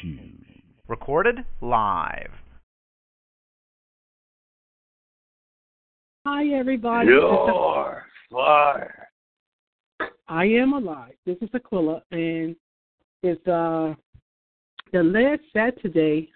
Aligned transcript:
shoes. 0.00 0.46
Recorded 0.88 1.36
live. 1.60 2.30
Hi, 6.26 6.46
everybody. 6.48 7.08
You're 7.08 8.02
fire. 8.30 9.08
I 10.28 10.44
am 10.44 10.72
alive. 10.72 11.14
This 11.24 11.36
is 11.40 11.48
Aquila, 11.54 12.02
and 12.10 12.56
it's 13.22 13.46
uh 13.46 13.94
the 14.92 15.02
last 15.02 15.42
Saturday 15.52 16.30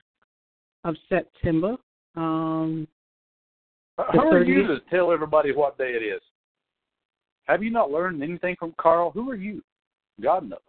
of 0.85 0.95
September. 1.09 1.77
Um, 2.17 2.87
How 3.99 4.31
are 4.31 4.45
you 4.45 4.67
to 4.67 4.79
tell 4.91 5.13
everybody 5.13 5.53
what 5.53 5.79
day 5.79 5.91
it 5.91 6.05
is? 6.05 6.23
Have 7.45 7.63
you 7.63 7.71
not 7.71 7.91
learned 7.91 8.23
anything 8.23 8.57
from 8.59 8.75
Carl? 8.81 9.11
Who 9.11 9.31
are 9.31 9.37
you? 9.37 9.63
God 10.21 10.49
knows. 10.49 10.61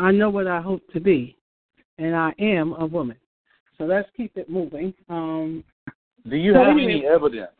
I 0.00 0.10
know 0.12 0.30
what 0.30 0.46
I 0.46 0.60
hope 0.60 0.82
to 0.92 1.00
be, 1.00 1.36
and 1.98 2.16
I 2.16 2.32
am 2.38 2.72
a 2.74 2.86
woman. 2.86 3.16
So 3.76 3.84
let's 3.84 4.08
keep 4.16 4.36
it 4.36 4.48
moving. 4.48 4.94
Um, 5.08 5.62
Do 6.28 6.36
you 6.36 6.52
So 6.52 6.58
have 6.60 6.68
anyway- 6.68 6.92
any 6.92 7.06
evidence? 7.06 7.52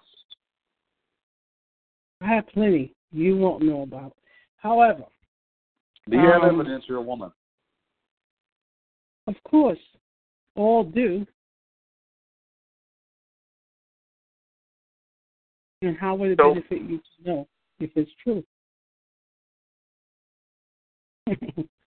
I 2.20 2.26
have 2.34 2.46
plenty 2.48 2.94
you 3.12 3.36
won't 3.36 3.62
know 3.62 3.82
about. 3.82 4.16
However, 4.56 5.04
Do 6.08 6.16
you 6.16 6.26
have 6.28 6.42
Um, 6.42 6.60
evidence 6.60 6.88
you're 6.88 6.98
a 6.98 7.02
woman? 7.02 7.30
of 9.26 9.40
course, 9.44 9.78
all 10.56 10.82
do. 10.82 11.26
And 15.82 15.96
how 15.96 16.14
would 16.16 16.32
it 16.32 16.38
So- 16.38 16.54
benefit 16.54 16.82
you 16.82 16.98
to 16.98 17.22
know 17.22 17.48
if 17.78 17.96
it's 17.96 18.12
true? 18.14 18.44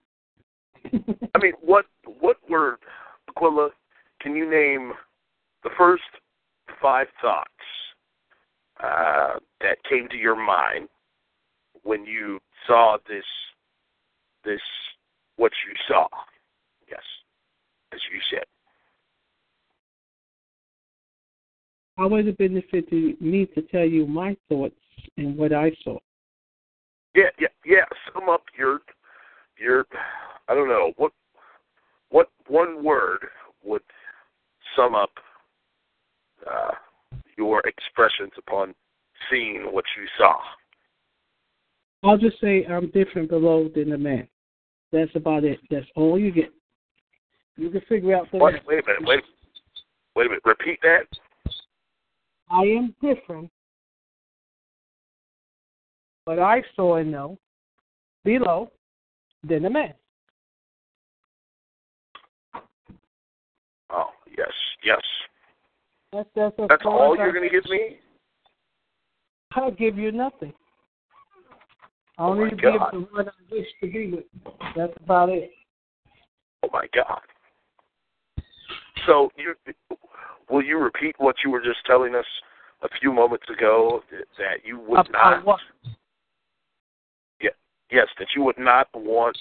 I 0.93 1.39
mean, 1.39 1.53
what 1.61 1.85
what 2.19 2.37
were 2.49 2.79
Aquila? 3.29 3.69
Can 4.21 4.35
you 4.35 4.49
name 4.49 4.93
the 5.63 5.69
first 5.77 6.03
five 6.81 7.07
thoughts 7.21 7.49
uh, 8.81 9.39
that 9.61 9.77
came 9.89 10.07
to 10.09 10.17
your 10.17 10.35
mind 10.35 10.87
when 11.83 12.05
you 12.05 12.39
saw 12.67 12.97
this 13.07 13.25
this 14.43 14.61
what 15.37 15.51
you 15.67 15.73
saw? 15.87 16.07
Yes, 16.89 17.01
as 17.93 17.99
you 18.11 18.19
said. 18.31 18.45
how 21.97 22.07
would 22.07 22.27
it 22.27 22.37
benefit 22.37 22.91
me 22.91 23.45
to 23.53 23.61
tell 23.63 23.85
you 23.85 24.05
my 24.07 24.35
thoughts 24.49 24.75
and 25.17 25.37
what 25.37 25.53
I 25.53 25.71
saw? 25.83 25.97
Yeah, 27.15 27.29
yeah, 27.39 27.47
yeah. 27.65 27.85
Sum 28.13 28.29
up 28.29 28.43
your 28.57 28.79
your. 29.59 29.85
I 30.47 30.55
don't 30.55 30.67
know 30.67 30.91
what 30.97 31.11
what 32.09 32.29
one 32.47 32.83
word 32.83 33.25
would 33.63 33.81
sum 34.75 34.93
up 34.95 35.11
uh, 36.49 36.71
your 37.37 37.61
expressions 37.61 38.31
upon 38.37 38.75
seeing 39.29 39.69
what 39.71 39.85
you 39.97 40.05
saw. 40.17 40.35
I'll 42.03 42.17
just 42.17 42.39
say 42.41 42.65
I'm 42.65 42.89
different 42.91 43.29
below 43.29 43.69
than 43.73 43.89
the 43.89 43.97
man. 43.97 44.27
That's 44.91 45.15
about 45.15 45.43
it. 45.43 45.59
That's 45.71 45.85
all 45.95 46.19
you 46.19 46.31
get. 46.31 46.53
You 47.57 47.69
can 47.69 47.81
figure 47.81 48.15
out 48.15 48.31
the 48.31 48.37
What? 48.37 48.53
rest. 48.53 48.65
Wait 48.67 48.83
a 48.83 48.87
minute. 48.87 49.07
Wait. 49.07 49.23
Wait 50.15 50.25
a 50.25 50.29
minute. 50.29 50.43
Repeat 50.45 50.79
that. 50.81 51.07
I 52.49 52.61
am 52.61 52.93
different, 53.01 53.49
but 56.25 56.39
I 56.39 56.61
saw 56.75 56.97
and 56.97 57.11
know 57.11 57.39
below 58.23 58.71
than 59.47 59.63
the 59.63 59.69
man. 59.69 59.93
Oh 63.89 64.09
yes, 64.37 64.51
yes. 64.83 65.01
That's 66.11 66.29
that's, 66.35 66.55
That's 66.69 66.85
all 66.85 67.17
you're 67.17 67.31
going 67.31 67.49
to 67.49 67.49
give 67.49 67.69
me. 67.69 67.97
I'll 69.55 69.71
give 69.71 69.97
you 69.97 70.11
nothing. 70.11 70.53
I 72.17 72.23
Oh 72.23 72.31
only 72.31 72.45
my 72.45 72.49
give 72.51 72.73
the 72.91 73.07
one 73.11 73.27
I 73.27 73.31
wish 73.51 73.67
to 73.81 73.91
be 73.91 74.11
with. 74.11 74.25
That's 74.75 74.93
about 75.03 75.29
it. 75.29 75.51
Oh 76.63 76.69
my 76.71 76.85
God. 76.93 77.21
So 79.07 79.31
you 79.35 79.55
will 80.49 80.63
you 80.63 80.77
repeat 80.77 81.15
what 81.17 81.35
you 81.43 81.49
were 81.51 81.61
just 81.61 81.79
telling 81.85 82.15
us 82.15 82.25
a 82.83 82.89
few 82.99 83.11
moments 83.11 83.45
ago 83.49 84.01
that, 84.11 84.57
you 84.63 84.79
would 84.79 85.07
About 85.07 85.11
not 85.11 85.45
what? 85.45 85.59
yes, 87.91 88.07
that 88.17 88.27
you 88.35 88.43
would 88.43 88.57
not 88.57 88.87
want 88.93 89.37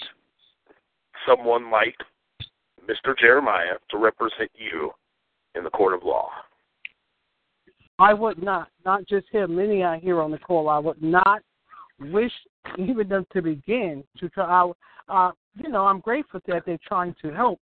someone 1.27 1.71
like 1.71 1.95
Mr. 2.87 3.17
Jeremiah 3.19 3.75
to 3.89 3.97
represent 3.97 4.51
you 4.55 4.91
in 5.55 5.63
the 5.63 5.69
court 5.69 5.93
of 5.93 6.03
law. 6.03 6.29
I 7.99 8.13
would 8.13 8.41
not, 8.41 8.69
not 8.85 9.07
just 9.07 9.27
him, 9.31 9.55
many 9.55 9.83
I 9.83 9.99
hear 9.99 10.21
on 10.21 10.31
the 10.31 10.37
call, 10.37 10.67
I 10.67 10.79
would 10.79 11.01
not 11.01 11.41
wish 11.99 12.31
even 12.77 13.07
them 13.07 13.25
to 13.33 13.41
begin 13.41 14.03
to 14.17 14.29
try. 14.29 14.71
Uh, 15.07 15.31
you 15.55 15.69
know, 15.69 15.85
I'm 15.85 15.99
grateful 15.99 16.39
that 16.47 16.63
they're 16.65 16.79
trying 16.85 17.15
to 17.21 17.31
help, 17.31 17.59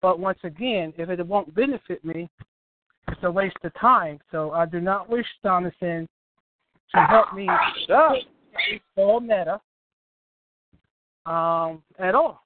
but 0.00 0.18
once 0.18 0.38
again, 0.42 0.92
if 0.96 1.08
it 1.10 1.24
won't 1.26 1.54
benefit 1.54 2.04
me, 2.04 2.30
it's 3.08 3.20
a 3.22 3.30
waste 3.30 3.56
of 3.62 3.74
time. 3.74 4.18
So 4.30 4.52
I 4.52 4.64
do 4.66 4.80
not 4.80 5.08
wish 5.10 5.26
Jonathan 5.42 6.08
to 6.94 7.00
help 7.00 7.34
me 7.34 7.48
all 8.96 9.20
matter 9.20 9.58
um, 11.26 11.82
at 11.98 12.14
all. 12.14 12.42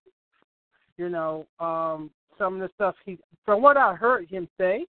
You 0.96 1.08
know, 1.08 1.46
um, 1.60 2.10
some 2.38 2.54
of 2.54 2.60
the 2.60 2.71
stuff 2.75 2.94
he, 3.04 3.19
from 3.44 3.62
what 3.62 3.76
I 3.76 3.94
heard 3.94 4.28
him 4.28 4.49
say, 4.59 4.87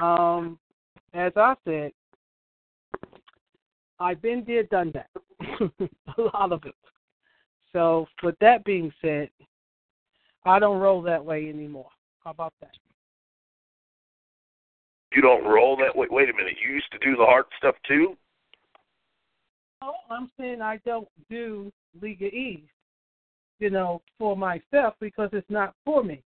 um, 0.00 0.58
as 1.12 1.32
I 1.36 1.54
said, 1.64 1.92
I've 4.00 4.20
been 4.20 4.44
there, 4.46 4.64
done 4.64 4.92
that. 4.94 5.08
a 6.18 6.22
lot 6.22 6.52
of 6.52 6.64
it. 6.64 6.74
So, 7.72 8.06
with 8.22 8.36
that 8.40 8.64
being 8.64 8.92
said, 9.00 9.30
I 10.44 10.58
don't 10.58 10.80
roll 10.80 11.02
that 11.02 11.24
way 11.24 11.48
anymore. 11.48 11.88
How 12.22 12.30
about 12.30 12.54
that? 12.60 12.70
You 15.14 15.22
don't 15.22 15.44
roll 15.44 15.76
that 15.76 15.94
way. 15.94 16.06
Wait 16.10 16.28
a 16.28 16.32
minute. 16.32 16.54
You 16.64 16.74
used 16.74 16.90
to 16.92 16.98
do 16.98 17.16
the 17.16 17.24
hard 17.24 17.44
stuff 17.58 17.76
too? 17.86 18.16
Oh, 19.82 19.94
I'm 20.10 20.30
saying 20.38 20.60
I 20.60 20.80
don't 20.84 21.08
do 21.30 21.70
League 22.00 22.22
of 22.22 22.32
Ease, 22.32 22.68
you 23.58 23.70
know, 23.70 24.02
for 24.18 24.36
myself 24.36 24.94
because 25.00 25.30
it's 25.32 25.48
not 25.50 25.74
for 25.84 26.02
me. 26.02 26.22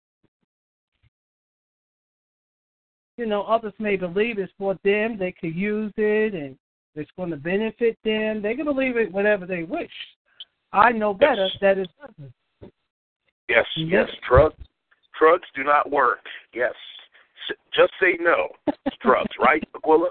You 3.23 3.29
know, 3.29 3.43
others 3.45 3.73
may 3.79 3.95
believe 3.95 4.39
it's 4.41 4.53
for 4.59 4.77
them. 4.83 5.17
They 5.17 5.31
could 5.31 5.55
use 5.55 5.93
it 5.97 6.35
and 6.35 6.59
it's 6.97 7.11
going 7.17 7.31
to 7.31 7.37
benefit 7.37 7.97
them. 8.05 8.43
They 8.43 8.57
can 8.57 8.65
believe 8.65 8.97
it 8.97 9.13
whatever 9.13 9.47
they 9.47 9.63
wish. 9.63 9.93
I 10.73 10.91
know 10.91 11.15
better 11.15 11.49
that 11.61 11.79
it 11.79 11.89
doesn't. 12.01 12.33
Yes, 13.49 13.65
Yes. 13.77 14.09
yes. 14.09 14.09
Drugs, 14.29 14.57
drugs 15.17 15.47
do 15.55 15.63
not 15.63 15.89
work. 15.89 16.19
Yes. 16.53 16.73
S- 17.49 17.57
Just 17.73 17.93
say 18.01 18.17
no. 18.19 18.49
to 18.67 18.91
drugs, 19.01 19.31
right, 19.39 19.63
Aquila? 19.77 20.11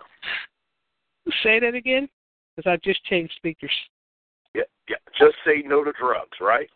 Say 1.43 1.59
that 1.59 1.75
again, 1.75 2.07
because 2.55 2.71
I 2.71 2.77
just 2.81 3.03
changed 3.03 3.33
speakers. 3.35 3.71
Yeah, 4.55 4.61
yeah. 4.87 4.95
Just 5.19 5.35
say 5.45 5.63
no 5.65 5.83
to 5.83 5.91
drugs, 5.99 6.37
right? 6.39 6.69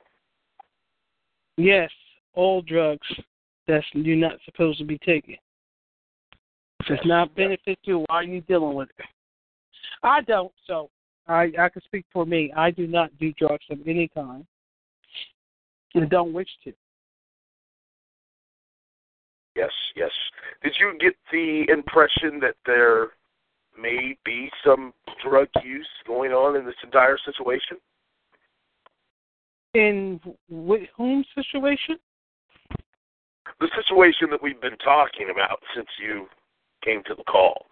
Yes, 1.56 1.92
all 2.34 2.62
drugs 2.62 3.08
that's 3.70 3.86
you're 3.94 4.18
not 4.18 4.36
supposed 4.44 4.80
to 4.80 4.84
be 4.86 4.98
taking. 4.98 5.38
If 6.86 6.92
it's 6.92 7.06
not 7.06 7.34
benefit 7.36 7.80
you, 7.84 8.06
why 8.08 8.18
are 8.18 8.24
you 8.24 8.42
dealing 8.42 8.76
with 8.76 8.90
it? 9.00 9.06
I 10.04 10.22
don't, 10.22 10.52
so 10.68 10.90
I 11.28 11.52
I 11.60 11.70
can 11.70 11.82
speak 11.84 12.06
for 12.14 12.26
me. 12.26 12.54
I 12.56 12.70
do 12.70 12.86
not 12.86 13.10
do 13.20 13.34
drugs 13.34 13.66
of 13.72 13.80
any 13.88 14.08
kind, 14.08 14.46
and 15.96 16.10
don't 16.10 16.34
wish 16.34 16.48
to. 16.64 16.74
Yes, 19.56 19.72
yes. 19.96 20.12
Did 20.64 20.74
you 20.80 20.96
get 21.00 21.16
the 21.32 21.66
impression 21.72 22.40
that 22.42 22.56
there 22.66 23.10
may 23.82 24.16
be 24.24 24.50
some 24.64 24.94
drug 25.24 25.48
use 25.64 25.88
going 26.06 26.32
on 26.32 26.56
in 26.56 26.66
this 26.66 26.76
entire 26.84 27.18
situation? 27.26 27.78
In 29.74 30.20
with 30.50 30.84
whom 30.96 31.24
situation? 31.34 31.98
The 33.60 33.70
situation 33.76 34.30
that 34.32 34.44
we've 34.44 34.62
been 34.62 34.78
talking 34.78 35.30
about 35.32 35.60
since 35.74 35.88
you 36.00 36.28
came 36.86 37.02
to 37.08 37.16
the 37.16 37.24
call. 37.24 37.66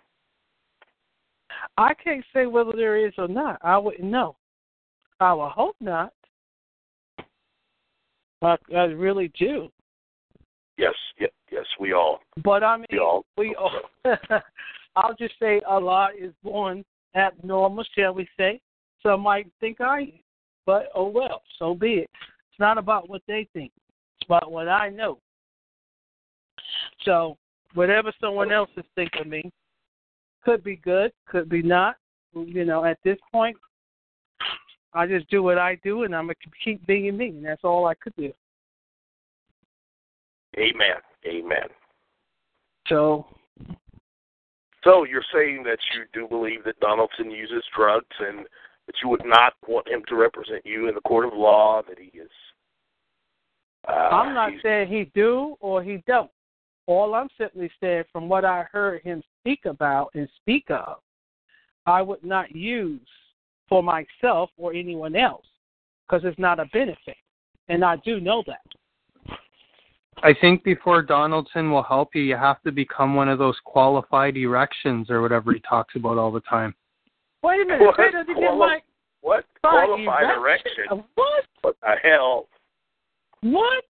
I 1.77 1.94
can't 1.94 2.25
say 2.33 2.45
whether 2.45 2.74
there 2.75 2.98
is 3.06 3.13
or 3.18 3.27
not. 3.27 3.60
I 3.63 3.77
wouldn't 3.77 4.04
know. 4.04 4.36
I 5.19 5.33
would 5.33 5.51
hope 5.51 5.75
not. 5.80 6.12
I, 8.42 8.57
I 8.75 8.83
really 8.86 9.31
do. 9.39 9.69
Yes, 10.77 10.94
yes, 11.19 11.31
yes. 11.51 11.65
We 11.80 11.94
all, 11.94 12.19
But 12.44 12.63
I 12.63 12.77
mean, 12.77 12.88
we 12.92 13.00
all. 13.00 13.25
we 13.38 13.56
all. 13.56 13.81
I'll 14.95 15.16
just 15.18 15.36
say 15.39 15.62
a 15.69 15.80
lot 15.80 16.12
is 16.19 16.33
born 16.44 16.83
abnormal, 17.16 17.86
shall 17.95 18.13
we 18.13 18.27
say? 18.38 18.59
Some 19.01 19.21
might 19.21 19.48
think 19.59 19.80
I 19.81 20.00
am, 20.00 20.12
but 20.66 20.89
oh 20.95 21.07
well, 21.09 21.42
so 21.59 21.75
be 21.75 21.94
it. 21.94 22.09
It's 22.50 22.59
not 22.59 22.77
about 22.77 23.09
what 23.09 23.21
they 23.27 23.48
think. 23.54 23.71
it's 24.18 24.25
about 24.27 24.51
what 24.51 24.68
I 24.68 24.89
know. 24.89 25.19
So 27.06 27.38
whatever 27.74 28.12
someone 28.20 28.52
else 28.52 28.70
is 28.78 28.86
thinking 28.96 29.22
of 29.22 29.28
me 29.28 29.52
could 30.44 30.64
be 30.64 30.75
good, 30.78 31.12
could 31.28 31.50
be 31.50 31.62
not. 31.62 31.96
You 32.34 32.66
know, 32.66 32.84
at 32.84 32.98
this 33.04 33.18
point, 33.31 33.56
I 34.94 35.08
just 35.08 35.30
do 35.30 35.44
what 35.44 35.58
I 35.58 35.75
do, 35.84 36.04
and 36.04 36.16
I'm 36.16 36.25
gonna 36.25 36.36
keep 36.64 36.86
being 36.86 37.18
me, 37.18 37.30
and 37.30 37.46
that's 37.46 37.64
all 37.64 37.86
I 37.86 37.94
could 37.96 38.16
do. 38.16 38.31
Amen. 40.58 40.98
Amen. 41.25 41.68
So 42.88 43.25
So 44.84 45.04
you're 45.06 45.24
saying 45.34 45.64
that 45.64 45.80
you 45.94 46.04
do 46.14 46.28
believe 46.28 46.64
that 46.66 46.80
Donaldson 46.80 47.31
uses 47.31 47.64
drugs 47.76 48.06
and 48.19 48.46
that 48.86 48.96
you 49.02 49.10
would 49.10 49.26
not 49.26 49.54
want 49.68 49.88
him 49.88 50.04
to 50.10 50.16
represent 50.16 50.66
you 50.66 50.90
in 50.90 50.96
the 50.96 51.02
court 51.02 51.26
of 51.26 51.34
law, 51.34 51.81
that 51.88 51.98
he 51.98 52.18
is 52.18 52.30
uh, 53.88 53.92
I'm 53.92 54.34
not 54.34 54.52
saying 54.62 54.88
he 54.90 55.12
do 55.14 55.56
or 55.60 55.84
he 55.84 56.04
don't. 56.08 56.31
All 56.85 57.13
I'm 57.15 57.30
simply 57.38 57.71
saying, 57.81 58.03
from 58.12 58.27
what 58.27 58.44
I 58.45 58.63
heard 58.71 59.01
him 59.03 59.21
speak 59.41 59.62
about 59.65 60.09
and 60.15 60.27
speak 60.41 60.65
of, 60.69 60.97
I 61.85 62.01
would 62.01 62.24
not 62.24 62.56
use 62.56 63.07
for 63.69 63.81
myself 63.81 64.50
or 64.57 64.74
anyone 64.74 65.15
else 65.15 65.45
because 66.07 66.24
it's 66.25 66.39
not 66.39 66.59
a 66.59 66.65
benefit, 66.74 67.15
and 67.69 67.83
I 67.83 67.95
do 67.97 68.19
know 68.19 68.44
that. 68.47 69.38
I 70.21 70.33
think 70.39 70.63
before 70.63 71.01
Donaldson 71.01 71.71
will 71.71 71.83
help 71.83 72.09
you, 72.15 72.21
you 72.21 72.38
have 72.38 72.62
to 72.63 72.71
become 72.71 73.15
one 73.15 73.27
of 73.30 73.39
those 73.39 73.57
qualified 73.65 74.38
erections 74.38 75.09
or 75.09 75.21
whatever 75.21 75.53
he 75.53 75.59
talks 75.62 75.95
about 75.95 76.18
all 76.18 76.31
the 76.31 76.41
time. 76.41 76.75
Wait 77.41 77.62
a 77.62 77.65
minute, 77.65 77.81
What? 77.85 77.95
say 77.97 78.12
that 78.13 78.30
again, 78.30 78.35
Quali- 78.35 78.57
Mike. 78.59 78.83
what 79.21 79.45
qualified 79.62 80.38
erection? 80.38 80.85
Uh, 80.91 80.95
What? 81.15 81.45
What 81.62 81.75
the 81.81 81.95
hell? 82.03 82.47
What? 83.41 83.83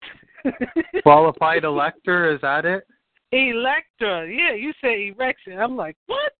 Qualified 1.03 1.63
elector, 1.63 2.33
is 2.33 2.41
that 2.41 2.65
it? 2.65 2.85
Electra. 3.31 4.27
Yeah, 4.27 4.53
you 4.53 4.73
say 4.81 5.13
erection. 5.15 5.59
I'm 5.59 5.75
like, 5.75 5.95
what? 6.05 6.31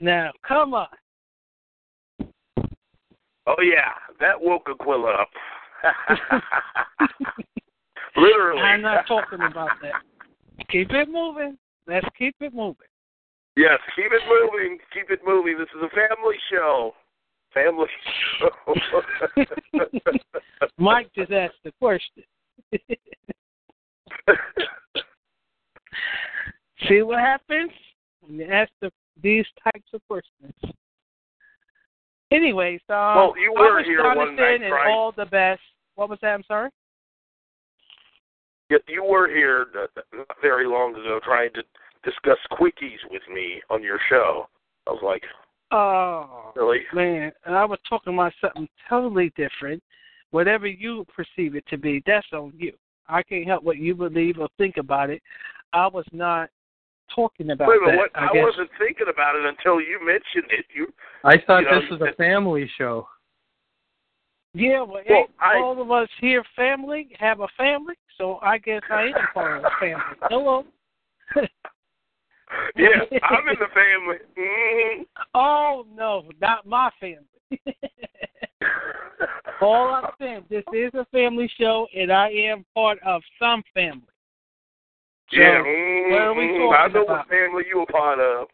Now, 0.00 0.30
come 0.46 0.74
on. 0.74 0.86
Oh 3.46 3.60
yeah, 3.60 3.92
that 4.20 4.40
woke 4.40 4.68
Aquila 4.70 5.22
up. 5.22 5.28
Literally. 8.16 8.62
I'm 8.62 8.80
not 8.80 9.06
talking 9.06 9.40
about 9.42 9.70
that. 9.82 10.02
Keep 10.70 10.92
it 10.92 11.08
moving. 11.10 11.58
Let's 11.86 12.06
keep 12.16 12.34
it 12.40 12.54
moving. 12.54 12.86
Yes, 13.56 13.78
keep 13.94 14.06
it 14.06 14.22
moving. 14.28 14.78
Keep 14.92 15.10
it 15.10 15.20
moving. 15.26 15.58
This 15.58 15.68
is 15.76 15.82
a 15.82 15.90
family 15.90 16.36
show. 16.50 16.94
Family 17.52 17.86
show. 18.38 18.74
Mike 20.78 21.10
just 21.14 21.30
asked 21.30 21.54
the 21.64 21.72
question. 21.80 22.24
See 26.88 27.02
what 27.02 27.18
happens 27.20 27.70
when 28.20 28.38
you 28.38 28.46
ask 28.46 28.70
the, 28.80 28.90
these 29.22 29.46
types 29.62 29.88
of 29.94 30.00
questions. 30.08 30.52
Anyways, 32.30 32.80
um, 32.88 32.96
Well, 32.96 33.34
you 33.40 33.52
were 33.56 33.76
wish 33.76 33.86
here 33.86 34.02
one 34.04 34.16
Jonathan 34.16 34.36
night, 34.36 34.62
and 34.62 34.72
right? 34.72 34.90
all 34.90 35.12
the 35.16 35.26
best. 35.26 35.60
What 35.94 36.08
was 36.10 36.18
that? 36.22 36.28
I'm 36.34 36.42
sorry. 36.48 36.70
Yeah, 38.70 38.78
you 38.88 39.04
were 39.04 39.28
here 39.28 39.66
uh, 39.78 39.86
not 40.12 40.26
very 40.42 40.66
long 40.66 40.92
ago 40.94 41.20
trying 41.24 41.50
to 41.54 41.62
discuss 42.02 42.38
quickies 42.52 42.98
with 43.10 43.22
me 43.32 43.60
on 43.70 43.82
your 43.82 43.98
show. 44.08 44.48
I 44.86 44.90
was 44.90 45.02
like, 45.02 45.22
Oh 45.70 46.52
really? 46.56 46.80
man, 46.92 47.32
And 47.46 47.54
I 47.54 47.64
was 47.64 47.78
talking 47.88 48.14
about 48.14 48.32
something 48.40 48.68
totally 48.88 49.32
different. 49.36 49.82
Whatever 50.34 50.66
you 50.66 51.06
perceive 51.14 51.54
it 51.54 51.62
to 51.68 51.78
be, 51.78 52.02
that's 52.04 52.26
on 52.32 52.52
you. 52.58 52.72
I 53.08 53.22
can't 53.22 53.46
help 53.46 53.62
what 53.62 53.76
you 53.76 53.94
believe 53.94 54.40
or 54.40 54.48
think 54.58 54.78
about 54.78 55.08
it. 55.08 55.22
I 55.72 55.86
was 55.86 56.04
not 56.10 56.50
talking 57.14 57.50
about 57.50 57.68
Wait 57.68 57.78
that. 57.86 57.96
what? 57.96 58.10
I, 58.16 58.24
I, 58.30 58.32
guess. 58.32 58.42
wasn't 58.42 58.70
thinking 58.76 59.06
about 59.08 59.36
it 59.36 59.44
until 59.44 59.80
you 59.80 60.04
mentioned 60.04 60.50
it. 60.50 60.64
You 60.74 60.88
I 61.22 61.36
thought 61.46 61.60
You 61.60 61.70
know, 61.70 61.80
this 61.82 61.88
was 61.88 62.00
a 62.00 62.16
family 62.16 62.68
show. 62.76 63.06
Yeah, 64.54 64.80
well, 64.82 65.02
Well, 65.08 65.18
ain't 65.18 65.30
I- 65.38 65.56
all 65.60 65.80
of 65.80 65.92
us 65.92 66.08
here 66.20 66.42
family 66.56 67.10
have 67.20 67.38
a 67.38 67.46
family, 67.56 67.94
so 68.18 68.40
I 68.42 68.58
guess 68.58 68.82
I 68.90 69.02
am 69.16 69.26
part 69.34 69.58
of 69.58 69.62
the 69.62 69.70
family. 69.78 70.02
Hello. 70.22 70.64
Yeah, 72.76 72.88
I'm 73.22 73.48
in 73.48 73.56
the 73.58 73.66
family. 73.74 74.16
hmm 74.36 75.02
Oh 75.32 75.86
no, 75.94 76.24
not 76.40 76.66
my 76.66 76.90
family. 77.00 77.24
All 79.60 79.94
I'm 79.94 80.10
saying, 80.18 80.44
this 80.50 80.64
is 80.72 80.92
a 80.94 81.04
family 81.06 81.50
show, 81.58 81.86
and 81.96 82.12
I 82.12 82.28
am 82.30 82.64
part 82.74 82.98
of 83.04 83.22
some 83.38 83.62
family. 83.72 84.02
So, 85.30 85.38
yeah, 85.40 85.58
what 86.10 86.20
are 86.22 86.34
we 86.34 86.44
mhm. 86.44 86.78
I 86.78 86.88
know 86.88 87.04
about? 87.04 87.18
what 87.18 87.28
family 87.28 87.64
you 87.68 87.82
a 87.82 87.86
part 87.86 88.20
of. 88.20 88.48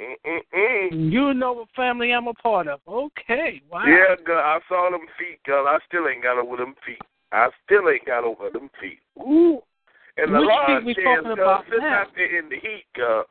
Mm-mm-mm. 0.00 1.12
You 1.12 1.34
know 1.34 1.52
what 1.52 1.68
family 1.76 2.12
I'm 2.12 2.26
a 2.28 2.34
part 2.34 2.66
of. 2.68 2.80
Okay, 2.88 3.60
wow. 3.70 3.84
Yeah, 3.86 4.14
girl, 4.24 4.38
I 4.38 4.58
saw 4.68 4.90
them 4.90 5.06
feet, 5.18 5.42
girl. 5.44 5.66
I 5.66 5.78
still 5.86 6.08
ain't 6.08 6.22
got 6.22 6.38
over 6.38 6.56
them 6.56 6.74
feet. 6.86 6.98
I 7.32 7.48
still 7.64 7.88
ain't 7.88 8.06
got 8.06 8.24
over 8.24 8.50
them 8.50 8.70
feet. 8.80 8.98
Ooh. 9.20 9.60
And 10.16 10.34
the 10.34 10.40
Which 10.40 10.48
lawn 10.48 10.78
feet 10.78 10.86
we 10.86 10.94
chairs, 10.94 11.22
talking 11.24 11.36
girl, 11.36 11.48
about 11.54 11.64
sitting 11.66 11.80
now? 11.80 12.00
out 12.02 12.08
there 12.14 12.38
in 12.38 12.48
the 12.48 12.56
heat, 12.56 12.84
girl. 12.94 13.24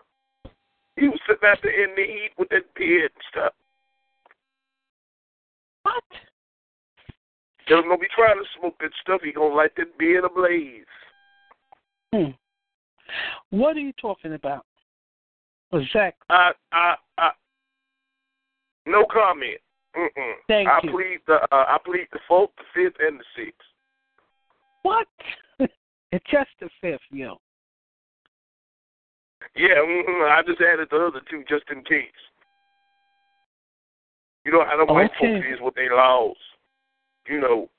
He 0.96 1.08
was 1.08 1.20
sitting 1.28 1.48
out 1.48 1.58
there 1.64 1.84
in 1.84 1.96
the 1.96 2.04
heat 2.04 2.32
with 2.38 2.50
that 2.50 2.74
beard 2.76 3.12
and 3.14 3.24
stuff. 3.32 3.54
What? 5.84 6.04
Him 7.68 7.84
don't 7.88 8.02
be 8.02 8.08
trying 8.16 8.38
to 8.38 8.46
smoke 8.60 8.76
that 8.82 8.92
stuff. 9.02 9.22
He 9.24 9.32
gonna 9.32 9.54
light 9.54 9.72
that 9.78 9.98
beard 9.98 10.26
ablaze. 10.26 10.86
Hmm. 12.14 12.32
What 13.50 13.76
are 13.78 13.82
you 13.82 13.94
talking 13.94 14.34
about? 14.34 14.66
Exactly. 15.74 16.26
I, 16.30 16.52
I, 16.72 16.96
I. 17.18 17.32
No 18.86 19.06
comment. 19.12 19.60
Mm-mm. 19.96 20.34
Thank 20.48 20.68
I 20.68 20.80
you. 20.84 20.92
plead 20.92 21.20
the, 21.28 21.36
uh, 21.52 21.66
I 21.68 21.78
plead 21.84 22.08
the 22.12 22.20
fourth, 22.28 22.50
the 22.58 22.64
fifth, 22.74 22.98
and 23.00 23.20
the 23.20 23.24
sixth. 23.36 23.60
What? 24.84 25.08
it's 25.60 26.26
just 26.32 26.50
the 26.60 26.70
fifth, 26.80 27.02
yo. 27.12 27.38
Yeah. 29.56 29.76
I 29.78 30.42
just 30.46 30.62
added 30.62 30.88
the 30.92 30.98
other 30.98 31.22
two 31.30 31.44
just 31.48 31.66
in 31.72 31.84
case. 31.84 32.08
You 34.46 34.52
know 34.52 34.66
how 34.66 34.78
the 34.78 34.92
white 34.92 35.12
Okay. 35.18 35.36
folks 35.36 35.48
is 35.54 35.62
with 35.62 35.76
their 35.76 35.96
laws. 35.96 36.38
You 37.28 37.40
know. 37.40 37.70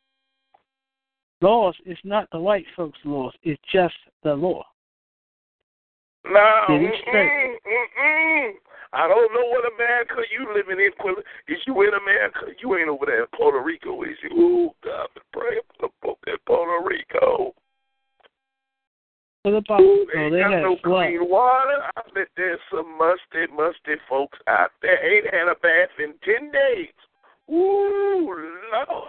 Laws 1.40 1.74
is 1.84 1.98
not 2.04 2.28
the 2.30 2.38
white 2.38 2.66
folks' 2.76 2.98
laws. 3.04 3.34
It's 3.42 3.60
just 3.72 3.94
the 4.22 4.34
law. 4.34 4.64
No, 6.24 6.38
mm-mm, 6.68 7.56
mm-mm. 7.66 8.52
I 8.92 9.08
don't 9.08 9.32
know 9.34 9.48
what 9.48 9.72
America 9.74 10.22
you 10.30 10.54
living 10.54 10.78
in. 10.78 10.92
Is 11.48 11.60
you 11.66 11.82
in 11.82 11.94
America? 11.94 12.52
You 12.60 12.76
ain't 12.76 12.88
over 12.88 13.06
there 13.06 13.22
in 13.22 13.26
Puerto 13.34 13.60
Rico, 13.60 14.02
is 14.02 14.16
you? 14.22 14.38
Ooh, 14.38 14.70
God, 14.84 15.08
pray 15.32 15.58
for 15.66 15.88
the 15.88 15.92
folk 16.00 16.18
in 16.26 16.36
Puerto 16.46 16.86
Rico. 16.86 17.54
What 19.42 19.54
about 19.54 19.80
Ooh, 19.80 20.06
oh, 20.06 20.30
they 20.30 20.30
they 20.30 20.40
got 20.40 20.62
no 20.62 20.76
clean 20.84 21.28
water. 21.28 21.82
I 21.96 22.02
bet 22.14 22.28
there's 22.36 22.60
some 22.70 22.96
musty, 22.96 23.52
musty 23.52 24.00
folks 24.08 24.38
out 24.46 24.70
there 24.82 25.02
ain't 25.02 25.34
had 25.34 25.48
a 25.48 25.56
bath 25.56 25.90
in 25.98 26.14
ten 26.24 26.52
days. 26.52 26.94
Ooh, 27.50 28.28
Lord. 28.72 29.08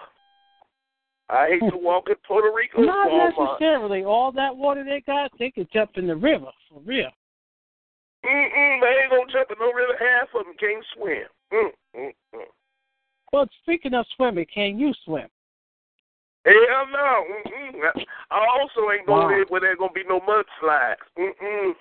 I 1.29 1.49
hate 1.49 1.69
to 1.69 1.77
walk 1.77 2.05
in 2.09 2.15
Puerto 2.27 2.51
Rico 2.53 2.81
Not 2.85 3.09
Walmart. 3.09 3.59
necessarily. 3.59 4.03
All 4.03 4.31
that 4.31 4.55
water 4.55 4.83
they 4.83 5.01
got, 5.05 5.31
they 5.37 5.51
could 5.51 5.71
jump 5.71 5.91
in 5.95 6.07
the 6.07 6.15
river 6.15 6.49
for 6.69 6.81
real. 6.83 7.11
Mm-mm, 8.25 8.81
they 8.81 9.03
ain't 9.03 9.11
gonna 9.11 9.31
jump 9.31 9.51
in 9.51 9.57
no 9.59 9.71
river. 9.71 9.93
Half 9.99 10.29
of 10.33 10.45
them 10.45 10.55
can't 10.59 10.85
swim. 10.95 11.27
Mm-mm-mm. 11.53 12.45
Well, 13.31 13.47
speaking 13.61 13.93
of 13.93 14.05
swimming, 14.15 14.45
can 14.53 14.79
you 14.79 14.93
swim? 15.05 15.27
Hell 16.45 16.87
no. 16.91 17.25
Mm-mm. 17.47 18.05
I 18.31 18.45
also 18.59 18.91
ain't 18.91 19.07
gonna 19.07 19.27
Wow. 19.27 19.37
live 19.37 19.49
where 19.49 19.61
there's 19.61 19.77
gonna 19.77 19.93
be 19.93 20.03
no 20.03 20.19
mudslides. 20.19 20.97
Mm-mm. 21.17 21.73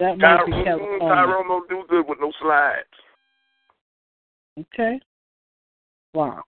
That 0.00 0.18
might 0.18 0.46
be 0.46 0.52
Tyron, 0.52 0.80
mm-mm. 0.80 0.98
Tyrone 0.98 1.48
don't 1.48 1.68
do 1.68 1.84
good 1.88 2.08
with 2.08 2.18
no 2.20 2.32
slides. 2.40 2.88
Okay. 4.58 5.00
Wow. 6.14 6.42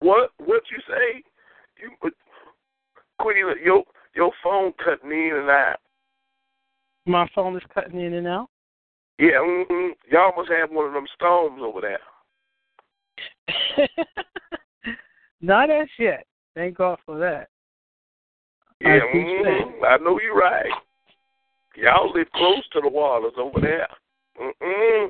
What? 0.00 0.32
What 0.38 0.62
you 0.70 0.78
say? 0.88 1.22
You, 1.76 2.10
Quitty, 3.20 3.42
your 3.62 3.84
your 4.14 4.32
phone 4.42 4.72
cutting 4.82 5.10
in 5.10 5.36
and 5.36 5.50
out. 5.50 5.76
My 7.06 7.28
phone 7.34 7.56
is 7.56 7.62
cutting 7.74 8.00
in 8.00 8.14
and 8.14 8.26
out. 8.26 8.48
Yeah, 9.18 9.38
mm-hmm. 9.40 9.90
y'all 10.10 10.32
must 10.36 10.50
have 10.50 10.70
one 10.70 10.86
of 10.86 10.94
them 10.94 11.06
storms 11.14 11.60
over 11.62 11.80
there. 11.80 12.00
Not 15.40 15.70
as 15.70 15.88
yet. 15.98 16.26
Thank 16.54 16.76
God 16.76 16.98
for 17.04 17.18
that. 17.18 17.48
Yeah, 18.80 18.98
I 18.98 19.16
mm-hmm. 19.16 19.84
I 19.84 19.96
know 19.98 20.18
you're 20.20 20.36
right. 20.36 20.70
Y'all 21.76 22.12
live 22.12 22.30
close 22.34 22.62
to 22.72 22.80
the 22.80 22.88
waters 22.88 23.32
over 23.38 23.60
there. 23.60 23.88
Mm-mm. 24.40 25.08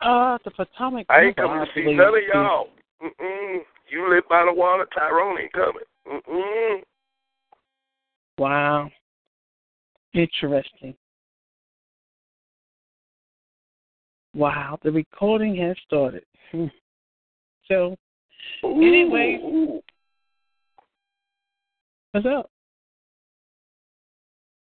Uh, 0.00 0.38
the 0.44 0.50
Potomac 0.50 1.06
I 1.08 1.26
ain't 1.26 1.36
coming 1.36 1.64
to 1.64 1.66
see 1.74 1.94
none 1.94 2.08
of 2.08 2.22
y'all. 2.32 2.68
Mm-mm. 3.02 3.58
You 3.88 4.10
live 4.12 4.24
by 4.28 4.44
the 4.44 4.52
water, 4.52 4.86
Tyrone 4.94 5.38
ain't 5.40 5.52
coming. 5.52 5.84
Mm-mm. 6.10 6.82
Wow. 8.38 8.90
Interesting. 10.12 10.94
Wow, 14.34 14.78
the 14.82 14.92
recording 14.92 15.56
has 15.56 15.76
started. 15.86 16.24
So, 17.68 17.96
anyway, 18.64 19.40
Ooh. 19.42 19.80
what's 22.12 22.26
up? 22.26 22.50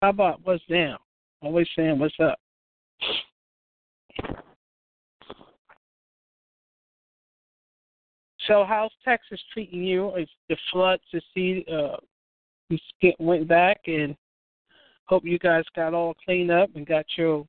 How 0.02 0.10
about 0.10 0.42
what's 0.44 0.64
down? 0.66 0.98
Always 1.42 1.68
saying 1.76 2.00
what's 2.00 2.16
up. 2.20 2.40
So, 8.48 8.64
how's 8.68 8.92
Texas 9.04 9.40
treating 9.54 9.84
you? 9.84 10.16
Is 10.16 10.30
the 10.50 10.58
floods 10.72 11.04
to 11.12 11.22
see 11.34 11.66
uh, 11.72 11.98
you 12.70 12.78
sk- 12.78 13.20
went 13.20 13.48
back 13.48 13.82
and 13.88 14.16
hope 15.06 15.26
you 15.26 15.38
guys 15.38 15.64
got 15.76 15.94
all 15.94 16.16
cleaned 16.26 16.52
up 16.52 16.70
and 16.76 16.86
got 16.86 17.06
your 17.18 17.46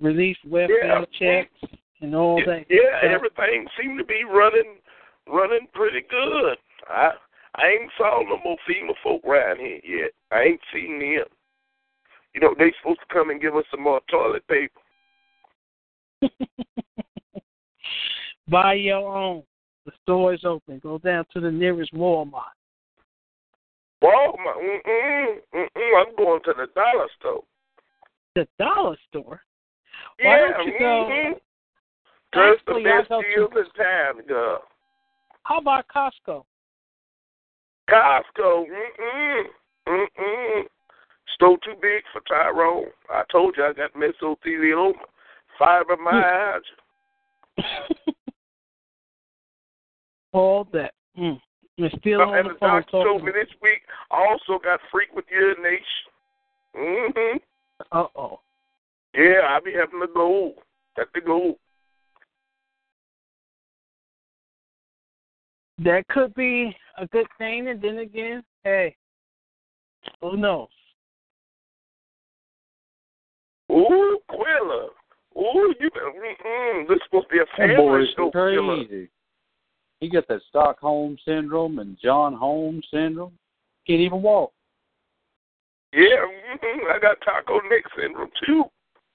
relief 0.00 0.36
welfare 0.46 0.84
Yeah. 0.84 1.04
checks 1.18 1.74
and 2.00 2.14
all 2.14 2.38
yeah, 2.40 2.46
that. 2.46 2.66
yeah, 2.70 2.98
stuff. 3.00 3.10
everything 3.10 3.66
seemed 3.80 3.98
to 3.98 4.04
be 4.04 4.24
running 4.24 4.78
running 5.28 5.66
pretty 5.72 6.02
good. 6.10 6.56
I 6.88 7.12
I 7.54 7.66
ain't 7.66 7.90
saw 7.96 8.22
no 8.22 8.38
more 8.44 8.56
FEMA 8.68 8.92
folk 9.02 9.24
around 9.24 9.58
here 9.58 9.80
yet. 9.84 10.10
I 10.30 10.42
ain't 10.42 10.60
seen 10.72 10.98
them. 10.98 11.26
You 12.34 12.40
know, 12.40 12.54
they 12.58 12.72
supposed 12.80 13.00
to 13.00 13.14
come 13.14 13.30
and 13.30 13.40
give 13.40 13.56
us 13.56 13.64
some 13.70 13.82
more 13.82 14.00
toilet 14.10 14.46
paper. 14.46 14.80
Buy 18.48 18.74
your 18.74 19.16
own. 19.16 19.42
The 19.86 19.92
store 20.02 20.34
is 20.34 20.44
open. 20.44 20.78
Go 20.80 20.98
down 20.98 21.24
to 21.32 21.40
the 21.40 21.50
nearest 21.50 21.94
Walmart. 21.94 22.54
Walmart, 24.02 24.58
mm-mm, 24.62 25.36
mm-mm, 25.54 26.06
I'm 26.06 26.14
going 26.16 26.40
to 26.44 26.54
the 26.56 26.66
dollar 26.74 27.08
store. 27.18 27.42
The 28.36 28.46
dollar 28.58 28.96
store. 29.08 29.40
Why 30.20 30.38
yeah, 30.38 30.48
don't 30.56 30.66
you 30.66 30.78
go- 30.78 31.10
mm-hmm. 31.10 31.32
Cause 32.34 32.58
the 32.66 32.74
best 32.84 33.08
deals 33.08 33.50
in 33.56 33.82
town, 33.82 34.26
girl. 34.28 34.60
How 35.48 35.58
about 35.60 35.86
Costco? 35.88 36.44
Costco, 37.88 38.66
mm-mm, 38.66 39.44
mm-mm. 39.88 40.62
Store 41.34 41.56
too 41.64 41.72
big 41.80 42.02
for 42.12 42.20
Tyrone. 42.28 42.88
I 43.08 43.22
told 43.32 43.54
you 43.56 43.64
I 43.64 43.72
got 43.72 43.94
mesothelioma, 43.94 44.92
fibromyalgia. 45.58 46.60
all 50.34 50.68
that. 50.74 50.92
Mm. 51.18 51.40
And 51.78 51.92
still 51.98 52.20
on 52.20 52.36
and 52.36 52.48
the 52.50 52.52
the 52.52 52.58
phone 52.58 52.82
doctor 52.82 53.02
told 53.04 53.24
me 53.24 53.32
this 53.32 53.48
week 53.62 53.80
I 54.10 54.26
also 54.28 54.62
got 54.62 54.80
frequent 54.92 55.26
urination. 55.30 55.82
hmm 56.74 57.38
Uh 57.90 58.06
oh. 58.16 58.40
Yeah, 59.14 59.48
I 59.48 59.60
be 59.64 59.72
having 59.72 60.00
to 60.00 60.08
go. 60.12 60.52
Got 60.94 61.14
to 61.14 61.20
go. 61.22 61.56
That 65.78 66.06
could 66.08 66.34
be 66.34 66.74
a 66.98 67.06
good 67.06 67.26
thing, 67.38 67.68
and 67.68 67.80
then 67.80 67.98
again, 67.98 68.42
hey, 68.64 68.96
who 70.20 70.36
knows? 70.36 70.68
Ooh, 73.70 74.18
Quilla. 74.30 74.88
Ooh, 75.36 75.74
you 75.78 75.90
mm-mm. 75.90 76.88
This 76.88 76.98
supposed 77.04 77.28
to 77.28 77.32
be 77.32 77.38
a 77.38 77.44
That 77.44 77.56
family 77.56 77.76
boy 77.76 78.02
is 78.02 78.08
show, 78.16 78.30
Quilla. 78.30 79.08
He 80.00 80.08
got 80.08 80.26
that 80.28 80.40
Stockholm 80.48 81.16
syndrome 81.24 81.78
and 81.78 81.96
John 82.02 82.34
Holmes 82.34 82.84
syndrome. 82.92 83.32
Can't 83.86 84.00
even 84.00 84.22
walk. 84.22 84.52
Yeah, 85.92 86.00
mm-hmm. 86.00 86.92
I 86.92 86.98
got 87.00 87.16
taco 87.24 87.60
neck 87.68 87.84
syndrome 87.96 88.30
too. 88.44 88.64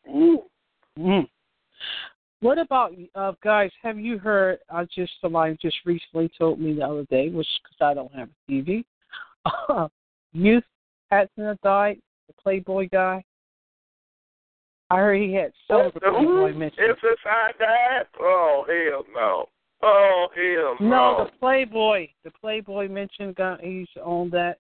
Ooh. 0.10 0.44
Mm. 0.98 1.28
What 2.44 2.58
about 2.58 2.92
uh, 3.16 3.32
guys? 3.42 3.72
Have 3.84 3.98
you 3.98 4.18
heard? 4.18 4.60
I 4.70 4.84
just 4.94 5.14
somebody 5.22 5.58
just 5.62 5.78
recently 5.86 6.30
told 6.38 6.60
me 6.60 6.74
the 6.74 6.82
other 6.82 7.06
day, 7.06 7.30
which 7.30 7.48
because 7.64 7.78
I 7.80 7.94
don't 7.94 8.14
have 8.14 8.28
a 8.28 8.52
TV. 8.52 8.84
Uh, 9.46 9.88
Youth 10.34 10.66
Hatton 11.10 11.58
died, 11.64 12.00
the 12.28 12.34
Playboy 12.44 12.90
guy. 12.92 13.24
I 14.90 14.98
heard 14.98 15.22
he 15.22 15.34
had 15.34 15.54
sold 15.70 15.94
the 15.94 16.02
Playboy 16.02 16.54
Mansion. 16.54 16.84
SSI 16.84 17.60
died? 17.60 18.08
Oh 18.20 18.66
hell 18.68 19.06
no. 19.16 19.46
Oh 19.82 20.28
hell 20.36 20.76
No, 20.82 20.90
No, 20.90 21.26
the 21.26 21.38
Playboy, 21.40 22.08
the 22.26 22.32
Playboy 22.42 22.90
Mansion 22.90 23.34
guy. 23.38 23.56
He's 23.64 23.88
on 24.04 24.30
that, 24.32 24.58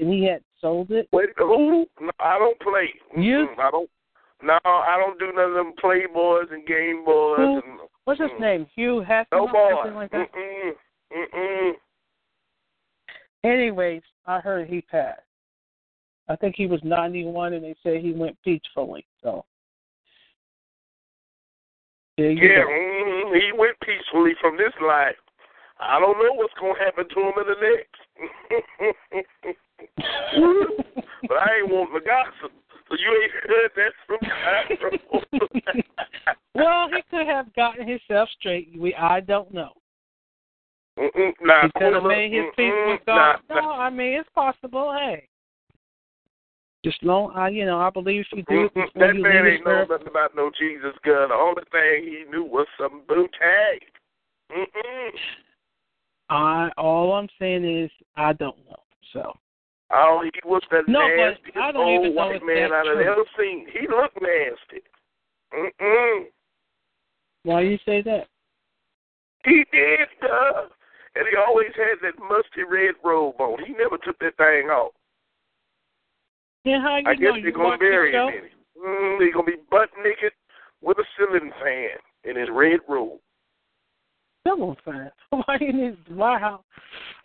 and 0.00 0.12
he 0.12 0.24
had 0.24 0.42
sold 0.60 0.90
it. 0.90 1.08
Wait, 1.12 1.28
who? 1.36 1.86
No, 2.00 2.10
I 2.18 2.40
don't 2.40 2.58
play. 2.58 2.88
You? 3.16 3.46
I 3.56 3.70
don't. 3.70 3.88
No, 4.42 4.58
I 4.64 4.96
don't 4.98 5.18
do 5.18 5.32
none 5.34 5.50
of 5.50 5.54
them 5.54 5.72
Playboys 5.82 6.50
and 6.52 6.66
Game 6.66 7.04
Boys 7.04 7.38
Who? 7.38 7.60
and 7.64 7.80
What's 8.04 8.20
his 8.20 8.30
Mm. 8.32 8.40
name? 8.40 8.66
Hugh 8.74 9.00
Hefner, 9.06 9.26
no 9.32 9.46
or 9.46 9.52
boy. 9.52 9.90
like 9.94 10.10
that. 10.10 10.32
Mm-mm. 10.32 10.76
Mm-mm. 11.12 11.72
Anyways, 13.44 14.02
I 14.26 14.40
heard 14.40 14.68
he 14.68 14.80
passed. 14.82 15.22
I 16.28 16.36
think 16.36 16.56
he 16.56 16.66
was 16.66 16.82
91, 16.84 17.54
and 17.54 17.64
they 17.64 17.74
said 17.82 18.00
he 18.00 18.12
went 18.12 18.40
peacefully. 18.42 19.06
So 19.22 19.44
there 22.16 22.30
you 22.30 22.48
Yeah, 22.48 22.62
go. 22.64 22.70
mm, 22.70 23.34
he 23.40 23.52
went 23.52 23.78
peacefully 23.80 24.34
from 24.40 24.56
this 24.56 24.74
life. 24.80 25.16
I 25.78 25.98
don't 25.98 26.18
know 26.18 26.32
what's 26.34 26.54
gonna 26.54 26.78
happen 26.78 27.08
to 27.08 27.20
him 27.20 27.38
in 27.38 27.46
the 27.46 27.56
next. 27.60 28.00
but 31.28 31.36
I 31.38 31.56
ain't 31.58 31.68
wanting 31.70 31.94
to 31.94 32.00
gossip. 32.06 32.52
So 32.90 32.96
you 32.98 33.22
ain't 33.22 33.32
heard 33.46 33.70
that 33.76 33.92
from 34.06 34.18
Cairo. 34.28 35.82
well, 36.54 36.88
he 36.88 37.02
could 37.08 37.26
have 37.26 37.54
gotten 37.54 37.86
himself 37.86 38.28
straight. 38.38 38.68
We, 38.76 38.94
I 38.94 39.20
don't 39.20 39.54
know. 39.54 39.70
Mm-mm, 40.98 41.32
nah, 41.40 41.62
He 41.62 41.70
could 41.78 41.94
have 41.94 42.02
made 42.02 42.32
his 42.32 42.46
peace 42.56 42.72
with 42.86 43.00
God. 43.06 43.36
nah, 43.48 43.60
No, 43.60 43.70
I 43.70 43.90
mean 43.90 44.14
it's 44.14 44.28
possible. 44.34 44.92
Hey, 44.92 45.28
just 46.84 47.02
long, 47.02 47.32
I 47.34 47.48
you 47.48 47.64
know 47.64 47.78
I 47.78 47.90
believe 47.90 48.24
if 48.32 48.38
you 48.38 48.44
do 48.48 48.64
it 48.64 48.74
before 48.74 49.06
that 49.06 49.14
you 49.14 49.22
man 49.22 49.46
ain't 49.46 49.64
know 49.64 49.86
nothing 49.88 50.08
about 50.08 50.34
no 50.34 50.50
Jesus 50.58 50.92
gun. 51.04 51.28
The 51.28 51.34
only 51.34 51.62
thing 51.70 52.04
he 52.04 52.30
knew 52.30 52.44
was 52.44 52.66
some 52.78 53.02
bootag. 53.08 53.80
Mm-mm. 54.52 55.10
I 56.28 56.70
all 56.76 57.12
I'm 57.12 57.28
saying 57.38 57.64
is 57.64 57.90
I 58.16 58.32
don't 58.32 58.58
know. 58.68 58.82
So 59.12 59.32
Oh, 59.92 60.22
he 60.22 60.30
was 60.44 60.62
the 60.70 60.82
No, 60.86 61.00
but 61.00 61.34
nastiest 61.34 61.56
I 61.56 61.72
don't 61.72 61.82
old 61.82 62.14
white 62.14 62.42
man 62.46 62.72
I've 62.72 62.86
ever 62.86 63.24
seen. 63.38 63.66
He 63.72 63.88
looked 63.88 64.20
nasty. 64.22 64.86
Mm-mm. 65.52 66.26
why 67.42 67.62
you 67.62 67.76
say 67.84 68.02
that? 68.02 68.28
He 69.44 69.64
did, 69.72 70.08
uh, 70.22 70.68
and 71.16 71.24
he 71.28 71.36
always 71.36 71.74
had 71.74 71.98
that 72.02 72.22
musty 72.22 72.62
red 72.62 72.94
robe 73.02 73.40
on. 73.40 73.64
He 73.64 73.72
never 73.72 73.98
took 73.98 74.18
that 74.20 74.36
thing 74.36 74.70
off. 74.70 74.92
Then 76.64 76.80
how 76.82 76.98
you 76.98 77.08
I 77.08 77.14
guess 77.14 77.32
you 77.36 77.42
they're 77.42 77.52
gonna 77.52 77.78
bury 77.78 78.12
him 78.12 78.28
in 78.28 78.44
it. 78.44 78.52
Mm, 78.78 79.24
he's 79.24 79.34
gonna 79.34 79.46
be 79.46 79.56
butt 79.70 79.88
naked 80.04 80.32
with 80.82 80.98
a 80.98 81.04
ceiling 81.18 81.50
fan 81.62 81.98
in 82.24 82.36
his 82.36 82.48
red 82.52 82.80
robe. 82.88 83.18
Civil 84.46 84.76
fan. 84.84 85.10
Why 85.30 85.58
you 85.60 85.72
need? 85.72 85.96
Why 86.08 86.38
how? 86.38 86.64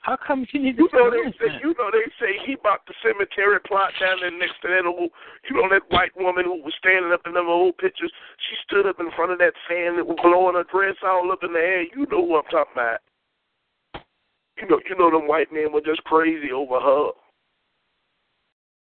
How 0.01 0.17
come 0.17 0.45
you 0.51 0.62
need 0.62 0.77
You 0.77 0.89
to 0.89 0.95
know 0.95 1.10
they 1.10 1.31
say 1.39 1.53
you 1.63 1.74
know 1.79 1.89
they 1.91 2.05
say 2.19 2.38
he 2.45 2.55
bought 2.55 2.86
the 2.86 2.93
cemetery 3.01 3.60
plot 3.65 3.91
down 4.00 4.17
there 4.22 4.31
next 4.31 4.62
to 4.62 4.67
that 4.67 4.86
old 4.86 5.10
you 5.50 5.55
know 5.55 5.67
that 5.72 5.89
white 5.89 6.15
woman 6.15 6.45
who 6.45 6.62
was 6.62 6.74
standing 6.77 7.12
up 7.12 7.22
in 7.25 7.34
them 7.34 7.48
old 7.48 7.77
pictures. 7.77 8.12
She 8.50 8.55
stood 8.67 8.86
up 8.86 9.00
in 9.00 9.10
front 9.15 9.31
of 9.31 9.39
that 9.39 9.53
fan 9.67 9.95
that 9.95 10.05
was 10.05 10.17
blowing 10.22 10.55
her 10.55 10.65
dress 10.69 10.95
all 11.03 11.31
up 11.31 11.43
in 11.43 11.53
the 11.53 11.60
air. 11.60 11.84
You 11.84 12.05
know 12.12 12.22
what 12.22 12.45
I'm 12.45 12.51
talking 12.51 12.74
about. 12.74 13.00
You 14.62 14.67
know 14.67 14.79
you 14.88 14.95
know 14.95 15.10
them 15.10 15.27
white 15.27 15.51
men 15.51 15.72
were 15.72 15.81
just 15.81 16.03
crazy 16.03 16.51
over 16.51 16.79
her. 16.79 17.10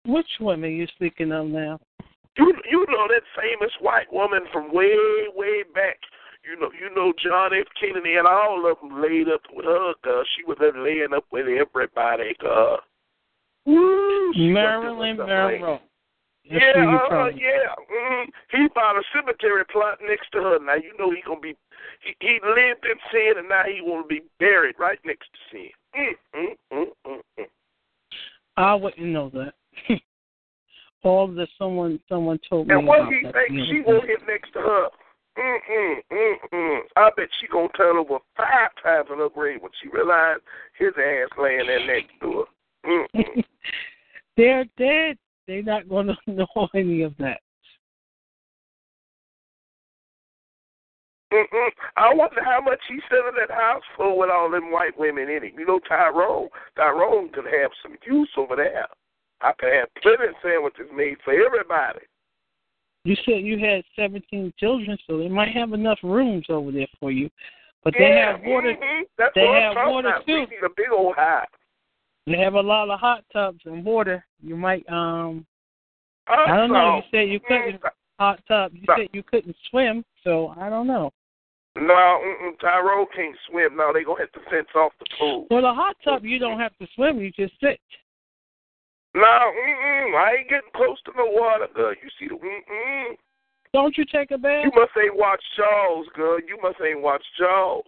Which 0.07 0.31
woman 0.41 0.73
you 0.73 0.87
speaking 0.95 1.33
of 1.33 1.47
now? 1.47 1.79
You 2.39 2.55
you 2.71 2.87
know 2.89 3.07
that 3.09 3.27
famous 3.37 3.73
white 3.81 4.11
woman 4.13 4.45
from 4.53 4.73
way 4.73 4.97
way 5.35 5.65
back. 5.75 5.99
You 6.45 6.59
know 6.59 6.71
you 6.73 6.95
know 6.95 7.13
John 7.23 7.51
F. 7.53 7.67
Kennedy 7.79 8.15
and 8.17 8.27
all 8.27 8.71
of 8.71 8.79
them 8.81 9.03
laid 9.03 9.29
up 9.29 9.43
with 9.53 9.67
her. 9.67 9.93
Cause 10.03 10.27
she 10.37 10.45
was 10.45 10.59
laying 10.61 11.15
up 11.15 11.25
with 11.31 11.47
everybody. 11.47 12.35
Cause 12.41 12.81
Woo, 13.67 14.33
Marilyn. 14.37 15.17
Monroe. 15.17 15.81
Yeah, 16.45 16.99
uh, 17.13 17.29
yeah. 17.37 17.71
Mm, 17.93 18.25
he 18.51 18.67
bought 18.75 18.97
a 18.97 19.03
cemetery 19.15 19.65
plot 19.71 19.99
next 20.03 20.33
to 20.33 20.39
her. 20.39 20.59
Now 20.59 20.75
you 20.75 20.93
know 20.99 21.11
he 21.11 21.23
gonna 21.25 21.41
be. 21.41 21.55
He, 22.03 22.15
he 22.21 22.41
lived 22.43 22.85
in 22.85 22.99
sin, 23.13 23.35
and 23.39 23.49
now 23.49 23.63
he 23.65 23.81
want 23.83 24.09
to 24.09 24.15
be 24.15 24.23
buried 24.39 24.75
right 24.79 24.99
next 25.05 25.29
to 25.33 25.39
sin. 25.53 25.71
Mm, 25.97 26.13
mm, 26.35 26.57
mm, 26.73 26.87
mm, 27.07 27.21
mm. 27.39 27.45
I 28.57 28.75
wouldn't 28.75 29.07
know 29.07 29.31
that. 29.31 29.53
All 31.03 31.29
this, 31.29 31.49
someone, 31.59 32.01
someone 32.09 32.39
told 32.49 32.69
me 32.69 32.75
And 32.75 32.87
what 32.87 33.01
about 33.01 33.13
he 33.13 33.23
that. 33.25 33.33
think 33.33 33.51
the 33.51 33.67
she 33.71 33.81
want 33.81 34.05
him 34.05 34.21
next 34.27 34.53
to 34.53 34.59
her? 34.61 34.89
Mm-mm, 35.41 35.97
mm-mm. 36.13 36.81
I 36.97 37.11
bet 37.17 37.29
she 37.41 37.47
gonna 37.49 37.69
turn 37.77 37.97
over 37.97 38.19
five 38.37 38.71
times 38.83 39.09
in 39.13 39.19
her 39.19 39.29
grave 39.29 39.63
when 39.63 39.73
she 39.83 39.89
realized 39.89 40.43
his 40.79 40.93
ass 40.97 41.29
laying 41.39 41.67
there 41.67 41.87
next 41.87 42.11
to 42.21 42.45
her. 42.85 43.07
They're 44.37 44.65
dead. 44.79 45.19
They're 45.47 45.63
not 45.63 45.89
going 45.89 46.07
to 46.27 46.33
know 46.33 46.69
any 46.75 47.03
of 47.03 47.15
that. 47.19 47.41
Mm-mm. 51.33 51.69
I 51.97 52.13
wonder 52.13 52.43
how 52.43 52.61
much 52.61 52.81
he 52.89 52.99
sat 53.09 53.29
in 53.29 53.35
that 53.39 53.55
house 53.55 53.83
for 53.97 54.19
with 54.19 54.31
all 54.31 54.51
them 54.51 54.73
white 54.73 54.99
women 54.99 55.29
in 55.31 55.45
it. 55.45 55.55
You 55.57 55.65
know, 55.65 55.79
Tyrone, 55.89 56.49
Tyrone 56.77 57.29
could 57.29 57.45
have 57.45 57.71
some 57.83 57.97
use 58.05 58.31
over 58.37 58.57
there. 58.57 58.87
I 59.41 59.53
could 59.59 59.73
have 59.73 59.89
plenty 60.03 60.29
of 60.29 60.35
sandwiches 60.43 60.91
made 60.95 61.19
for 61.25 61.33
everybody. 61.33 62.01
You 63.04 63.16
said 63.25 63.40
you 63.42 63.59
had 63.59 63.83
17 63.97 64.52
children, 64.59 64.97
so 65.07 65.19
they 65.19 65.28
might 65.28 65.52
have 65.52 65.73
enough 65.73 65.99
rooms 66.02 66.47
over 66.50 66.71
there 66.71 66.87
for 66.99 67.11
you. 67.11 67.30
But 67.83 67.95
yeah, 67.99 68.09
they 68.09 68.14
have 68.16 68.40
water. 68.45 68.75
Mm-hmm. 68.75 69.02
That's 69.16 69.33
they 69.35 69.40
what 69.42 69.57
I'm 69.57 69.62
have 69.62 69.75
talking 69.75 69.92
water, 69.95 70.09
about. 70.09 70.26
too. 70.26 70.35
We 70.35 70.40
need 70.40 70.64
a 70.66 70.69
big 70.76 70.87
old 70.92 71.16
house. 71.16 71.47
They 72.26 72.37
have 72.38 72.54
a 72.54 72.61
lot 72.61 72.90
of 72.90 73.00
hot 73.00 73.25
tubs 73.33 73.61
and 73.64 73.85
water. 73.85 74.25
You 74.42 74.57
might 74.57 74.87
um 74.90 75.47
I 76.28 76.45
I 76.52 76.57
don't 76.57 76.73
know. 76.73 76.97
You 76.97 77.02
said 77.11 77.28
you 77.30 77.40
couldn't 77.40 77.80
hot 78.19 78.40
tub. 78.47 78.73
You 78.75 78.83
No. 78.87 78.95
said 78.99 79.09
you 79.14 79.23
couldn't 79.23 79.57
swim, 79.71 80.04
so 80.23 80.54
I 80.61 80.69
don't 80.69 80.87
know. 80.87 81.11
No, 81.76 82.21
Tyrone 82.61 83.07
can't 83.16 83.35
swim. 83.49 83.76
No, 83.76 83.92
they 83.95 84.04
gonna 84.04 84.21
have 84.21 84.33
to 84.33 84.40
fence 84.50 84.69
off 84.75 84.92
the 84.99 85.07
pool. 85.19 85.47
Well, 85.50 85.62
the 85.62 85.73
hot 85.73 85.97
tub 86.04 86.25
you 86.25 86.38
don't 86.38 86.59
have 86.61 86.76
to 86.80 86.87
swim. 86.95 87.19
You 87.19 87.30
just 87.30 87.54
sit. 87.61 87.80
No, 89.14 89.23
mm-mm, 89.23 90.14
I 90.14 90.37
ain't 90.38 90.49
getting 90.49 90.71
close 90.75 90.99
to 91.07 91.12
no 91.17 91.26
water, 91.26 91.67
girl. 91.75 91.93
You 91.93 92.09
see 92.19 92.29
the 92.29 92.37
mm-mm. 92.37 93.17
Don't 93.73 93.97
you 93.99 94.05
take 94.05 94.31
a 94.31 94.38
bath? 94.38 94.64
You 94.64 94.71
must 94.75 94.93
ain't 94.97 95.17
watch 95.17 95.43
Jaws, 95.57 96.07
girl. 96.14 96.38
You 96.40 96.59
must 96.62 96.76
ain't 96.81 97.02
watch 97.02 97.23
Jaws. 97.38 97.85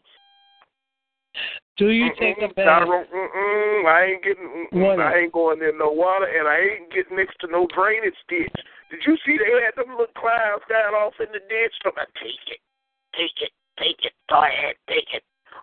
Do 1.78 1.88
you 1.88 2.10
Mm-mm, 2.10 2.18
take 2.18 2.38
a 2.42 2.52
bath? 2.54 2.86
Mm-mm, 2.86 3.86
I 3.86 4.12
ain't 4.12 4.22
getting. 4.22 4.66
Mm-mm, 4.72 5.00
I 5.00 5.18
ain't 5.18 5.32
going 5.32 5.62
in 5.62 5.78
no 5.78 5.90
water, 5.90 6.26
and 6.26 6.46
I 6.46 6.58
ain't 6.58 6.92
getting 6.92 7.16
next 7.16 7.38
to 7.40 7.46
no 7.46 7.66
drainage 7.74 8.18
ditch. 8.28 8.52
Did 8.90 9.00
you 9.06 9.16
see 9.24 9.38
they 9.38 9.62
had 9.62 9.74
them 9.76 9.90
little 9.90 10.12
clouds 10.14 10.64
down 10.68 10.94
off 10.94 11.14
in 11.18 11.32
the 11.32 11.40
ditch? 11.40 11.74
So 11.82 11.90
I 11.96 12.04
take 12.18 12.46
it, 12.50 12.60
take 13.16 13.38
it, 13.40 13.52
take 13.78 14.04
it. 14.04 14.12
Go 14.28 14.42
ahead, 14.42 14.74
take 14.88 15.08
it. 15.14 15.22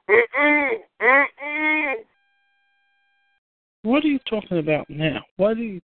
Mm-mm, 0.09 0.71
mm-mm. 1.01 1.93
What 3.83 4.03
are 4.03 4.07
you 4.07 4.19
talking 4.29 4.59
about 4.59 4.89
now? 4.89 5.23
What 5.37 5.57
are 5.57 5.63
you? 5.63 5.81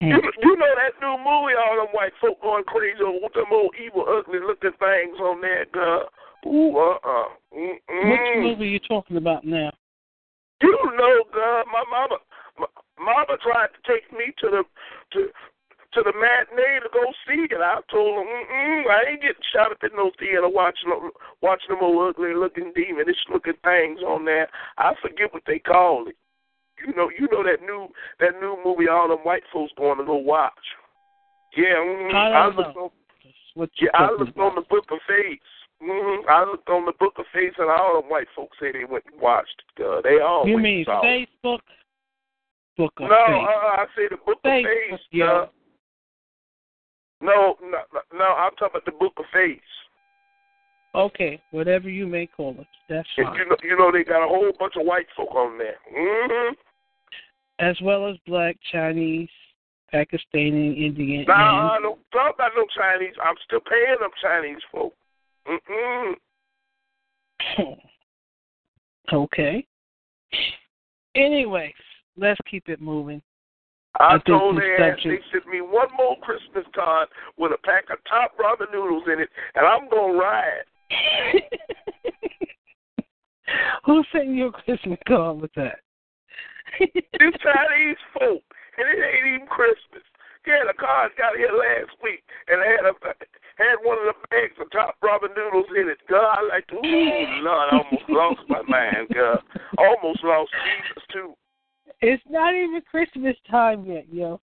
Hmm. 0.00 0.08
You, 0.08 0.22
you 0.42 0.56
know 0.56 0.74
that 0.76 1.00
new 1.00 1.16
movie, 1.16 1.56
all 1.56 1.76
them 1.76 1.88
white 1.92 2.12
folk 2.20 2.40
going 2.42 2.64
crazy 2.64 3.00
over 3.00 3.18
with 3.22 3.32
them 3.32 3.46
old 3.50 3.74
evil, 3.82 4.04
ugly 4.06 4.40
looking 4.40 4.76
things 4.78 5.18
on 5.20 5.40
there, 5.40 5.64
girl. 5.72 6.08
Ooh, 6.46 6.76
uh, 6.76 6.98
uh. 7.02 7.24
Which 7.50 7.80
Mm-mm. 7.88 8.42
movie 8.42 8.64
are 8.64 8.76
you 8.76 8.80
talking 8.80 9.16
about 9.16 9.44
now? 9.44 9.72
You 10.60 10.76
know, 10.96 11.24
girl, 11.32 11.64
my 11.72 11.84
mama, 11.90 12.18
my, 12.58 12.66
mama 13.00 13.38
tried 13.42 13.68
to 13.72 13.80
take 13.92 14.10
me 14.12 14.32
to 14.40 14.48
the 14.50 14.62
to 15.12 15.28
to 15.94 16.02
the 16.04 16.12
matinee 16.12 16.80
to 16.80 16.88
go 16.92 17.04
see 17.26 17.48
it. 17.48 17.56
I 17.56 17.80
told 17.90 18.16
her, 18.16 18.24
mm 18.24 18.84
I 18.90 19.10
ain't 19.10 19.22
getting 19.22 19.48
shot 19.52 19.72
up 19.72 19.82
in 19.82 19.96
no 19.96 20.10
theater 20.18 20.48
watching 20.48 20.90
them- 20.90 21.10
watching 21.40 21.70
them 21.70 21.78
old 21.80 22.14
ugly 22.14 22.34
looking 22.34 22.72
demonish 22.76 23.16
looking 23.32 23.56
things 23.64 24.00
on 24.06 24.26
there. 24.26 24.48
I 24.76 24.92
forget 25.00 25.32
what 25.32 25.42
they 25.46 25.58
call 25.58 26.08
it. 26.08 26.16
You 26.84 26.92
know, 26.94 27.10
you 27.18 27.28
know 27.32 27.42
that 27.42 27.62
new 27.62 27.88
that 28.20 28.40
new 28.40 28.58
movie 28.64 28.88
all 28.88 29.08
them 29.08 29.18
white 29.24 29.42
folks 29.52 29.72
going 29.78 29.98
to 29.98 30.04
go 30.04 30.16
watch. 30.16 30.52
Yeah, 31.56 31.76
mm, 31.76 32.14
I 32.14 32.28
I 32.32 32.46
looked 32.46 32.76
know. 32.76 32.92
on 33.56 33.68
yeah, 33.80 33.88
I 33.94 34.10
looked 34.10 34.36
on 34.38 34.54
the? 34.54 34.60
Book 34.68 34.84
of 34.90 34.98
Face. 35.08 35.40
hmm 35.80 36.28
I 36.28 36.44
looked 36.44 36.68
on 36.68 36.84
the 36.84 36.92
Book 37.00 37.14
of 37.18 37.24
Face, 37.32 37.54
and 37.58 37.70
all 37.70 38.00
them 38.00 38.10
white 38.10 38.26
folks 38.36 38.56
say 38.60 38.72
they 38.72 38.84
went 38.84 39.04
and 39.10 39.20
watched. 39.20 39.62
Uh, 39.80 40.00
they 40.02 40.20
all 40.20 40.46
You 40.46 40.58
mean 40.58 40.84
saw. 40.84 41.02
Facebook? 41.02 41.60
Book 42.76 42.92
of 42.98 43.08
No, 43.08 43.16
uh, 43.16 43.80
I 43.80 43.86
say 43.96 44.08
the 44.10 44.16
Book 44.18 44.38
Facebook, 44.44 44.64
of 44.90 44.98
Face. 44.98 45.00
yeah. 45.12 45.24
Uh, 45.24 45.46
no, 47.22 47.56
no, 47.62 47.78
no, 47.94 48.00
no, 48.18 48.24
I'm 48.24 48.50
talking 48.56 48.68
about 48.76 48.84
the 48.84 48.92
Book 48.92 49.14
of 49.16 49.24
Face. 49.32 49.60
Okay, 50.94 51.40
whatever 51.50 51.88
you 51.88 52.06
may 52.06 52.26
call 52.26 52.54
it, 52.58 52.66
that's 52.88 53.08
And 53.16 53.26
fine. 53.28 53.36
you 53.36 53.48
know, 53.48 53.56
you 53.62 53.78
know, 53.78 53.90
they 53.92 54.04
got 54.04 54.24
a 54.24 54.28
whole 54.28 54.52
bunch 54.58 54.74
of 54.78 54.84
white 54.86 55.06
folk 55.16 55.34
on 55.34 55.56
there. 55.58 55.76
hmm 55.90 56.52
As 57.58 57.76
well 57.80 58.06
as 58.06 58.16
black, 58.26 58.56
Chinese, 58.70 59.30
Pakistani, 59.92 60.76
Indian, 60.84 61.24
Now, 61.26 61.70
I 61.70 61.76
uh, 61.76 61.80
don't 61.80 62.00
talk 62.12 62.34
about 62.34 62.50
no 62.56 62.66
Chinese. 62.76 63.14
I'm 63.22 63.36
still 63.46 63.60
paying 63.60 63.96
them 64.00 64.10
Chinese 64.20 64.62
folk. 64.70 64.94
Mm-mm. 65.48 66.14
okay. 69.12 69.66
Anyways, 71.14 71.72
let's 72.16 72.40
keep 72.50 72.68
it 72.68 72.80
moving. 72.80 73.22
I, 73.98 74.16
I 74.16 74.18
told 74.26 74.58
their 74.58 74.96
they 74.96 75.18
sent 75.32 75.46
me 75.46 75.60
one 75.62 75.88
more 75.96 76.16
Christmas 76.20 76.64
card 76.74 77.08
with 77.38 77.52
a 77.52 77.58
pack 77.64 77.84
of 77.90 77.98
top 78.08 78.36
ramen 78.36 78.70
noodles 78.72 79.04
in 79.10 79.20
it, 79.20 79.30
and 79.54 79.66
I'm 79.66 79.88
gonna 79.88 80.12
ride. 80.12 80.64
Who 83.84 84.02
sent 84.12 84.28
you 84.28 84.48
a 84.48 84.52
Christmas 84.52 84.98
card 85.06 85.40
with 85.40 85.54
that? 85.54 85.78
This 87.18 87.34
Chinese 87.40 88.00
folk, 88.12 88.42
and 88.76 88.84
it 88.86 89.00
ain't 89.00 89.26
even 89.34 89.46
Christmas. 89.48 90.04
Yeah, 90.46 90.62
the 90.68 90.78
card 90.78 91.10
got 91.18 91.34
here 91.36 91.50
last 91.50 91.90
week, 92.02 92.22
and 92.46 92.60
I 92.62 92.66
had 92.66 92.86
a 92.86 92.94
had 93.56 93.80
one 93.82 93.98
of 93.98 94.14
the 94.14 94.18
bags 94.30 94.54
of 94.60 94.70
top 94.70 94.96
ramen 95.02 95.34
noodles 95.34 95.66
in 95.74 95.88
it. 95.88 95.98
God, 96.08 96.38
I 96.38 96.60
like, 96.60 96.68
ooh, 96.72 97.42
Lord, 97.42 97.68
I 97.72 97.76
almost 97.80 98.08
lost 98.08 98.40
my 98.48 98.62
mind, 98.68 99.08
God. 99.12 99.40
Almost 99.78 100.22
lost 100.22 100.52
Jesus 100.52 101.02
too. 101.12 101.34
it's 102.00 102.22
not 102.28 102.54
even 102.54 102.80
Christmas 102.90 103.36
time 103.50 103.84
yet, 103.86 104.04
yo. 104.12 104.40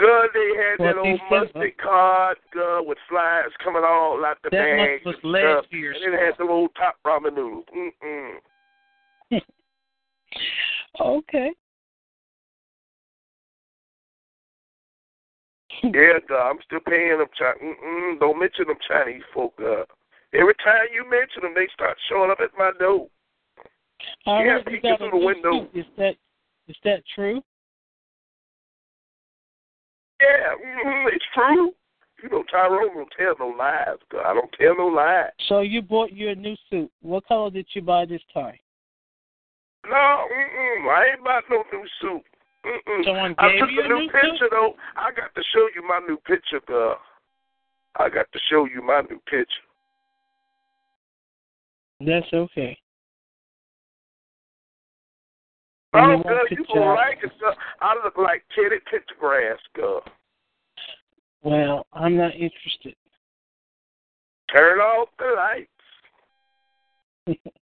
God, 0.00 0.28
they 0.34 0.50
had 0.58 0.78
that 0.80 0.96
Well, 0.96 1.06
old 1.06 1.20
December. 1.20 1.46
mustard 1.46 1.78
card, 1.78 2.36
God, 2.52 2.80
with 2.86 2.98
flies 3.08 3.54
coming 3.62 3.84
all 3.86 4.24
out 4.26 4.38
the 4.42 4.50
That 4.50 4.58
bags 4.58 5.04
must 5.06 5.22
was 5.22 5.24
and 5.24 5.32
last 5.32 5.66
year's 5.70 5.96
And 6.02 6.12
then 6.12 6.20
it 6.20 6.24
had 6.26 6.36
some 6.36 6.50
old 6.50 6.70
top 6.74 6.96
ramen 7.06 7.34
noodles. 7.36 7.64
Mm-mm. 7.72 8.34
Okay. 11.00 11.50
Yeah, 15.82 16.18
God, 16.28 16.50
I'm 16.50 16.58
still 16.64 16.80
paying 16.88 17.18
them. 17.18 17.26
Chi- 17.36 17.64
Mm-mm, 17.64 18.20
don't 18.20 18.38
mention 18.38 18.66
them 18.68 18.76
Chinese 18.86 19.22
folk. 19.32 19.54
God. 19.58 19.86
Every 20.32 20.54
time 20.64 20.86
you 20.92 21.08
mention 21.08 21.42
them, 21.42 21.52
they 21.54 21.68
start 21.72 21.96
showing 22.08 22.30
up 22.30 22.38
at 22.40 22.50
my 22.56 22.70
door. 22.78 23.08
I 24.26 24.44
Yeah, 24.44 24.52
heard 24.52 24.64
you 24.66 24.72
peeking 24.72 24.90
got 24.90 24.98
through 24.98 25.08
a 25.08 25.10
the 25.20 25.26
window. 25.26 25.68
suit. 25.72 25.80
Is 25.80 25.86
that 25.98 26.16
is 26.68 26.76
that 26.84 27.02
true? 27.14 27.42
Yeah, 30.20 30.54
mm-hmm, 30.54 31.08
it's 31.08 31.24
true. 31.34 31.72
You 32.22 32.30
know, 32.30 32.44
Tyrone 32.50 32.94
don't 32.94 33.12
tell 33.18 33.34
no 33.38 33.54
lies. 33.56 33.98
God, 34.10 34.24
I 34.24 34.34
don't 34.34 34.50
tell 34.58 34.76
no 34.76 34.86
lies. 34.86 35.30
So 35.48 35.60
you 35.60 35.82
bought 35.82 36.12
your 36.12 36.34
new 36.34 36.56
suit. 36.70 36.90
What 37.02 37.26
color 37.26 37.50
did 37.50 37.66
you 37.74 37.82
buy 37.82 38.06
this 38.06 38.22
time? 38.32 38.54
No, 39.88 40.26
mm-mm, 40.32 40.88
I 40.88 41.12
ain't 41.12 41.20
about 41.20 41.44
no 41.50 41.64
new 41.72 41.86
suit. 42.00 42.24
Mm-mm. 42.64 43.04
Someone 43.04 43.34
I 43.38 43.52
took 43.58 43.70
you 43.70 43.82
a 43.84 43.88
new 43.88 44.08
picture 44.08 44.36
suit? 44.38 44.50
though. 44.50 44.74
I 44.96 45.10
got 45.10 45.34
to 45.34 45.42
show 45.52 45.68
you 45.74 45.86
my 45.86 46.00
new 46.06 46.16
picture, 46.26 46.60
girl. 46.66 46.98
I 47.96 48.08
got 48.08 48.26
to 48.32 48.38
show 48.50 48.64
you 48.64 48.82
my 48.82 49.02
new 49.02 49.20
picture. 49.30 49.46
That's 52.00 52.32
okay. 52.32 52.78
Oh, 55.94 56.22
girl, 56.22 56.42
you 56.50 56.64
gonna 56.74 56.94
like 56.94 57.18
it, 57.22 57.30
girl. 57.38 57.54
I 57.80 57.94
look 58.02 58.16
like 58.16 58.42
Teddy 58.54 58.80
Pendergrass, 58.90 59.58
girl. 59.76 60.02
Well, 61.42 61.86
I'm 61.92 62.16
not 62.16 62.32
interested. 62.32 62.96
Turn 64.50 64.80
off 64.80 65.08
the 65.18 65.34
lights. 65.36 65.70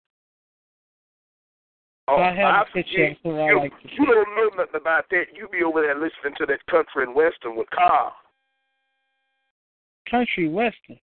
Oh, 2.09 2.16
I 2.16 2.35
have 2.35 2.66
a 2.68 2.73
picture 2.73 3.14
who 3.23 3.38
I 3.38 3.49
you, 3.49 3.59
like 3.61 3.73
you 3.85 4.07
don't 4.07 4.35
know 4.35 4.49
nothing 4.57 4.81
about 4.81 5.05
that. 5.11 5.25
You 5.37 5.47
be 5.53 5.62
over 5.62 5.83
there 5.83 5.94
listening 5.94 6.33
to 6.38 6.47
that 6.47 6.64
country 6.64 7.05
and 7.05 7.14
western 7.14 7.55
with 7.55 7.68
Carl. 7.68 8.14
Country 10.11 10.49
western. 10.49 10.99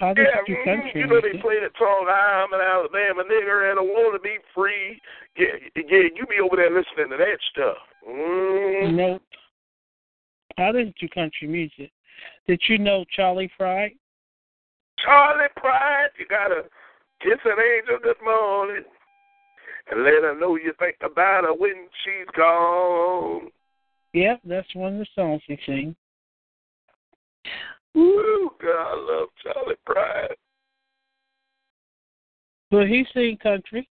I 0.00 0.14
Yeah, 0.16 0.40
mhm. 0.48 0.64
country 0.64 1.00
you 1.00 1.06
know 1.06 1.20
they 1.20 1.36
play 1.40 1.60
that 1.60 1.76
song 1.76 2.08
"I'm 2.08 2.54
an 2.54 2.60
Alabama 2.62 3.22
nigger 3.24 3.70
and 3.70 3.78
I 3.78 3.82
want 3.82 4.14
to 4.14 4.20
be 4.20 4.38
free." 4.54 4.98
Yeah, 5.36 5.60
yeah, 5.76 6.08
you 6.16 6.24
be 6.26 6.40
over 6.40 6.56
there 6.56 6.70
listening 6.70 7.10
to 7.10 7.18
that 7.18 7.38
stuff. 7.52 7.76
Mm. 8.08 8.94
Nope. 8.94 9.22
I 10.56 10.70
listen 10.70 10.94
to 11.00 11.08
country 11.08 11.48
music. 11.48 11.92
Did 12.48 12.62
you 12.66 12.78
know 12.78 13.04
Charley 13.14 13.50
Pride? 13.58 13.92
Charley 15.04 15.48
Pride, 15.56 16.08
you 16.18 16.24
gotta 16.26 16.64
kiss 17.20 17.38
an 17.44 17.60
angel 17.60 17.98
good 18.02 18.16
morning 18.24 18.84
and 19.90 20.04
let 20.04 20.22
her 20.22 20.38
know 20.38 20.56
you 20.56 20.72
think 20.78 20.96
about 21.02 21.44
her 21.44 21.54
when 21.54 21.88
she's 22.04 22.26
gone. 22.36 23.48
Yep, 24.12 24.40
that's 24.44 24.74
one 24.74 24.94
of 24.94 24.98
the 25.00 25.06
songs 25.14 25.42
he 25.46 25.58
sings. 25.66 25.94
Ooh, 27.96 28.50
God, 28.60 28.68
I 28.70 28.94
love 28.96 29.28
Charley 29.42 29.74
Pride. 29.86 30.34
But 32.70 32.86
he 32.86 33.04
sing 33.12 33.36
country. 33.42 33.88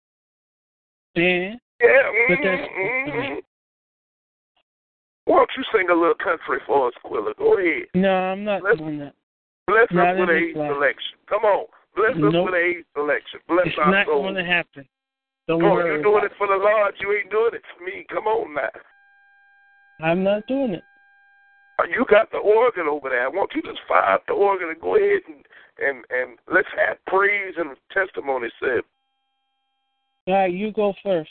Yeah. 1.14 1.54
But 1.80 2.36
that's- 2.42 2.68
mm-hmm. 2.78 3.34
Why 5.24 5.36
don't 5.38 5.50
you 5.56 5.64
sing 5.74 5.88
a 5.90 5.94
little 5.94 6.14
country 6.14 6.58
for 6.66 6.88
us, 6.88 6.94
Quilla? 7.04 7.36
Go 7.36 7.58
ahead. 7.58 7.86
no, 7.94 8.10
I'm 8.10 8.44
not 8.44 8.62
Let's- 8.62 8.78
doing 8.78 8.98
that. 8.98 9.14
Bless 9.66 9.88
Not 9.90 10.14
us 10.14 10.20
with 10.20 10.28
a 10.30 10.52
selection. 10.54 11.18
Come 11.28 11.42
on. 11.42 11.66
Bless 11.96 12.12
us 12.12 12.18
Nope. 12.32 12.44
with 12.46 12.54
a 12.54 12.84
selection. 12.94 13.40
Bless 13.48 13.66
It's 13.66 13.76
our 13.78 13.90
not 13.90 14.06
soul. 14.06 14.22
going 14.22 14.36
to 14.36 14.44
happen. 14.44 14.86
Don't 15.48 15.62
Oh, 15.62 15.74
worry. 15.74 15.86
you're 15.94 16.02
doing 16.02 16.24
it 16.24 16.32
for 16.36 16.46
the 16.48 16.56
Lord. 16.56 16.94
You 17.00 17.12
ain't 17.12 17.30
doing 17.30 17.54
it 17.54 17.62
for 17.76 17.84
me. 17.84 18.04
Come 18.10 18.26
on 18.26 18.54
now. 18.54 18.70
I'm 20.00 20.22
not 20.24 20.46
doing 20.46 20.74
it. 20.74 20.84
Uh, 21.78 21.84
You 21.84 22.04
got 22.08 22.30
the 22.30 22.38
organ 22.38 22.86
over 22.88 23.08
there. 23.10 23.24
I 23.24 23.28
want 23.28 23.52
you 23.54 23.62
to 23.62 23.68
just 23.68 23.80
fire 23.86 24.14
up 24.14 24.26
the 24.26 24.32
organ 24.34 24.70
and 24.70 24.80
go 24.80 24.96
ahead 24.96 25.22
and 25.28 25.44
and 25.78 26.04
and 26.10 26.38
let's 26.52 26.68
have 26.76 26.96
praise 27.06 27.54
and 27.58 27.76
testimony 27.92 28.48
said. 28.60 28.80
All 30.26 30.34
right, 30.34 30.52
you 30.52 30.72
go 30.72 30.94
first. 31.02 31.30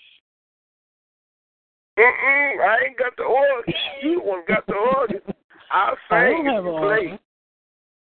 Mm-mm, 1.97 2.59
I 2.61 2.85
ain't 2.87 2.97
got 2.97 3.15
the 3.17 3.23
organ. 3.23 3.73
You 4.03 4.19
one 4.21 4.43
got 4.47 4.65
the 4.67 4.75
organ. 4.75 5.21
I'll 5.71 5.97
sing 6.09 6.45
if 6.45 6.63
you 6.63 6.77
play. 6.79 7.19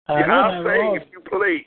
Yeah, 0.08 0.26
don't 0.28 0.32
I'll 0.32 0.63
sing 0.63 0.86
organ. 0.88 1.02
if 1.02 1.08
you 1.12 1.19
play. 1.22 1.65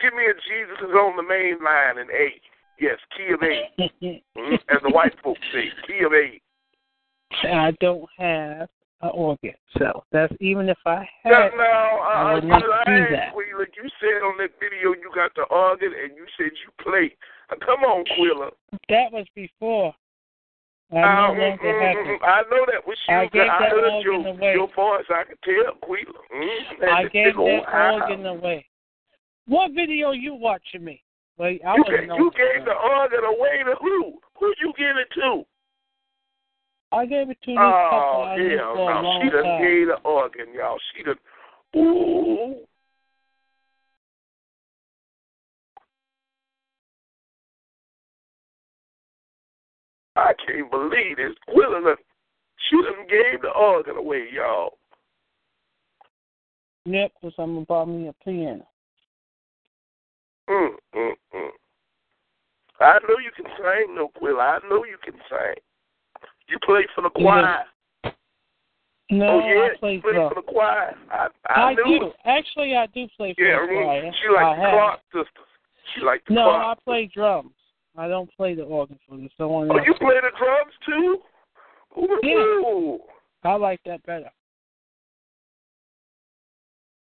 Give 0.00 0.14
me 0.14 0.24
a 0.24 0.34
Jesus 0.34 0.78
is 0.80 0.94
on 0.94 1.16
the 1.16 1.22
main 1.22 1.58
line 1.62 1.98
in 1.98 2.08
A. 2.10 2.40
Yes, 2.80 2.98
key 3.16 3.32
of 3.32 3.40
A. 3.42 3.70
Mm, 4.36 4.54
As 4.68 4.78
the 4.82 4.90
white 4.90 5.14
folks 5.24 5.40
say, 5.52 5.64
key 5.86 6.04
of 6.04 6.12
A. 6.12 6.40
I 7.48 7.72
don't 7.80 8.08
have 8.18 8.68
an 9.02 9.10
organ, 9.12 9.54
so 9.78 10.04
that's 10.12 10.32
even 10.40 10.68
if 10.68 10.78
I 10.86 11.08
No, 11.24 11.34
had. 11.34 11.50
no, 11.56 11.64
I 11.64 12.30
uh, 12.30 12.34
would 12.34 12.44
not 12.44 12.62
do 12.62 12.68
lying, 12.70 13.12
that. 13.12 13.34
Quilla. 13.34 13.66
You 13.76 13.88
said 14.00 14.22
on 14.24 14.36
that 14.38 14.50
video 14.60 14.92
you 14.94 15.10
got 15.14 15.34
the 15.34 15.42
organ 15.44 15.92
and 16.02 16.16
you 16.16 16.24
said 16.36 16.50
you 16.64 16.70
play. 16.84 17.14
Come 17.64 17.80
on, 17.84 18.04
Quilla. 18.16 18.50
That 18.88 19.12
was 19.12 19.26
before. 19.34 19.94
I 20.92 20.96
Uh, 20.98 21.00
no 21.00 21.34
mm, 21.34 21.58
mm, 21.58 21.94
mm, 22.06 22.16
I 22.22 22.42
know 22.48 22.64
that 22.70 22.86
was 22.86 22.96
you. 23.08 23.14
I 23.16 23.26
gave 23.26 23.42
I 23.42 23.58
that 23.58 23.70
heard 23.70 23.92
organ 23.92 24.02
your, 24.22 24.26
away. 24.28 24.52
your 24.52 24.68
voice. 24.68 25.04
I 25.10 25.24
could 25.24 25.38
tell, 25.42 25.74
Quilla. 25.82 26.20
Mm, 26.34 26.88
I 26.88 27.02
gave 27.08 27.34
that 27.34 27.74
organ 27.74 28.26
away. 28.26 28.66
What 29.48 29.72
video 29.72 30.12
you 30.12 30.34
watching 30.34 30.84
me? 30.84 31.02
Wait, 31.38 31.60
I 31.64 31.76
You, 31.76 31.84
gave, 31.84 32.08
know. 32.08 32.16
you 32.16 32.30
gave 32.32 32.64
the 32.64 32.72
organ 32.72 33.24
away 33.24 33.62
to 33.64 33.74
who? 33.80 34.18
Who 34.40 34.54
you 34.60 34.72
give 34.76 34.96
it 34.96 35.08
to? 35.14 35.44
I 36.92 37.04
gave 37.04 37.28
it 37.30 37.38
to 37.42 37.50
this 37.50 37.58
Oh, 37.58 37.88
couple 37.90 38.22
I 38.24 38.36
knew 38.36 38.56
hell 38.56 38.74
no. 38.76 39.20
She 39.22 39.30
done 39.30 39.42
time. 39.44 39.62
gave 39.62 39.86
the 39.88 39.98
organ, 40.04 40.46
y'all. 40.54 40.78
She 40.96 41.02
done. 41.02 41.16
Ooh. 41.76 42.56
I 50.16 50.32
can't 50.46 50.70
believe 50.70 51.16
this. 51.18 51.34
Quilla 51.48 51.84
done, 51.84 51.96
she 52.70 52.76
done 52.76 53.06
gave 53.08 53.42
the 53.42 53.50
organ 53.50 53.96
away, 53.96 54.28
y'all. 54.32 54.78
Because 56.84 57.34
I'm 57.38 57.54
gonna 57.54 57.66
buy 57.66 57.84
me 57.84 58.08
a 58.08 58.12
piano. 58.24 58.66
Mm, 60.48 60.70
mm, 60.94 61.12
mm. 61.34 61.48
I 62.80 62.98
know 63.08 63.16
you 63.22 63.30
can 63.34 63.46
sing, 63.56 63.94
no 63.94 64.08
Quill. 64.08 64.40
I 64.40 64.58
know 64.68 64.84
you 64.84 64.98
can 65.02 65.14
sing. 65.28 65.54
You 66.48 66.58
play 66.64 66.82
for 66.94 67.02
the 67.02 67.10
choir. 67.10 67.64
No, 69.10 69.26
oh 69.28 69.38
yeah, 69.48 69.68
I 69.72 69.76
play 69.78 69.94
you 69.94 70.00
play 70.00 70.12
for 70.14 70.34
the 70.34 70.42
choir. 70.42 70.94
I, 71.12 71.28
I, 71.48 71.62
I 71.70 71.74
do. 71.74 72.06
it. 72.06 72.12
Actually, 72.24 72.76
I 72.76 72.86
do 72.86 73.06
play 73.16 73.34
for 73.34 73.42
Yeah, 73.44 73.60
the 73.60 73.72
I 73.72 73.84
choir. 73.84 74.12
she 74.20 74.28
like 74.28 74.56
the. 74.56 74.62
Clark 74.70 75.00
sisters. 75.12 75.46
She 75.94 76.00
like 76.04 76.22
the 76.26 76.34
No, 76.34 76.50
I 76.50 76.60
Clark. 76.62 76.84
play 76.84 77.10
drums. 77.12 77.52
I 77.96 78.08
don't 78.08 78.30
play 78.36 78.54
the 78.54 78.62
organ 78.62 78.98
for 79.08 79.16
the 79.16 79.28
someone 79.38 79.70
Oh, 79.70 79.76
else. 79.78 79.86
you 79.86 79.94
play 79.94 80.16
the 80.20 80.30
drums 80.36 80.72
too? 80.84 81.18
Ooh. 81.98 82.98
Yeah. 83.42 83.50
I 83.50 83.54
like 83.54 83.80
that 83.86 84.04
better. 84.04 84.30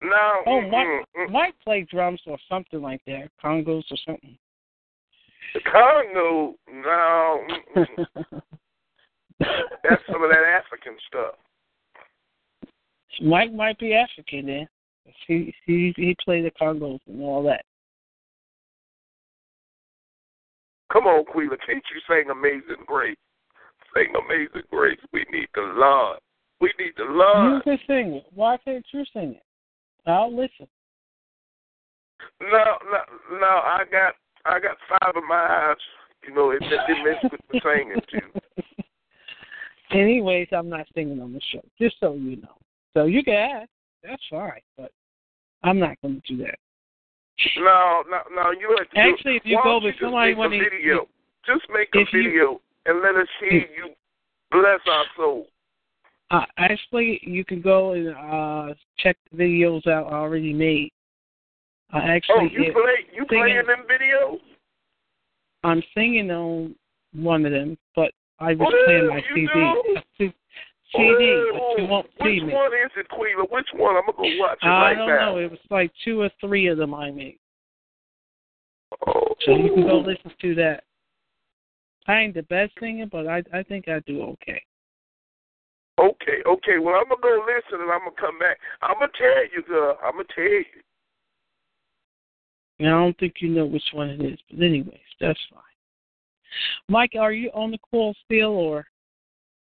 No. 0.01 0.41
Oh, 0.47 0.61
Mike, 0.61 0.87
mm, 0.87 1.03
mm. 1.17 1.31
Mike 1.31 1.55
play 1.63 1.85
drums 1.89 2.21
or 2.25 2.37
something 2.49 2.81
like 2.81 3.01
that, 3.05 3.29
congos 3.43 3.83
or 3.91 3.97
something. 4.05 4.37
The 5.53 5.59
Congo. 5.71 6.55
No. 6.71 7.41
mm, 7.75 7.85
mm. 7.97 8.41
That's 9.39 10.01
some 10.11 10.23
of 10.23 10.29
that 10.29 10.61
African 10.63 10.95
stuff. 11.07 11.35
Mike 13.21 13.53
might 13.53 13.77
be 13.77 13.93
African 13.93 14.45
then. 14.47 14.67
He 15.27 15.53
he 15.65 15.93
he 15.97 16.15
played 16.23 16.45
the 16.45 16.51
congos 16.51 16.99
and 17.07 17.21
all 17.21 17.43
that. 17.43 17.65
Come 20.91 21.05
on, 21.07 21.25
Quila. 21.25 21.57
Can't 21.65 21.83
you 21.93 22.01
sing 22.07 22.29
Amazing 22.29 22.85
Grace? 22.85 23.17
Sing 23.95 24.13
Amazing 24.25 24.67
Grace. 24.69 24.99
We 25.13 25.25
need 25.31 25.47
the 25.55 25.61
Lord. 25.61 26.19
We 26.59 26.71
need 26.77 26.93
the 26.97 27.05
Lord. 27.05 27.53
You 27.53 27.61
can 27.63 27.79
sing 27.87 28.13
it. 28.15 28.25
Why 28.33 28.57
can't 28.63 28.85
you 28.93 29.03
sing 29.13 29.35
it? 29.35 29.43
I'll 30.05 30.35
listen. 30.35 30.67
No, 32.41 32.63
no, 32.91 33.37
no. 33.39 33.47
I 33.47 33.83
got, 33.91 34.13
I 34.45 34.59
got 34.59 34.77
five 34.89 35.15
of 35.15 35.23
my 35.27 35.35
eyes. 35.35 35.77
You 36.27 36.35
know, 36.35 36.51
it, 36.51 36.61
it 36.61 37.05
messed 37.05 37.31
with 37.31 37.41
the 37.51 37.61
singing 37.63 38.01
too. 38.11 38.83
Anyways, 39.97 40.47
I'm 40.51 40.69
not 40.69 40.85
singing 40.93 41.19
on 41.19 41.33
the 41.33 41.41
show, 41.51 41.61
just 41.79 41.95
so 41.99 42.13
you 42.13 42.37
know. 42.37 42.55
So 42.93 43.05
you 43.05 43.23
can 43.23 43.33
ask. 43.33 43.69
That's 44.03 44.21
fine, 44.29 44.61
but 44.77 44.91
I'm 45.63 45.79
not 45.79 45.95
going 46.01 46.21
to 46.25 46.35
do 46.35 46.43
that. 46.43 46.55
No, 47.57 48.03
no, 48.09 48.19
no. 48.35 48.51
You 48.51 48.75
have 48.77 48.89
to 48.89 48.95
do- 48.95 49.13
Actually, 49.13 49.35
if 49.37 49.45
you 49.45 49.59
go 49.63 49.79
with 49.79 49.93
just 49.93 50.01
somebody 50.01 50.31
make 50.31 50.37
when 50.37 50.49
video, 50.51 51.07
just 51.45 51.65
make 51.73 51.89
a 51.95 51.99
if 51.99 52.07
you- 52.13 52.23
video 52.23 52.61
and 52.85 53.01
let 53.01 53.15
us 53.15 53.27
hear 53.39 53.51
you 53.51 53.93
bless 54.51 54.79
our 54.87 55.05
soul. 55.15 55.47
Uh, 56.31 56.45
actually, 56.57 57.19
you 57.23 57.43
can 57.43 57.61
go 57.61 57.91
and 57.91 58.09
uh 58.15 58.73
check 58.99 59.17
the 59.31 59.37
videos 59.37 59.85
out 59.87 60.11
I 60.11 60.15
already 60.15 60.53
made. 60.53 60.91
I 61.91 61.97
Oh, 61.97 62.01
actually, 62.07 62.51
you 62.53 62.63
it- 62.63 62.73
play, 62.73 63.05
you 63.13 63.25
singing- 63.29 63.43
playing 63.43 63.65
them 63.67 63.83
videos? 63.89 64.39
I'm 65.63 65.83
singing 65.93 66.31
on 66.31 66.75
one 67.13 67.45
of 67.45 67.51
them, 67.51 67.77
but 67.95 68.13
I 68.39 68.53
was 68.53 68.67
Oh, 68.73 68.83
playing 68.85 69.07
my 69.07 69.21
CD. 69.21 69.45
do? 69.45 69.95
A 69.97 70.03
C- 70.17 70.33
CD, 70.95 71.49
but 71.51 71.61
Oh, 71.61 71.77
you 71.77 71.85
won't 71.85 72.07
see 72.23 72.39
which 72.39 72.43
me. 72.47 72.53
one 72.53 72.73
is 72.73 72.91
it, 72.95 73.09
Quila? 73.09 73.43
Which 73.51 73.67
one? 73.73 73.97
I'm 73.97 74.05
gonna 74.05 74.17
go 74.17 74.37
watch 74.39 74.59
it 74.63 74.67
I 74.67 74.81
right 74.91 74.97
don't 74.97 75.07
now. 75.09 75.33
know. 75.33 75.37
It 75.37 75.51
was 75.51 75.59
like 75.69 75.91
two 76.03 76.21
or 76.21 76.29
three 76.39 76.67
of 76.67 76.77
them 76.77 76.93
I 76.93 77.11
made. 77.11 77.37
Oh, 79.05 79.35
So 79.41 79.51
you 79.55 79.73
can 79.73 79.83
go 79.83 79.97
listen 79.99 80.31
to 80.39 80.55
that. 80.55 80.83
I 82.07 82.21
ain't 82.21 82.33
the 82.33 82.43
best 82.43 82.73
singer, 82.79 83.05
but 83.05 83.27
I 83.27 83.43
I 83.53 83.63
think 83.63 83.87
I 83.89 83.99
do 83.99 84.23
okay. 84.23 84.63
Okay, 86.01 86.41
okay. 86.47 86.79
Well, 86.79 86.95
I'm 86.95 87.09
gonna 87.09 87.21
go 87.21 87.45
listen 87.45 87.81
and 87.81 87.91
I'm 87.91 87.99
gonna 87.99 88.11
come 88.19 88.39
back. 88.39 88.57
I'm 88.81 88.95
gonna 88.95 89.11
tell 89.17 89.43
you, 89.53 89.61
girl. 89.67 89.97
I'm 90.03 90.13
gonna 90.13 90.23
tell 90.33 90.43
you. 90.43 90.65
And 92.79 92.89
I 92.89 92.91
don't 92.91 93.17
think 93.19 93.35
you 93.39 93.49
know 93.49 93.65
which 93.65 93.83
one 93.93 94.09
it 94.09 94.21
is, 94.21 94.39
but 94.49 94.63
anyways, 94.63 94.99
that's 95.19 95.39
fine. 95.53 95.61
Mike, 96.89 97.13
are 97.19 97.31
you 97.31 97.49
on 97.53 97.71
the 97.71 97.77
call 97.77 98.15
still, 98.25 98.49
or 98.49 98.85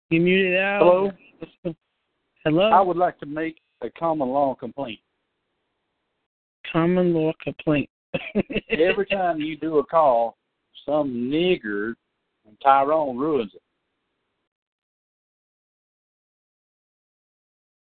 you 0.09 0.19
muted 0.19 0.59
out? 0.59 0.81
Hello? 0.81 1.75
Hello. 2.43 2.71
I 2.71 2.81
would 2.81 2.97
like 2.97 3.19
to 3.19 3.25
make 3.25 3.59
a 3.81 3.89
common 3.91 4.29
law 4.29 4.55
complaint. 4.55 4.99
Common 6.71 7.13
law 7.13 7.31
complaint. 7.41 7.89
Every 8.69 9.05
time 9.05 9.39
you 9.39 9.57
do 9.57 9.77
a 9.77 9.85
call, 9.85 10.37
some 10.85 11.09
nigger, 11.09 11.93
Tyrone 12.61 13.17
ruins 13.17 13.51
it. 13.55 13.61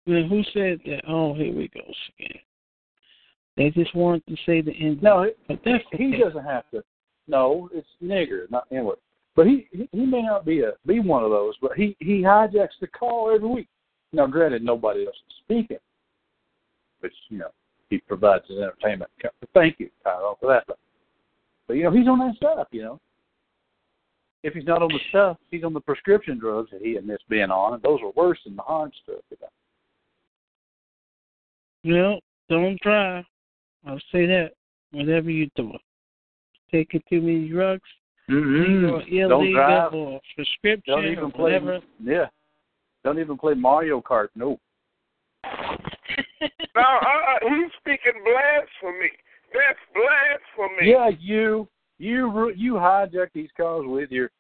Now, 0.08 0.28
who 0.28 0.44
said 0.54 0.80
that? 0.86 1.02
Oh, 1.08 1.34
here 1.34 1.54
we 1.54 1.68
go 1.70 1.82
again. 2.20 2.40
They 3.58 3.70
just 3.72 3.96
wanted 3.96 4.26
to 4.28 4.36
say 4.46 4.62
the 4.62 4.74
end. 4.74 5.02
No, 5.02 5.30
but 5.48 5.60
that's 5.66 5.84
he 5.94 6.08
okay. 6.08 6.20
doesn't 6.20 6.44
have 6.44 6.70
to. 6.72 6.84
No, 7.28 7.70
it's 7.74 7.88
nigger, 8.04 8.50
not 8.52 8.68
anyway. 8.72 8.96
But 9.36 9.48
he 9.48 9.68
he 9.72 9.90
he 9.92 10.06
may 10.06 10.22
not 10.22 10.46
be 10.46 10.62
a 10.62 10.74
be 10.86 11.00
one 11.00 11.24
of 11.24 11.32
those, 11.32 11.56
but 11.62 11.72
he 11.76 11.96
he 12.00 12.22
hijacks 12.22 12.80
the 12.80 12.88
call 12.88 13.34
every 13.34 13.48
week. 13.48 13.68
Now, 14.14 14.28
granted, 14.28 14.64
nobody 14.64 15.06
else 15.06 15.16
is 15.28 15.36
speaking, 15.44 15.78
which 17.00 17.14
you 17.30 17.40
know 17.40 17.50
he 17.90 17.98
provides 17.98 18.46
his 18.48 18.60
entertainment. 18.60 19.10
Thank 19.54 19.80
you, 19.80 19.90
Tyrone, 20.04 20.36
for 20.40 20.48
that. 20.50 20.66
But, 20.68 20.78
but 21.68 21.74
you 21.74 21.84
know 21.84 21.92
he's 21.92 22.08
on 22.08 22.20
that 22.20 22.36
stuff. 22.36 22.68
You 22.72 22.84
know, 22.84 23.02
if 24.44 24.54
he's 24.54 24.66
not 24.66 24.82
on 24.82 24.90
the 24.90 25.00
stuff, 25.10 25.38
he's 25.50 25.64
on 25.64 25.74
the 25.74 25.82
prescription 25.82 26.38
drugs 26.38 26.70
that 26.72 26.82
he 26.82 26.96
admits 26.96 27.24
being 27.30 27.52
on, 27.52 27.74
and 27.74 27.84
those 27.84 28.00
are 28.04 28.12
worse 28.16 28.40
than 28.46 28.56
the 28.56 28.62
hard 28.62 28.94
stuff. 29.04 29.24
You 29.32 29.38
know. 29.42 29.48
No, 31.86 32.20
don't 32.50 32.80
drive. 32.82 33.24
I'll 33.88 34.00
say 34.12 34.26
that. 34.26 34.52
Whatever 34.92 35.30
you 35.30 35.50
do, 35.56 35.72
taking 36.72 37.02
too 37.10 37.22
many 37.22 37.48
drugs, 37.48 37.82
Mm-hmm. 38.28 38.88
Don't 38.88 39.44
illegal 39.44 39.54
drive. 39.54 39.94
or 39.94 40.20
prescription 40.36 40.96
Don't 40.96 41.06
or 41.06 41.12
even 41.12 41.32
play. 41.32 41.44
whatever. 41.44 41.80
Yeah. 42.04 42.26
Don't 43.04 43.20
even 43.20 43.38
play 43.38 43.54
Mario 43.54 44.02
Kart. 44.02 44.30
No. 44.36 44.58
Now 46.76 46.98
uh, 47.00 47.40
he's 47.50 47.72
speaking 47.80 48.14
blasphemy. 48.24 49.12
That's 49.54 49.80
blasphemy. 49.94 50.90
Yeah, 50.92 51.10
you 51.20 51.68
you 52.00 52.52
you 52.56 52.74
hijack 52.74 53.28
these 53.34 53.50
calls 53.56 53.86
with 53.88 54.10
your, 54.12 54.32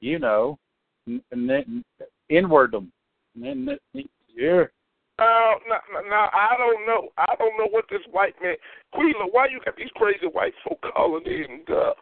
you 0.00 0.18
know, 0.18 0.58
n- 1.06 1.22
n- 1.32 1.84
inward 2.30 2.72
them. 2.72 2.90
N- 3.36 3.78
n- 3.94 4.08
Yeah. 4.34 4.64
Now, 5.18 5.56
now, 5.68 5.80
now, 6.08 6.30
I 6.32 6.54
don't 6.56 6.86
know. 6.86 7.08
I 7.18 7.34
don't 7.38 7.58
know 7.58 7.66
what 7.70 7.86
this 7.90 8.02
white 8.10 8.34
man. 8.40 8.54
Quila, 8.94 9.26
why 9.30 9.48
you 9.50 9.60
got 9.64 9.76
these 9.76 9.90
crazy 9.96 10.26
white 10.26 10.54
folk 10.66 10.80
calling 10.94 11.26
in? 11.26 11.64
Uh, 11.68 11.92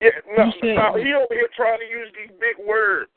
yeah, 0.00 0.10
no, 0.36 0.44
no, 0.62 0.96
he 0.96 1.14
over 1.14 1.26
here 1.30 1.48
trying 1.56 1.80
to 1.80 1.86
use 1.86 2.12
these 2.14 2.36
big 2.38 2.64
words. 2.64 3.10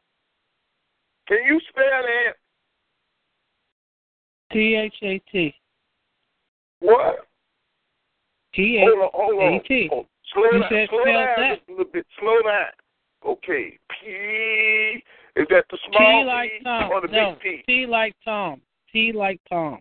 Can 1.28 1.40
you 1.46 1.60
spell 1.70 1.84
that? 1.84 2.36
T 4.52 4.76
H 4.76 4.96
A 5.04 5.22
T. 5.32 5.54
What? 6.80 7.28
T 8.56 8.78
H 8.82 8.88
on, 8.88 9.10
hold 9.14 9.44
on. 9.44 9.54
A 9.54 9.60
T. 9.60 9.90
Slow 10.34 10.52
down, 10.52 10.88
slow 10.90 11.06
down 11.06 11.28
a 11.38 11.58
little 11.70 11.86
bit. 11.86 12.06
Slow 12.20 12.42
down. 12.42 12.72
Okay. 13.28 13.78
P. 13.90 15.04
Is 15.36 15.48
that 15.50 15.66
the 15.70 15.78
T 15.78 16.24
like 16.26 16.52
P 16.58 16.64
Tom. 16.64 16.92
or 16.92 17.02
the 17.02 17.08
No. 17.08 17.36
big 17.44 17.64
P? 17.66 17.74
T 17.84 17.86
like 17.86 18.16
Tom. 18.26 18.62
T 18.92 19.12
like 19.14 19.40
Tom. 19.50 19.80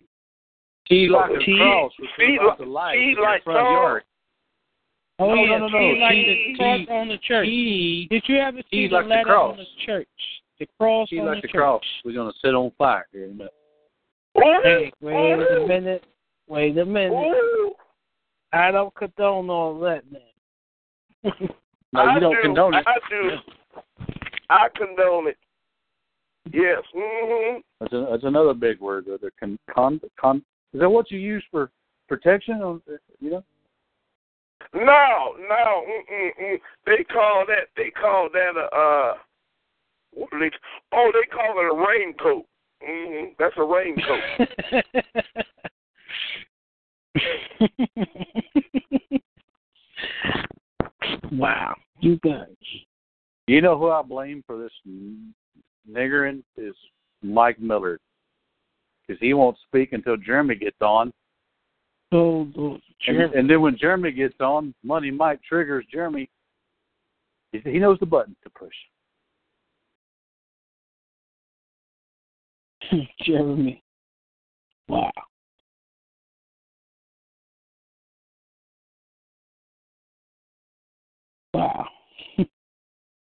T 0.87 1.07
like 1.09 1.31
a 1.31 1.39
T- 1.39 1.57
cross, 1.57 1.91
T 2.17 2.37
like 2.45 2.57
the 2.57 2.65
light 2.65 2.95
T 2.95 3.15
like 3.21 3.43
front 3.43 3.59
Tom. 3.59 3.73
yard. 3.73 4.03
Oh 5.19 5.27
No, 5.27 5.43
yeah, 5.43 5.57
no, 5.57 5.67
no, 5.67 5.77
T 5.79 5.99
like 5.99 6.11
T- 6.11 6.53
the 6.53 6.57
cross 6.57 6.79
T- 6.79 6.91
on 6.91 7.07
the 7.09 7.17
church. 7.17 7.45
T, 7.45 8.07
Did 8.09 8.23
you 8.27 8.37
ever 8.37 8.57
see 8.71 8.81
T 8.83 8.87
the 8.87 8.95
like 9.01 9.07
the 9.07 9.23
cross. 9.25 9.51
on 9.51 9.57
the 9.57 9.65
church? 9.85 10.07
The 10.59 10.67
cross 10.79 11.09
T 11.09 11.19
on 11.19 11.25
like 11.27 11.35
the 11.37 11.41
the 11.41 11.47
church. 11.49 11.59
cross. 11.59 11.83
We're 12.05 12.13
gonna 12.15 12.33
set 12.41 12.53
on 12.55 12.71
fire 12.77 13.05
here 13.11 13.25
in 13.25 13.31
a 13.31 13.33
minute. 13.33 13.53
Hey, 14.63 14.91
wait 15.01 15.33
a 15.33 15.67
minute. 15.67 16.03
Wait 16.47 16.77
a 16.77 16.85
minute. 16.85 17.73
I 18.53 18.71
don't 18.71 18.93
condone 18.95 19.49
all 19.49 19.77
that, 19.81 20.03
man. 20.11 20.21
No, 21.91 22.01
I 22.01 22.13
you 22.15 22.19
don't 22.19 22.35
do. 22.35 22.41
condone 22.41 22.73
it. 22.75 22.85
I 22.87 22.97
do. 23.09 23.29
I 24.49 24.67
condone 24.75 25.27
it. 25.27 25.37
Yes. 26.51 26.81
hmm 26.93 27.59
That's, 27.79 27.93
a, 27.93 28.07
that's 28.11 28.23
another 28.23 28.53
big 28.53 28.79
word. 28.79 29.05
The, 29.05 29.31
con, 29.39 29.57
con, 29.73 30.01
con, 30.19 30.37
is 30.73 30.79
that 30.79 30.89
what 30.89 31.11
you 31.11 31.19
use 31.19 31.43
for 31.51 31.71
protection? 32.07 32.81
You 33.19 33.29
know? 33.29 33.43
No, 34.73 35.35
no. 35.37 35.85
Mm-mm-mm. 35.87 36.59
They 36.85 37.03
call 37.05 37.45
that. 37.47 37.67
They 37.75 37.91
call 37.91 38.29
that 38.33 38.53
a. 38.57 38.65
Uh, 38.75 39.13
what 40.13 40.29
do 40.31 40.39
they? 40.39 40.51
Oh, 40.91 41.11
they 41.13 41.27
call 41.29 41.59
it 41.59 41.65
a 41.65 41.73
raincoat. 41.87 42.45
hmm 42.81 43.33
That's 43.37 43.57
a 43.57 43.63
raincoat. 43.63 44.19
wow, 51.31 51.75
you 51.99 52.17
guys. 52.23 52.47
You 53.49 53.61
know 53.61 53.79
who 53.79 53.89
I 53.89 54.03
blame 54.03 54.43
for 54.45 54.59
this 54.61 54.71
niggering 55.91 56.43
is 56.55 56.75
Mike 57.23 57.59
Miller, 57.59 57.99
because 59.01 59.19
he 59.19 59.33
won't 59.33 59.57
speak 59.65 59.91
until 59.91 60.17
Jeremy 60.17 60.53
gets 60.53 60.79
on, 60.81 61.11
oh, 62.11 62.45
So 62.55 62.77
the 63.07 63.07
and, 63.07 63.33
and 63.33 63.49
then 63.49 63.61
when 63.61 63.75
Jeremy 63.75 64.11
gets 64.11 64.39
on, 64.39 64.75
Money 64.83 65.09
Mike 65.09 65.39
triggers 65.41 65.83
Jeremy. 65.91 66.29
He, 67.51 67.57
he 67.65 67.79
knows 67.79 67.97
the 67.99 68.05
button 68.05 68.35
to 68.43 68.51
push. 68.51 68.69
Jeremy. 73.25 73.81
Wow. 74.87 75.09
Wow. 81.55 81.87
But 82.37 82.45
the, 82.45 82.45
the, 82.45 82.45
the, 82.45 82.45
the, 82.45 82.45
the, 82.45 82.45
the, 82.45 82.45
the, 82.45 83.18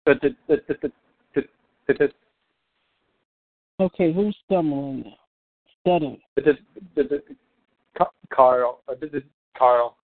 Okay, 3.79 4.13
who's 4.13 4.35
stumbling 4.45 5.03
now? 5.03 5.13
Stuttering. 5.81 6.19
the, 6.35 6.53
the, 6.95 7.03
the, 7.03 7.03
the, 7.03 7.23
Carl, 8.33 8.81
uh, 8.87 8.93
Carl, 9.57 9.97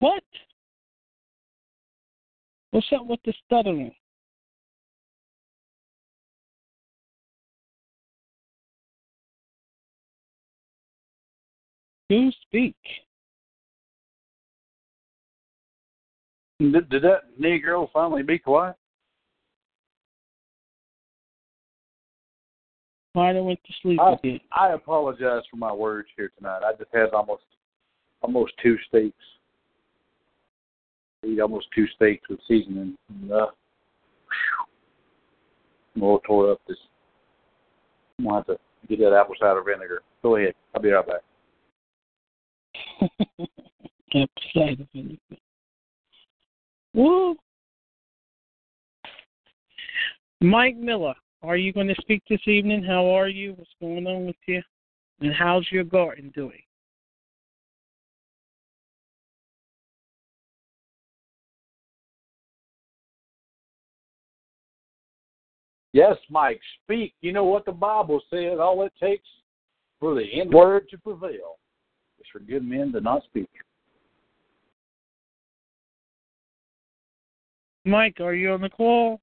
What? 0.00 0.22
What's 2.70 2.86
up 2.92 3.06
with 3.06 3.20
the 3.24 3.34
stuttering? 3.46 3.92
Do 12.08 12.30
speak. 12.42 12.76
Did, 16.60 16.88
did 16.90 17.02
that 17.02 17.22
Negro 17.40 17.88
finally 17.92 18.22
be 18.22 18.38
quiet? 18.38 18.76
Might 23.14 23.34
have 23.34 23.44
went 23.44 23.58
to 23.66 23.72
sleep 23.82 23.98
I, 24.00 24.12
again. 24.12 24.40
I 24.52 24.72
apologize 24.72 25.42
for 25.50 25.56
my 25.56 25.72
words 25.72 26.08
here 26.16 26.30
tonight. 26.38 26.60
I 26.64 26.72
just 26.78 26.90
had 26.92 27.10
almost 27.10 27.42
almost 28.22 28.52
two 28.62 28.76
steaks. 28.88 29.16
Eat 31.26 31.40
almost 31.40 31.66
two 31.74 31.86
steaks 31.96 32.28
with 32.28 32.38
seasoning. 32.46 32.96
And, 33.08 33.32
uh, 33.32 33.46
I'm 35.96 36.02
a 36.02 36.04
little 36.04 36.20
tore 36.20 36.52
up. 36.52 36.60
This 36.68 36.76
I'm 38.18 38.26
gonna 38.26 38.36
have 38.36 38.46
to 38.46 38.58
get 38.88 39.00
that 39.00 39.12
apple 39.12 39.34
cider 39.40 39.62
vinegar. 39.62 40.02
Go 40.22 40.36
ahead. 40.36 40.54
I'll 40.74 40.82
be 40.82 40.90
right 40.90 41.06
back. 41.06 41.22
Upside 44.14 44.80
of 44.80 44.88
anything. 44.94 45.18
Woo! 46.94 47.36
Mike 50.40 50.76
Miller, 50.76 51.14
are 51.42 51.56
you 51.56 51.72
going 51.72 51.88
to 51.88 51.94
speak 52.00 52.22
this 52.28 52.40
evening? 52.46 52.82
How 52.82 53.06
are 53.06 53.28
you? 53.28 53.54
What's 53.54 53.70
going 53.80 54.06
on 54.06 54.26
with 54.26 54.36
you? 54.46 54.62
And 55.20 55.32
how's 55.34 55.66
your 55.70 55.84
garden 55.84 56.32
doing? 56.34 56.62
Yes, 65.92 66.16
Mike, 66.30 66.60
speak. 66.84 67.14
You 67.20 67.32
know 67.32 67.44
what 67.44 67.64
the 67.64 67.72
Bible 67.72 68.20
says. 68.30 68.58
All 68.60 68.82
it 68.84 68.92
takes 69.00 69.26
for 69.98 70.14
the 70.14 70.24
end 70.40 70.52
word 70.52 70.88
to 70.90 70.98
prevail 70.98 71.58
is 72.20 72.26
for 72.32 72.38
good 72.38 72.64
men 72.64 72.92
to 72.92 73.00
not 73.00 73.24
speak. 73.24 73.48
Mike, 77.84 78.20
are 78.20 78.34
you 78.34 78.52
on 78.52 78.60
the 78.60 78.68
call? 78.68 79.20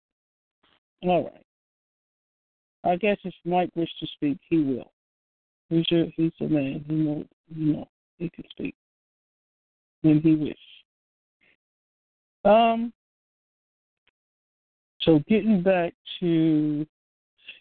All 1.04 1.24
right. 1.26 1.43
I 2.84 2.96
guess 2.96 3.17
if 3.24 3.34
Mike 3.46 3.70
wishes 3.76 3.93
to 4.00 4.08
speak, 4.08 4.38
he 4.50 4.58
will. 4.58 4.91
He's 5.70 5.86
a 5.91 6.13
he's 6.15 6.32
a 6.39 6.46
man. 6.46 6.84
He 6.88 6.93
know 6.93 7.26
you 7.54 7.74
know 7.74 7.88
he 8.17 8.30
can 8.30 8.46
speak 8.50 8.76
when 10.02 10.22
he 10.22 10.36
wishes. 10.36 10.58
Um. 12.46 12.93
So 15.02 15.22
getting 15.30 15.62
back 15.62 15.93
to, 16.20 16.86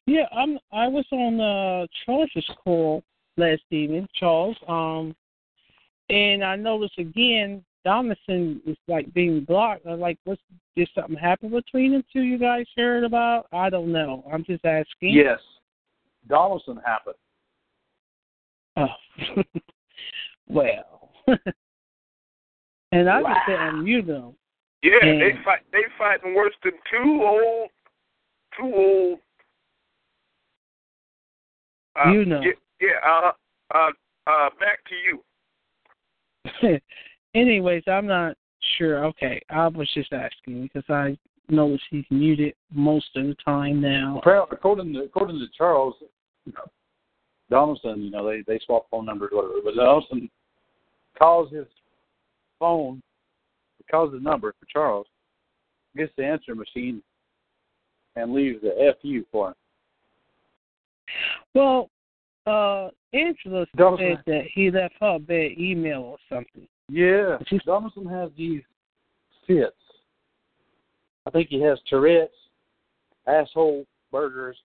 yeah, 0.07 0.27
I'm. 0.33 0.59
I 0.73 0.89
was 0.89 1.05
on 1.13 1.41
uh, 1.41 1.87
Charles's 2.05 2.49
call 2.63 3.03
last 3.37 3.63
evening, 3.71 4.09
Charles. 4.15 4.57
Um, 4.69 5.15
and 6.09 6.45
I 6.45 6.57
noticed 6.57 6.99
again, 6.99 7.65
Donaldson 7.87 8.61
is 8.67 8.77
like 8.89 9.15
being 9.15 9.45
blocked. 9.45 9.87
I'm 9.87 10.01
like, 10.01 10.19
what's 10.25 10.43
did 10.75 10.89
something 10.93 11.15
happen 11.15 11.51
between 11.51 11.93
them 11.93 12.03
two? 12.13 12.23
You 12.23 12.37
guys 12.37 12.67
heard 12.77 13.05
about? 13.05 13.47
I 13.53 13.71
don't 13.71 13.93
know. 13.93 14.25
I'm 14.31 14.43
just 14.45 14.65
asking. 14.65 15.11
Yes, 15.15 15.39
Donaldson 16.29 16.81
happened. 16.85 17.15
Oh. 18.77 18.89
well. 20.49 21.13
and 22.91 23.09
I 23.09 23.23
was 23.23 23.37
Wow. 23.49 23.57
telling 23.57 23.87
you 23.87 24.03
know. 24.03 24.35
Yeah, 24.83 24.95
Yeah. 25.05 25.19
they 25.21 25.31
fight. 25.45 25.61
They 25.71 25.85
fighting 25.97 26.35
worse 26.35 26.57
than 26.65 26.73
two 26.91 27.23
old, 27.25 27.71
two 28.59 28.75
old. 28.75 29.19
Uh, 31.95 32.11
You 32.11 32.25
know. 32.25 32.41
Yeah, 32.41 32.53
yeah. 32.81 32.99
Uh, 33.09 33.33
uh, 33.73 33.93
uh, 34.27 34.51
back 34.59 34.81
to 34.89 34.97
you. 34.97 35.23
Anyways, 37.37 37.83
I'm 37.87 38.07
not 38.07 38.35
sure. 38.79 39.05
Okay, 39.05 39.43
I 39.51 39.69
was 39.69 39.89
just 39.93 40.13
asking 40.15 40.63
because 40.63 40.89
I 40.89 41.19
noticed 41.51 41.85
he's 41.91 42.07
muted 42.09 42.55
most 42.73 43.09
of 43.15 43.27
the 43.27 43.37
time 43.45 43.81
now. 43.81 44.23
According 44.51 44.95
to 44.95 45.01
according 45.01 45.39
to 45.41 45.47
Charles 45.57 45.95
Donaldson, 47.51 48.03
you 48.03 48.11
know 48.11 48.27
they 48.27 48.43
they 48.47 48.59
swap 48.65 48.87
phone 48.91 49.05
numbers, 49.05 49.33
or 49.33 49.43
whatever. 49.43 49.61
But 49.65 49.75
Donaldson 49.77 50.31
calls 51.19 51.53
his 51.53 51.67
phone, 52.59 53.03
calls 53.91 54.13
the 54.13 54.21
number 54.21 54.55
for 54.59 54.67
Charles, 54.73 55.07
gets 55.95 56.13
the 56.17 56.25
answer 56.25 56.55
machine, 56.55 57.03
and 58.17 58.33
leaves 58.33 58.63
the 58.63 58.95
fu 59.03 59.23
for 59.31 59.49
him. 59.49 59.55
Well, 61.55 61.91
uh, 62.47 62.89
Angela 63.13 63.67
Donaldson- 63.77 64.17
said 64.17 64.25
that 64.27 64.45
he 64.55 64.71
left 64.71 64.95
her 65.01 65.17
a 65.17 65.19
bad 65.19 65.53
email 65.59 66.01
or 66.01 66.19
something. 66.31 66.67
Yeah, 66.89 67.39
Donaldson 67.65 68.07
has 68.07 68.31
these 68.37 68.63
fits. 69.47 69.73
I 71.27 71.31
think 71.31 71.49
he 71.49 71.61
has 71.63 71.79
Tourette's, 71.89 72.33
asshole 73.27 73.85
burgers, 74.13 74.57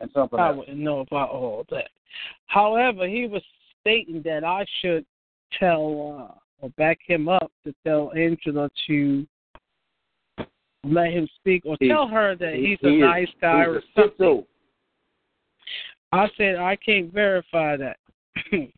and 0.00 0.10
something 0.12 0.38
I 0.38 0.48
else. 0.48 0.58
wouldn't 0.58 0.78
know 0.78 1.00
about 1.00 1.30
all 1.30 1.64
that. 1.70 1.88
However, 2.46 3.06
he 3.08 3.26
was 3.26 3.42
stating 3.80 4.20
that 4.24 4.44
I 4.44 4.66
should 4.80 5.06
tell 5.58 6.30
uh, 6.30 6.38
or 6.60 6.70
back 6.76 6.98
him 7.06 7.28
up 7.28 7.50
to 7.64 7.74
tell 7.86 8.12
Angela 8.14 8.68
to 8.86 9.26
let 10.84 11.10
him 11.12 11.26
speak 11.40 11.64
or 11.64 11.76
He- 11.80 11.88
tell 11.88 12.06
her 12.06 12.36
that 12.36 12.54
He- 12.54 12.66
he's 12.66 12.78
a 12.84 12.88
he 12.90 12.96
is- 12.96 13.00
nice 13.00 13.28
guy 13.40 13.64
or 13.64 13.82
something. 13.96 14.44
I 16.12 16.28
said 16.36 16.56
I 16.56 16.76
can't 16.76 17.12
verify 17.12 17.76
that. 17.76 17.98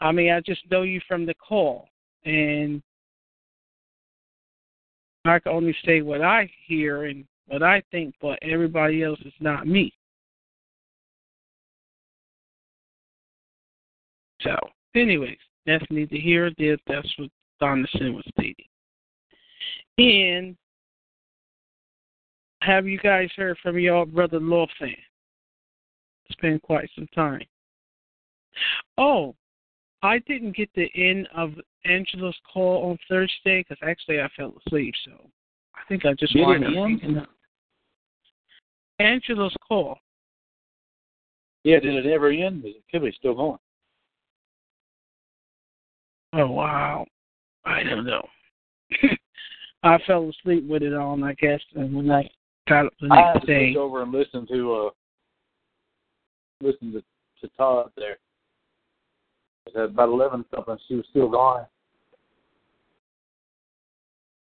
I 0.00 0.12
mean, 0.12 0.30
I 0.30 0.40
just 0.40 0.62
know 0.70 0.82
you 0.82 1.00
from 1.08 1.26
the 1.26 1.34
call, 1.34 1.88
and 2.24 2.82
I 5.24 5.38
can 5.38 5.52
only 5.52 5.76
say 5.84 6.02
what 6.02 6.22
I 6.22 6.50
hear 6.66 7.04
and 7.04 7.24
what 7.48 7.62
I 7.62 7.82
think, 7.90 8.14
but 8.20 8.38
everybody 8.42 9.02
else 9.02 9.18
is 9.24 9.32
not 9.40 9.66
me. 9.66 9.92
So, 14.42 14.54
anyways, 14.94 15.38
that's 15.66 15.84
neither 15.90 16.16
here 16.16 16.42
nor 16.44 16.52
there. 16.58 16.76
That's 16.86 17.18
what 17.18 17.30
Donaldson 17.60 18.14
was 18.14 18.24
stating. 18.32 18.66
And 19.98 20.56
have 22.62 22.86
you 22.86 22.98
guys 22.98 23.30
heard 23.36 23.58
from 23.62 23.78
your 23.78 24.06
brother 24.06 24.38
Lawfan? 24.38 24.94
It's 26.26 26.40
been 26.40 26.60
quite 26.60 26.88
some 26.94 27.08
time. 27.14 27.42
Oh, 28.96 29.34
I 30.02 30.18
didn't 30.20 30.56
get 30.56 30.70
the 30.74 30.88
end 30.94 31.28
of 31.34 31.52
Angela's 31.84 32.36
call 32.52 32.90
on 32.90 32.98
Thursday 33.08 33.64
because 33.64 33.78
actually 33.82 34.20
I 34.20 34.28
fell 34.36 34.54
asleep, 34.66 34.94
so 35.04 35.12
I 35.74 35.80
think 35.88 36.04
I 36.04 36.14
just 36.14 36.36
wound 36.36 36.64
up 36.64 36.72
end? 36.76 37.00
picking 37.00 37.18
up. 37.18 37.28
Angela's 39.00 39.54
call. 39.66 39.98
Yeah, 41.64 41.80
did 41.80 41.94
it 41.94 42.10
ever 42.10 42.30
end? 42.30 42.64
Is 42.64 42.74
it 42.76 42.84
could 42.90 43.02
be 43.02 43.12
still 43.18 43.34
going. 43.34 43.58
Oh 46.34 46.46
wow, 46.46 47.06
I 47.64 47.82
don't 47.82 48.04
know. 48.04 48.26
I 49.82 49.98
fell 50.06 50.28
asleep 50.28 50.66
with 50.68 50.82
it 50.82 50.92
on, 50.92 51.22
I 51.22 51.34
guess, 51.34 51.60
and 51.74 51.94
when 51.94 52.10
I 52.10 52.28
got 52.68 52.86
up 52.86 52.92
the 53.00 53.08
I 53.10 53.16
had 53.16 53.34
next 53.34 53.46
to 53.46 53.72
day, 53.72 53.76
over 53.76 54.02
and 54.02 54.12
listen 54.12 54.46
to 54.48 54.74
uh 54.74 54.90
listen 56.60 56.92
to, 56.92 57.02
to 57.40 57.54
Todd 57.56 57.90
there. 57.96 58.18
At 59.76 59.82
about 59.82 60.08
eleven 60.08 60.44
something, 60.54 60.76
she 60.86 60.94
was 60.94 61.04
still 61.10 61.28
gone. 61.28 61.66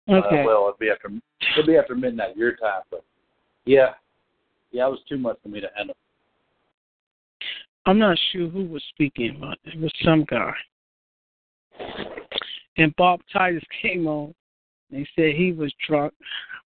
okay. 0.10 0.42
Uh, 0.42 0.46
well, 0.46 0.68
it'd 0.68 0.80
be 0.80 0.90
after 0.90 1.10
it'd 1.54 1.68
be 1.68 1.78
after 1.78 1.96
midnight 1.96 2.38
your 2.38 2.56
time, 2.56 2.82
but 2.90 3.04
yeah, 3.66 3.94
yeah, 4.72 4.88
it 4.88 4.92
was 4.92 5.00
too 5.08 5.18
much 5.18 5.38
for 5.44 5.50
me 5.50 5.60
to 5.60 5.68
handle. 5.76 5.96
I'm 7.86 8.00
not 8.00 8.18
sure 8.32 8.50
who 8.50 8.66
was 8.66 8.84
speaking, 8.90 9.38
but 9.40 9.58
it 9.64 9.80
was 9.80 9.92
some 10.04 10.26
guy. 10.26 10.54
And 12.78 12.94
Bob 12.98 13.22
Titus 13.32 13.64
came 13.82 14.08
on. 14.08 14.34
They 14.92 15.08
said 15.16 15.36
he 15.36 15.52
was 15.52 15.74
drunk, 15.88 16.14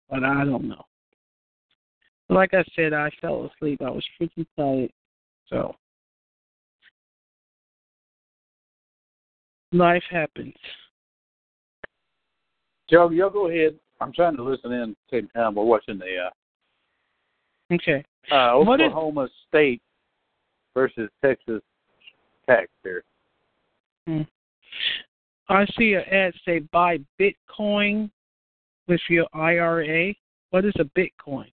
but 0.10 0.24
I 0.24 0.44
don't 0.46 0.68
know. 0.68 0.86
Like 2.30 2.54
I 2.54 2.64
said, 2.76 2.94
I 2.94 3.10
fell 3.22 3.50
asleep. 3.54 3.82
I 3.82 3.90
was 3.90 4.06
freaking 4.20 4.46
tired. 4.56 4.92
So 5.50 5.76
life 9.72 10.04
happens. 10.10 10.54
Joe, 12.90 13.10
y'all 13.10 13.30
go 13.30 13.48
ahead. 13.50 13.78
I'm 14.02 14.14
trying 14.14 14.36
to 14.38 14.44
listen 14.44 14.72
in 14.72 14.96
same 15.12 15.28
time. 15.36 15.56
We're 15.56 15.64
watching 15.64 16.00
the 16.00 16.06
uh, 16.28 17.74
Okay. 17.76 18.04
uh, 18.32 18.58
What 18.64 18.80
is- 18.82 18.88
Oklahoma 18.88 19.30
State 19.48 19.82
versus 20.74 21.10
Texas 21.24 21.62
Tech 22.48 22.70
here. 22.84 23.04
Hmm. 24.08 24.22
I 25.50 25.66
see 25.78 25.94
an 25.94 26.04
ad 26.06 26.34
say 26.46 26.60
buy 26.72 27.00
Bitcoin 27.20 28.10
with 28.88 29.02
your 29.10 29.28
IRA. 29.34 30.14
What 30.52 30.66
is 30.66 30.74
a 30.80 30.86
Bitcoin? 30.86 31.52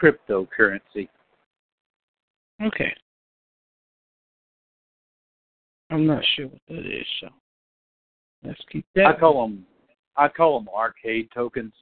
Cryptocurrency. 0.00 1.08
Okay. 2.62 2.92
I'm 5.90 6.06
not 6.06 6.22
sure 6.36 6.46
what 6.46 6.60
that 6.68 6.86
is, 6.86 7.06
so 7.20 7.28
let's 8.44 8.60
keep 8.70 8.86
that. 8.94 9.06
I 9.06 9.18
call 9.18 9.42
them 9.42 9.66
I 10.16 10.28
call 10.28 10.58
them 10.58 10.68
arcade 10.74 11.28
tokens. 11.34 11.72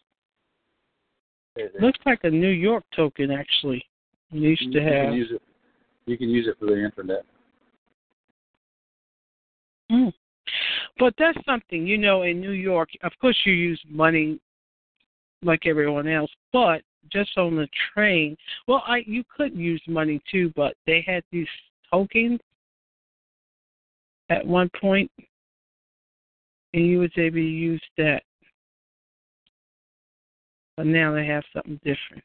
Looks 1.81 1.99
like 2.07 2.21
a 2.23 2.31
New 2.31 2.49
York 2.49 2.85
token, 2.95 3.33
actually. 3.33 3.85
We 4.33 4.41
used 4.41 4.62
you 4.62 4.73
to 4.73 4.81
can 4.81 5.12
use 5.12 5.31
it. 5.33 5.43
You 6.07 6.17
can 6.17 6.29
use 6.29 6.47
it 6.47 6.57
for 6.59 6.67
the 6.67 6.85
internet. 6.85 7.25
Mm. 9.91 10.12
But 10.99 11.14
that's 11.19 11.38
something, 11.45 11.87
you 11.87 11.99
know, 11.99 12.23
in 12.23 12.41
New 12.41 12.53
York, 12.53 12.91
of 13.03 13.12
course 13.21 13.37
you 13.45 13.53
use 13.53 13.81
money 13.88 14.38
like 15.43 15.67
everyone 15.67 16.09
else, 16.09 16.31
but 16.53 16.83
just 17.13 17.37
on 17.37 17.57
the 17.57 17.69
train, 17.95 18.37
well, 18.67 18.83
I 18.87 19.03
you 19.07 19.25
could 19.35 19.55
use 19.55 19.83
money 19.87 20.21
too, 20.31 20.53
but 20.57 20.75
they 20.87 21.05
had 21.07 21.23
these 21.33 21.49
tokens 21.91 22.41
at 24.31 24.47
one 24.47 24.71
point, 24.81 25.11
and 26.75 26.87
you 26.87 26.99
was 27.01 27.11
able 27.17 27.37
to 27.37 27.43
use 27.43 27.83
that. 27.97 28.23
But 30.77 30.87
now 30.87 31.13
they 31.13 31.27
have 31.27 31.45
something 31.53 31.81
different. 31.85 32.23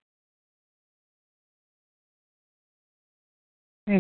Hmm. 3.88 4.00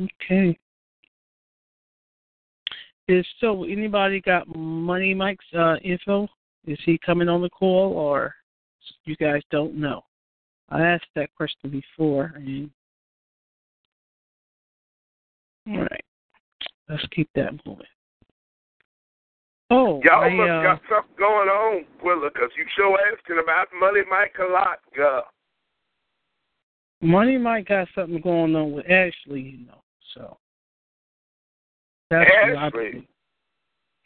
Okay. 0.00 0.58
Is 3.08 3.26
so 3.40 3.64
anybody 3.64 4.20
got 4.20 4.46
Money 4.54 5.14
Mike's 5.14 5.44
uh, 5.58 5.76
info? 5.82 6.28
Is 6.66 6.78
he 6.84 6.98
coming 7.04 7.28
on 7.28 7.42
the 7.42 7.50
call 7.50 7.92
or 7.92 8.34
you 9.04 9.16
guys 9.16 9.42
don't 9.50 9.74
know? 9.74 10.02
I 10.68 10.82
asked 10.82 11.06
that 11.16 11.34
question 11.36 11.70
before 11.70 12.32
and 12.36 12.70
all 15.68 15.78
right. 15.78 16.04
Let's 16.88 17.06
keep 17.14 17.28
that 17.34 17.52
moving. 17.64 17.86
Oh, 19.70 20.00
Y'all 20.04 20.24
I, 20.24 20.30
must 20.30 20.50
uh, 20.50 20.62
got 20.62 20.80
something 20.88 21.16
going 21.16 21.48
on, 21.48 21.84
Quilla, 22.02 22.32
'cause 22.34 22.50
you 22.56 22.66
sure 22.74 22.98
asking 23.12 23.38
about 23.38 23.68
Money 23.78 24.00
Mike 24.10 24.36
a 24.40 24.44
lot, 24.44 24.80
girl. 24.94 25.24
Money 27.00 27.38
Mike 27.38 27.68
got 27.68 27.88
something 27.94 28.20
going 28.20 28.56
on 28.56 28.72
with 28.72 28.84
Ashley, 28.90 29.40
you 29.40 29.66
know. 29.66 29.82
So 30.14 30.38
that's 32.10 32.28
what 32.28 32.58
I 32.58 32.66
Ashley? 32.66 33.08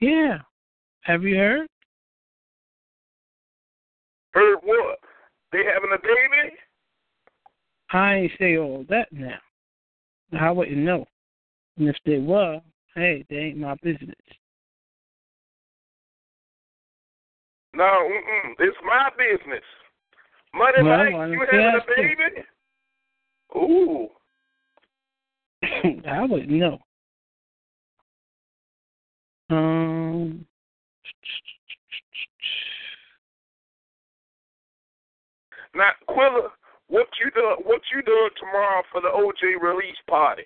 Yeah. 0.01 0.39
Have 1.01 1.23
you 1.23 1.37
heard? 1.37 1.67
Heard 4.35 4.59
what? 4.65 4.99
They 5.53 5.59
having 5.59 5.91
a 5.95 5.99
baby? 6.03 6.57
I 7.93 8.15
ain't 8.15 8.33
say 8.39 8.59
all 8.59 8.85
that 8.89 9.09
now. 9.13 9.39
I 10.39 10.51
wouldn't 10.51 10.77
know. 10.79 11.07
And 11.79 11.89
if 11.89 11.97
they 12.05 12.19
were, 12.19 12.61
hey, 12.97 13.25
they 13.31 13.37
ain't 13.37 13.59
my 13.59 13.77
business. 13.83 14.15
No, 17.75 17.85
mm-mm. 17.85 18.53
It's 18.59 18.77
my 18.85 19.11
business. 19.17 19.63
Money 20.53 20.83
Well, 20.83 20.99
Mike, 20.99 21.31
you 21.31 21.41
you 21.41 21.47
having 21.51 21.81
a 21.81 21.85
baby? 21.97 22.43
Ooh. 23.57 24.09
I 26.09 26.25
wouldn't 26.25 26.51
know. 26.51 26.79
Um. 29.51 30.47
Now, 35.75 35.91
Quilla, 36.09 36.49
what 36.89 37.07
you 37.23 37.31
doing? 37.31 37.57
What 37.65 37.81
you 37.95 38.03
doing 38.03 38.31
tomorrow 38.39 38.83
for 38.93 39.01
the 39.01 39.09
OJ 39.09 39.61
release 39.63 39.97
party? 40.09 40.45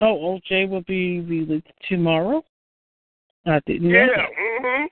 Oh, 0.00 0.40
OJ 0.50 0.68
will 0.68 0.82
be 0.82 1.20
released 1.20 1.66
tomorrow. 1.88 2.44
I 3.46 3.60
didn't 3.66 3.90
know. 3.90 3.98
Yeah. 3.98 4.26
Mm-hmm. 4.60 4.86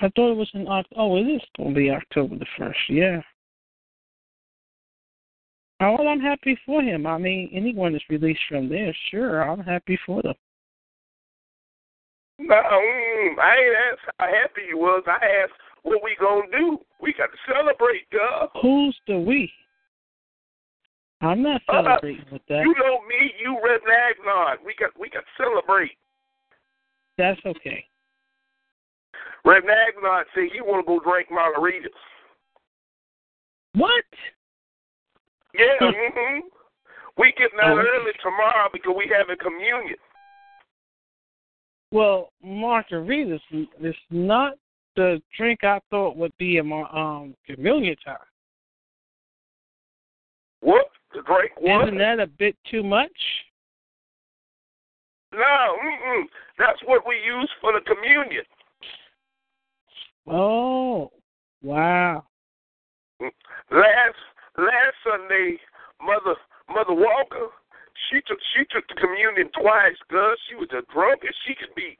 I 0.00 0.08
thought 0.14 0.32
it 0.32 0.36
was 0.36 0.50
in 0.54 0.68
October. 0.68 1.00
Oh, 1.00 1.16
it 1.16 1.22
is 1.22 1.42
going 1.56 1.74
to 1.74 1.74
be 1.74 1.90
October 1.90 2.36
the 2.38 2.46
first. 2.56 2.78
Yeah. 2.88 3.20
Oh, 5.80 5.96
well, 5.98 6.08
I'm 6.08 6.20
happy 6.20 6.58
for 6.64 6.82
him. 6.82 7.06
I 7.06 7.18
mean, 7.18 7.50
anyone 7.52 7.92
that's 7.92 8.04
released 8.08 8.40
from 8.48 8.68
there, 8.68 8.94
sure, 9.10 9.48
I'm 9.48 9.60
happy 9.60 9.98
for 10.06 10.22
them. 10.22 10.34
No, 12.38 12.54
mm, 12.54 13.38
I 13.38 13.56
ain't 13.56 13.76
asked 13.90 14.14
how 14.18 14.26
happy 14.26 14.62
you 14.68 14.78
was. 14.78 15.02
I 15.06 15.18
asked 15.42 15.58
what 15.82 16.02
we 16.02 16.16
gonna 16.20 16.46
do. 16.52 16.78
We 17.00 17.12
got 17.14 17.30
to 17.32 17.38
celebrate, 17.52 18.08
God. 18.10 18.48
Who's 18.62 18.96
the 19.06 19.18
we? 19.18 19.52
I'm 21.20 21.42
not 21.42 21.60
Uh, 21.68 21.82
celebrating 21.82 22.24
with 22.30 22.42
that. 22.48 22.62
You 22.62 22.74
know 22.78 23.02
me, 23.02 23.34
you 23.40 23.58
Red 23.62 23.80
Magnon. 23.86 24.64
We 24.64 24.74
got 24.78 24.96
we 24.98 25.10
got 25.10 25.24
to 25.26 25.42
celebrate. 25.42 25.98
That's 27.16 27.40
okay. 27.44 27.84
Red 29.44 29.64
Magnon 29.64 30.24
said 30.34 30.54
you 30.54 30.64
want 30.64 30.86
to 30.86 30.86
go 30.86 31.00
drink 31.00 31.28
margaritas. 31.30 31.90
What? 33.74 34.04
Yeah, 35.54 35.78
Hmm. 35.80 35.90
hmm 35.90 36.40
We 37.16 37.32
getting 37.32 37.58
out 37.58 37.76
Oh. 37.76 37.82
early 37.82 38.12
tomorrow 38.22 38.68
because 38.72 38.94
we 38.96 39.08
having 39.08 39.38
communion. 39.38 39.98
Well, 41.90 42.32
margaritas 42.44 43.40
is 43.80 43.94
not 44.10 44.54
the 44.96 45.22
drink 45.36 45.60
I 45.62 45.80
thought 45.90 46.16
would 46.16 46.36
be 46.38 46.58
a 46.58 46.64
mar- 46.64 46.94
um 46.94 47.34
communion 47.46 47.96
time. 48.04 48.16
What? 50.60 50.86
To 51.14 51.22
drink 51.22 51.52
what? 51.58 51.88
Isn't 51.88 51.98
that 51.98 52.20
a 52.20 52.26
bit 52.26 52.56
too 52.70 52.82
much? 52.82 53.10
No, 55.32 55.38
mm-mm. 55.38 56.22
that's 56.58 56.80
what 56.84 57.06
we 57.06 57.16
use 57.16 57.50
for 57.60 57.72
the 57.72 57.80
communion. 57.84 58.44
Oh, 60.26 61.10
wow. 61.62 62.24
Last 63.20 64.18
last 64.56 64.96
Sunday, 65.04 65.58
Mother 66.02 66.36
Mother 66.68 66.94
Walker, 66.94 67.48
she 68.10 68.20
took 68.26 68.38
she 68.56 68.64
took 68.70 68.86
the 68.88 68.94
communion 69.00 69.50
twice, 69.58 69.96
cause 70.10 70.36
she 70.48 70.54
was 70.54 70.68
as 70.76 70.84
drunk 70.92 71.22
as 71.26 71.34
she 71.46 71.54
could 71.54 71.74
be. 71.74 71.98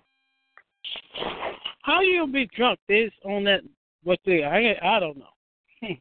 How 1.83 2.01
you 2.01 2.27
be 2.27 2.49
drunk? 2.57 2.79
This 2.89 3.11
on 3.25 3.45
that 3.45 3.61
what 4.05 4.19
the 4.25 4.45
I 4.45 4.77
I 4.83 5.01
don't 5.01 5.19
know. 5.19 5.35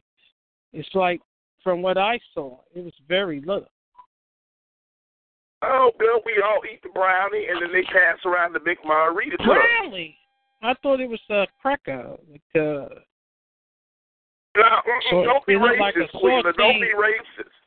It's 0.72 0.88
like 0.94 1.20
from 1.64 1.80
what 1.82 1.96
I 1.96 2.18
saw, 2.34 2.58
it 2.74 2.84
was 2.84 2.92
very 3.08 3.40
little. 3.40 3.70
Oh, 5.62 5.90
girl, 5.98 6.20
we 6.24 6.40
all 6.44 6.60
eat 6.72 6.82
the 6.82 6.88
brownie 6.90 7.46
and 7.50 7.60
then 7.60 7.72
they 7.72 7.82
pass 7.82 8.18
around 8.24 8.52
the 8.52 8.60
big 8.60 8.78
margarita. 8.84 9.36
Really? 9.40 10.16
I 10.62 10.74
thought 10.82 11.00
it 11.00 11.08
was 11.08 11.20
a 11.30 11.46
cracker. 11.60 12.16
Like, 12.30 12.42
uh, 12.54 12.94
No, 14.56 14.70
So 15.10 15.24
don't 15.24 15.46
be 15.46 15.54
is 15.54 15.60
it 15.62 15.80
like 15.80 15.96
a 15.96 16.00
racist, 16.00 16.20
Cleveland. 16.20 16.56
Don't 16.56 16.80
be 16.80 16.92
racist. 16.94 17.57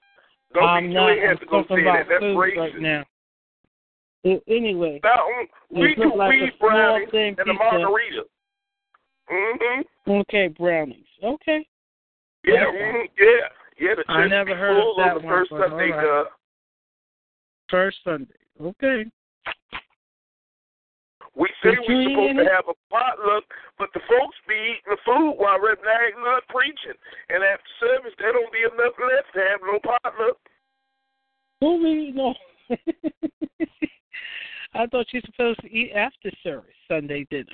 Don't 0.54 0.64
I'm 0.64 0.88
be 0.88 0.93
not. 0.93 1.10
I'm 1.12 1.38
to 1.38 1.45
talking 1.45 1.82
about 1.82 1.93
that. 1.93 2.06
That's 2.10 2.22
food 2.22 2.36
racist. 2.38 2.58
right 2.58 2.80
now. 2.82 3.04
A- 4.26 4.41
anyway, 4.47 4.99
No, 5.04 5.10
mm, 5.10 5.82
we 5.82 5.95
do 5.95 6.14
like 6.16 6.30
weed 6.30 6.54
brownies 6.60 7.08
and 7.14 7.39
a 7.39 7.43
pizza. 7.45 7.54
margarita. 7.54 8.24
Mm-hmm. 9.32 10.12
okay, 10.12 10.47
brownies. 10.49 11.06
Okay. 11.24 11.66
Yeah, 12.45 12.66
Okay. 12.68 12.78
mm, 12.78 13.04
yeah, 13.18 13.28
yeah. 13.80 13.95
The 13.95 14.04
I 14.12 14.28
never 14.28 14.56
heard 14.56 14.78
of 14.78 14.97
that 14.97 15.16
on 15.16 15.22
the 15.22 15.28
one, 15.28 15.36
first 15.39 15.49
Sunday. 15.52 15.91
right. 15.91 16.22
Uh, 16.22 16.26
First 17.70 17.97
Sunday. 18.04 18.34
Okay. 18.62 19.06
We 21.36 21.48
say 21.64 21.78
we're 21.88 22.10
supposed 22.10 22.38
to 22.38 22.48
have 22.52 22.68
a 22.68 22.76
potluck, 22.90 23.46
but 23.80 23.90
the 23.94 24.02
folks 24.10 24.36
be 24.48 24.56
eating 24.56 24.90
the 24.92 24.98
food 25.06 25.36
while 25.38 25.60
Red 25.60 25.80
Nag 25.80 26.16
not 26.20 26.44
preaching, 26.50 26.98
and 27.30 27.44
after 27.44 27.72
service 27.80 28.14
there 28.20 28.34
don't 28.34 28.52
be 28.52 28.64
enough 28.68 28.96
left 29.00 29.32
to 29.36 29.40
have 29.40 29.62
no 29.64 29.80
potluck. 29.80 30.38
Who 31.62 31.84
really 31.84 32.12
no? 32.16 32.34
I 34.74 34.86
thought 34.88 35.08
you're 35.12 35.22
supposed 35.26 35.62
to 35.62 35.72
eat 35.72 35.92
after 35.96 36.32
service 36.44 36.76
Sunday 36.88 37.26
dinner. 37.30 37.46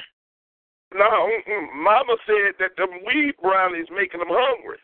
No. 0.94 1.30
Mama 1.76 2.16
said 2.26 2.54
that 2.60 2.78
them 2.78 2.90
weed 3.06 3.34
brownies 3.42 3.88
making 3.96 4.20
them 4.20 4.30
hungry. 4.32 4.78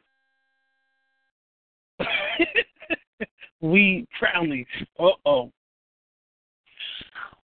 Weed 3.61 4.07
brownies. 4.19 4.65
Uh 4.99 5.11
oh. 5.25 5.51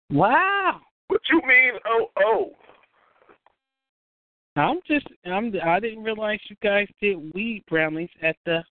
Wow. 0.09 0.81
What 1.07 1.21
you 1.29 1.41
mean? 1.47 1.73
Oh, 1.85 2.07
oh. 2.19 2.51
I'm 4.55 4.79
just 4.87 5.07
I'm 5.25 5.53
I 5.63 5.79
didn't 5.79 6.03
realize 6.03 6.39
you 6.49 6.55
guys 6.63 6.87
did 6.99 7.33
weed 7.33 7.63
brownies 7.69 8.09
at 8.23 8.35
the 8.45 8.63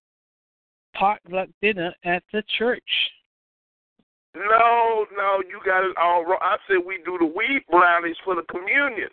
potluck 0.94 1.48
dinner 1.62 1.94
at 2.04 2.22
the 2.32 2.42
church. 2.58 2.82
No, 4.34 5.06
no, 5.16 5.42
you 5.48 5.60
got 5.64 5.84
it 5.84 5.96
all 5.96 6.24
wrong. 6.24 6.40
I 6.42 6.56
said 6.68 6.78
we 6.84 6.98
do 7.04 7.16
the 7.18 7.26
weed 7.26 7.62
brownies 7.70 8.16
for 8.24 8.34
the 8.34 8.42
communion. 8.50 9.08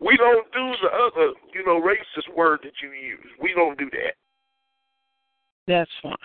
We 0.00 0.16
don't 0.16 0.50
do 0.52 0.72
the 0.82 0.88
other, 0.88 1.32
you 1.52 1.64
know, 1.66 1.80
racist 1.80 2.34
word 2.34 2.60
that 2.62 2.72
you 2.82 2.90
use. 2.90 3.26
We 3.40 3.52
don't 3.54 3.78
do 3.78 3.90
that. 3.90 4.14
That's 5.66 5.90
fine. 6.02 6.16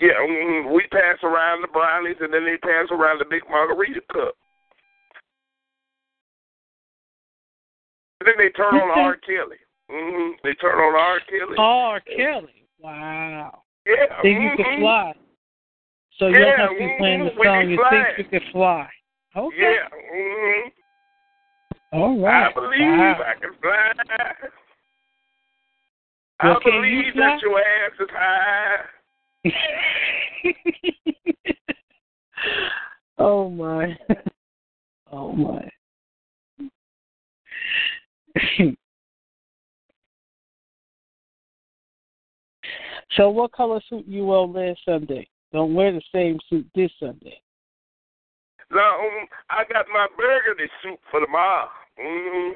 Yeah, 0.00 0.16
mm, 0.20 0.74
we 0.74 0.86
pass 0.90 1.18
around 1.22 1.62
the 1.62 1.68
brownies 1.68 2.16
and 2.20 2.32
then 2.32 2.44
they 2.44 2.56
pass 2.56 2.88
around 2.90 3.18
the 3.18 3.26
big 3.28 3.42
margarita 3.48 4.00
cup. 4.12 4.34
And 8.20 8.26
then 8.28 8.34
they 8.38 8.50
turn 8.50 8.74
on 8.74 8.90
R. 8.98 9.16
Kelly. 9.16 9.56
Mm-hmm. 9.90 10.32
They 10.44 10.54
turn 10.54 10.78
on 10.78 10.94
R. 10.94 11.20
Kelly. 11.28 11.56
R. 11.58 12.00
Kelly. 12.00 12.66
Wow. 12.78 13.62
yeah. 13.86 14.20
Think 14.22 14.40
you 14.42 14.50
mhm. 14.50 14.56
could 14.56 14.66
fly. 14.78 15.12
So 16.18 16.26
Yeah, 16.28 16.38
don't 16.38 16.58
have 16.58 16.70
to 16.70 16.76
be 16.78 16.94
playing 16.98 17.24
the 17.24 17.30
song. 17.42 17.70
You 17.70 17.76
fly. 17.76 17.90
think 17.90 18.06
you 18.18 18.24
could 18.40 18.48
fly. 18.52 18.88
Okay. 19.36 19.56
Yeah. 19.58 19.88
hmm 20.12 20.68
All 21.92 22.18
right. 22.20 22.50
I 22.50 22.52
believe 22.54 22.80
Wow. 22.80 23.22
I 23.26 23.34
can 23.40 23.52
fly. 23.60 23.92
Well, 26.42 26.56
I 26.56 26.58
can 26.62 26.72
you 26.84 27.02
fly? 27.12 27.22
that 27.22 27.42
your 27.42 27.60
ass 27.60 28.00
is 28.00 28.10
high. 28.12 28.76
oh 33.18 33.48
my. 33.50 33.98
Oh 35.12 35.32
my. 35.32 35.68
so 43.12 43.30
what 43.30 43.52
color 43.52 43.80
suit 43.88 44.06
you 44.06 44.26
wear 44.26 44.40
last 44.40 44.80
Sunday? 44.84 45.28
Don't 45.52 45.74
wear 45.74 45.92
the 45.92 46.02
same 46.14 46.38
suit 46.48 46.66
this 46.74 46.90
Sunday. 47.00 47.40
Now, 48.72 49.00
um, 49.00 49.26
I 49.48 49.64
got 49.72 49.86
my 49.92 50.06
burgundy 50.16 50.70
suit 50.82 50.98
for 51.10 51.20
tomorrow. 51.20 51.68
hmm 51.98 52.52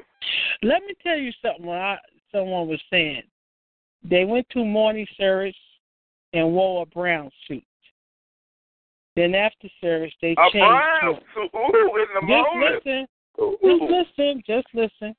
Let 0.63 0.83
me 0.83 0.93
tell 1.03 1.17
you 1.17 1.31
something. 1.41 1.65
When 1.65 1.77
I, 1.77 1.97
someone 2.31 2.67
was 2.67 2.81
saying 2.89 3.23
they 4.09 4.23
went 4.23 4.47
to 4.51 4.63
morning 4.63 5.07
service 5.17 5.55
and 6.33 6.53
wore 6.53 6.83
a 6.83 6.85
brown 6.85 7.29
suit. 7.47 7.63
Then 9.15 9.33
after 9.33 9.67
service, 9.81 10.13
they 10.21 10.33
A 10.33 10.49
changed 10.51 10.67
brown 11.01 11.15
suit. 11.33 11.51
Ooh, 11.55 11.97
in 11.97 12.07
the 12.13 12.21
just 12.21 12.27
moment. 12.27 12.83
listen, 12.85 13.07
Ooh. 13.41 13.57
just 13.63 14.17
listen, 14.17 14.43
just 14.45 14.67
listen. 14.73 15.15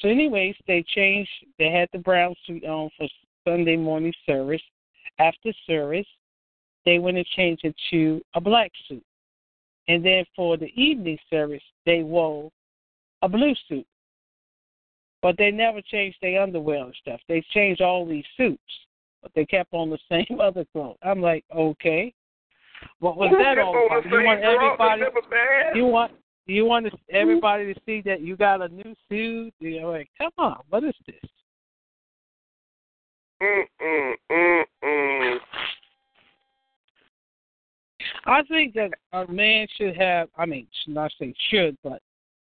So, 0.00 0.08
anyways, 0.08 0.54
they 0.66 0.84
changed. 0.94 1.30
They 1.58 1.70
had 1.70 1.88
the 1.92 1.98
brown 1.98 2.34
suit 2.46 2.64
on 2.64 2.90
for 2.96 3.06
Sunday 3.46 3.76
morning 3.76 4.12
service. 4.26 4.62
After 5.18 5.52
service, 5.66 6.06
they 6.84 6.98
went 6.98 7.18
and 7.18 7.26
changed 7.36 7.64
it 7.64 7.74
to 7.90 8.22
a 8.34 8.40
black 8.40 8.70
suit. 8.88 9.04
And 9.88 10.04
then 10.04 10.24
for 10.34 10.56
the 10.56 10.72
evening 10.80 11.18
service, 11.28 11.62
they 11.84 12.02
wore 12.02 12.50
a 13.22 13.28
blue 13.28 13.54
suit. 13.68 13.86
But 15.22 15.36
they 15.36 15.50
never 15.50 15.82
changed 15.82 16.16
their 16.22 16.42
underwear 16.42 16.84
and 16.84 16.94
stuff. 17.00 17.20
They 17.28 17.44
changed 17.52 17.82
all 17.82 18.06
these 18.06 18.24
suits, 18.36 18.62
but 19.22 19.32
they 19.34 19.44
kept 19.44 19.74
on 19.74 19.90
the 19.90 19.98
same 20.08 20.40
other 20.40 20.64
clothes. 20.72 20.96
I'm 21.02 21.20
like, 21.20 21.44
okay, 21.54 22.14
what 23.00 23.16
was 23.16 23.30
that 23.38 23.58
all 23.58 23.86
about? 23.86 24.04
You 24.06 24.24
want 24.24 24.40
everybody? 24.40 25.02
It's 25.02 25.14
never 25.14 25.28
bad. 25.28 25.76
You 25.76 25.84
want 25.86 26.12
you 26.50 26.64
want 26.64 26.86
mm-hmm. 26.86 26.96
everybody 27.10 27.72
to 27.72 27.80
see 27.86 28.02
that 28.06 28.20
you 28.20 28.36
got 28.36 28.62
a 28.62 28.68
new 28.68 28.94
suit? 29.08 29.52
You're 29.60 29.90
like, 29.90 30.08
come 30.18 30.32
on, 30.38 30.60
what 30.68 30.84
is 30.84 30.94
this? 31.06 31.16
I 38.26 38.42
think 38.48 38.74
that 38.74 38.90
a 39.12 39.26
man 39.30 39.66
should 39.76 39.96
have. 39.96 40.28
I 40.36 40.44
mean, 40.46 40.66
should 40.84 40.94
not 40.94 41.10
say 41.18 41.34
should, 41.50 41.76
but 41.82 42.02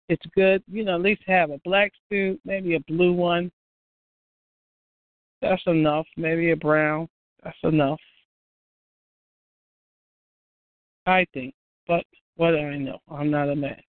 it's 0.07 0.25
good. 0.35 0.63
You 0.71 0.85
know, 0.85 0.95
at 0.95 1.01
least 1.01 1.23
have 1.27 1.51
a 1.51 1.59
black 1.65 1.91
suit, 2.09 2.39
maybe 2.45 2.75
a 2.75 2.79
blue 2.81 3.11
one. 3.13 3.51
That's 5.41 5.61
enough. 5.67 6.05
Maybe 6.15 6.51
a 6.51 6.55
brown. 6.55 7.09
That's 7.43 7.57
enough. 7.63 7.99
I 11.05 11.25
think. 11.33 11.53
But 11.87 12.05
what 12.35 12.51
do 12.51 12.57
I 12.57 12.77
know? 12.77 12.99
I'm 13.11 13.29
not 13.29 13.49
a 13.49 13.55
man. 13.55 13.81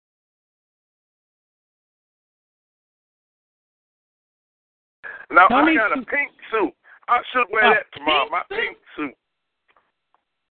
Now 5.36 5.48
How 5.50 5.66
I 5.66 5.76
got 5.76 5.92
a 5.92 6.02
pink 6.06 6.32
suit. 6.50 6.74
I 7.10 7.20
should 7.34 7.48
wear 7.52 7.74
that 7.74 7.86
tomorrow. 7.94 8.30
My 8.32 8.42
pink 8.50 8.78
suit. 8.96 9.14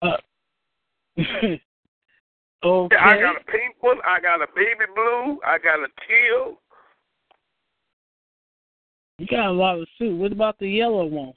Uh, 0.01 0.17
okay. 1.17 1.61
Yeah, 2.91 3.05
I 3.05 3.19
got 3.21 3.35
a 3.37 3.45
pink 3.45 3.75
one. 3.79 3.97
I 4.05 4.19
got 4.19 4.41
a 4.41 4.47
baby 4.53 4.85
blue. 4.93 5.39
I 5.45 5.57
got 5.59 5.79
a 5.79 5.87
teal. 6.07 6.59
You 9.17 9.27
got 9.27 9.47
a 9.47 9.51
lot 9.51 9.79
of 9.79 9.87
suit. 9.97 10.17
What 10.17 10.33
about 10.33 10.59
the 10.59 10.67
yellow 10.67 11.05
one? 11.05 11.31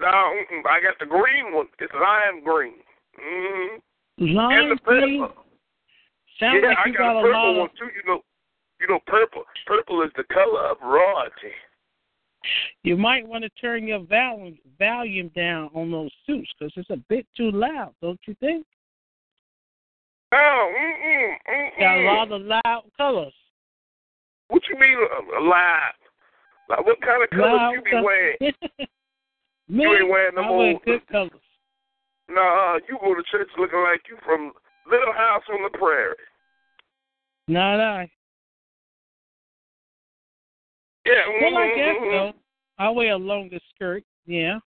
No, 0.00 0.06
I 0.06 0.80
got 0.80 0.98
the 1.00 1.06
green 1.06 1.54
one. 1.54 1.66
It's 1.78 1.92
lime 1.92 2.42
green. 2.42 2.74
Mm-hmm. 3.20 4.36
Lime 4.36 4.78
green. 4.84 5.28
Sounds 6.40 6.60
yeah, 6.62 6.68
like 6.68 6.78
I 6.78 6.90
got, 6.90 6.98
got 6.98 7.16
a 7.16 7.18
a 7.18 7.22
purple 7.22 7.32
lot 7.32 7.50
of. 7.50 7.56
one 7.56 7.68
too. 7.78 7.88
You 7.94 8.02
know, 8.06 8.20
you 8.80 8.86
know, 8.88 8.98
purple. 9.06 9.42
Purple 9.66 10.02
is 10.02 10.10
the 10.16 10.24
color 10.32 10.66
of 10.70 10.76
royalty. 10.82 11.54
You 12.84 12.96
might 12.96 13.26
want 13.26 13.42
to 13.44 13.50
turn 13.60 13.86
your 13.86 14.00
volume 14.04 14.58
volume 14.78 15.28
down 15.34 15.70
on 15.74 15.90
those 15.90 16.10
suits 16.26 16.48
because 16.58 16.72
it's 16.76 16.90
a 16.90 16.96
bit 17.08 17.26
too 17.36 17.50
loud, 17.50 17.92
don't 18.00 18.20
you 18.26 18.34
think? 18.40 18.64
Oh, 20.32 20.72
mm-mm, 20.78 21.34
mm-mm. 21.50 21.80
Got 21.80 21.98
a 21.98 22.04
lot 22.04 22.32
of 22.32 22.42
loud 22.42 22.82
colors. 22.96 23.32
What 24.48 24.62
you 24.70 24.78
mean 24.78 24.96
uh, 24.98 25.42
live? 25.42 25.94
Like 26.68 26.86
what 26.86 27.00
kind 27.00 27.22
of 27.22 27.30
colors 27.30 27.54
Loud 27.56 27.70
you 27.72 27.82
be 27.82 27.90
colors. 27.90 28.04
wearing? 28.04 28.36
Me, 29.68 29.84
You 29.84 29.94
ain't 29.94 30.08
wearing 30.08 30.34
no 30.36 30.42
I 30.42 30.50
wear 30.50 30.70
more- 30.72 30.80
good 30.84 31.06
colors. 31.08 31.32
Nah, 32.30 32.76
you 32.88 32.98
go 33.00 33.14
to 33.14 33.22
church 33.30 33.48
looking 33.58 33.82
like 33.90 34.02
you 34.08 34.16
from 34.24 34.52
Little 34.90 35.12
House 35.14 35.42
on 35.50 35.62
the 35.70 35.76
Prairie. 35.78 36.14
Not 37.48 37.80
I. 37.80 38.10
Yeah. 41.08 41.50
Well, 41.50 41.58
I 41.58 41.68
guess 41.68 41.96
mm-hmm. 42.00 42.30
so. 42.30 42.38
I 42.78 42.90
wear 42.90 43.12
a 43.12 43.16
longer 43.16 43.58
skirt. 43.74 44.04
Yeah, 44.26 44.58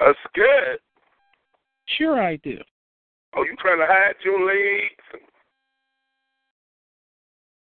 A 0.00 0.12
skirt. 0.28 0.80
sure 1.98 2.20
I 2.20 2.36
do. 2.36 2.56
Oh, 3.36 3.44
you 3.44 3.54
trying 3.58 3.78
to 3.78 3.86
hide 3.86 4.14
your 4.24 4.46
legs? 4.46 5.24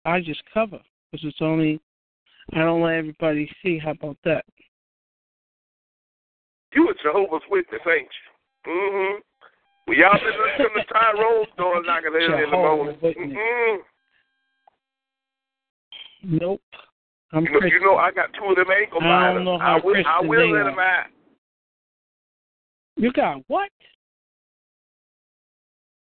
I 0.04 0.20
just 0.20 0.42
cover 0.54 0.78
because 1.10 1.26
it's 1.26 1.40
only. 1.40 1.80
I 2.52 2.58
don't 2.58 2.82
let 2.82 2.94
everybody 2.94 3.50
see. 3.62 3.78
How 3.78 3.90
about 3.90 4.16
that? 4.24 4.44
You 6.74 6.88
a 6.88 6.94
Jehovah's 7.02 7.42
Witness, 7.50 7.80
ain't 7.88 8.06
you? 8.06 8.70
Mm-hmm. 8.70 9.20
Well, 9.88 9.96
y'all 9.96 10.18
been 10.18 10.34
listening 10.44 10.84
to 10.84 10.92
Tyrone's 10.92 11.48
door 11.56 11.82
knocking 11.82 12.10
early 12.14 12.44
in 12.44 12.50
the 12.50 12.56
morning. 12.56 12.96
Mm-hmm. 13.02 13.82
Nope. 16.26 16.60
I'm 17.32 17.44
You 17.44 17.52
know, 17.52 17.66
you 17.66 17.80
know, 17.80 17.96
I 17.96 18.10
got 18.10 18.30
two 18.34 18.44
of 18.50 18.56
them 18.56 18.66
ankle 18.70 19.00
I 19.00 19.32
don't 19.32 19.44
know 19.44 19.58
how 19.58 19.78
I 19.78 19.84
will, 19.84 19.96
I 20.06 20.20
will 20.20 20.52
let 20.52 20.64
them 20.64 20.78
out. 20.78 21.06
You 22.96 23.12
got 23.12 23.42
what? 23.46 23.70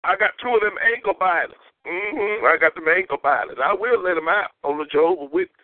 I 0.03 0.15
got 0.17 0.31
two 0.41 0.49
of 0.49 0.61
them 0.61 0.75
ankle 0.93 1.13
biters. 1.17 1.55
Mm-hmm. 1.87 2.45
I 2.45 2.57
got 2.59 2.75
them 2.75 2.87
ankle 2.87 3.19
biters. 3.21 3.57
I 3.63 3.73
will 3.73 4.03
let 4.03 4.15
them 4.15 4.27
out 4.27 4.51
on 4.63 4.77
the 4.79 4.85
Jehovah 4.91 5.29
Witness. 5.31 5.55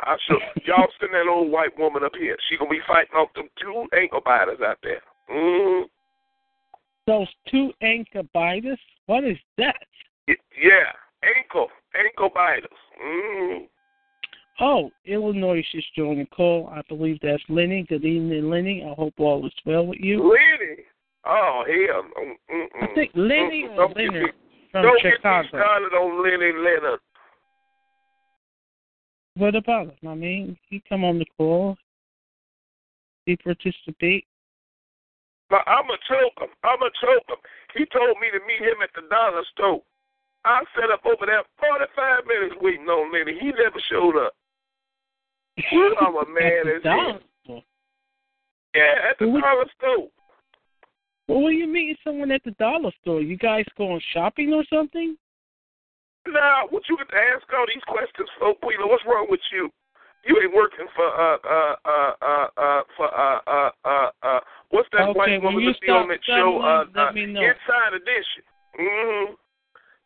I 0.00 0.16
sure 0.26 0.38
y'all 0.64 0.88
send 1.00 1.12
that 1.12 1.28
old 1.28 1.50
white 1.50 1.76
woman 1.78 2.04
up 2.04 2.12
here. 2.18 2.36
She 2.48 2.56
gonna 2.56 2.70
be 2.70 2.80
fighting 2.86 3.14
off 3.14 3.32
them 3.34 3.48
two 3.60 3.86
ankle 3.96 4.22
biters 4.24 4.60
out 4.64 4.78
there. 4.82 5.02
Mm-hmm. 5.30 5.84
Those 7.06 7.28
two 7.50 7.72
ankle 7.82 8.28
biters. 8.32 8.78
What 9.06 9.24
is 9.24 9.38
that? 9.58 9.76
Y- 10.28 10.34
Yeah, 10.56 10.92
ankle 11.36 11.68
ankle 11.94 12.30
biters. 12.34 12.70
Mm-hmm. 13.04 13.64
Oh, 14.60 14.90
Illinois 15.06 15.64
is 15.74 15.84
joining 15.96 16.20
the 16.20 16.26
call. 16.26 16.68
I 16.72 16.82
believe 16.88 17.18
that's 17.22 17.42
Lenny. 17.48 17.84
Good 17.88 18.04
evening, 18.04 18.50
Lenny. 18.50 18.84
I 18.88 18.94
hope 18.94 19.14
all 19.18 19.44
is 19.46 19.52
well 19.64 19.86
with 19.86 19.98
you. 20.00 20.18
Lenny. 20.22 20.82
Oh 21.24 21.64
hell. 21.66 22.04
Mm-mm. 22.50 22.66
I 22.82 22.94
think 22.94 23.10
Lenny 23.14 23.64
Mm-mm. 23.68 23.72
or 23.72 23.88
Don't 23.88 23.96
get 23.96 24.04
Leonard 24.12 24.22
me- 24.24 24.32
from 24.70 24.82
Don't 24.82 24.96
get 25.02 25.04
me 25.04 25.10
Chicago. 25.16 25.48
started 25.48 25.92
on 25.96 26.22
Lenny 26.22 26.52
Leonard. 26.58 27.00
What 29.36 29.54
about 29.54 29.86
him? 29.86 30.08
I 30.08 30.14
mean, 30.14 30.58
he 30.68 30.82
come 30.88 31.04
on 31.04 31.18
the 31.18 31.24
call. 31.38 31.76
He 33.24 33.36
participate. 33.36 34.26
But 35.48 35.62
I'm 35.66 35.88
a 35.88 35.96
choke 36.08 36.36
him. 36.40 36.50
I'm 36.64 36.82
a 36.82 36.90
choke 37.00 37.24
him. 37.28 37.36
He 37.76 37.86
told 37.86 38.18
me 38.20 38.28
to 38.32 38.40
meet 38.46 38.60
him 38.60 38.82
at 38.82 38.90
the 38.94 39.08
dollar 39.08 39.42
store. 39.54 39.82
I 40.44 40.62
sat 40.74 40.90
up 40.90 41.06
over 41.06 41.24
there 41.24 41.42
45 41.60 42.26
minutes 42.26 42.56
waiting 42.60 42.86
on 42.88 43.12
Lenny. 43.12 43.38
He 43.40 43.46
never 43.52 43.80
showed 43.90 44.16
up. 44.18 44.34
I'm 45.58 46.16
a 46.16 46.28
man 46.32 46.68
At 46.68 46.82
the 46.82 46.88
dollar 46.88 47.20
store. 47.44 47.62
Yeah, 48.74 49.10
at 49.10 49.18
the 49.18 49.28
Well, 49.28 49.40
dollar 49.40 49.66
store. 49.78 50.08
Well, 51.28 51.42
when 51.42 51.54
you 51.54 51.66
meeting 51.66 51.96
someone 52.04 52.30
at 52.30 52.42
the 52.44 52.52
dollar 52.52 52.90
store, 53.00 53.20
you 53.20 53.36
guys 53.36 53.64
going 53.76 54.00
shopping 54.12 54.52
or 54.52 54.64
something? 54.70 55.16
Now, 56.26 56.66
what 56.70 56.82
you 56.88 56.96
to 56.96 57.16
ask 57.34 57.46
all 57.52 57.66
these 57.66 57.82
questions 57.86 58.28
for, 58.38 58.54
Quila? 58.62 58.86
What's 58.86 59.04
wrong 59.06 59.26
with 59.28 59.40
you? 59.52 59.70
You 60.24 60.38
ain't 60.40 60.54
working 60.54 60.86
for 60.94 61.02
uh 61.02 61.38
uh 61.42 61.74
uh 61.84 62.12
uh 62.22 62.46
uh 62.56 62.82
for 62.96 63.10
uh 63.10 63.40
uh 63.46 63.70
uh 63.84 64.10
uh 64.22 64.40
what's 64.70 64.88
that 64.92 65.10
Okay, 65.10 65.18
white 65.18 65.42
woman 65.42 65.62
you 65.62 65.72
that 65.72 65.80
be 65.80 65.90
on 65.90 66.06
that 66.08 66.22
show? 66.22 66.62
Uh, 66.62 66.86
uh. 66.94 67.10
Inside 67.10 67.90
Edition. 67.90 68.46
Mm-hmm. 68.78 69.34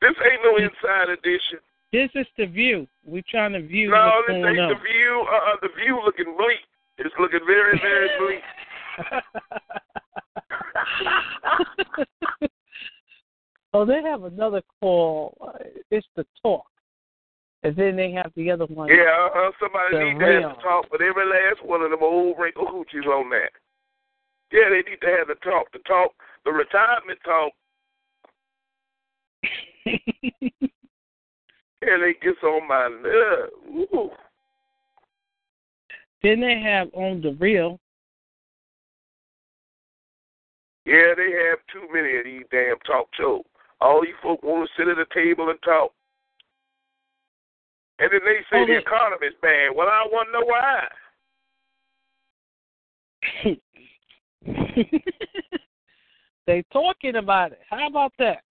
This 0.01 0.17
ain't 0.25 0.41
no 0.43 0.57
Inside 0.57 1.11
Edition. 1.13 1.61
This 1.93 2.11
is 2.15 2.27
the 2.37 2.47
view. 2.47 2.87
We're 3.05 3.23
trying 3.31 3.53
to 3.53 3.63
view 3.63 3.91
No, 3.91 3.97
what's 3.97 4.27
this 4.29 4.35
going 4.35 4.47
ain't 4.47 4.61
on. 4.61 4.69
the 4.71 4.75
view. 4.77 5.27
Uh, 5.31 5.37
uh, 5.37 5.57
the 5.63 5.69
view 5.81 6.01
looking 6.05 6.35
bleak. 6.37 6.59
It's 6.99 7.15
looking 7.21 7.41
very, 7.47 7.79
very 7.81 8.09
bleak. 8.19 8.43
oh, 13.73 13.85
they 13.85 14.03
have 14.03 14.25
another 14.25 14.63
call. 14.81 15.37
Uh, 15.41 15.53
It's 15.91 16.07
the 16.17 16.27
talk, 16.43 16.67
and 17.63 17.77
then 17.77 17.95
they 17.97 18.11
have 18.13 18.33
the 18.37 18.51
other 18.51 18.67
one. 18.67 18.89
Yeah, 18.89 19.29
uh, 19.35 19.51
somebody 19.61 19.97
The 19.97 20.05
need 20.05 20.19
to 20.19 20.43
have 20.49 20.57
to 20.57 20.63
talk 20.63 20.91
with 20.91 21.01
every 21.03 21.27
last 21.27 21.63
one 21.65 21.83
of 21.83 21.91
them 21.91 22.03
old 22.03 22.37
wrinkle 22.39 22.67
hoochies 22.67 23.07
on 23.07 23.29
that. 23.31 23.51
Yeah, 24.53 24.69
they 24.71 24.83
need 24.89 25.01
to 25.03 25.09
have 25.19 25.27
the 25.29 25.35
talk, 25.37 25.71
the 25.73 25.79
talk, 25.81 26.13
the 26.45 26.53
retirement 26.53 27.19
talk. 27.25 27.53
Yeah, 31.87 31.99
they 32.01 32.15
gets 32.21 32.43
on 32.43 32.67
my 32.67 32.89
nerve. 32.89 33.51
Ooh. 33.69 34.11
then 36.23 36.41
they 36.41 36.59
have 36.61 36.89
on 36.95 37.21
the 37.21 37.37
real. 37.39 37.79
Yeah, 40.85 41.15
they 41.17 41.31
have 41.49 41.61
too 41.73 41.87
many 41.93 42.17
of 42.17 42.25
these 42.25 42.43
damn 42.51 42.79
talk 42.87 43.09
shows. 43.17 43.45
All 43.81 44.05
you 44.05 44.15
folk 44.21 44.43
want 44.43 44.69
to 44.69 44.75
sit 44.77 44.89
at 44.89 44.99
a 44.99 45.07
table 45.15 45.51
and 45.51 45.63
talk. 45.63 45.93
And 47.99 48.11
then 48.13 48.21
they 48.25 48.41
say 48.51 48.63
Oh, 48.63 48.67
the 48.67 48.77
economy's 48.79 49.35
bad. 49.41 49.71
Well, 49.75 49.89
I 49.89 50.07
want 50.11 50.29
to 50.29 50.33
know 50.33 50.45
why. 50.47 50.89
they 56.47 56.63
talking 56.73 57.17
about 57.17 57.53
it. 57.53 57.61
How 57.71 57.87
about 57.87 58.13
that? 58.19 58.43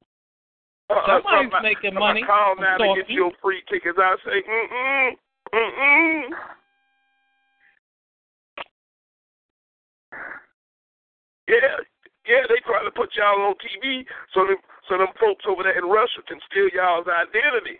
Uh, 0.89 0.95
Somebody's 1.07 1.49
somebody- 1.49 1.63
making 1.75 1.93
somebody 1.93 2.21
money 2.21 2.23
Call 2.23 2.55
now 2.57 2.77
to 2.77 2.93
get 2.95 3.09
your 3.09 3.31
free 3.41 3.63
tickets. 3.69 3.97
I 3.97 4.15
say, 4.23 4.43
mm 4.43 4.67
mm, 4.69 5.11
mm 5.53 5.71
mm. 5.79 6.29
Yeah, 11.47 11.77
yeah, 12.27 12.41
they 12.49 12.57
trying 12.65 12.85
to 12.85 12.91
put 12.91 13.13
y'all 13.15 13.41
on 13.49 13.55
TV 13.61 14.05
so 14.33 14.45
them 14.45 14.57
so 14.89 14.97
them 14.97 15.13
folks 15.19 15.45
over 15.47 15.63
there 15.63 15.77
in 15.77 15.85
Russia 15.89 16.21
can 16.27 16.39
steal 16.49 16.69
y'all's 16.73 17.05
identity. 17.07 17.79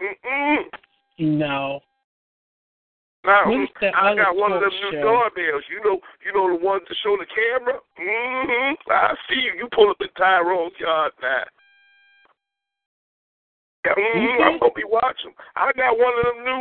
Mm 0.00 0.16
mm. 0.24 0.62
No. 1.18 1.80
Now, 3.24 3.48
What 3.50 3.62
is 3.62 3.68
that 3.80 3.94
I 3.96 4.14
got 4.14 4.36
one 4.36 4.52
of 4.52 4.60
them 4.60 4.70
new 4.70 4.92
show? 4.92 5.02
doorbells. 5.02 5.64
You 5.68 5.82
know, 5.82 5.98
you 6.24 6.30
know 6.32 6.46
the 6.56 6.62
ones 6.64 6.82
that 6.88 6.96
show 7.02 7.16
the 7.18 7.26
camera. 7.26 7.80
Mm-hmm. 7.98 8.74
I 8.88 9.14
see 9.28 9.40
you. 9.40 9.52
You 9.58 9.68
pull 9.74 9.90
up 9.90 9.96
in 10.00 10.06
Tyrone's 10.16 10.78
yard 10.78 11.10
now. 11.20 11.42
Yeah, 13.86 13.94
mm-hmm. 13.94 14.42
I'm 14.42 14.58
gonna 14.58 14.74
be 14.74 14.82
watching. 14.82 15.30
I 15.54 15.70
got 15.78 15.94
one 15.94 16.10
of 16.18 16.24
them 16.26 16.42
new, 16.42 16.60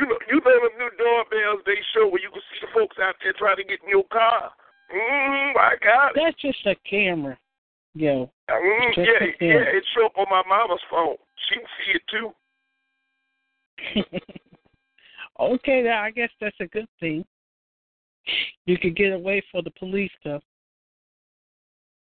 you 0.00 0.08
know, 0.08 0.18
you 0.32 0.40
know 0.40 0.56
them 0.64 0.72
new 0.80 0.90
doorbells 0.96 1.60
they 1.66 1.76
show 1.92 2.08
where 2.08 2.22
you 2.22 2.32
can 2.32 2.40
see 2.48 2.64
the 2.64 2.72
folks 2.72 2.96
out 3.02 3.16
there 3.20 3.36
trying 3.36 3.60
to 3.60 3.64
get 3.64 3.84
in 3.84 3.90
your 3.92 4.08
car. 4.08 4.48
Mm-hmm. 4.88 5.58
I 5.60 5.76
got 5.84 6.16
it. 6.16 6.22
That's 6.24 6.40
just 6.40 6.64
a 6.64 6.74
camera. 6.88 7.36
Yo. 7.92 8.30
Mm, 8.50 8.96
yeah, 8.96 9.28
yeah, 9.40 9.76
it 9.76 9.84
show 9.94 10.06
up 10.06 10.16
on 10.16 10.26
my 10.30 10.42
mama's 10.48 10.80
phone. 10.90 11.16
She 11.48 11.56
can 11.56 11.68
see 11.84 11.92
it 12.00 12.02
too. 12.08 12.32
okay, 15.40 15.82
now 15.82 16.02
I 16.02 16.10
guess 16.10 16.30
that's 16.40 16.56
a 16.60 16.66
good 16.66 16.88
thing. 16.98 17.24
You 18.64 18.78
could 18.78 18.96
get 18.96 19.12
away 19.12 19.42
for 19.52 19.62
the 19.62 19.70
police 19.78 20.10
stuff. 20.20 20.42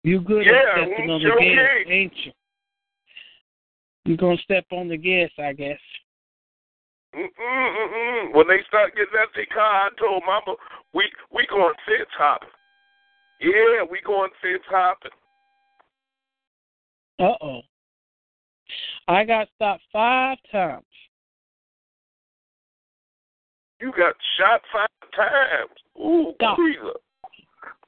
You 0.03 0.21
good 0.21 0.45
Yeah, 0.45 0.53
at 0.53 0.89
stepping 0.89 1.09
mm, 1.09 1.15
on 1.15 1.23
the 1.23 1.31
gas, 1.31 1.89
ain't 1.89 2.13
you? 2.27 2.33
You 4.05 4.17
gonna 4.17 4.37
step 4.39 4.67
on 4.71 4.89
the 4.89 4.97
gas, 4.97 5.31
I 5.39 5.53
guess. 5.53 5.79
Mm-mm-mm. 7.15 8.35
When 8.35 8.49
they 8.49 8.59
start 8.67 8.95
getting 8.95 9.15
out 9.19 9.29
their 9.35 9.47
car, 9.47 9.87
I 9.87 9.89
told 9.99 10.23
Mama 10.27 10.57
we 10.93 11.05
we 11.33 11.47
going 11.49 11.75
fence 11.87 12.11
hopping. 12.19 12.49
Yeah, 13.41 13.85
we 13.91 14.01
going 14.05 14.31
fence 14.43 14.63
hopping. 14.69 15.11
Uh 17.19 17.33
oh. 17.41 17.61
I 19.09 19.25
got 19.25 19.49
stopped 19.55 19.83
five 19.93 20.39
times. 20.51 20.85
You 23.81 23.93
got 23.93 24.15
shot 24.39 24.63
five 24.73 24.89
times. 25.15 25.71
Ooh, 25.99 26.33
Stop. 26.37 26.59
Quilla. 26.59 26.93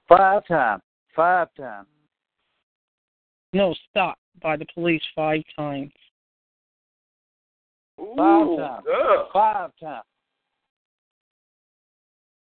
Five 0.08 0.46
times. 0.46 0.82
Five 1.14 1.48
times. 1.56 1.88
No, 3.52 3.74
stopped 3.90 4.20
by 4.42 4.56
the 4.56 4.66
police 4.74 5.02
five 5.14 5.42
times. 5.56 5.92
Ooh, 8.00 8.14
Five 8.16 8.58
times. 8.58 8.86
ugh. 8.92 9.26
Five 9.32 9.70
times. 9.80 10.04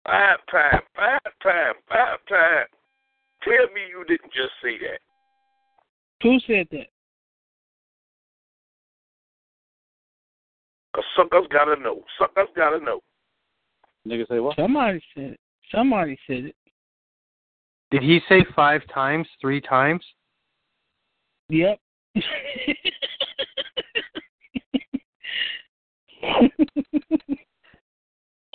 Five 0.06 0.38
times, 0.50 0.82
five 0.96 1.20
times, 1.42 1.76
five 1.88 2.18
times. 2.28 2.68
Tell 3.42 3.66
me 3.74 3.82
you 3.90 4.04
didn't 4.08 4.32
just 4.32 4.52
say 4.62 4.78
that. 4.78 5.00
Who 6.22 6.38
said 6.46 6.66
that? 6.72 6.86
Cause 10.94 11.04
suckers 11.16 11.46
gotta 11.52 11.80
know. 11.80 12.02
Suckers 12.18 12.48
gotta 12.56 12.80
know. 12.84 13.00
Nigga 14.06 14.28
say 14.28 14.40
what? 14.40 14.56
Somebody 14.56 15.00
said 15.14 15.32
it. 15.32 15.40
Somebody 15.72 16.18
said 16.26 16.46
it. 16.46 16.56
Did 17.90 18.02
he 18.02 18.20
say 18.28 18.44
five 18.56 18.82
times, 18.92 19.26
three 19.40 19.60
times? 19.60 20.04
Yep. 21.48 21.78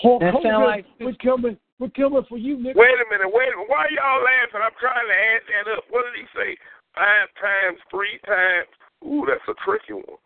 That 0.04 0.34
sound 0.44 0.66
like- 0.66 0.86
we're 1.00 1.14
coming. 1.16 1.58
We're 1.80 1.90
coming 1.90 2.24
for 2.30 2.38
you, 2.38 2.58
nigga. 2.58 2.76
Wait 2.76 2.94
a 2.96 3.06
minute, 3.10 3.28
wait 3.34 3.50
a 3.50 3.58
minute. 3.58 3.68
Why 3.68 3.88
y'all 3.92 4.24
laughing? 4.24 4.62
I'm 4.64 4.72
trying 4.80 5.08
to 5.08 5.14
add 5.14 5.42
that 5.50 5.72
up. 5.76 5.84
What 5.90 6.06
did 6.06 6.22
he 6.22 6.28
say? 6.38 6.58
Five 6.94 7.28
times, 7.42 7.80
three 7.92 8.20
times. 8.26 8.68
Ooh, 9.06 9.26
that's 9.28 9.42
a 9.50 9.54
tricky 9.66 9.94
one. 9.94 10.20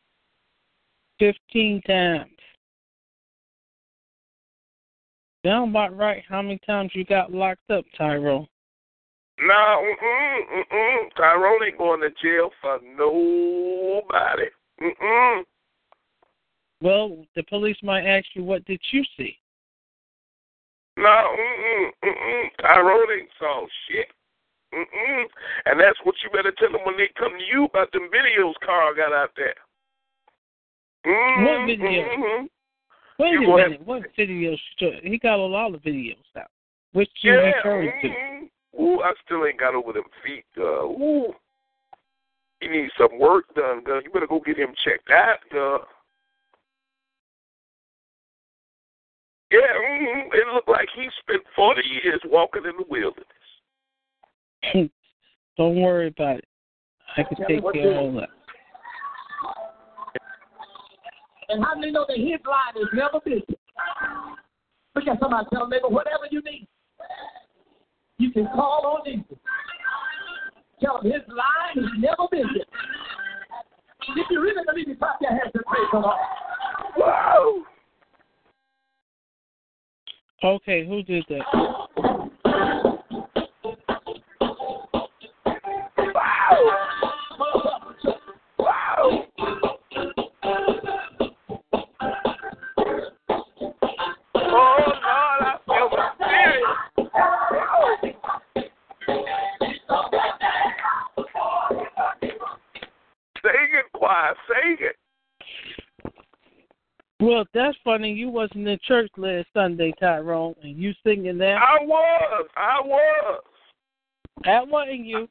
Fifteen 1.17 1.81
times. 1.87 2.29
Down 5.43 5.69
about 5.69 5.95
right. 5.97 6.23
How 6.27 6.41
many 6.41 6.59
times 6.65 6.91
you 6.93 7.03
got 7.05 7.33
locked 7.33 7.71
up, 7.71 7.85
Tyrone? 7.97 8.47
No, 9.39 9.53
mm-mm, 9.53 10.39
mm-mm. 10.53 11.15
Tyrone 11.15 11.63
ain't 11.65 11.77
going 11.77 12.01
to 12.01 12.09
jail 12.21 12.51
for 12.61 12.79
nobody. 12.97 14.49
Mm-mm. 14.81 15.43
Well, 16.81 17.25
the 17.35 17.43
police 17.43 17.77
might 17.83 18.05
ask 18.05 18.25
you, 18.33 18.43
"What 18.43 18.65
did 18.65 18.81
you 18.91 19.03
see?" 19.17 19.37
No, 20.97 21.07
mm-mm, 21.07 21.91
mm-mm. 22.03 22.49
Tyrone 22.61 23.11
ain't 23.19 23.29
saw 23.39 23.65
shit. 23.87 24.07
Mm-mm. 24.73 25.23
And 25.65 25.79
that's 25.79 25.97
what 26.03 26.15
you 26.23 26.29
better 26.29 26.51
tell 26.51 26.71
them 26.71 26.81
when 26.85 26.97
they 26.97 27.09
come 27.17 27.31
to 27.37 27.43
you 27.43 27.65
about 27.65 27.91
them 27.91 28.09
videos 28.13 28.53
Carl 28.63 28.93
got 28.95 29.13
out 29.13 29.31
there. 29.35 29.55
Mm-hmm, 31.05 31.45
What 31.45 31.65
video? 31.65 32.03
Mm-hmm. 32.03 32.45
Wait 33.19 33.31
You 33.31 33.51
a 33.53 33.55
minute. 33.57 33.85
What 33.85 34.03
videos? 34.17 34.59
He 35.03 35.17
got 35.17 35.39
a 35.39 35.45
lot 35.45 35.73
of 35.73 35.81
videos 35.81 36.15
out. 36.37 36.51
Which 36.93 37.09
you 37.21 37.33
Yeah. 37.33 37.53
referring 37.55 37.91
to? 38.01 38.07
Mm-hmm. 38.07 38.81
Ooh, 38.83 39.01
I 39.01 39.13
still 39.25 39.45
ain't 39.45 39.59
got 39.59 39.75
over 39.75 39.93
them 39.93 40.03
feet. 40.23 40.45
Uh, 40.57 40.83
ooh. 40.85 41.33
He 42.61 42.67
needs 42.67 42.91
some 42.97 43.17
work 43.17 43.45
done, 43.55 43.83
girl. 43.83 44.01
You 44.03 44.09
better 44.11 44.27
go 44.27 44.41
get 44.41 44.57
him 44.57 44.73
checked 44.83 45.09
out, 45.09 45.39
girl. 45.49 45.87
Yeah, 49.51 49.59
mm-hmm. 49.59 50.29
it 50.33 50.53
looked 50.53 50.69
like 50.69 50.87
he 50.95 51.07
spent 51.21 51.41
40 51.55 51.81
years 52.03 52.21
walking 52.25 52.63
in 52.65 52.77
the 52.77 52.85
wilderness. 52.89 53.25
Don't 55.57 55.81
worry 55.81 56.07
about 56.07 56.37
it. 56.37 56.45
I 57.17 57.23
can 57.23 57.37
take 57.47 57.73
care 57.73 57.91
of 57.91 57.97
all 57.97 58.13
that. 58.19 58.29
And 61.49 61.63
how 61.65 61.75
many 61.75 61.91
know 61.91 62.05
that 62.07 62.17
his 62.17 62.39
line 62.45 62.77
is 62.77 62.87
never 62.93 63.19
busy? 63.25 63.57
Look 64.95 65.07
at 65.07 65.19
somebody 65.19 65.47
tell 65.51 65.61
them, 65.61 65.71
neighbor, 65.71 65.89
whatever 65.89 66.25
you 66.29 66.41
need, 66.43 66.67
you 68.19 68.31
can 68.31 68.45
call 68.53 68.85
on 68.85 69.05
Jesus. 69.05 69.37
Tell 70.79 71.01
him 71.01 71.11
his 71.11 71.23
line 71.27 71.83
is 71.83 71.89
never 71.97 72.27
busy. 72.31 72.63
If 74.15 74.27
you 74.29 74.41
really 74.41 74.63
believe 74.65 74.89
it, 74.89 74.99
clap 74.99 75.17
your 75.21 75.31
hands 75.31 75.51
and 75.53 75.63
praise 75.65 75.87
the 75.91 75.99
Lord. 75.99 76.17
Wow. 76.97 77.65
Okay, 80.41 80.87
who 80.87 81.03
did 81.03 81.25
that? 81.29 82.29
Funny. 107.89 108.11
You 108.11 108.29
wasn't 108.29 108.67
in 108.67 108.77
church 108.87 109.09
last 109.17 109.47
Sunday, 109.53 109.91
Tyrone, 109.99 110.53
and 110.61 110.77
you 110.77 110.93
singing 111.03 111.39
that. 111.39 111.57
I 111.57 111.83
was, 111.83 112.45
I 112.55 112.79
was. 112.85 113.41
That 114.45 114.67
wasn't 114.67 115.05
you. 115.05 115.27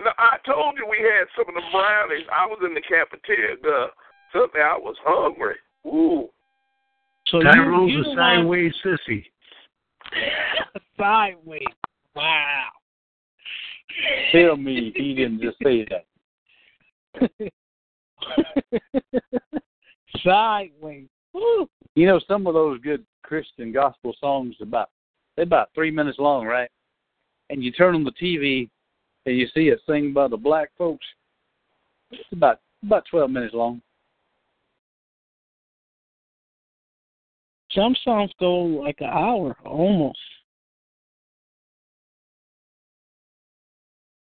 No, 0.00 0.10
I 0.18 0.36
told 0.46 0.76
you 0.76 0.86
we 0.88 0.98
had 0.98 1.26
some 1.36 1.48
of 1.48 1.54
the 1.54 1.62
brownies. 1.72 2.24
I 2.32 2.46
was 2.46 2.58
in 2.64 2.74
the 2.74 2.82
cafeteria. 2.82 3.56
Uh, 3.64 3.86
Sunday, 4.32 4.60
I 4.62 4.76
was 4.78 4.94
hungry. 5.02 5.56
Ooh. 5.86 6.28
So 7.28 7.40
Tyrone's 7.40 7.90
you, 7.90 7.96
you 7.98 8.02
a 8.02 8.04
the 8.04 8.08
one- 8.10 8.16
sideways 8.16 8.72
sissy. 8.84 9.24
sideways. 10.96 11.62
Wow. 12.14 12.68
Tell 14.32 14.56
me 14.56 14.92
he 14.94 15.14
didn't 15.14 15.40
just 15.40 15.56
say 15.64 15.86
that. 15.90 16.04
sideways. 20.24 21.08
Woo. 21.36 21.68
You 21.94 22.06
know, 22.06 22.18
some 22.26 22.46
of 22.46 22.54
those 22.54 22.80
good 22.80 23.04
Christian 23.22 23.70
gospel 23.70 24.14
songs 24.18 24.54
about 24.62 24.88
they're 25.36 25.44
about 25.44 25.68
three 25.74 25.90
minutes 25.90 26.18
long, 26.18 26.46
right? 26.46 26.70
And 27.50 27.62
you 27.62 27.70
turn 27.70 27.94
on 27.94 28.04
the 28.04 28.12
TV 28.12 28.70
and 29.26 29.36
you 29.36 29.46
see 29.52 29.68
it 29.68 29.80
sing 29.86 30.14
by 30.14 30.28
the 30.28 30.36
black 30.36 30.70
folks. 30.78 31.04
It's 32.10 32.22
about 32.32 32.60
about 32.82 33.04
twelve 33.10 33.30
minutes 33.30 33.52
long. 33.52 33.82
Some 37.72 37.94
songs 38.02 38.30
go 38.40 38.52
like 38.52 39.00
an 39.00 39.10
hour 39.10 39.56
almost. 39.66 40.18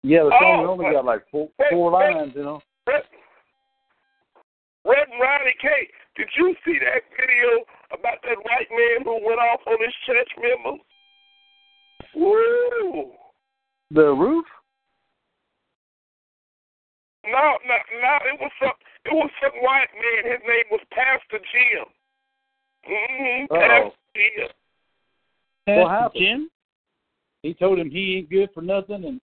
Yeah, 0.03 0.25
the 0.25 0.31
song 0.31 0.65
Oh, 0.67 0.71
only 0.73 0.93
got 0.93 1.07
like 1.07 1.23
four 1.31 1.49
four 1.71 1.91
lines, 1.91 2.33
you 2.35 2.43
know. 2.43 2.61
Red, 4.89 4.97
Red 4.97 5.09
and 5.13 5.21
Ronnie 5.21 5.55
K, 5.61 5.69
did 6.17 6.29
you 6.37 6.55
see 6.65 6.79
that 6.81 7.03
video 7.13 7.65
about 7.93 8.19
that 8.25 8.39
white 8.43 8.71
man 8.71 9.05
who 9.05 9.27
went 9.27 9.39
off 9.39 9.61
on 9.67 9.77
his 9.81 9.95
church 10.07 10.31
members? 10.41 10.81
Woo! 12.15 13.13
The 13.91 14.13
roof? 14.13 14.45
No, 17.25 17.59
no, 17.69 17.77
no. 18.01 18.15
It 18.33 18.41
was 18.41 18.51
some. 18.61 18.73
It 19.05 19.13
was 19.13 19.31
some 19.43 19.53
white 19.63 19.93
man. 19.95 20.33
His 20.33 20.41
name 20.47 20.65
was 20.71 20.81
Pastor 20.91 21.39
Jim. 21.53 21.85
Mm-hmm. 22.89 23.53
Uh-oh. 23.53 23.61
Pastor 23.61 23.99
Jim. 24.15 24.49
What 25.67 25.89
Pastor 25.89 25.91
happened? 25.91 26.23
Jim? 26.23 26.51
He 27.43 27.55
told 27.55 27.79
him 27.79 27.91
he 27.91 28.17
ain't 28.19 28.31
good 28.31 28.49
for 28.53 28.63
nothing 28.63 29.05
and 29.05 29.21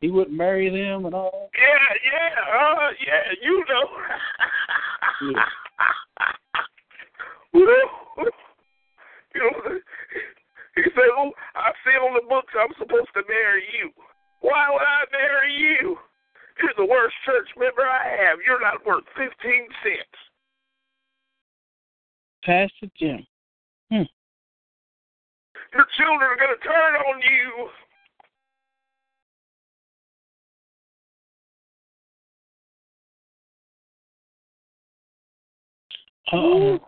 he 0.00 0.10
wouldn't 0.10 0.36
marry 0.36 0.68
them 0.68 1.06
and 1.06 1.14
all. 1.14 1.50
Yeah, 1.56 1.96
yeah, 2.12 2.60
uh, 2.60 2.90
yeah. 3.04 3.32
You 3.42 3.64
know. 3.68 3.88
You 5.20 5.34
know. 7.66 8.30
He 10.76 10.82
said, 10.82 11.10
"Oh, 11.16 11.32
I 11.54 11.72
see 11.84 11.96
on 11.98 12.14
the 12.14 12.22
books 12.28 12.52
I'm 12.58 12.74
supposed 12.78 13.12
to 13.14 13.22
marry 13.28 13.64
you. 13.78 13.90
Why 14.40 14.68
would 14.70 14.82
I 14.82 15.04
marry 15.12 15.52
you? 15.52 15.98
You're 16.60 16.74
the 16.76 16.86
worst 16.90 17.14
church 17.24 17.48
member 17.56 17.82
I 17.82 18.08
have. 18.26 18.40
You're 18.44 18.60
not 18.60 18.84
worth 18.84 19.04
fifteen 19.16 19.68
cents." 19.82 20.18
Pastor 22.42 22.88
Jim. 22.98 23.26
Hmm. 23.90 24.02
Your 25.72 25.86
children 25.96 26.22
are 26.22 26.36
going 26.36 26.54
to 26.54 26.60
turn 26.62 26.94
on 26.94 27.22
you. 27.22 27.70
Uh-oh. 36.32 36.78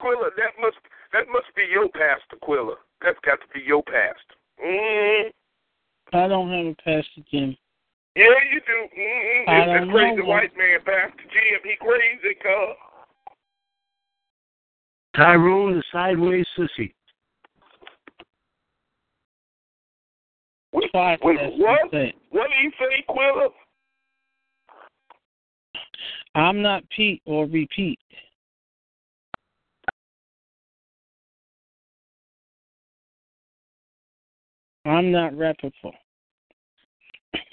Quilla, 0.00 0.30
that 0.36 0.52
must 0.60 0.76
that 1.12 1.26
must 1.32 1.46
be 1.56 1.62
your 1.70 1.88
pastor, 1.88 2.36
Quilla. 2.42 2.74
That's 3.02 3.18
got 3.24 3.40
to 3.40 3.46
be 3.52 3.60
your 3.66 3.82
pastor. 3.82 4.36
Mm. 4.64 5.30
I 6.12 6.28
don't 6.28 6.50
have 6.50 6.66
a 6.66 6.74
Pastor 6.76 7.22
Jim. 7.30 7.56
Yeah, 8.16 8.24
you 8.52 8.60
do. 8.66 9.00
Mm-hmm. 9.00 9.50
I 9.50 9.58
It's 9.58 9.66
don't 9.66 9.86
the 9.86 9.92
crazy 9.92 10.16
know. 10.16 10.26
white 10.26 10.56
man, 10.56 10.78
Pastor 10.84 11.24
Jim. 11.32 11.60
He 11.64 11.76
crazy, 11.80 12.34
cuz. 12.42 12.76
Tyrone 15.16 15.74
the 15.74 15.82
sideways 15.92 16.46
sissy. 16.58 16.92
Twice 20.92 21.18
Wait, 21.22 21.38
what? 21.58 21.92
What 22.30 22.48
did 22.48 22.58
he 22.62 22.70
say, 22.78 23.04
Quilla? 23.08 23.48
I'm 26.34 26.62
not 26.62 26.84
Pete 26.96 27.22
or 27.26 27.46
repeat. 27.46 27.98
I'm 34.84 35.10
not 35.12 35.36
reputable. 35.36 35.92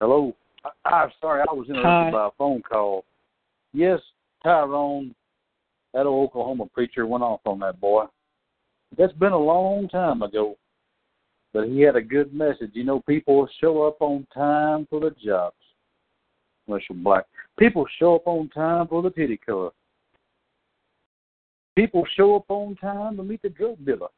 Hello. 0.00 0.34
I, 0.64 0.70
I'm 0.88 1.10
sorry, 1.20 1.42
I 1.42 1.52
was 1.52 1.68
interrupted 1.68 1.86
Hi. 1.86 2.10
by 2.10 2.26
a 2.26 2.30
phone 2.36 2.62
call. 2.62 3.04
Yes, 3.72 4.00
Tyrone, 4.42 5.14
that 5.94 6.06
old 6.06 6.30
Oklahoma 6.30 6.66
preacher 6.72 7.06
went 7.06 7.22
off 7.22 7.40
on 7.46 7.58
that 7.60 7.80
boy. 7.80 8.04
That's 8.98 9.12
been 9.14 9.32
a 9.32 9.38
long 9.38 9.88
time 9.88 10.22
ago, 10.22 10.56
but 11.52 11.68
he 11.68 11.80
had 11.80 11.96
a 11.96 12.02
good 12.02 12.32
message. 12.32 12.70
You 12.72 12.84
know, 12.84 13.00
people 13.00 13.48
show 13.60 13.82
up 13.82 13.96
on 14.00 14.26
time 14.32 14.86
for 14.88 15.00
the 15.00 15.10
jobs, 15.22 15.56
unless 16.66 16.82
you're 16.88 16.98
black. 16.98 17.24
People 17.58 17.86
show 17.98 18.16
up 18.16 18.26
on 18.26 18.48
time 18.50 18.88
for 18.88 19.02
the 19.02 19.10
titty 19.10 19.36
color. 19.36 19.70
People 21.76 22.04
show 22.16 22.36
up 22.36 22.44
on 22.48 22.76
time 22.76 23.16
to 23.16 23.22
meet 23.22 23.42
the 23.42 23.48
drug 23.48 23.84
dealer, 23.84 24.08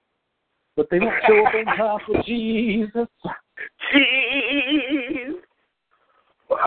but 0.76 0.89
they 0.91 0.99
won't 0.99 1.14
show 1.26 1.47
up 1.47 1.55
on 1.55 1.76
time 1.76 1.99
for 2.07 2.22
Jesus. 2.26 3.09
Jeez. 3.95 5.33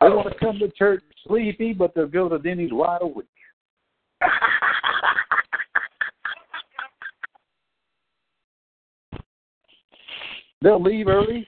They 0.02 0.10
want 0.10 0.32
to 0.32 0.40
come 0.40 0.58
to 0.60 0.70
church 0.70 1.04
sleepy, 1.28 1.74
but 1.74 1.94
they'll 1.94 2.08
go 2.08 2.30
to 2.30 2.40
Denny's 2.40 2.72
wide 2.72 3.02
awake. 3.02 3.28
They'll 10.62 10.82
leave 10.82 11.08
early 11.08 11.48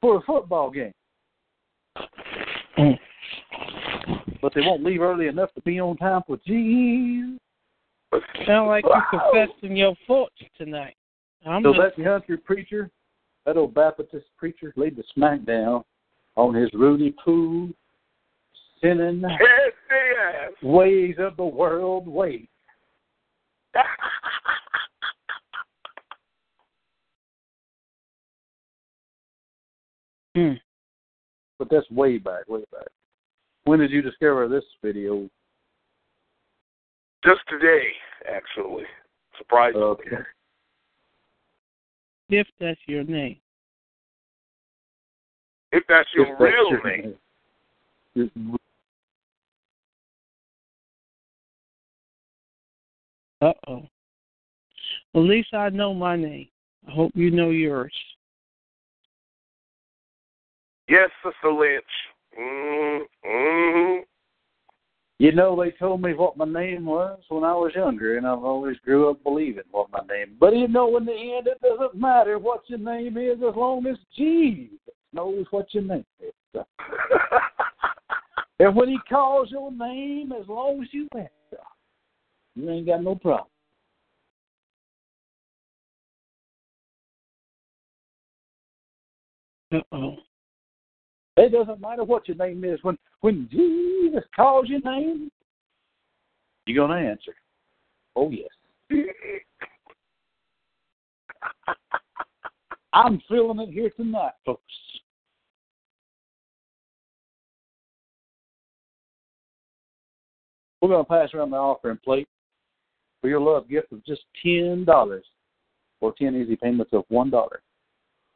for 0.00 0.16
a 0.16 0.20
football 0.22 0.70
game, 0.70 0.92
Mm. 2.76 2.98
but 4.42 4.52
they 4.54 4.60
won't 4.62 4.82
leave 4.84 5.00
early 5.00 5.28
enough 5.28 5.52
to 5.54 5.60
be 5.62 5.80
on 5.80 5.96
time 5.96 6.22
for 6.26 6.36
Jesus. 6.38 7.38
Sound 8.46 8.68
like 8.68 8.84
you 8.84 9.02
confessing 9.10 9.76
your 9.76 9.94
faults 10.06 10.36
tonight. 10.56 10.96
I'm 11.44 11.62
So 11.62 11.74
just- 11.74 11.96
that 11.96 12.04
country 12.04 12.38
preacher, 12.38 12.90
that 13.44 13.56
old 13.56 13.74
Baptist 13.74 14.26
preacher, 14.36 14.72
laid 14.76 14.96
the 14.96 15.04
smack 15.14 15.42
down 15.44 15.84
on 16.36 16.54
his 16.54 16.72
Rudy 16.74 17.12
Poo, 17.12 17.74
sinning 18.80 19.20
Yes, 19.20 19.72
yes. 19.90 20.62
ways 20.62 21.18
of 21.18 21.36
the 21.36 21.44
world 21.44 22.08
way. 22.08 22.48
Hmm. 30.36 30.52
But 31.58 31.68
that's 31.70 31.90
way 31.90 32.18
back, 32.18 32.46
way 32.46 32.62
back. 32.70 32.88
When 33.64 33.78
did 33.78 33.90
you 33.90 34.02
discover 34.02 34.46
this 34.48 34.64
video? 34.84 35.30
Just 37.24 37.40
today, 37.48 37.86
actually. 38.30 38.84
Surprisingly. 39.38 39.82
Okay. 39.82 40.16
if 42.28 42.46
that's 42.60 42.78
your 42.86 43.04
name. 43.04 43.38
If 45.72 45.84
that's 45.88 46.08
your 46.14 46.26
If 46.26 46.38
that's 46.38 46.42
real 46.42 46.70
your 46.70 46.84
name. 46.84 47.14
name. 48.14 48.56
Uh 53.40 53.52
oh. 53.68 53.82
At 55.14 55.20
least 55.20 55.54
I 55.54 55.70
know 55.70 55.94
my 55.94 56.14
name. 56.14 56.48
I 56.86 56.90
hope 56.90 57.12
you 57.14 57.30
know 57.30 57.50
yours. 57.50 57.92
Yes, 60.88 61.10
Sister 61.24 61.52
Lynch. 61.52 61.84
Mm, 62.38 63.00
mm. 63.26 64.00
You 65.18 65.32
know, 65.32 65.60
they 65.60 65.70
told 65.70 66.02
me 66.02 66.12
what 66.12 66.36
my 66.36 66.44
name 66.44 66.84
was 66.84 67.18
when 67.28 67.42
I 67.42 67.54
was 67.54 67.72
younger, 67.74 68.18
and 68.18 68.26
I've 68.26 68.44
always 68.44 68.76
grew 68.84 69.10
up 69.10 69.22
believing 69.22 69.64
what 69.70 69.90
my 69.90 70.00
name. 70.08 70.36
But 70.38 70.54
you 70.54 70.68
know, 70.68 70.96
in 70.98 71.06
the 71.06 71.12
end, 71.12 71.46
it 71.46 71.60
doesn't 71.62 71.98
matter 71.98 72.38
what 72.38 72.68
your 72.68 72.78
name 72.78 73.16
is 73.16 73.38
as 73.38 73.56
long 73.56 73.86
as 73.86 73.96
Jesus 74.16 74.78
knows 75.12 75.46
what 75.50 75.72
your 75.72 75.84
name 75.84 76.04
is. 76.20 76.32
And 78.58 78.74
when 78.74 78.88
he 78.88 78.98
calls 79.08 79.50
your 79.50 79.70
name, 79.70 80.32
as 80.32 80.48
long 80.48 80.80
as 80.82 80.88
you 80.90 81.08
answer, 81.14 81.30
you 82.54 82.70
ain't 82.70 82.86
got 82.86 83.02
no 83.02 83.14
problem. 83.14 83.48
Uh 89.72 89.80
oh. 89.92 90.16
It 91.36 91.52
doesn't 91.52 91.80
matter 91.80 92.04
what 92.04 92.26
your 92.28 92.36
name 92.36 92.64
is. 92.64 92.78
When 92.82 92.96
when 93.20 93.48
Jesus 93.50 94.24
calls 94.34 94.68
your 94.68 94.80
name, 94.80 95.30
you're 96.66 96.86
gonna 96.86 97.00
answer. 97.00 97.34
Oh 98.14 98.30
yes. 98.30 98.48
I'm 102.92 103.20
feeling 103.28 103.60
it 103.60 103.72
here 103.72 103.90
tonight, 103.90 104.32
folks. 104.46 104.62
We're 110.80 110.88
going 110.88 111.04
to 111.04 111.08
pass 111.08 111.34
around 111.34 111.50
the 111.50 111.56
offering 111.56 111.98
plate 112.04 112.28
for 113.20 113.28
your 113.28 113.40
love 113.40 113.68
gift 113.68 113.92
of 113.92 114.04
just 114.04 114.22
$10 114.44 115.20
or 116.00 116.14
10 116.16 116.36
easy 116.36 116.56
payments 116.56 116.92
of 116.92 117.04
$1. 117.10 117.46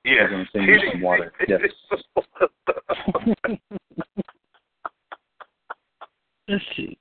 Yes. 0.05 0.29
We're 0.31 0.31
going 0.31 0.47
to 0.47 0.51
send 0.53 0.69
some 0.93 1.03
water. 1.03 1.33
Yes. 1.49 1.61
Let's 6.49 6.65
see. 6.77 6.99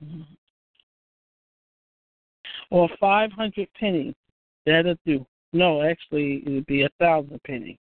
Or 2.72 2.88
well, 2.88 2.90
500 3.00 3.68
penny. 3.80 4.16
That'll 4.66 4.96
do. 5.06 5.26
No, 5.54 5.82
actually, 5.82 6.44
it 6.46 6.50
would 6.50 6.66
be 6.68 6.84
a 6.84 6.90
thousand 7.00 7.42
penny. 7.44 7.80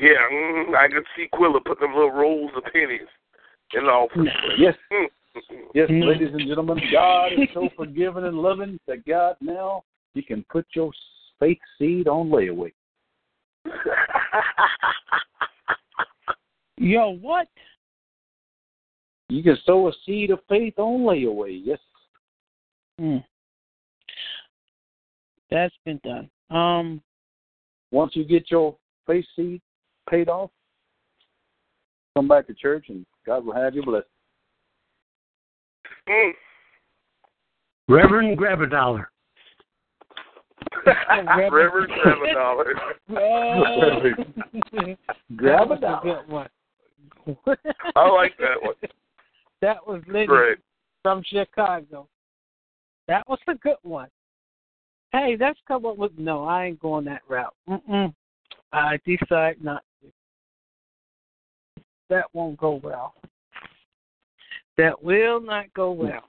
Yeah, 0.00 0.28
mm, 0.32 0.74
I 0.76 0.88
could 0.88 1.04
see 1.16 1.28
Quilla 1.34 1.64
putting 1.64 1.88
them 1.88 1.94
little 1.94 2.10
rolls 2.10 2.50
of 2.56 2.64
pennies 2.72 3.08
in 3.74 3.84
the 3.84 3.90
office. 3.90 4.28
Yes. 4.58 4.74
Yes, 5.74 5.88
mm. 5.88 6.06
ladies 6.06 6.28
and 6.30 6.46
gentlemen, 6.46 6.78
God 6.92 7.32
is 7.32 7.48
so 7.54 7.66
forgiving 7.74 8.24
and 8.24 8.36
loving 8.36 8.78
that 8.86 9.06
God 9.06 9.36
now 9.40 9.82
you 10.12 10.22
can 10.22 10.44
put 10.50 10.66
your 10.74 10.92
faith 11.42 11.58
seed 11.76 12.06
on 12.06 12.30
layaway. 12.30 12.72
Yo, 16.76 17.16
what? 17.20 17.48
You 19.28 19.42
can 19.42 19.58
sow 19.64 19.88
a 19.88 19.92
seed 20.06 20.30
of 20.30 20.38
faith 20.48 20.74
on 20.78 21.00
layaway. 21.00 21.60
Yes. 21.64 21.80
Hmm. 22.98 23.16
That's 25.50 25.74
been 25.84 26.00
done. 26.04 26.30
Um, 26.50 27.02
Once 27.90 28.12
you 28.14 28.24
get 28.24 28.48
your 28.50 28.76
faith 29.06 29.24
seed 29.34 29.60
paid 30.08 30.28
off, 30.28 30.50
come 32.14 32.28
back 32.28 32.46
to 32.46 32.54
church 32.54 32.86
and 32.88 33.04
God 33.26 33.44
will 33.44 33.54
have 33.54 33.74
you 33.74 33.82
blessed. 33.82 34.06
Mm. 36.08 36.32
Reverend, 37.88 38.38
grab 38.38 38.60
a 38.60 38.66
dollar. 38.66 39.11
Reverend 41.50 41.92
seven 42.04 42.34
dollars. 42.34 42.76
uh, 43.10 44.94
Grab 45.36 45.70
a 45.70 45.76
dollar. 45.78 46.00
good 46.02 46.28
one. 46.28 46.48
I 47.96 48.08
like 48.08 48.36
that 48.38 48.60
one. 48.60 48.74
That 49.60 49.86
was 49.86 50.02
Liddy 50.08 50.26
Great. 50.26 50.58
from 51.02 51.22
Chicago. 51.24 52.08
That 53.08 53.28
was 53.28 53.38
a 53.48 53.54
good 53.54 53.76
one. 53.82 54.08
Hey, 55.12 55.36
let's 55.38 55.58
come 55.68 55.84
up 55.86 55.96
with 55.98 56.12
no. 56.18 56.44
I 56.44 56.66
ain't 56.66 56.80
going 56.80 57.04
that 57.04 57.22
route. 57.28 57.54
Mm-mm. 57.68 58.12
I 58.72 58.98
decide 59.06 59.62
not 59.62 59.82
to. 60.00 60.08
That 62.08 62.24
won't 62.32 62.56
go 62.58 62.80
well. 62.82 63.14
That 64.78 65.02
will 65.02 65.40
not 65.40 65.72
go 65.74 65.92
well. 65.92 66.24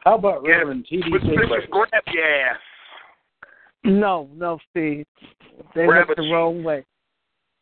How 0.00 0.16
about 0.16 0.42
Yeah, 0.44 0.56
Reverend 0.58 0.86
T.D. 0.88 1.02
But 1.10 1.22
Sinclair? 1.22 1.66
Grab 1.70 2.02
your 2.12 2.24
ass. 2.24 2.58
No, 3.86 4.28
no, 4.34 4.58
Steve. 4.70 5.06
They 5.74 5.86
went 5.86 6.08
the 6.08 6.16
cheese. 6.16 6.32
wrong 6.32 6.64
way. 6.64 6.84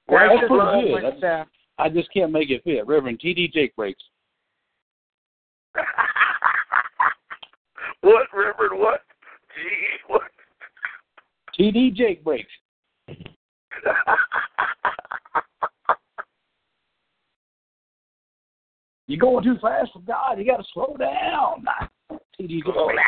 Rabbit 0.09 0.41
That's 0.41 0.49
That's 0.51 0.63
pretty 0.63 0.87
good. 0.87 0.95
way, 0.95 1.03
That's- 1.03 1.21
Seth. 1.21 1.49
I 1.77 1.89
just 1.89 2.11
can't 2.13 2.31
make 2.31 2.51
it 2.51 2.63
fit. 2.65 2.87
Reverend 2.87 3.19
T.D. 3.21 3.49
Jake 3.53 3.75
breaks. 3.75 4.03
what, 8.01 8.27
Reverend? 8.33 8.79
What? 8.81 9.03
Gee, 9.55 9.99
what? 10.07 10.23
T.D. 11.57 11.91
Jake 11.91 12.23
breaks. 12.23 12.53
You're 19.07 19.19
going 19.19 19.45
too 19.45 19.57
fast 19.61 19.93
for 19.93 19.99
God. 20.01 20.39
You 20.39 20.47
got 20.47 20.59
to 20.59 20.65
slow 20.73 20.97
down. 20.99 21.65
T.D. 22.37 22.63
Jake 22.65 22.65
breaks. 22.65 23.03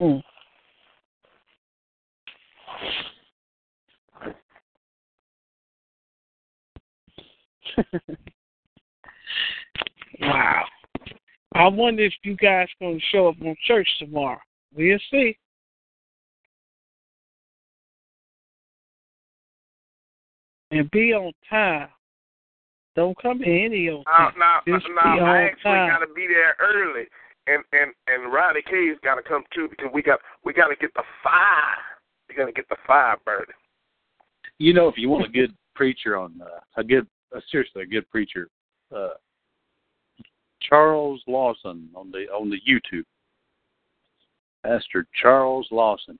Mm. 0.00 0.22
wow. 10.20 10.64
I 11.54 11.68
wonder 11.68 12.04
if 12.04 12.12
you 12.22 12.36
guys 12.36 12.68
going 12.80 12.98
to 12.98 13.04
show 13.10 13.28
up 13.28 13.36
on 13.40 13.56
church 13.66 13.88
tomorrow. 13.98 14.40
We'll 14.74 14.98
see. 15.10 15.38
And 20.70 20.90
be 20.90 21.14
on 21.14 21.32
time. 21.48 21.88
Don't 22.96 23.16
come 23.20 23.42
in 23.42 23.66
any 23.66 23.88
old 23.88 24.06
Now, 24.06 24.30
time. 24.30 24.38
now, 24.38 24.60
Just 24.66 24.86
now 24.94 25.14
be 25.16 25.20
I 25.20 25.42
actually 25.44 25.62
time. 25.62 25.90
got 25.90 25.98
to 26.00 26.12
be 26.14 26.26
there 26.26 26.56
early, 26.60 27.04
and 27.46 27.62
and 27.72 27.92
and 28.06 28.32
Roddy 28.32 28.62
K's 28.62 28.96
got 29.02 29.16
to 29.16 29.22
come 29.22 29.44
too 29.54 29.68
because 29.70 29.88
we 29.92 30.02
got 30.02 30.20
we 30.44 30.52
got 30.52 30.68
to 30.68 30.76
get 30.76 30.92
the 30.94 31.02
fire. 31.22 31.76
We 32.28 32.34
got 32.34 32.46
to 32.46 32.52
get 32.52 32.68
the 32.68 32.76
fire 32.86 33.16
burning. 33.24 33.46
You 34.58 34.72
know, 34.72 34.88
if 34.88 34.96
you 34.96 35.08
want 35.08 35.26
a 35.26 35.30
good 35.30 35.54
preacher 35.74 36.16
on 36.16 36.40
uh, 36.42 36.60
a 36.76 36.84
good, 36.84 37.06
uh, 37.34 37.40
seriously, 37.50 37.82
a 37.82 37.86
good 37.86 38.08
preacher, 38.10 38.48
uh, 38.94 39.10
Charles 40.60 41.22
Lawson 41.26 41.88
on 41.94 42.10
the 42.10 42.26
on 42.28 42.50
the 42.50 42.58
YouTube. 42.68 43.04
Pastor 44.64 45.06
Charles 45.22 45.68
Lawson 45.70 46.18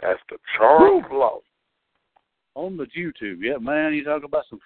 Pastor 0.00 0.36
Charles 0.56 1.04
Lawson 1.10 1.42
on 2.54 2.76
the 2.76 2.86
YouTube. 2.86 3.38
Yeah, 3.40 3.58
man, 3.58 3.94
you 3.94 4.04
talk 4.04 4.24
about 4.24 4.44
some 4.50 4.58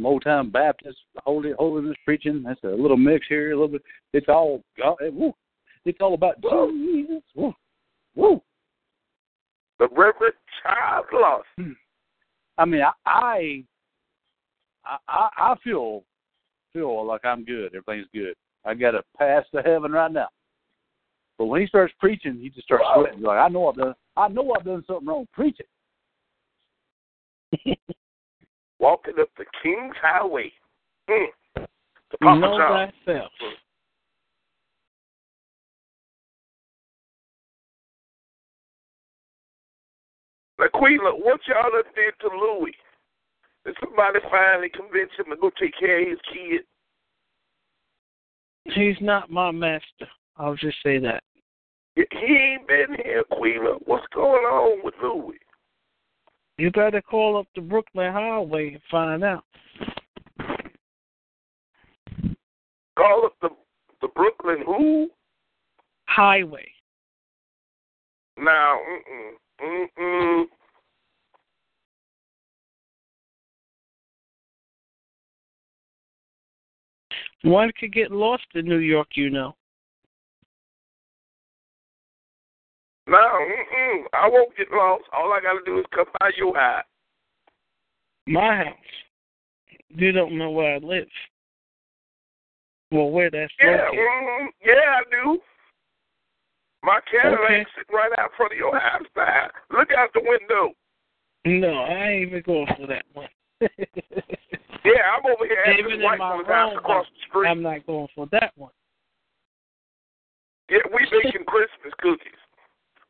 some 0.00 0.06
old 0.06 0.24
time 0.24 0.50
Baptist 0.50 0.96
holy 1.24 1.52
holiness 1.58 1.96
preaching. 2.04 2.42
That's 2.46 2.62
a 2.64 2.68
little 2.68 2.96
mix 2.96 3.26
here, 3.28 3.52
a 3.52 3.54
little 3.54 3.68
bit. 3.68 3.82
It's 4.14 4.28
all 4.28 4.62
God. 4.78 4.96
eh, 5.04 5.10
Woo, 5.12 5.34
it's 5.84 5.98
all 6.00 6.14
about 6.14 6.40
Jesus. 6.42 7.22
Woo, 7.34 7.52
woo. 8.14 8.40
The 9.78 9.88
Reverend 9.88 10.34
Charles 10.62 11.06
Lawson. 11.12 11.76
I 12.56 12.64
mean, 12.64 12.82
I 12.82 12.92
I 13.06 13.64
I, 14.84 14.96
I 15.08 15.28
I 15.38 15.54
feel 15.62 16.04
feel 16.72 17.06
like 17.06 17.24
I'm 17.24 17.44
good. 17.44 17.74
Everything's 17.74 18.08
good. 18.14 18.34
I 18.64 18.74
got 18.74 18.94
a 18.94 19.02
pass 19.18 19.44
to 19.54 19.62
heaven 19.62 19.92
right 19.92 20.10
now. 20.12 20.28
But 21.38 21.46
when 21.46 21.60
he 21.60 21.66
starts 21.66 21.92
preaching, 21.98 22.38
he 22.40 22.48
just 22.50 22.66
starts 22.66 22.84
sweating. 22.94 23.22
Like 23.22 23.38
I 23.38 23.48
know 23.48 23.68
I've 23.68 23.76
done. 23.76 23.94
I 24.16 24.28
know 24.28 24.54
I've 24.56 24.64
done 24.64 24.82
something 24.86 25.06
wrong 25.06 25.26
preaching. 25.32 25.66
Walking 28.80 29.14
up 29.20 29.28
the 29.36 29.44
King's 29.62 29.94
Highway. 30.02 30.50
Mm. 31.08 31.26
You 31.56 31.66
Papa 32.22 32.40
know 32.40 32.58
John. 32.58 32.92
thyself. 33.06 33.30
Laquila, 40.58 41.12
what 41.12 41.40
y'all 41.46 41.70
done 41.70 41.92
did 41.94 42.14
to 42.20 42.28
Louis? 42.36 42.74
Did 43.64 43.76
somebody 43.80 44.18
finally 44.30 44.70
convince 44.70 45.10
him 45.18 45.26
to 45.30 45.36
go 45.36 45.50
take 45.60 45.78
care 45.78 46.02
of 46.02 46.08
his 46.08 46.18
kid? 46.32 46.62
He's 48.64 48.96
not 49.00 49.30
my 49.30 49.50
master. 49.50 50.08
I'll 50.36 50.56
just 50.56 50.76
say 50.82 50.98
that. 50.98 51.22
He 51.94 52.02
ain't 52.02 52.66
been 52.66 52.96
here, 53.04 53.24
Aquila. 53.30 53.78
What's 53.84 54.06
going 54.14 54.44
on 54.44 54.80
with 54.82 54.94
Louis? 55.02 55.38
You 56.60 56.70
better 56.70 57.00
call 57.00 57.38
up 57.38 57.46
the 57.54 57.62
Brooklyn 57.62 58.12
Highway 58.12 58.74
and 58.74 58.82
find 58.90 59.24
out. 59.24 59.44
Call 62.98 63.24
up 63.24 63.32
the 63.40 63.48
the 64.02 64.08
Brooklyn 64.14 64.58
who? 64.66 65.08
Highway. 66.04 66.70
Now, 68.36 68.78
mm-mm, 69.62 69.88
mm-mm. 69.98 70.44
One 77.44 77.72
could 77.80 77.94
get 77.94 78.10
lost 78.10 78.44
in 78.54 78.66
New 78.66 78.80
York, 78.80 79.08
you 79.14 79.30
know. 79.30 79.56
No, 83.10 83.16
mm-mm. 83.18 84.04
I 84.12 84.28
won't 84.28 84.56
get 84.56 84.70
lost. 84.70 85.02
All 85.12 85.32
I 85.32 85.40
got 85.42 85.54
to 85.58 85.64
do 85.66 85.80
is 85.80 85.86
come 85.92 86.06
by 86.20 86.30
your 86.36 86.54
house. 86.56 86.84
My 88.28 88.56
house. 88.56 88.76
You 89.88 90.12
don't 90.12 90.38
know 90.38 90.50
where 90.50 90.76
I 90.76 90.78
live. 90.78 91.08
Well, 92.92 93.10
where 93.10 93.30
that's 93.30 93.52
Yeah, 93.60 93.82
located. 93.86 93.98
mm-hmm. 93.98 94.46
yeah, 94.64 94.98
I 94.98 95.02
do. 95.10 95.40
My 96.84 97.00
Cadillac 97.10 97.42
Okay. 97.50 97.66
sitting 97.76 97.94
right 97.94 98.12
out 98.18 98.30
front 98.36 98.52
of 98.52 98.58
your 98.58 98.78
house. 98.78 99.02
Now. 99.16 99.50
Look 99.76 99.88
out 99.90 100.10
the 100.14 100.22
window. 100.24 100.72
No, 101.44 101.82
I 101.82 102.08
ain't 102.08 102.28
even 102.28 102.42
going 102.46 102.66
for 102.78 102.86
that 102.86 103.04
one. 103.12 103.28
Yeah, 104.82 105.12
I'm 105.12 105.26
over 105.30 105.44
here 105.44 105.60
at 105.66 105.78
Even 105.78 105.90
this 105.92 105.98
in 105.98 106.02
white 106.02 106.18
my 106.18 106.30
woman's 106.30 106.48
house 106.48 106.72
across 106.74 107.04
the 107.12 107.20
street. 107.28 107.48
I'm 107.48 107.60
not 107.60 107.84
going 107.86 108.08
for 108.14 108.26
that 108.32 108.52
one. 108.56 108.72
Yeah, 110.70 110.78
we 110.88 111.04
making 111.12 111.44
Christmas 111.44 111.92
cookies. 112.00 112.39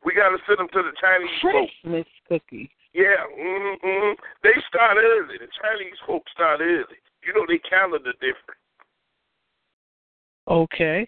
We 0.03 0.13
got 0.13 0.29
to 0.29 0.37
send 0.47 0.59
them 0.59 0.67
to 0.73 0.81
the 0.81 0.95
Chinese 0.99 1.29
folks. 1.41 1.71
Christmas 1.81 2.07
cookies. 2.27 2.69
Yeah, 2.93 3.23
mm-hmm, 3.37 3.87
mm-hmm. 3.87 4.13
They 4.43 4.55
start 4.67 4.97
early. 4.97 5.37
The 5.37 5.47
Chinese 5.61 5.97
folks 6.05 6.31
start 6.33 6.59
early. 6.61 6.99
You 7.25 7.33
know, 7.33 7.45
they 7.47 7.59
calendar 7.59 8.11
different. 8.13 8.59
Okay. 10.47 11.07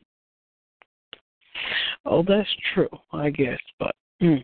Oh, 2.06 2.24
that's 2.28 2.50
true, 2.74 2.90
I 3.12 3.30
guess, 3.30 3.60
but 3.80 3.96
mm. 4.22 4.44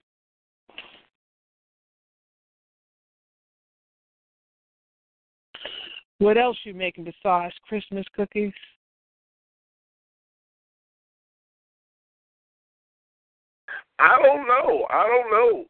what 6.19 6.37
else 6.37 6.57
you 6.63 6.73
making 6.73 7.05
besides 7.05 7.53
Christmas 7.67 8.05
cookies? 8.15 8.53
I 13.99 14.17
don't 14.21 14.47
know. 14.47 14.85
I 14.89 15.07
don't 15.07 15.31
know. 15.31 15.65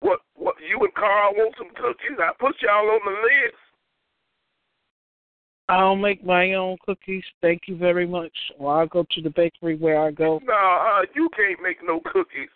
What? 0.00 0.20
What? 0.34 0.56
You 0.68 0.80
and 0.80 0.94
Carl 0.94 1.34
want 1.34 1.54
some 1.56 1.70
cookies? 1.76 2.18
I 2.18 2.32
put 2.38 2.56
y'all 2.60 2.90
on 2.90 3.00
the 3.04 3.10
list. 3.10 3.56
I'll 5.68 5.94
make 5.94 6.24
my 6.24 6.54
own 6.54 6.76
cookies. 6.84 7.22
Thank 7.40 7.62
you 7.66 7.76
very 7.76 8.06
much. 8.06 8.32
Or 8.58 8.80
I'll 8.80 8.88
go 8.88 9.06
to 9.12 9.22
the 9.22 9.30
bakery 9.30 9.76
where 9.76 10.02
I 10.02 10.10
go. 10.10 10.40
No, 10.44 10.52
uh, 10.52 11.02
you 11.14 11.30
can't 11.36 11.62
make 11.62 11.78
no 11.84 12.00
cookies. 12.00 12.48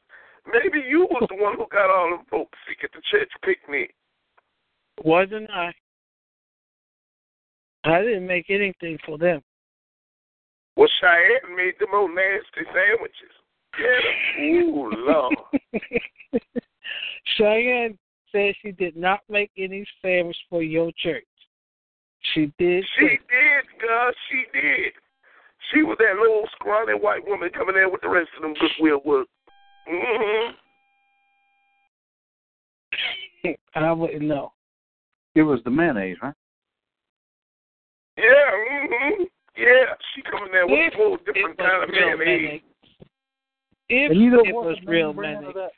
Maybe 0.52 0.84
you 0.86 1.06
was 1.10 1.26
the 1.30 1.42
one 1.42 1.54
who 1.56 1.66
got 1.70 1.90
all 1.90 2.10
them 2.10 2.26
folks 2.28 2.58
sick 2.68 2.78
at 2.82 2.90
the 2.92 3.00
church 3.10 3.30
picnic. 3.44 3.94
Wasn't 5.04 5.48
I? 5.50 5.72
I 7.84 8.00
didn't 8.00 8.26
make 8.26 8.46
anything 8.48 8.98
for 9.06 9.16
them. 9.16 9.42
Well, 10.76 10.88
Cheyenne 11.00 11.56
made 11.56 11.74
them 11.78 11.90
old 11.94 12.10
nasty 12.10 12.66
sandwiches. 12.74 13.34
Yeah. 13.80 14.44
Ooh, 14.44 14.90
Lord. 14.96 15.34
Cheyenne 17.36 17.98
said 18.32 18.54
she 18.62 18.72
did 18.72 18.96
not 18.96 19.20
make 19.28 19.50
any 19.56 19.84
sandwich 20.02 20.36
for 20.50 20.62
your 20.62 20.90
church. 20.98 21.24
She 22.34 22.52
did. 22.58 22.84
She 22.98 23.06
say- 23.06 23.18
did, 23.28 23.64
God. 23.86 24.14
She 24.30 24.44
did. 24.58 24.92
She 25.72 25.82
was 25.82 25.96
that 25.98 26.16
little 26.20 26.44
scrawny 26.54 26.92
white 26.92 27.26
woman 27.26 27.48
coming 27.50 27.76
in 27.76 27.90
with 27.90 28.02
the 28.02 28.08
rest 28.08 28.28
of 28.36 28.42
them 28.42 28.54
goodwill 28.54 29.00
work. 29.04 29.26
hmm 29.88 30.52
And 33.44 33.56
I 33.84 33.92
wouldn't 33.92 34.22
know. 34.22 34.52
It 35.34 35.42
was 35.42 35.60
the 35.64 35.70
mayonnaise, 35.70 36.16
right? 36.22 36.34
Yeah, 38.16 38.22
hmm 38.52 39.22
Yeah, 39.56 39.94
she 40.14 40.22
coming 40.22 40.52
there 40.52 40.66
with 40.66 40.92
a 40.92 40.96
whole 40.96 41.16
different 41.16 41.56
kind 41.58 41.82
of 41.82 41.88
mayonnaise. 41.90 42.18
mayonnaise. 42.18 42.60
If 43.88 44.12
and 44.12 44.20
you 44.20 44.30
know 44.30 44.42
it 44.44 44.54
what 44.54 44.66
was 44.66 44.76
the 44.80 44.86
name 44.86 44.90
real 44.90 45.12
brand 45.12 45.40
mayonnaise. 45.40 45.48
of 45.48 45.54
that? 45.54 45.70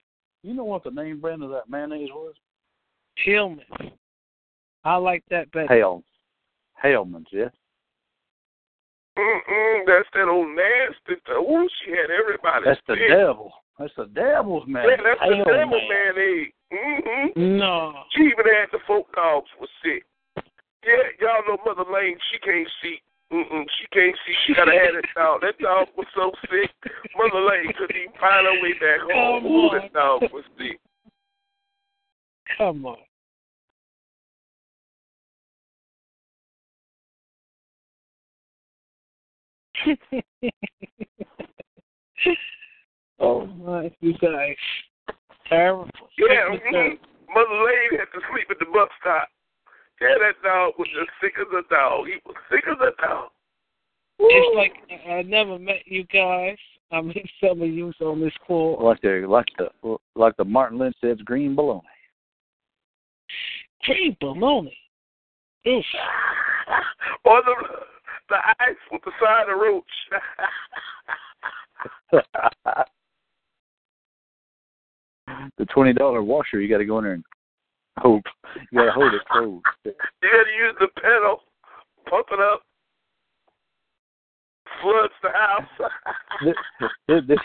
You 0.42 0.54
know 0.54 0.64
what 0.64 0.84
the 0.84 0.90
name 0.90 1.20
brand 1.20 1.42
of 1.42 1.50
that 1.50 1.68
mayonnaise 1.68 2.10
was? 2.12 2.34
Hillman. 3.16 3.64
I 4.84 4.96
like 4.96 5.24
that 5.30 5.50
better. 5.50 5.76
Hell, 5.76 6.04
Hellmann's, 6.74 7.26
yeah. 7.32 7.48
Mm-mm, 9.18 9.86
that's 9.86 10.08
that 10.12 10.28
old 10.28 10.48
nasty. 10.48 11.20
Ooh, 11.32 11.68
she 11.82 11.90
had 11.90 12.10
everybody. 12.10 12.66
That's 12.66 12.80
the 12.86 12.96
devil. 13.08 13.50
That's 13.78 13.92
the 13.96 14.06
devil's 14.06 14.68
man. 14.68 14.84
Yeah, 14.88 14.96
that's 15.02 15.20
the 15.20 15.36
Hell, 15.36 15.44
devil 15.44 15.80
man. 15.80 16.14
man 16.14 16.14
egg. 16.20 16.52
Mm-hmm. 16.72 17.58
No. 17.58 17.92
She 18.14 18.22
even 18.24 18.44
had 18.44 18.68
the 18.72 18.78
folk 18.86 19.06
dogs 19.14 19.48
was 19.58 19.70
sick. 19.82 20.04
Yeah, 20.84 21.02
y'all 21.20 21.42
know 21.48 21.58
Mother 21.64 21.90
Lane. 21.90 22.18
She 22.30 22.38
can't 22.38 22.68
see. 22.82 23.00
Mm-mm, 23.32 23.64
she 23.78 23.86
can't 23.92 24.16
see. 24.24 24.34
She 24.46 24.54
gotta 24.54 24.70
have 24.72 24.94
that 24.94 25.08
dog. 25.14 25.40
That 25.40 25.58
dog 25.58 25.88
was 25.96 26.06
so 26.14 26.30
sick. 26.42 26.70
Mother 27.16 27.40
Lane 27.40 27.72
couldn't 27.76 27.96
even 27.96 28.12
find 28.20 28.46
her 28.46 28.62
way 28.62 28.72
back 28.74 29.00
home. 29.12 29.42
Come 29.42 29.50
Ooh, 29.50 29.68
on. 29.68 29.80
that 29.82 29.92
dog 29.92 30.22
was 30.32 30.44
sick. 30.56 30.78
Come 32.56 32.86
on. 32.86 32.96
oh 43.20 43.46
my, 43.46 43.90
you 44.00 44.14
guys. 44.18 44.56
Terrible. 45.48 45.90
Yeah, 46.18 46.48
mm-hmm. 46.50 46.94
Mother 47.32 47.64
Lane 47.64 47.98
had 47.98 48.06
to 48.14 48.20
sleep 48.30 48.46
at 48.50 48.58
the 48.58 48.66
bus 48.66 48.88
stop. 49.00 49.28
Yeah, 50.00 50.14
that 50.20 50.42
dog 50.42 50.74
was 50.78 50.88
as 51.00 51.08
sick 51.20 51.34
as 51.40 51.46
a 51.52 51.62
dog. 51.72 52.06
He 52.06 52.16
was 52.26 52.36
sick 52.50 52.64
as 52.68 52.78
a 52.80 52.90
dog. 53.02 53.30
It's 54.18 54.56
like 54.56 54.72
I 55.08 55.22
never 55.22 55.58
met 55.58 55.86
you 55.86 56.04
guys. 56.04 56.58
I 56.92 57.00
meet 57.00 57.28
some 57.40 57.62
of 57.62 57.68
you 57.68 57.92
on 58.00 58.20
this 58.20 58.34
call. 58.46 58.78
Like 58.82 59.00
the 59.00 59.26
like 59.28 59.46
the 59.58 59.70
like 60.14 60.36
the 60.36 60.44
Martin 60.44 60.78
Lynch 60.78 60.94
says, 61.00 61.18
green 61.24 61.56
baloney. 61.56 61.82
Green 63.84 64.16
baloney. 64.22 64.76
Oof. 65.66 65.84
or 67.24 67.42
the 67.42 67.54
the 68.28 68.36
ice 68.60 68.76
with 68.90 69.02
the 69.04 69.12
side 69.20 69.48
of 69.48 69.58
roach. 69.58 69.84
the 75.58 75.64
twenty 75.66 75.92
dollar 75.92 76.22
washer, 76.22 76.60
you 76.60 76.68
got 76.68 76.78
to 76.78 76.84
go 76.84 76.98
in 76.98 77.04
there 77.04 77.12
and 77.14 77.24
hold. 77.98 78.24
You 78.70 78.78
got 78.78 78.86
to 78.86 78.92
hold 78.92 79.14
it 79.14 79.22
closed. 79.30 79.64
You 80.22 80.30
got 80.32 80.44
to 80.44 80.50
use 80.50 80.74
the 80.80 80.88
pedal, 81.00 81.40
pump 82.10 82.26
it 82.32 82.40
up, 82.40 82.62
floods 84.82 85.12
the 85.22 85.30
house. 85.30 85.90
this, 86.44 86.56
this 87.08 87.22
this 87.28 87.38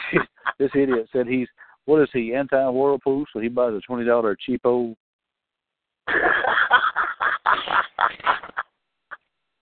this 0.57 0.71
idiot 0.75 1.07
said 1.11 1.27
he's 1.27 1.47
what 1.85 2.01
is 2.01 2.09
he 2.13 2.33
anti 2.33 2.67
whirlpool, 2.69 3.25
so 3.31 3.39
he 3.39 3.47
buys 3.49 3.73
a 3.73 3.81
twenty 3.81 4.05
dollar 4.05 4.35
cheapo. 4.35 4.95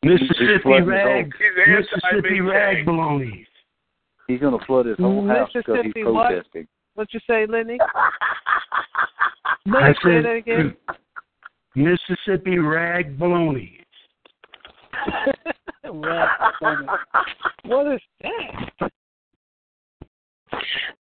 Mississippi 0.01 0.81
rag, 0.85 1.25
He's 1.25 1.67
Mississippi 1.67 2.39
rag 2.39 2.85
bang. 2.85 2.85
baloney. 2.85 3.45
He's 4.27 4.39
going 4.39 4.57
to 4.57 4.65
flood 4.65 4.85
his 4.85 4.97
whole 4.97 5.27
house 5.27 5.49
because 5.53 5.79
he's 5.83 5.93
Mississippi 5.93 6.03
what? 6.05 6.27
protesting. 6.29 6.67
What 6.95 7.13
you 7.13 7.19
say, 7.27 7.45
Lenny? 7.47 7.77
I 9.67 9.93
say 9.93 9.97
said 10.03 10.25
that 10.25 10.35
again. 10.35 10.75
Mississippi 11.75 12.57
rag 12.57 13.17
baloney. 13.17 13.77
Rag 15.91 16.29
baloney. 16.61 16.87
what 17.63 17.93
is 17.93 18.01
that? 18.21 18.91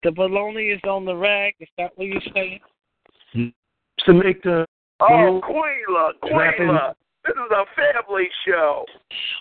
The 0.03 0.11
baloney 0.11 0.75
is 0.75 0.81
on 0.89 1.05
the 1.05 1.15
rag. 1.15 1.55
Is 1.61 1.69
that 1.79 1.93
what 1.97 2.07
you're 2.07 2.23
saying? 2.33 2.61
To 3.35 4.13
make 4.15 4.43
the 4.43 4.67
Oh, 5.01 5.41
Quayla, 5.45 6.37
Rapping. 6.37 6.67
Quayla. 6.69 6.95
This 7.25 7.35
is 7.35 7.51
a 7.53 7.65
family 7.77 8.29
show. 8.47 8.85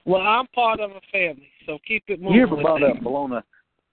Well, 0.06 0.22
I'm 0.22 0.48
part 0.48 0.80
of 0.80 0.92
a 0.92 1.02
family, 1.12 1.48
so 1.66 1.78
keep 1.88 2.04
it 2.08 2.22
moving. 2.22 2.36
You 2.36 2.44
ever 2.44 2.56
buy 2.58 2.80
that. 2.80 2.96
that 2.96 3.04
bologna? 3.04 3.40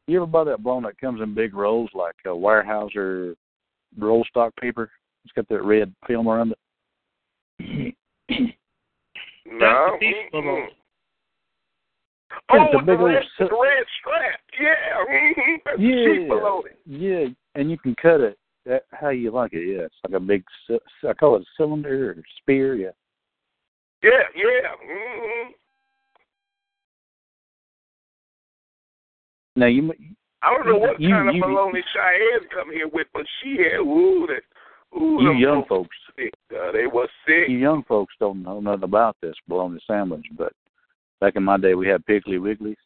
You 0.06 0.16
ever 0.18 0.26
buy 0.26 0.44
that 0.44 0.62
bologna 0.62 0.88
that 0.88 1.00
comes 1.00 1.20
in 1.22 1.34
big 1.34 1.54
rolls 1.54 1.90
like 1.94 2.16
uh, 2.26 2.30
Weyerhaeuser 2.30 3.34
roll 3.98 4.24
stock 4.28 4.54
paper? 4.56 4.90
It's 5.24 5.32
got 5.34 5.48
that 5.48 5.62
red 5.62 5.94
film 6.06 6.28
around 6.28 6.52
it. 7.60 7.94
No. 9.46 9.98
Oh, 12.50 12.60
with 12.60 12.72
the 12.72 12.78
big 12.84 12.98
old 13.00 13.10
red, 13.10 13.22
si- 13.38 13.44
the 13.44 13.58
red 13.62 13.84
strap. 14.00 14.40
Yeah. 14.60 14.74
Mm-hmm. 15.08 15.52
That's 15.64 15.80
Yeah. 15.80 16.04
cheap. 16.04 16.76
Yeah, 16.86 17.26
and 17.54 17.70
you 17.70 17.78
can 17.78 17.94
cut 17.94 18.20
it 18.20 18.38
that, 18.66 18.84
how 18.92 19.10
you 19.10 19.30
like 19.30 19.52
it. 19.52 19.64
Yeah, 19.66 19.82
it's 19.84 19.94
like 20.06 20.14
a 20.14 20.20
big. 20.20 20.44
I 21.08 21.12
call 21.14 21.36
it 21.36 21.42
a 21.42 21.44
cylinder 21.56 22.10
or 22.10 22.16
spear. 22.40 22.74
Yeah. 22.74 22.90
Yeah, 24.02 24.10
yeah. 24.34 24.74
Mm-hmm. 24.84 25.50
Now 29.56 29.66
you 29.66 29.90
m- 29.90 30.16
I 30.42 30.50
don't 30.50 30.66
know 30.66 30.76
what 30.78 31.00
You- 31.00 31.10
kind 31.10 31.28
of 31.28 31.34
you- 31.36 31.42
baloney 31.42 31.82
Cheyenne 31.94 32.48
come 32.52 32.70
here 32.72 32.88
with, 32.88 33.06
but 33.14 33.24
she 33.40 33.56
had 33.58 33.78
ooh 33.80 34.26
that 34.26 34.42
ooh 34.96 35.18
you 35.22 35.32
young 35.32 35.64
folks 35.68 35.68
folks, 35.68 35.96
sick. 36.16 36.34
Uh, 36.52 36.72
they 36.72 36.86
was 36.86 37.08
sick. 37.26 37.48
you 37.48 37.58
young 37.58 37.82
folks 37.84 38.14
don't 38.20 38.42
know 38.42 38.60
nothing 38.60 38.84
about 38.84 39.16
this 39.20 39.34
bologna 39.48 39.80
sandwich, 39.86 40.26
but 40.36 40.52
back 41.20 41.36
in 41.36 41.42
my 41.42 41.56
day 41.58 41.74
we 41.74 41.86
had 41.88 42.04
Piggly 42.06 42.38
Wigglies, 42.38 42.76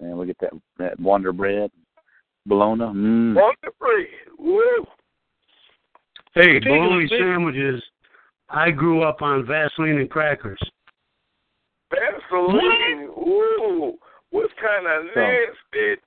and 0.00 0.16
we 0.16 0.26
get 0.26 0.38
that 0.40 0.52
that 0.78 0.98
Wonder 1.00 1.32
Bread, 1.32 1.70
bologna. 2.46 2.84
Mm. 2.84 3.34
Wonder 3.34 3.72
bread. 3.78 4.06
Woo. 4.38 4.86
hey 6.34 6.58
bologna 6.60 7.08
sandwiches. 7.08 7.82
I 8.48 8.70
grew 8.70 9.02
up 9.04 9.22
on 9.22 9.46
Vaseline 9.46 9.98
and 9.98 10.10
crackers. 10.10 10.58
Vaseline. 11.90 13.08
Ooh. 13.18 13.94
What 14.30 14.50
kind 14.56 14.86
of 14.86 15.10
So- 15.14 15.20
nasty, 15.20 16.00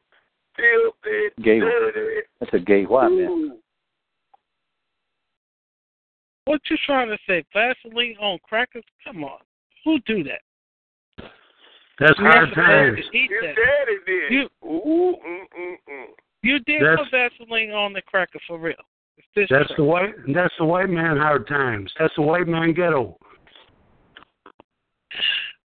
filthy, 0.55 1.29
Gay- 1.41 1.59
dirty. 1.59 2.21
That's 2.39 2.53
a 2.53 2.59
gay 2.59 2.85
white 2.85 3.09
man. 3.11 3.59
Ooh. 6.47 6.51
What 6.51 6.61
you 6.69 6.77
trying 6.85 7.09
to 7.09 7.17
say? 7.27 7.43
Vaseline 7.53 8.15
on 8.19 8.39
crackers? 8.43 8.83
Come 9.05 9.23
on. 9.23 9.39
Who 9.85 9.99
do 10.05 10.23
that? 10.23 10.41
That's 11.99 12.17
You 12.17 12.25
hard 12.25 12.49
never 12.49 12.55
times. 12.55 12.97
had 12.97 13.11
to 13.11 13.17
eat 13.17 13.29
His 13.31 13.41
that. 13.41 13.55
daddy 13.55 13.97
did. 14.05 14.31
You- 14.31 14.67
Ooh. 14.67 15.15
Mm-mm-mm. 15.25 16.05
You 16.41 16.59
did 16.59 16.81
That's- 16.81 16.97
put 17.09 17.11
Vaseline 17.11 17.71
on 17.71 17.93
the 17.93 18.01
cracker 18.01 18.39
for 18.47 18.57
real. 18.57 18.75
That's 19.35 19.47
cracker. 19.47 19.73
the 19.77 19.83
white. 19.83 20.13
That's 20.33 20.53
the 20.57 20.65
white 20.65 20.89
man 20.89 21.17
hard 21.17 21.47
times. 21.47 21.93
That's 21.99 22.13
the 22.15 22.21
white 22.23 22.47
man 22.47 22.73
ghetto. 22.73 23.17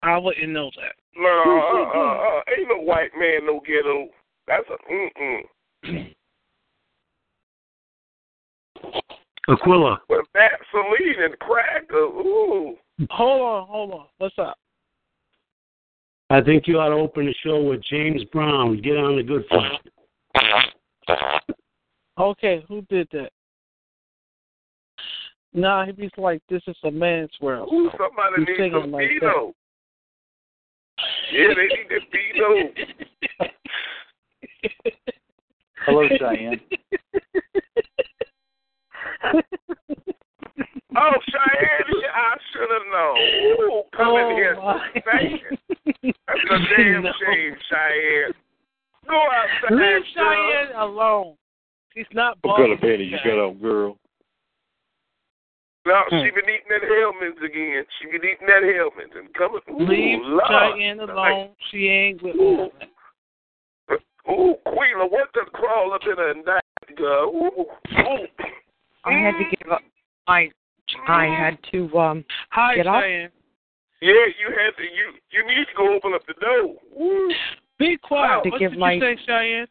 I 0.04 0.18
wouldn't 0.18 0.50
know 0.50 0.70
that. 0.76 0.96
No, 1.16 1.28
uh, 1.28 1.98
uh, 1.98 2.38
uh, 2.38 2.42
ain't 2.58 2.68
no 2.70 2.78
white 2.84 3.12
man 3.18 3.46
no 3.46 3.60
ghetto. 3.66 4.10
That's 4.48 4.66
a 4.70 4.78
mm-mm. 4.92 6.14
Aquila. 9.50 10.02
With 10.10 10.26
Vaseline 10.34 11.24
and 11.24 11.40
cracker. 11.40 11.96
Ooh. 11.96 12.76
Hold 13.12 13.42
on, 13.42 13.68
hold 13.68 13.92
on. 13.92 14.06
What's 14.18 14.38
up? 14.40 14.58
I 16.30 16.42
think 16.42 16.68
you 16.68 16.80
ought 16.80 16.90
to 16.90 16.96
open 16.96 17.26
the 17.26 17.34
show 17.44 17.64
with 17.64 17.82
James 17.90 18.24
Brown. 18.26 18.82
Get 18.82 18.98
on 18.98 19.16
the 19.16 19.24
good 19.24 19.46
foot. 19.50 19.64
Okay, 22.20 22.66
who 22.68 22.82
did 22.90 23.08
that? 23.14 23.30
Nah, 25.54 25.86
he 25.86 25.92
be 25.92 26.10
like, 26.18 26.42
this 26.50 26.62
is 26.68 26.76
a 26.84 26.92
man's 26.92 27.30
world. 27.40 27.70
Ooh, 27.72 27.90
somebody 27.92 28.42
You 28.42 28.46
needs 28.46 28.58
singing 28.58 28.82
some 28.82 28.92
like 28.92 29.08
that. 29.08 29.20
Beano. 29.22 29.54
Yeah, 31.32 31.54
they 31.56 31.68
need 31.68 31.88
that 31.90 32.02
Beano. 32.12 33.50
Hello, 35.86 36.08
Cheyenne. 36.20 36.60
Oh, 40.96 41.12
Cheyenne, 41.30 42.04
I 42.16 42.36
should 42.52 42.70
have 42.72 42.88
known. 42.92 43.22
Ooh, 43.44 43.84
come 43.96 44.18
in 44.18 44.36
here 44.36 44.56
my. 44.56 44.80
That's 45.06 46.44
a 46.50 46.58
damn 46.78 47.04
No. 47.04 47.12
shame, 47.20 47.56
Cheyenne. 47.70 48.34
Go 49.08 49.16
outside, 49.16 49.76
Leave 49.76 50.04
girl. 50.16 50.36
Cheyenne 50.36 50.76
alone. 50.78 51.36
She's 51.94 52.06
not 52.14 52.38
What 52.42 52.58
kind 52.58 52.72
bothering 52.72 52.74
of 52.74 52.82
panties 52.82 53.12
you 53.12 53.18
got 53.24 53.40
on, 53.40 53.58
girl? 53.60 53.98
No, 55.86 56.04
Hmm. 56.10 56.18
she 56.20 56.32
been 56.32 56.50
eating 56.50 56.68
that 56.70 56.84
Hellmann's 56.84 57.42
again. 57.42 57.86
She 58.00 58.08
been 58.08 58.26
eating 58.26 58.48
that 58.48 58.64
Hellmann's 58.64 59.16
and 59.16 59.34
coming. 59.34 59.62
Ooh, 59.70 59.86
Leave 59.86 60.20
Lord. 60.22 60.44
Cheyenne 60.50 61.00
alone. 61.00 61.56
She 61.72 61.88
ain't 61.88 62.22
with 62.22 62.36
Ooh. 62.36 62.70
me. 63.90 63.98
Ooh, 64.30 64.56
Queen, 64.66 64.98
what 65.10 65.32
done 65.34 65.46
crawl 65.54 65.94
up 65.94 66.02
in 66.04 66.18
her 66.18 66.32
and 66.32 66.44
died, 66.44 66.62
girl? 66.98 67.30
Ooh, 67.30 67.66
ooh. 68.02 68.28
I 69.06 69.14
had 69.14 69.32
to 69.38 69.44
give 69.56 69.72
up. 69.72 69.82
I 70.28 70.50
I 71.08 71.26
had 71.26 71.58
to 71.72 71.98
um 71.98 72.26
Hi, 72.52 72.76
Get 72.76 72.88
up. 72.88 73.02
Cheyenne. 73.02 73.30
Yeah, 74.02 74.12
you 74.40 74.48
had 74.50 74.76
to. 74.78 74.84
You 74.84 75.14
you 75.32 75.48
need 75.48 75.66
to 75.66 75.74
go 75.76 75.94
open 75.96 76.14
up 76.14 76.22
the 76.28 76.34
door. 76.40 76.76
Ooh. 77.02 77.32
Be 77.80 77.98
quiet. 77.98 78.44
To 78.44 78.50
what 78.50 78.60
give 78.60 78.72
did 78.72 78.80
my- 78.80 78.94
you 78.94 79.02
say, 79.02 79.18
Cheyenne? 79.26 79.68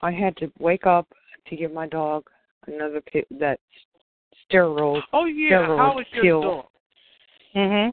I 0.00 0.10
had 0.10 0.36
to 0.38 0.50
wake 0.58 0.86
up 0.86 1.06
to 1.48 1.56
give 1.56 1.72
my 1.72 1.86
dog 1.86 2.24
another 2.66 3.00
pi- 3.12 3.24
that 3.38 3.60
steroid. 4.50 5.00
Oh, 5.12 5.26
yeah. 5.26 5.58
Steroid 5.66 5.78
How 5.78 5.98
is 6.00 6.06
your 6.12 6.22
pill. 6.24 6.42
dog? 6.42 6.66
Mhm. 7.54 7.92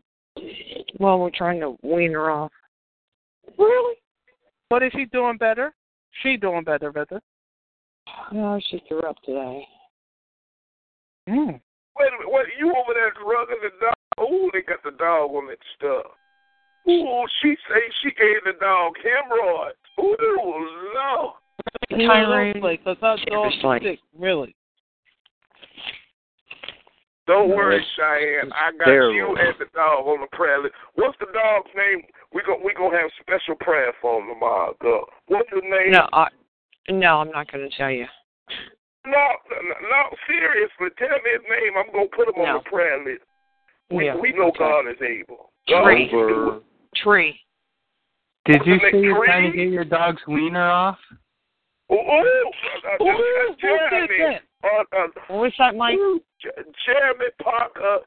Well, 0.99 1.19
we're 1.19 1.29
trying 1.31 1.59
to 1.59 1.77
wean 1.81 2.13
her 2.13 2.29
off. 2.31 2.51
Really? 3.57 3.95
What 4.69 4.83
is 4.83 4.91
she 4.93 5.05
doing 5.05 5.37
better? 5.37 5.73
She 6.23 6.37
doing 6.37 6.63
better, 6.63 6.91
better. 6.91 7.21
No, 8.31 8.59
she 8.69 8.79
threw 8.87 9.01
up 9.01 9.21
today. 9.23 9.67
Mm. 11.27 11.59
Wait 11.97 12.07
a 12.07 12.11
minute, 12.17 12.31
what 12.31 12.45
you 12.57 12.69
over 12.69 12.93
there 12.93 13.11
drugging 13.11 13.61
the 13.61 13.71
dog? 13.81 14.29
Ooh, 14.31 14.49
they 14.53 14.61
got 14.61 14.83
the 14.83 14.91
dog 14.91 15.31
on 15.31 15.47
that 15.47 15.57
stuff. 15.75 16.11
Ooh, 16.87 17.25
she 17.41 17.55
say 17.69 17.81
she 18.01 18.09
gave 18.11 18.43
the 18.45 18.53
dog 18.59 18.93
hemorrhoids. 19.03 19.77
Ooh, 19.99 20.91
no. 20.93 21.33
Tyrone, 21.91 22.53
because 22.53 22.97
her 23.01 23.17
dog's 23.27 23.55
seriously. 23.61 23.79
sick, 23.83 23.99
really. 24.17 24.55
Don't 27.27 27.49
No, 27.49 27.55
worry, 27.55 27.85
Cheyenne. 27.95 28.51
I 28.53 28.71
got 28.77 28.85
terrible. 28.85 29.13
you 29.15 29.27
and 29.37 29.53
the 29.59 29.65
dog 29.75 30.07
on 30.07 30.21
the 30.21 30.35
prayer 30.35 30.61
list. 30.63 30.73
What's 30.95 31.17
the 31.19 31.27
dog's 31.31 31.69
name? 31.75 32.01
We 32.33 32.41
go 32.45 32.57
we 32.63 32.73
gonna 32.73 32.97
have 32.97 33.11
special 33.21 33.55
prayer 33.59 33.93
for 34.01 34.19
him 34.19 34.29
tomorrow. 34.33 34.75
Go. 34.81 35.05
What's 35.27 35.49
his 35.51 35.61
name? 35.63 35.91
No, 35.91 36.07
I, 36.11 36.27
no, 36.89 37.19
I'm 37.19 37.29
not 37.29 37.51
going 37.51 37.69
to 37.69 37.77
tell 37.77 37.91
you. 37.91 38.05
No, 39.09 39.27
no, 39.49 39.75
no, 39.89 40.01
seriously. 40.27 40.89
Tell 40.97 41.17
me 41.23 41.29
his 41.33 41.45
name. 41.49 41.73
I'm 41.77 41.91
gonna 41.93 42.07
put 42.15 42.27
him 42.29 42.41
on 42.41 42.63
the 42.63 42.69
prayer 42.69 43.03
list. 43.03 43.23
We 43.91 44.05
Yeah, 44.05 44.15
we 44.15 44.31
know 44.33 44.49
okay. 44.49 44.59
God 44.59 44.87
is 44.87 45.01
able. 45.01 45.51
God 45.67 45.83
Tree. 45.85 46.05
is 46.05 46.13
able. 46.13 46.63
Tree. 46.95 47.39
Did 48.45 48.61
you 48.65 48.77
Make 48.81 48.93
say 48.93 49.01
you're 49.01 49.25
trying 49.25 49.51
to 49.51 49.57
get 49.57 49.69
your 49.69 49.85
dog's 49.85 50.21
wiener 50.27 50.69
off? 50.69 50.97
Ooh, 51.91 51.95
ooh, 51.95 51.97
uh, 51.99 53.03
Ooh, 53.03 53.09
uh, 53.09 53.13
who 53.17 53.55
Jeremy, 53.61 54.17
that? 54.19 54.41
uh, 54.63 54.97
uh, 54.97 55.07
What 55.27 55.41
was 55.41 55.53
that, 55.57 55.75
Mike? 55.75 55.97
J- 56.41 56.49
Jeremy 56.85 57.25
Parker 57.41 57.99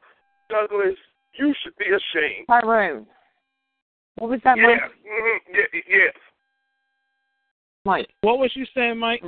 Douglas, 0.49 0.97
you 1.35 1.53
should 1.63 1.77
be 1.77 1.87
ashamed. 1.87 2.47
Tyrone. 2.49 3.07
What 4.17 4.31
was 4.31 4.41
that, 4.45 4.57
Yeah, 4.57 4.67
Mike? 4.69 4.81
mhm, 5.05 5.39
yeah, 5.53 5.81
yes. 5.89 6.15
Mike. 7.85 8.09
What 8.21 8.39
was 8.39 8.51
you 8.55 8.65
saying, 8.75 8.99
Mike? 8.99 9.23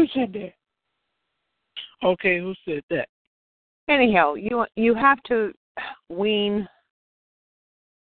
Who 0.00 0.06
said 0.18 0.32
that? 0.32 0.52
Okay, 2.02 2.38
who 2.38 2.54
said 2.64 2.82
that? 2.88 3.06
Anyhow, 3.86 4.32
you 4.32 4.64
you 4.74 4.94
have 4.94 5.22
to 5.24 5.52
wean 6.08 6.66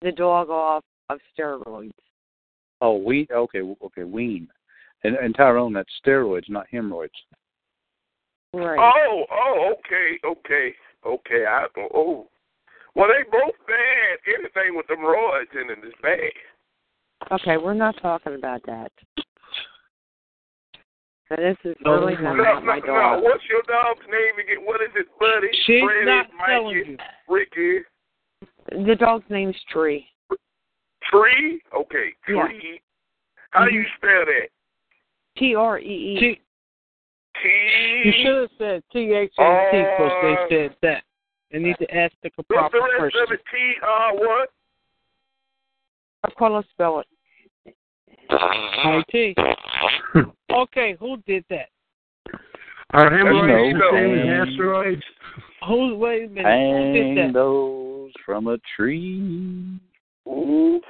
the 0.02 0.10
dog 0.10 0.50
off 0.50 0.82
of 1.08 1.20
steroids. 1.38 1.92
Oh, 2.80 2.96
we 2.96 3.28
okay, 3.32 3.60
okay, 3.60 4.02
wean. 4.02 4.48
And 5.04 5.14
and 5.14 5.36
Tyrone, 5.36 5.72
that's 5.72 5.88
steroids, 6.04 6.48
not 6.50 6.66
hemorrhoids. 6.68 7.12
Right. 8.52 8.80
Oh, 8.80 9.24
oh, 9.30 9.74
okay, 9.78 10.18
okay, 10.26 10.74
okay. 11.06 11.44
I 11.46 11.66
oh, 11.94 12.26
well, 12.96 13.06
they 13.06 13.22
both 13.30 13.54
bad. 13.68 14.18
Anything 14.36 14.76
with 14.76 14.88
them 14.88 14.98
roids 14.98 15.54
in 15.54 15.70
it 15.70 15.86
is 15.86 15.94
bad. 16.02 17.30
Okay, 17.40 17.56
we're 17.56 17.72
not 17.72 17.94
talking 18.02 18.34
about 18.34 18.62
that. 18.66 18.90
So 21.28 21.36
this 21.36 21.56
is 21.64 21.76
No, 21.84 21.92
really 21.92 22.14
no, 22.16 22.34
not 22.34 22.36
No, 22.36 22.42
about 22.42 22.60
no, 22.60 22.66
my 22.66 22.78
no. 23.16 23.20
What's 23.22 23.44
your 23.48 23.62
dog's 23.62 24.04
name 24.10 24.38
again? 24.42 24.64
What 24.64 24.80
is 24.82 24.90
it, 24.94 25.06
Buddy? 25.18 25.48
She's 25.64 25.82
Freddie, 25.82 26.06
not 26.06 26.26
Mikey, 26.38 26.52
telling 26.52 26.76
you. 26.76 26.96
Ricky, 27.28 27.78
The 28.70 28.94
dog's 28.94 29.24
name's 29.30 29.56
Tree. 29.70 30.06
Tree. 31.10 31.60
Okay, 31.74 32.12
Yeah. 32.28 32.46
Tree. 32.46 32.80
How 33.50 33.64
do 33.64 33.72
you 33.72 33.80
mm-hmm. 33.80 33.96
spell 33.96 34.24
that? 34.26 34.48
T 35.38 35.54
R 35.54 35.78
E 35.78 35.82
E. 35.82 36.18
T- 36.20 36.40
T. 37.42 38.02
you 38.04 38.12
should 38.24 38.40
have 38.42 38.50
said 38.58 38.82
T 38.92 39.12
H 39.12 39.32
A 39.38 39.68
T 39.72 39.78
because 39.78 40.12
they 40.22 40.56
said 40.56 40.76
that. 40.82 41.02
They 41.52 41.58
need 41.60 41.76
to 41.78 41.94
ask 41.94 42.12
the 42.22 42.30
What's 42.36 42.48
proper 42.48 42.78
the 42.78 43.02
rest 43.02 43.14
person. 43.14 43.20
of 43.22 43.32
it? 43.32 43.40
T 43.50 43.74
R 43.82 44.14
what? 44.16 44.50
Aquila 46.26 46.64
spell 46.72 47.00
it. 47.00 47.06
IT. 48.30 49.36
Uh-huh. 49.84 50.22
Okay, 50.54 50.96
who 51.00 51.16
did 51.26 51.44
that? 51.50 51.70
Are 52.92 53.10
You 53.10 53.26
hemorrhoids 53.26 53.76
the 53.76 53.90
same 53.92 54.14
as 54.14 54.48
asteroids? 54.48 55.02
Who? 55.66 55.96
Wait 55.96 56.26
a 56.26 56.28
minute. 56.28 56.46
Who 56.46 56.92
did 56.92 57.18
that? 57.18 57.32
those 57.34 58.12
from 58.24 58.46
a 58.46 58.58
tree. 58.76 59.80
Ooh, 60.28 60.80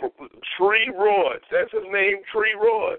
Tree 0.58 0.92
Royds. 0.94 1.44
That's 1.50 1.72
his 1.72 1.82
name, 1.90 2.18
Tree 2.30 2.54
Royds. 2.60 2.98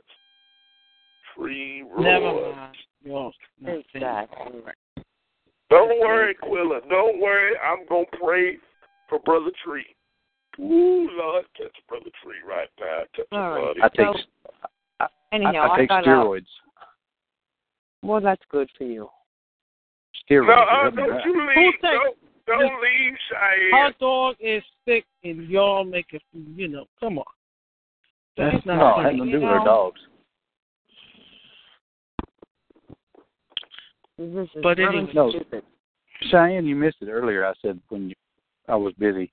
Tree 1.36 1.84
Royds. 1.84 2.04
Never 2.04 2.56
mind. 2.56 2.78
No, 3.06 3.32
Exactly. 3.68 4.62
Don't 5.70 6.00
worry, 6.00 6.36
Quilla. 6.44 6.80
Don't 6.90 7.20
worry. 7.20 7.54
I'm 7.58 7.86
going 7.88 8.06
to 8.12 8.18
pray 8.18 8.58
for 9.10 9.20
Brother 9.20 9.52
Tree. 9.64 9.86
Ooh, 10.60 11.10
Lord, 11.12 11.46
catch 11.58 11.76
Brother 11.88 12.10
Tree 12.24 12.38
right 12.48 12.70
now. 12.80 13.04
Touch 13.16 13.28
All 13.32 13.40
him, 13.40 13.46
right. 13.46 13.68
buddy. 13.68 13.82
I 13.84 13.90
take 13.90 14.18
So, 14.18 14.68
I, 15.00 15.08
Anyhow, 15.32 15.72
I 15.72 15.78
take 15.80 15.90
got 15.90 16.08
out. 16.08 16.26
steroids. 16.26 16.46
Well, 18.02 18.22
that's 18.22 18.42
good 18.50 18.70
for 18.78 18.84
you. 18.86 19.10
Steroids. 20.30 20.48
No, 20.48 20.56
they 20.56 20.62
uh, 20.62 20.82
help 20.84 20.96
me 20.96 21.04
don't 21.04 21.12
out. 21.14 21.26
you 21.26 21.34
Who 21.34 21.48
leave. 21.48 21.74
takes- 21.74 21.82
Don't, 21.82 22.18
don't 22.48 22.82
leave, 22.82 23.14
Our 23.74 23.88
Cheyenne. 23.88 23.94
dog 24.00 24.36
is 24.40 24.64
sick, 24.88 25.06
and 25.24 25.48
y'all 25.50 25.84
make 25.84 26.06
it. 26.14 26.22
You 26.34 26.68
know, 26.68 26.86
come 27.00 27.18
on. 27.18 27.26
That's 28.38 28.66
not 28.66 28.78
no, 28.78 28.90
it 28.90 28.94
funny. 28.96 29.04
has 29.10 29.18
nothing 29.18 29.32
to 29.32 29.38
do 29.40 29.44
with 29.44 29.50
our 29.52 29.60
know. 29.60 29.66
dogs. 29.66 30.02
This 34.18 34.28
is 34.46 34.50
But 34.64 34.78
really 34.78 34.98
anyway- 35.00 35.14
No. 35.14 35.30
stupid. 35.32 35.64
Cheyenne, 36.30 36.66
you 36.66 36.76
missed 36.76 36.98
it 37.02 37.10
earlier. 37.10 37.46
I 37.46 37.54
said 37.62 37.80
when 37.90 38.10
you, 38.10 38.16
I 38.70 38.76
was 38.76 38.94
busy, 38.94 39.32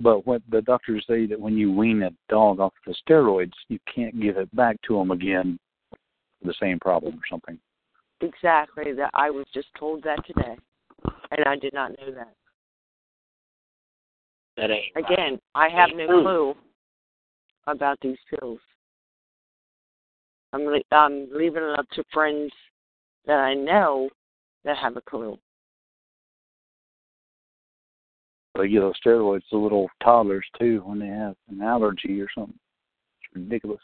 but 0.00 0.26
what 0.26 0.42
the 0.50 0.62
doctors 0.62 1.04
say 1.08 1.26
that 1.26 1.40
when 1.40 1.56
you 1.56 1.72
wean 1.72 2.02
a 2.02 2.10
dog 2.28 2.60
off 2.60 2.72
the 2.86 2.94
steroids, 3.08 3.52
you 3.68 3.78
can't 3.92 4.20
give 4.20 4.36
it 4.36 4.54
back 4.54 4.76
to 4.86 4.98
them 4.98 5.10
again 5.10 5.58
for 5.90 6.48
the 6.48 6.54
same 6.60 6.78
problem 6.80 7.14
or 7.14 7.22
something. 7.30 7.58
Exactly. 8.20 8.92
That 8.92 9.10
I 9.14 9.30
was 9.30 9.46
just 9.54 9.68
told 9.78 10.02
that 10.04 10.24
today, 10.26 10.56
and 11.30 11.44
I 11.46 11.56
did 11.56 11.72
not 11.72 11.90
know 11.92 12.12
that. 12.14 12.34
That 14.56 14.70
ain't 14.70 14.96
Again, 14.96 15.40
I 15.54 15.68
have 15.68 15.90
no 15.94 16.06
clue 16.06 16.54
about 17.66 17.98
these 18.00 18.18
pills. 18.30 18.60
I'm 20.52 20.64
le- 20.64 20.80
I'm 20.92 21.28
leaving 21.32 21.64
it 21.64 21.78
up 21.78 21.88
to 21.94 22.04
friends 22.12 22.52
that 23.26 23.38
I 23.38 23.54
know 23.54 24.08
that 24.64 24.76
have 24.76 24.96
a 24.96 25.00
clue. 25.00 25.38
They 28.56 28.68
give 28.68 28.82
those 28.82 28.94
steroids 29.04 29.42
to 29.50 29.58
little 29.58 29.88
toddlers 30.02 30.46
too 30.58 30.82
when 30.84 31.00
they 31.00 31.08
have 31.08 31.34
an 31.50 31.60
allergy 31.60 32.20
or 32.20 32.28
something. 32.36 32.58
It's 33.20 33.34
ridiculous. 33.34 33.80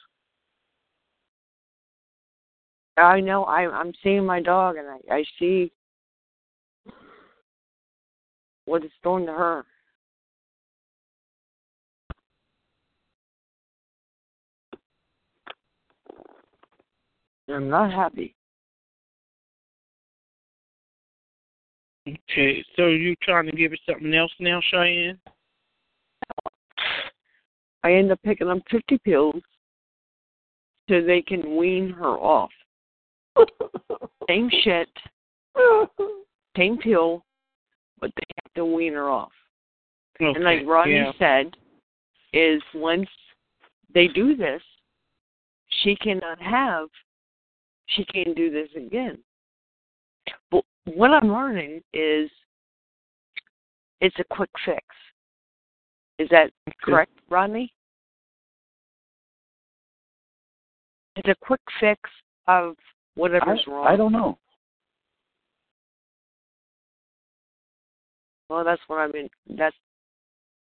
I 2.97 3.21
know 3.21 3.45
I 3.45 3.69
I'm 3.69 3.93
seeing 4.03 4.25
my 4.25 4.41
dog 4.41 4.77
and 4.77 4.87
I 4.89 5.15
I 5.15 5.25
see 5.39 5.73
what 8.67 8.85
it's 8.85 8.95
doing 9.03 9.27
to 9.27 9.33
her. 9.33 9.65
I'm 17.49 17.69
not 17.69 17.93
happy. 17.93 18.37
Okay, 22.31 22.65
so 22.77 22.87
you 22.87 23.15
trying 23.23 23.47
to 23.47 23.53
give 23.53 23.73
it 23.73 23.81
something 23.89 24.15
else 24.15 24.33
now, 24.39 24.61
Cheyenne? 24.71 25.19
I 27.83 27.93
end 27.93 28.13
up 28.13 28.21
picking 28.23 28.49
up 28.49 28.59
50 28.71 28.99
pills 28.99 29.43
so 30.89 31.01
they 31.03 31.23
can 31.23 31.57
wean 31.57 31.91
her 31.91 32.17
off. 32.17 32.51
Same 34.29 34.51
shit, 34.63 34.89
same 36.57 36.79
pill, 36.79 37.25
but 38.01 38.11
they 38.17 38.23
have 38.45 38.55
to 38.55 38.65
wean 38.65 38.93
her 38.93 39.09
off. 39.09 39.33
Okay. 40.21 40.33
And 40.35 40.45
like 40.45 40.61
Rodney 40.67 40.95
yeah. 40.95 41.13
said, 41.19 41.57
is 42.33 42.63
once 42.75 43.09
they 43.93 44.09
do 44.09 44.37
this, 44.37 44.63
she 45.83 45.97
cannot 45.97 46.41
have, 46.41 46.89
she 47.87 48.05
can't 48.05 48.37
do 48.37 48.51
this 48.51 48.69
again. 48.77 49.19
What 50.95 51.11
I'm 51.11 51.29
learning 51.29 51.83
is 51.93 52.31
it's 54.01 54.17
a 54.19 54.25
quick 54.35 54.51
fix. 54.65 54.83
Is 56.19 56.29
that 56.31 56.51
correct, 56.83 57.13
Rodney? 57.29 57.73
It's 61.17 61.29
a 61.29 61.35
quick 61.45 61.61
fix 61.79 62.01
of 62.49 62.75
whatever's 63.15 63.61
I, 63.67 63.71
wrong. 63.71 63.87
I 63.87 63.97
don't 63.97 64.13
know. 64.13 64.39
Well, 68.49 68.65
that's 68.65 68.83
what 68.89 68.99
I've 68.99 69.13
been. 69.13 69.29
That's 69.57 69.77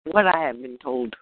what 0.05 0.27
I 0.27 0.39
have 0.39 0.63
been 0.63 0.79
told. 0.83 1.15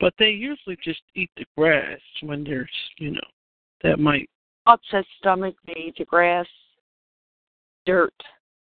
But 0.00 0.14
they 0.18 0.30
usually 0.30 0.76
just 0.82 1.00
eat 1.14 1.30
the 1.36 1.44
grass 1.56 1.98
when 2.22 2.44
there's, 2.44 2.70
you 2.98 3.10
know, 3.12 3.20
that 3.82 3.98
might. 3.98 4.30
Upset 4.66 5.04
stomach, 5.18 5.56
they 5.66 5.80
eat 5.88 5.94
the 5.98 6.04
grass, 6.04 6.46
dirt. 7.86 8.14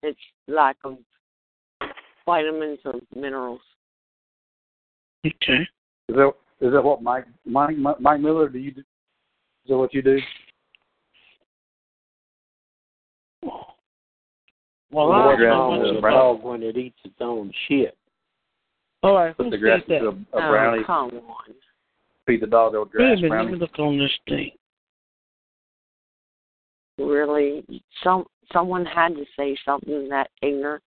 It's 0.02 0.18
lack 0.46 0.76
of 0.84 0.98
vitamins 2.26 2.78
or 2.84 2.94
minerals. 3.16 3.60
Okay. 5.26 5.66
Is 6.08 6.16
that 6.16 6.32
is 6.60 6.72
that 6.72 6.84
what 6.84 7.02
Mike 7.02 7.24
Mike 7.46 7.76
Mike 7.78 8.20
Miller? 8.20 8.48
Do 8.48 8.58
you 8.58 8.72
do? 8.72 8.80
Is 8.80 9.68
that 9.68 9.78
what 9.78 9.94
you 9.94 10.02
do? 10.02 10.18
Well, 13.42 13.76
Well, 14.90 15.12
I 15.12 15.26
what 15.26 15.40
wrong 15.40 15.80
ground 15.80 15.82
with 15.82 15.90
is 15.90 15.94
a 15.94 16.06
it, 16.06 16.10
dog 16.10 16.42
when 16.42 16.62
it 16.62 16.76
eats 16.76 16.98
its 17.04 17.14
own 17.20 17.50
shit? 17.66 17.96
All 19.04 19.14
right, 19.16 19.36
Put 19.36 19.50
the 19.50 19.58
grass 19.58 19.82
into 19.86 20.08
a, 20.08 20.12
that? 20.12 20.18
a 20.18 20.24
oh, 20.32 20.50
brownie. 20.50 20.84
come 20.84 21.10
on. 21.10 21.54
Feed 22.26 22.40
the 22.40 22.46
dog 22.46 22.74
old 22.74 22.88
Wait 22.94 22.94
a 22.94 22.96
grass 22.96 23.16
minute, 23.16 23.22
let 23.22 23.28
brownie. 23.28 23.52
me 23.52 23.58
look 23.58 23.78
on 23.78 23.98
this 23.98 24.10
thing. 24.26 24.50
Really, 26.96 27.82
some 28.02 28.24
someone 28.50 28.86
had 28.86 29.14
to 29.14 29.26
say 29.36 29.58
something 29.62 30.08
that 30.08 30.30
ignorant. 30.40 30.82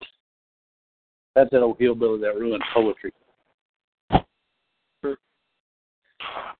That's 1.35 1.49
that 1.51 1.61
old 1.61 1.75
hillbilly 1.77 2.21
that 2.21 2.35
ruined 2.39 2.63
poetry. 2.73 3.11
Hmm. 4.09 5.11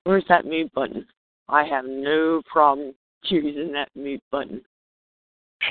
Where's 0.04 0.24
that 0.28 0.44
mute 0.44 0.70
button? 0.74 1.06
I 1.48 1.64
have 1.64 1.86
no 1.86 2.42
problem 2.44 2.92
choosing 3.24 3.72
that 3.72 3.88
mute 3.94 4.22
button. 4.30 4.60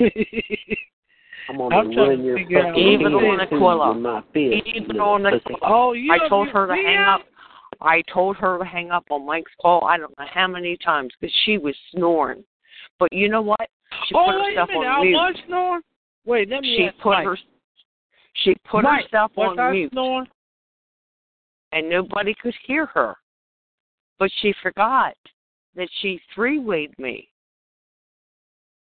I'm 1.48 1.58
gonna 1.58 1.76
I'm 1.76 1.92
trying 1.92 2.08
run 2.08 2.18
to 2.18 2.24
your 2.50 2.62
fucking 2.64 2.82
Even 2.88 3.14
on 3.14 3.38
head 3.38 3.48
Aquila. 3.52 3.92
with 3.94 4.02
my 4.02 4.20
fist. 4.32 4.66
Even 4.74 5.00
on 5.00 5.22
the 5.22 5.30
pussy. 5.44 5.56
oh, 5.62 5.92
you 5.92 6.12
I 6.12 6.28
told 6.28 6.48
her 6.48 6.66
to 6.66 6.74
you- 6.74 6.84
hang 6.86 6.98
up. 7.04 7.20
I 7.80 8.02
told 8.12 8.36
her 8.36 8.58
to 8.58 8.64
hang 8.64 8.90
up 8.90 9.04
on 9.10 9.26
Mike's 9.26 9.52
call. 9.60 9.84
I 9.84 9.98
don't 9.98 10.16
know 10.18 10.24
how 10.32 10.46
many 10.46 10.76
times 10.78 11.12
because 11.20 11.34
she 11.44 11.58
was 11.58 11.74
snoring. 11.92 12.42
But 12.98 13.12
you 13.12 13.28
know 13.28 13.42
what? 13.42 13.68
She 14.08 14.14
oh, 14.14 14.24
put 14.26 14.36
wait 14.40 14.56
a 14.56 14.60
herself 14.60 14.68
minute, 14.70 14.86
on 14.86 15.00
I 15.00 15.02
mute. 15.02 15.12
was 15.14 15.34
snoring. 15.46 15.82
Wait, 16.24 16.48
let 16.48 16.62
me 16.62 16.76
She 16.78 16.84
ask 16.86 16.96
put 16.98 17.10
Mike. 17.10 17.24
her. 17.26 17.38
She 18.44 18.54
put 18.68 18.82
Mike, 18.84 19.04
herself 19.04 19.32
was 19.36 19.56
on 19.58 19.60
I 19.60 19.70
mute, 19.72 19.92
snoring? 19.92 20.26
and 21.72 21.88
nobody 21.90 22.34
could 22.40 22.54
hear 22.66 22.86
her. 22.86 23.14
But 24.18 24.30
she 24.40 24.54
forgot 24.62 25.14
that 25.74 25.88
she 26.00 26.18
three-wayed 26.34 26.98
me, 26.98 27.28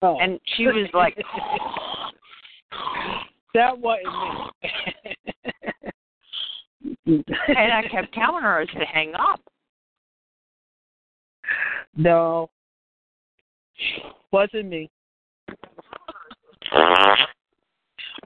Oh. 0.03 0.17
and 0.19 0.39
she 0.55 0.67
was 0.67 0.87
like, 0.93 1.17
that 3.53 3.77
wasn't 3.77 4.05
me. 7.05 7.23
and 7.47 7.73
I 7.73 7.87
kept 7.89 8.13
telling 8.13 8.43
her 8.43 8.65
to 8.65 8.85
hang 8.85 9.13
up. 9.15 9.41
no, 11.95 12.49
wasn't 14.31 14.67
me. 14.67 14.89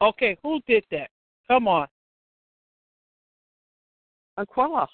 Okay, 0.01 0.37
who 0.41 0.59
did 0.67 0.83
that? 0.91 1.09
Come 1.47 1.67
on. 1.67 1.87
Aquila. 4.37 4.87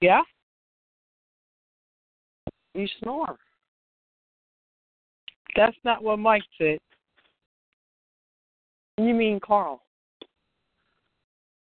Yeah? 0.00 0.20
You 2.74 2.86
snore. 3.00 3.36
That's 5.56 5.76
not 5.84 6.04
what 6.04 6.18
Mike 6.20 6.44
said. 6.56 6.78
You 8.98 9.14
mean 9.14 9.40
Carl? 9.40 9.82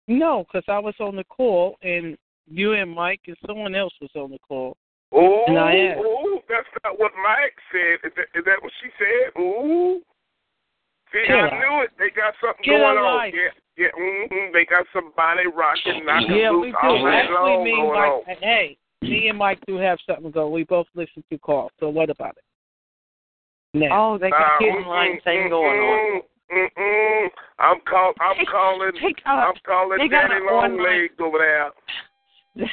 No, 0.07 0.45
because 0.45 0.63
I 0.69 0.79
was 0.79 0.95
on 0.99 1.15
the 1.17 1.23
call 1.25 1.75
and 1.83 2.17
you 2.49 2.73
and 2.73 2.89
Mike 2.89 3.21
and 3.27 3.35
someone 3.45 3.75
else 3.75 3.93
was 3.99 4.09
on 4.15 4.31
the 4.31 4.39
call. 4.47 4.77
Oh, 5.11 5.43
And 5.47 5.57
I 5.59 5.75
asked. 5.75 5.99
oh, 6.03 6.39
that's 6.47 6.67
not 6.83 6.99
what 6.99 7.11
Mike 7.21 7.55
said. 7.71 8.07
Is 8.07 8.13
that, 8.15 8.39
is 8.39 8.45
that 8.45 8.61
what 8.61 8.71
she 8.81 8.89
said? 8.97 9.41
Ooh. 9.41 10.01
See, 11.11 11.23
Get 11.27 11.35
I 11.37 11.47
out. 11.47 11.53
knew 11.53 11.83
it. 11.83 11.91
They 11.99 12.09
got 12.15 12.33
something 12.41 12.63
Get 12.63 12.71
going 12.79 12.97
out 12.97 13.03
on. 13.03 13.17
life. 13.17 13.33
Yeah, 13.35 13.51
yeah. 13.77 13.91
Mm-hmm. 13.99 14.53
They 14.53 14.65
got 14.65 14.85
somebody 14.93 15.47
rocking, 15.47 16.05
knocking 16.05 16.35
Yeah, 16.35 16.51
loose 16.51 16.73
we 16.83 16.87
all 16.89 16.97
do. 16.97 17.03
night 17.03 17.19
Actually, 17.23 17.35
long 17.35 17.63
me 17.63 17.71
and 17.71 17.81
going 17.81 17.99
on. 17.99 18.21
Mike, 18.27 18.37
hey, 18.41 18.77
me 19.01 19.27
and 19.29 19.37
Mike 19.37 19.59
do 19.67 19.75
have 19.77 19.97
something 20.07 20.31
going. 20.31 20.51
We 20.53 20.63
both 20.63 20.87
listen 20.95 21.23
to 21.31 21.37
calls. 21.37 21.71
So 21.79 21.89
what 21.89 22.09
about 22.09 22.35
it? 22.37 22.43
Now, 23.77 24.13
Oh, 24.13 24.17
they 24.17 24.29
got 24.29 24.61
Uh, 24.61 24.65
a 24.65 24.67
online 24.71 25.19
thing 25.21 25.49
going 25.49 25.79
on. 25.79 26.21
Mm-mm. 26.51 27.27
I'm 27.59 27.79
call. 27.81 28.13
I'm 28.21 28.37
They- 28.37 28.45
calling. 28.45 28.91
they 29.01 29.13
got- 29.23 29.49
I'm 29.49 29.55
calling 29.65 29.97
they 29.99 30.07
Daddy 30.07 30.35
an 30.35 30.45
Long 30.45 30.63
online- 30.71 30.83
Legs 30.83 31.15
over 31.19 31.37
there. 31.39 31.71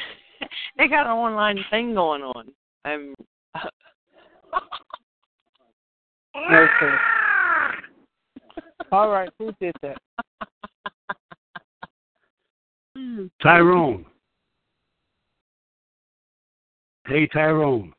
they 0.77 0.87
got 0.87 1.05
an 1.07 1.11
online 1.13 1.63
thing 1.69 1.93
going 1.93 2.23
on. 2.23 2.53
I'm. 2.85 3.13
okay. 6.35 6.95
All 8.91 9.09
right, 9.09 9.29
who 9.39 9.51
did 9.59 9.75
that? 9.81 9.97
Tyrone. 13.41 14.05
Hey, 17.07 17.27
Tyrone. 17.27 17.93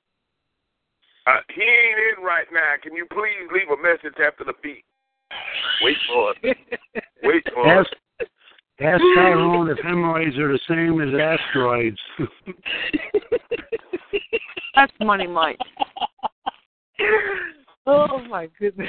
Uh, 1.27 1.41
he 1.55 1.61
ain't 1.63 2.19
in 2.19 2.25
right 2.25 2.47
now. 2.53 2.75
Can 2.83 2.95
you 2.95 3.07
please 3.11 3.51
leave 3.53 3.69
a 3.71 3.77
message 3.83 4.19
after 4.25 4.45
the 4.45 4.55
beat? 4.63 4.85
Wait 5.83 5.97
for 6.09 6.35
it. 6.43 6.57
Wait 7.23 7.43
for 7.53 7.69
Ask, 7.69 7.91
it. 8.21 8.29
ask 8.81 9.03
Tyrone 9.15 9.71
if 9.71 9.79
hemorrhoids 9.79 10.37
are 10.39 10.53
the 10.53 10.59
same 10.69 11.01
as 11.01 11.09
asteroids. 11.21 11.99
That's 14.75 14.93
Money 15.01 15.27
Mike. 15.27 15.59
oh 17.87 18.19
my 18.29 18.49
goodness. 18.59 18.89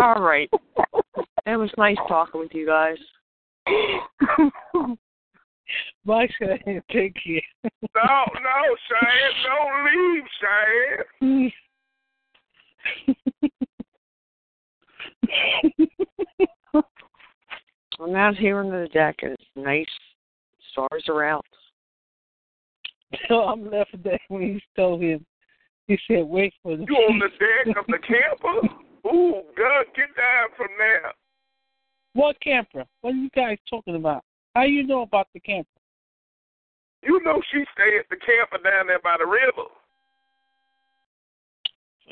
All 0.00 0.20
right. 0.22 0.50
It 1.46 1.56
was 1.56 1.70
nice 1.76 1.96
talking 2.08 2.40
with 2.40 2.54
you 2.54 2.66
guys. 2.66 2.96
Mike 6.04 6.30
said, 6.38 6.60
"Take 6.90 7.14
care." 7.14 7.40
No, 7.94 8.24
no, 8.34 8.76
Cheyenne, 8.88 9.34
don't 9.44 9.84
leave, 9.86 10.26
Cheyenne. 10.40 11.52
I'm 18.00 18.16
out 18.16 18.36
here 18.36 18.58
on 18.58 18.70
the 18.70 18.88
deck 18.92 19.16
and 19.22 19.32
it's 19.32 19.44
nice. 19.54 19.86
Stars 20.72 21.04
are 21.08 21.24
out. 21.24 21.46
So 23.28 23.40
I'm 23.48 23.70
left 23.70 23.94
there 24.02 24.18
when 24.28 24.42
he 24.42 24.62
told 24.76 25.02
him. 25.02 25.24
He 25.86 25.98
said, 26.08 26.24
"Wait 26.24 26.54
for 26.62 26.76
the." 26.76 26.84
You 26.88 26.94
on 26.94 27.18
the 27.18 27.28
deck 27.28 27.76
of 27.76 27.86
the 27.86 27.98
camper? 27.98 28.68
Ooh, 29.06 29.42
God, 29.56 29.84
get 29.96 30.14
down 30.16 30.48
from 30.56 30.68
there. 30.78 31.12
What 32.14 32.40
camper? 32.40 32.84
What 33.00 33.14
are 33.14 33.16
you 33.16 33.30
guys 33.34 33.58
talking 33.68 33.96
about? 33.96 34.24
How 34.54 34.64
you 34.64 34.86
know 34.86 35.02
about 35.02 35.28
the 35.32 35.40
camper? 35.40 35.68
You 37.02 37.20
know 37.24 37.40
she 37.50 37.64
stay 37.74 37.98
at 37.98 38.08
the 38.10 38.16
camper 38.16 38.58
down 38.62 38.86
there 38.86 39.00
by 39.00 39.16
the 39.18 39.26
river. 39.26 39.68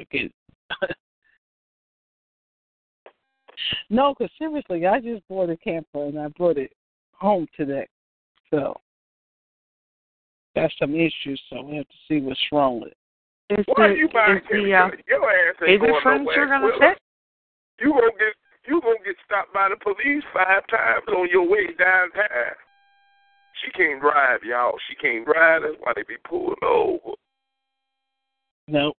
Okay. 0.00 0.30
no, 3.90 4.14
because 4.14 4.32
seriously, 4.38 4.86
I 4.86 5.00
just 5.00 5.26
bought 5.28 5.50
a 5.50 5.56
camper 5.56 6.06
and 6.06 6.18
I 6.18 6.28
brought 6.28 6.56
it 6.56 6.72
home 7.12 7.46
today. 7.56 7.86
So 8.50 8.74
got 10.56 10.70
some 10.78 10.94
issues. 10.94 11.40
So 11.50 11.62
we 11.62 11.76
have 11.76 11.88
to 11.88 11.94
see 12.08 12.20
what's 12.20 12.40
wrong 12.50 12.80
with 12.80 12.92
it. 12.92 12.96
Is 13.60 13.66
Why 13.74 13.88
the, 13.88 13.94
you 13.94 14.08
buying 14.12 14.36
is 14.38 14.42
the, 14.50 14.56
uh, 14.56 14.60
your, 14.62 14.92
your 15.08 15.30
ass 15.30 15.56
ain't 15.62 15.74
is 15.74 15.80
the 15.80 15.86
going 15.86 16.00
furniture 16.02 16.46
nowhere. 16.46 16.48
gonna 16.48 16.66
Will. 16.66 16.78
fit? 16.78 16.98
You 17.80 17.90
gonna 17.90 18.12
get 18.18 18.34
you 18.66 18.80
gonna 18.80 19.04
get 19.04 19.16
stopped 19.24 19.52
by 19.52 19.68
the 19.68 19.76
police 19.76 20.24
five 20.32 20.66
times 20.68 21.06
on 21.08 21.28
your 21.30 21.48
way 21.48 21.66
downtown. 21.78 22.56
She 23.64 23.70
can't 23.72 24.00
drive, 24.00 24.40
y'all. 24.44 24.76
She 24.88 24.94
can't 24.96 25.24
drive. 25.24 25.62
That's 25.62 25.74
why 25.80 25.92
they 25.94 26.02
be 26.02 26.16
pulling 26.28 26.62
over. 26.62 27.16
No. 28.68 28.92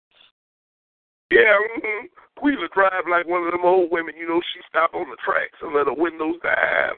Yeah, 1.31 1.57
mm-hmm. 1.79 2.07
Quila 2.39 2.69
drive 2.75 3.05
like 3.09 3.27
one 3.27 3.45
of 3.45 3.53
them 3.53 3.65
old 3.65 3.91
women. 3.91 4.15
You 4.19 4.29
know, 4.29 4.41
she 4.53 4.61
stop 4.69 4.95
on 4.95 5.09
the 5.09 5.17
tracks 5.25 5.59
and 5.63 5.75
let 5.75 5.87
her 5.87 5.95
windows 5.95 6.37
down. 6.43 6.97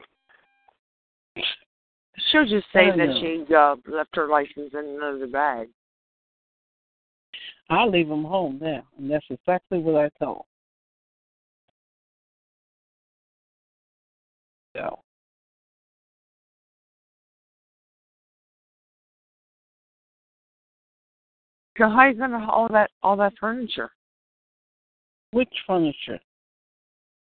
She'll 2.30 2.46
just 2.46 2.66
say 2.72 2.90
that 2.90 2.96
know. 2.96 3.20
she 3.20 3.54
uh, 3.54 3.76
left 3.90 4.14
her 4.14 4.28
license 4.28 4.72
in 4.72 4.96
another 4.96 5.26
bag. 5.26 5.68
I'll 7.68 7.90
leave 7.90 8.08
them 8.08 8.24
home 8.24 8.58
now, 8.60 8.84
and 8.98 9.10
that's 9.10 9.24
exactly 9.30 9.78
what 9.78 9.96
I 9.96 10.10
told. 10.22 10.44
So 14.76 14.98
So 21.78 21.88
how 21.88 22.06
you 22.06 22.14
gonna 22.14 22.46
all 22.50 22.68
that 22.68 22.90
all 23.02 23.16
that 23.16 23.32
furniture? 23.40 23.90
which 25.32 25.48
furniture? 25.66 26.20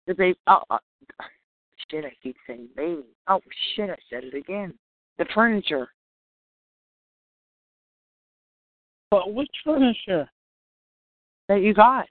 The 0.07 0.13
baby. 0.13 0.39
Oh, 0.47 0.61
uh, 0.69 0.77
shit! 1.91 2.05
I 2.05 2.11
keep 2.23 2.37
saying 2.47 2.69
baby. 2.75 3.03
Oh 3.27 3.41
shit! 3.75 3.89
I 3.89 3.97
said 4.09 4.23
it 4.23 4.33
again. 4.33 4.73
The 5.17 5.25
furniture. 5.33 5.89
But 9.11 9.33
which 9.33 9.51
furniture? 9.63 10.29
that 11.47 11.61
you 11.61 11.73
got. 11.73 12.07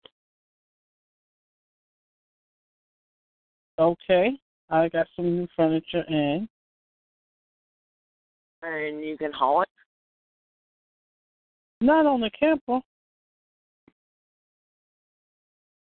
Okay. 3.78 4.38
I 4.68 4.88
got 4.88 5.06
some 5.14 5.36
new 5.36 5.48
furniture 5.56 6.04
in. 6.08 6.48
And 8.62 9.04
you 9.04 9.16
can 9.16 9.32
haul 9.32 9.62
it. 9.62 9.68
Not 11.80 12.06
on 12.06 12.20
the 12.20 12.30
camper. 12.38 12.80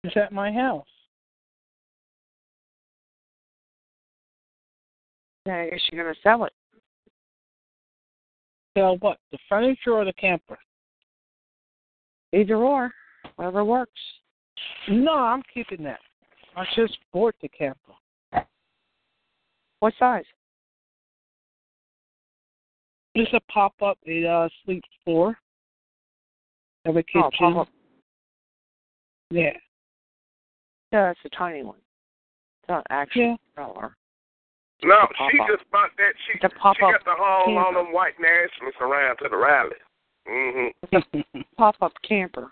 It's 0.02 0.16
at 0.16 0.32
my 0.32 0.52
house. 0.52 0.86
Yeah, 5.46 5.56
I 5.56 5.70
guess 5.70 5.80
you're 5.92 6.02
gonna 6.02 6.16
sell 6.22 6.44
it. 6.44 6.52
Sell 8.76 8.96
what? 8.98 9.18
The 9.30 9.38
furniture 9.48 9.92
or 9.92 10.04
the 10.04 10.12
camper? 10.14 10.58
Either 12.32 12.56
or, 12.56 12.90
whatever 13.36 13.64
works. 13.64 14.00
No, 14.88 15.14
I'm 15.14 15.42
keeping 15.52 15.84
that. 15.84 16.00
I 16.56 16.64
just 16.74 16.98
bought 17.12 17.34
the 17.40 17.48
camper. 17.48 17.92
What 19.84 19.92
size? 19.98 20.24
It's 23.14 23.30
a 23.34 23.52
pop 23.52 23.74
up. 23.82 23.98
It 24.04 24.24
uh 24.24 24.48
sleeps 24.64 24.88
four. 25.04 25.36
Have 26.86 26.96
a 26.96 27.02
kitchen. 27.02 27.22
Oh, 27.22 27.30
pop-up. 27.38 27.68
Yeah. 29.30 29.50
Yeah, 30.90 31.10
it's 31.10 31.20
a 31.26 31.28
tiny 31.36 31.64
one. 31.64 31.76
It's 31.76 32.68
not 32.70 32.86
actually 32.88 33.24
Yeah. 33.24 33.34
a 33.34 33.60
dollar. 33.60 33.94
No, 34.84 35.06
she 35.30 35.36
pop-up. 35.36 35.58
just 35.58 35.70
bought 35.70 35.90
that. 35.98 36.12
She, 36.28 36.32
she 36.32 36.38
got 36.38 36.52
the 36.54 36.58
haul 36.60 36.74
all 37.20 37.44
camper. 37.44 37.84
them 37.84 37.92
white 37.92 38.18
nationalists 38.18 38.80
around 38.80 39.18
to 39.18 39.28
the 39.28 39.36
rally. 39.36 39.76
Mm-hmm. 40.26 41.40
Pop 41.58 41.76
up 41.82 41.92
camper. 42.08 42.50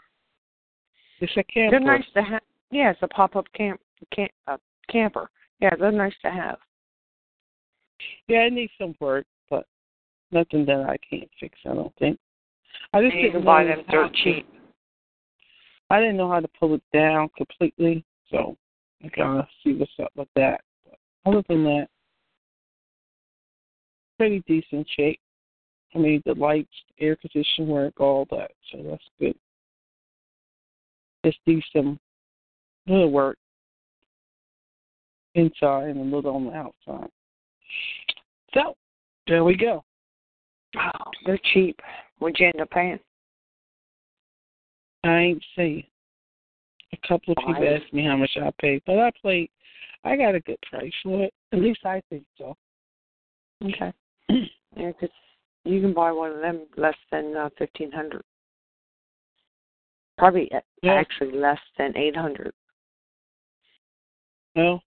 it's 1.23 1.33
a 1.39 1.45
camper. 1.45 1.79
They're 1.79 1.81
nice 1.81 2.05
to 2.13 2.23
have. 2.25 2.43
Yeah, 2.71 2.91
it's 2.91 3.01
a 3.01 3.09
pop 3.09 3.37
up 3.37 3.47
camp, 3.55 3.81
camp 4.15 4.33
uh, 4.47 4.59
camper. 4.91 5.31
Yeah, 5.61 5.75
they're 5.81 5.93
nice 5.93 6.13
to 6.25 6.31
have. 6.31 6.59
Yeah, 8.29 8.47
it 8.47 8.53
needs 8.53 8.73
some 8.79 8.95
work, 9.01 9.27
but 9.51 9.66
nothing 10.31 10.65
that 10.66 10.87
I 10.89 10.97
can't 11.09 11.31
fix. 11.39 11.59
I 11.65 11.74
don't 11.74 11.95
think. 11.97 12.19
I 12.93 13.03
just 13.03 13.15
you 13.16 13.23
didn't 13.23 13.45
buy 13.45 13.65
them 13.65 13.83
dirt 13.91 14.12
to- 14.15 14.23
cheap. 14.23 14.47
I 15.91 16.01
didn't 16.01 16.16
know 16.16 16.31
how 16.31 16.41
to 16.41 16.49
pull 16.59 16.74
it 16.74 16.83
down 16.93 17.29
completely, 17.37 18.05
so 18.31 18.57
I 19.05 19.09
gotta 19.09 19.47
see 19.62 19.74
what's 19.74 19.93
up 20.03 20.11
with 20.16 20.29
that. 20.37 20.62
But 20.87 20.99
other 21.27 21.43
than 21.49 21.65
that, 21.65 21.89
pretty 24.19 24.43
decent 24.47 24.89
shape. 24.97 25.20
I 25.95 25.99
mean, 25.99 26.23
the 26.24 26.35
lights, 26.35 26.73
air 26.99 27.16
conditioning 27.16 27.69
work, 27.69 28.01
all 28.01 28.27
that, 28.31 28.53
so 28.70 28.83
that's 28.83 29.05
good. 29.20 29.35
Just 31.24 31.39
do 31.45 31.61
some 31.74 32.01
little 32.87 33.11
work 33.11 33.37
inside 35.35 35.89
and 35.89 36.01
a 36.01 36.16
little 36.16 36.35
on 36.35 36.47
the 36.47 36.53
outside. 36.53 37.11
So 38.55 38.74
there 39.27 39.44
we 39.44 39.57
go. 39.57 39.85
Oh, 40.77 41.11
they're 41.27 41.39
cheap. 41.53 41.78
What'd 42.19 42.39
you 42.39 42.47
end 42.47 42.61
up 42.61 42.70
paying? 42.70 42.99
I 45.05 45.19
ain't 45.19 45.44
saying. 45.57 45.85
A 46.93 47.09
couple 47.09 47.32
of 47.32 47.39
people 47.47 47.66
asked 47.69 47.93
me 47.93 48.05
how 48.05 48.16
much 48.16 48.31
I 48.36 48.51
paid, 48.61 48.82
but 48.86 48.99
I 48.99 49.11
played. 49.20 49.51
I 50.05 50.16
got 50.16 50.35
a 50.35 50.40
good 50.40 50.59
price 50.70 50.93
for 51.03 51.24
it. 51.24 51.35
At 51.53 51.61
least 51.61 51.81
I 51.85 52.03
think 52.11 52.24
so. 52.36 52.57
Okay. 53.65 53.93
yeah, 54.77 54.93
'cause 54.93 55.09
you 55.65 55.81
can 55.81 55.94
buy 55.94 56.11
one 56.12 56.32
of 56.32 56.40
them 56.40 56.66
less 56.77 56.97
than 57.11 57.36
uh, 57.36 57.49
fifteen 57.57 57.90
hundred. 57.93 58.23
Probably 60.19 60.51
actually 60.85 61.32
less 61.32 61.61
than 61.78 61.97
eight 61.97 62.16
hundred. 62.16 62.53
Well, 64.55 64.82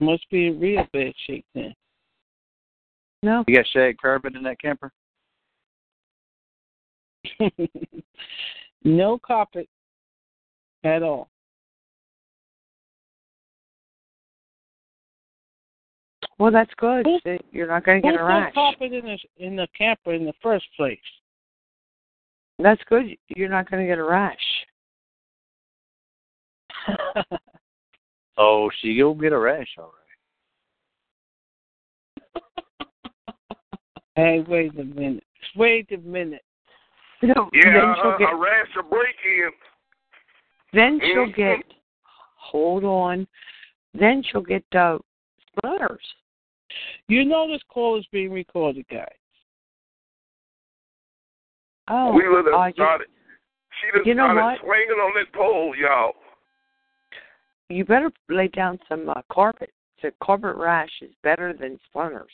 must 0.00 0.28
be 0.30 0.48
in 0.48 0.60
real 0.60 0.86
bad 0.92 1.12
shape 1.26 1.46
then. 1.54 1.74
No. 3.22 3.44
You 3.48 3.56
got 3.56 3.66
shag 3.72 3.96
carpet 3.98 4.34
in 4.36 4.42
that 4.42 4.60
camper? 4.60 4.92
no 8.84 9.18
carpet 9.18 9.68
at 10.84 11.02
all. 11.02 11.28
Well, 16.38 16.52
that's 16.52 16.70
good. 16.76 17.06
Who- 17.06 17.18
that 17.24 17.40
You're 17.50 17.66
not 17.66 17.84
going 17.84 18.02
to 18.02 18.08
get 18.08 18.14
a 18.14 18.18
put 18.18 18.24
rash. 18.24 18.54
carpet 18.54 18.92
in 18.92 19.04
the 19.06 19.18
in 19.38 19.56
the 19.56 19.66
camper 19.76 20.12
in 20.12 20.24
the 20.26 20.34
first 20.42 20.66
place? 20.76 20.98
That's 22.58 22.82
good. 22.88 23.06
You're 23.28 23.48
not 23.48 23.70
going 23.70 23.82
to 23.82 23.88
get 23.88 23.98
a 23.98 24.04
rash. 24.04 24.36
Oh, 28.38 28.70
she 28.80 29.02
will 29.02 29.14
get 29.14 29.32
a 29.32 29.38
rash, 29.38 29.68
all 29.78 29.92
right. 32.34 32.42
hey, 34.16 34.44
wait 34.46 34.78
a 34.78 34.84
minute. 34.84 35.24
Wait 35.56 35.90
a 35.92 35.98
minute. 35.98 36.42
No, 37.22 37.48
Yeah, 37.52 37.72
then 37.72 37.76
uh, 37.76 37.94
she'll 38.02 38.18
get. 38.18 38.32
a 38.32 38.36
rash 38.36 38.68
a 38.78 38.82
break 38.82 39.16
in. 39.24 39.50
Then 40.74 41.00
she'll 41.00 41.26
Mhm. 41.28 41.34
get. 41.34 41.64
Hold 42.36 42.84
on. 42.84 43.26
Then 43.94 44.22
she'll 44.22 44.42
get 44.42 44.64
uh, 44.74 44.98
splinters. 45.56 46.14
You 47.08 47.24
know 47.24 47.48
this 47.48 47.62
call 47.68 47.98
is 47.98 48.06
being 48.12 48.30
recorded, 48.32 48.86
guys. 48.88 49.06
Oh, 51.88 52.12
we 52.12 52.28
would 52.28 52.46
uh, 52.52 52.58
have 52.58 52.68
you- 52.68 52.74
started. 52.74 53.08
She 53.80 53.90
just 53.96 54.06
you 54.06 54.14
know 54.14 54.26
started 54.26 54.42
what? 54.42 54.58
swinging 54.60 55.00
on 55.00 55.12
that 55.16 55.32
pole, 55.32 55.74
y'all. 55.76 56.12
You 57.68 57.84
better 57.84 58.10
lay 58.28 58.48
down 58.48 58.78
some 58.88 59.08
uh, 59.08 59.22
carpet. 59.32 59.70
The 60.02 60.12
carpet 60.22 60.56
rash 60.56 60.90
is 61.02 61.10
better 61.22 61.52
than 61.52 61.78
splinters. 61.88 62.30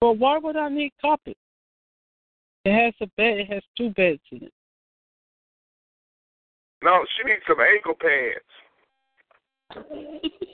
Well, 0.00 0.16
why 0.16 0.38
would 0.38 0.56
I 0.56 0.68
need 0.68 0.92
carpet? 1.00 1.36
It 2.64 2.72
has 2.72 2.94
a 3.00 3.06
bed. 3.16 3.38
It 3.40 3.52
has 3.52 3.62
two 3.76 3.90
beds 3.90 4.20
in 4.32 4.44
it. 4.44 4.52
No, 6.82 7.04
she 7.16 7.28
needs 7.28 7.42
some 7.46 7.58
ankle 7.60 7.94
pads 8.00 8.48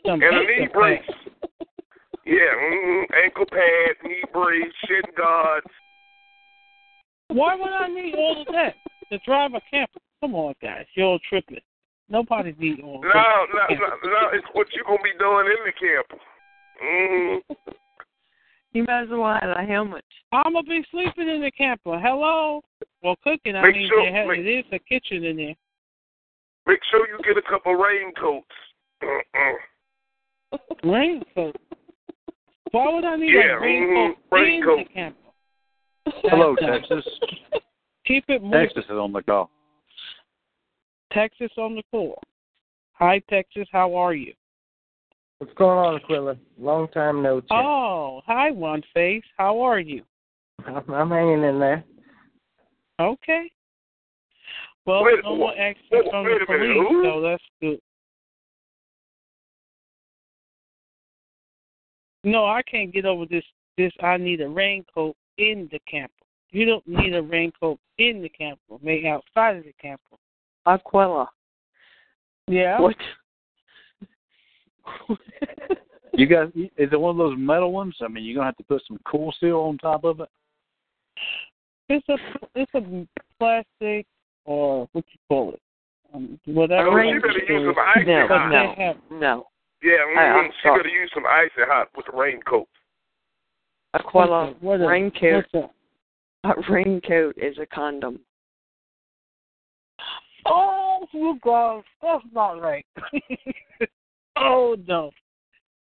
Some 0.04 0.14
and 0.14 0.24
a 0.24 0.40
knee 0.40 0.62
ankle 0.62 0.80
brace. 0.80 1.00
pads. 1.06 1.18
Yeah, 2.24 2.52
mm, 2.60 3.04
ankle 3.24 3.46
pad, 3.46 3.96
knee 4.02 4.24
brace, 4.32 4.72
shin 4.88 5.02
guards. 5.16 5.66
Why 7.28 7.54
would 7.54 7.70
I 7.70 7.86
need 7.86 8.14
all 8.16 8.42
of 8.42 8.46
that 8.52 8.74
to 9.12 9.18
drive 9.24 9.54
a 9.54 9.60
camper? 9.70 10.00
Come 10.20 10.34
on, 10.34 10.54
guys, 10.60 10.86
you're 10.94 11.06
all 11.06 11.20
tripping. 11.28 11.60
Nobody 12.08 12.54
need 12.58 12.80
all 12.82 12.96
of 12.96 13.02
No, 13.02 13.08
no, 13.10 13.74
no, 13.74 13.86
no, 14.04 14.28
it's 14.32 14.46
what 14.52 14.68
you're 14.72 14.84
gonna 14.84 14.98
be 15.02 15.10
doing 15.18 15.46
in 15.46 15.64
the 15.66 15.72
camper. 15.72 16.22
Mm-hmm. 16.84 17.72
You 18.72 18.84
might 18.84 19.02
as 19.04 19.08
well 19.10 19.26
add 19.26 19.50
a 19.56 19.62
helmet. 19.64 20.04
I'm 20.32 20.52
gonna 20.52 20.62
be 20.64 20.84
sleeping 20.90 21.28
in 21.28 21.40
the 21.42 21.50
camper. 21.50 21.98
Hello. 21.98 22.62
Well, 23.02 23.16
cooking. 23.24 23.56
I 23.56 23.62
Make 23.62 23.76
mean, 23.76 23.88
sure- 23.88 24.12
have, 24.12 24.28
make- 24.28 24.40
it 24.40 24.46
is 24.48 24.64
a 24.72 24.78
kitchen 24.78 25.24
in 25.24 25.36
there. 25.36 25.54
Make 26.66 26.80
sure 26.90 27.06
you 27.08 27.18
get 27.24 27.36
a 27.36 27.42
couple 27.48 27.74
raincoats. 27.74 28.46
Uh-uh. 29.02 30.58
Raincoat. 30.84 31.56
Why 32.72 32.92
would 32.94 33.04
I 33.04 33.16
need 33.16 33.32
Yeah, 33.32 33.56
a 33.56 33.60
raincoat 33.60 34.16
mhm, 34.32 34.78
in 34.78 34.78
the 34.78 34.84
camper? 34.92 35.18
Hello, 36.24 36.54
Texas. 36.56 37.04
Keep 38.04 38.24
it 38.28 38.42
moving. 38.42 38.60
Texas 38.60 38.84
is 38.84 38.90
on 38.90 39.12
the 39.12 39.22
call. 39.22 39.50
Texas 41.16 41.50
on 41.56 41.74
the 41.74 41.82
call. 41.90 42.20
Hi, 42.92 43.22
Texas. 43.30 43.66
How 43.72 43.94
are 43.94 44.12
you? 44.12 44.34
What's 45.38 45.54
going 45.54 45.78
on, 45.78 45.96
Aquila? 45.96 46.36
Long 46.58 46.88
time 46.88 47.22
no 47.22 47.40
chat. 47.40 47.48
Oh, 47.52 48.20
hi, 48.26 48.50
One 48.50 48.82
Face. 48.92 49.24
How 49.38 49.58
are 49.60 49.80
you? 49.80 50.02
I'm, 50.66 50.82
I'm 50.92 51.10
hanging 51.10 51.42
in 51.42 51.58
there. 51.58 51.84
Okay. 53.00 53.50
Well, 54.84 55.04
Wait, 55.04 55.20
no 55.24 55.34
one 55.34 55.56
wh- 55.56 55.60
asked 55.60 55.78
me 55.90 56.00
wh- 56.04 56.10
from 56.10 56.24
wait 56.26 56.38
the 56.46 56.54
a 56.54 56.58
minute, 56.58 56.74
police, 56.76 56.88
who? 56.90 57.02
so 57.04 57.20
that's 57.22 57.42
good. 57.62 57.80
No, 62.24 62.44
I 62.44 62.60
can't 62.62 62.92
get 62.92 63.06
over 63.06 63.24
this. 63.24 63.44
This 63.78 63.92
I 64.02 64.16
need 64.18 64.40
a 64.42 64.48
raincoat 64.48 65.16
in 65.38 65.68
the 65.72 65.78
camper. 65.90 66.12
You 66.50 66.66
don't 66.66 66.86
need 66.86 67.14
a 67.14 67.22
raincoat 67.22 67.78
in 67.98 68.22
the 68.22 68.28
camper. 68.28 68.76
Maybe 68.82 69.08
outside 69.08 69.56
of 69.56 69.64
the 69.64 69.74
camper. 69.80 70.16
Aquila. 70.66 71.28
Yeah. 72.48 72.80
What? 72.80 72.96
You 76.12 76.26
got? 76.26 76.48
Is 76.56 76.88
it 76.92 77.00
one 77.00 77.10
of 77.10 77.16
those 77.18 77.36
metal 77.38 77.72
ones? 77.72 77.94
I 78.02 78.08
mean, 78.08 78.24
you're 78.24 78.36
gonna 78.36 78.46
have 78.46 78.56
to 78.56 78.62
put 78.64 78.82
some 78.88 78.98
cool 79.06 79.34
seal 79.38 79.58
on 79.60 79.78
top 79.78 80.04
of 80.04 80.20
it. 80.20 80.28
It's 81.88 82.08
a 82.08 82.16
it's 82.54 82.72
a 82.74 83.06
plastic 83.38 84.06
or 84.44 84.88
what 84.92 85.04
you 85.12 85.18
call 85.28 85.52
it, 85.52 85.60
um, 86.14 86.38
whatever. 86.46 86.88
Oh, 86.88 86.94
rain- 86.94 87.14
you 87.14 87.20
better 87.20 87.38
use 87.38 87.74
some 87.76 88.06
No, 88.06 88.26
hot. 88.28 88.50
no. 88.50 88.94
No. 89.18 89.46
Yeah, 89.82 89.96
I- 90.16 90.38
I'm 90.38 90.50
she 90.62 90.68
better 90.70 90.88
use 90.88 91.10
some 91.12 91.26
icy 91.26 91.50
hot 91.68 91.88
with 91.96 92.06
the 92.06 92.16
raincoat. 92.16 92.68
Aquila. 93.94 94.54
what 94.60 94.80
a, 94.80 94.86
Raincoat. 94.86 95.44
what's 95.52 95.70
a, 96.44 96.48
A 96.48 96.72
raincoat 96.72 97.36
is 97.36 97.58
a 97.58 97.66
condom. 97.66 98.20
Oh, 100.46 101.06
you 101.12 101.38
guys, 101.44 101.82
that's 102.02 102.24
not 102.32 102.60
right. 102.60 102.86
oh 104.36 104.76
no, 104.86 105.10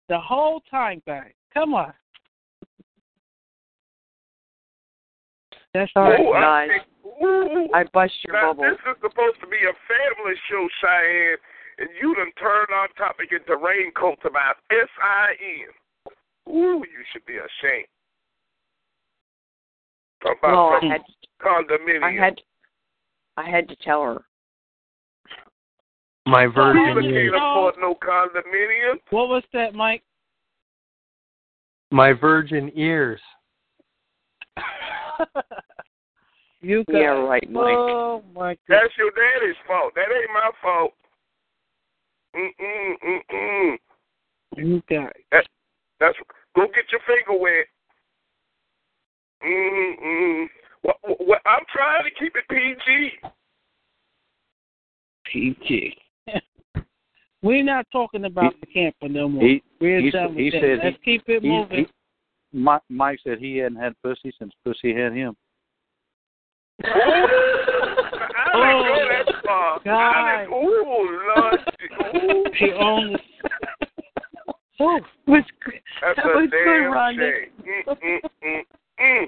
the 0.09 0.19
whole 0.19 0.61
time, 0.71 1.03
guys. 1.07 1.33
Come 1.55 1.75
on. 1.75 1.93
That's 5.73 5.91
All 5.95 6.03
right, 6.11 6.21
Ooh, 6.21 6.33
I 6.33 6.41
guys. 6.41 6.69
think- 7.05 7.23
ooh. 7.23 7.69
I 7.73 7.85
bust 7.93 8.13
your 8.27 8.35
Now, 8.35 8.53
bubble. 8.53 8.65
this 8.65 8.79
is 8.91 8.97
supposed 9.01 9.41
to 9.41 9.47
be 9.47 9.59
a 9.59 9.75
family 9.87 10.35
show, 10.51 10.69
Cheyenne, 10.81 11.37
and 11.79 11.89
you 12.01 12.15
done 12.17 12.33
turned 12.41 12.69
our 12.73 12.89
topic 12.99 13.31
into 13.33 13.57
raincoats 13.57 14.23
about 14.25 14.57
S-I-N. 14.71 16.53
Ooh, 16.53 16.83
you 16.83 17.05
should 17.13 17.25
be 17.27 17.37
ashamed. 17.37 17.87
Talk 20.23 20.39
about 20.43 20.53
Well, 20.53 20.81
I 20.83 20.93
had 20.93 21.03
condominium. 21.41 22.03
I 22.03 22.13
had 22.13 22.41
I 23.37 23.49
had 23.49 23.69
to 23.69 23.77
tell 23.77 24.03
her. 24.03 24.23
My 26.27 26.47
People 26.47 26.63
virgin 26.65 26.95
can't 26.95 27.05
ears. 27.07 27.33
afford 27.35 27.75
no 27.81 27.95
condominium. 27.95 28.99
What 29.11 29.29
was 29.29 29.43
that, 29.53 29.75
Mike? 29.75 30.03
My 31.91 32.13
virgin 32.13 32.71
ears. 32.75 33.21
you 36.61 36.85
guys. 36.85 36.97
Yeah, 36.97 37.09
right, 37.09 37.51
Mike. 37.51 37.75
Oh 37.77 38.23
my 38.35 38.53
God. 38.53 38.59
That's 38.69 38.93
your 38.99 39.11
daddy's 39.11 39.57
fault. 39.67 39.93
That 39.97 40.03
ain't 40.03 40.31
my 40.33 40.51
fault. 40.63 40.93
Mm-mm, 42.37 42.95
mm-mm. 43.05 43.77
You 44.57 44.83
guys. 44.89 45.11
That's 45.99 46.17
go 46.55 46.67
get 46.67 46.85
your 46.93 47.01
finger 47.07 47.41
wet. 47.41 47.67
Mm-hmm. 49.45 50.05
Mm-mm. 50.05 50.47
Well, 50.83 51.17
well, 51.21 51.41
I'm 51.45 51.65
trying 51.73 52.05
to 52.05 52.11
keep 52.19 52.35
it 52.37 52.45
PG. 52.49 53.29
PG. 55.33 55.97
We're 57.43 57.65
not 57.65 57.87
talking 57.91 58.25
about 58.27 58.55
the 58.61 58.67
camper 58.67 59.09
no 59.09 59.29
more. 59.29 59.43
He 59.43 59.63
We're 59.81 60.01
he, 60.01 60.11
done 60.11 60.35
with 60.35 60.37
he 60.39 60.51
that. 60.51 60.61
said 60.61 60.79
Let's 60.85 60.97
he, 61.03 61.13
keep 61.19 61.23
it 61.29 61.43
moving. 61.43 61.87
he 62.53 62.59
Mike, 62.59 62.83
Mike 62.89 63.19
said 63.25 63.39
he 63.39 63.59
hadn't 63.59 63.79
had 63.79 63.95
pussy 64.03 64.33
since 64.39 64.53
pussy 64.65 64.93
had 64.95 65.13
him. 65.15 65.37
I 66.83 66.87
didn't 68.55 68.85
go 68.87 69.07
that 69.09 69.45
far. 69.45 69.81
I 69.87 70.41
didn't, 70.43 70.53
ooh, 70.55 71.21
Lord. 71.37 71.61
He 72.59 72.73
owns. 72.73 73.17
oh, 74.81 75.01
Was 75.27 75.45
That 76.01 76.17
was 76.25 76.49
good, 76.51 76.51
damn 76.51 76.93
Rhonda. 76.93 77.31
Mm, 77.65 78.23
mm, 78.45 78.61
mm. 79.01 79.25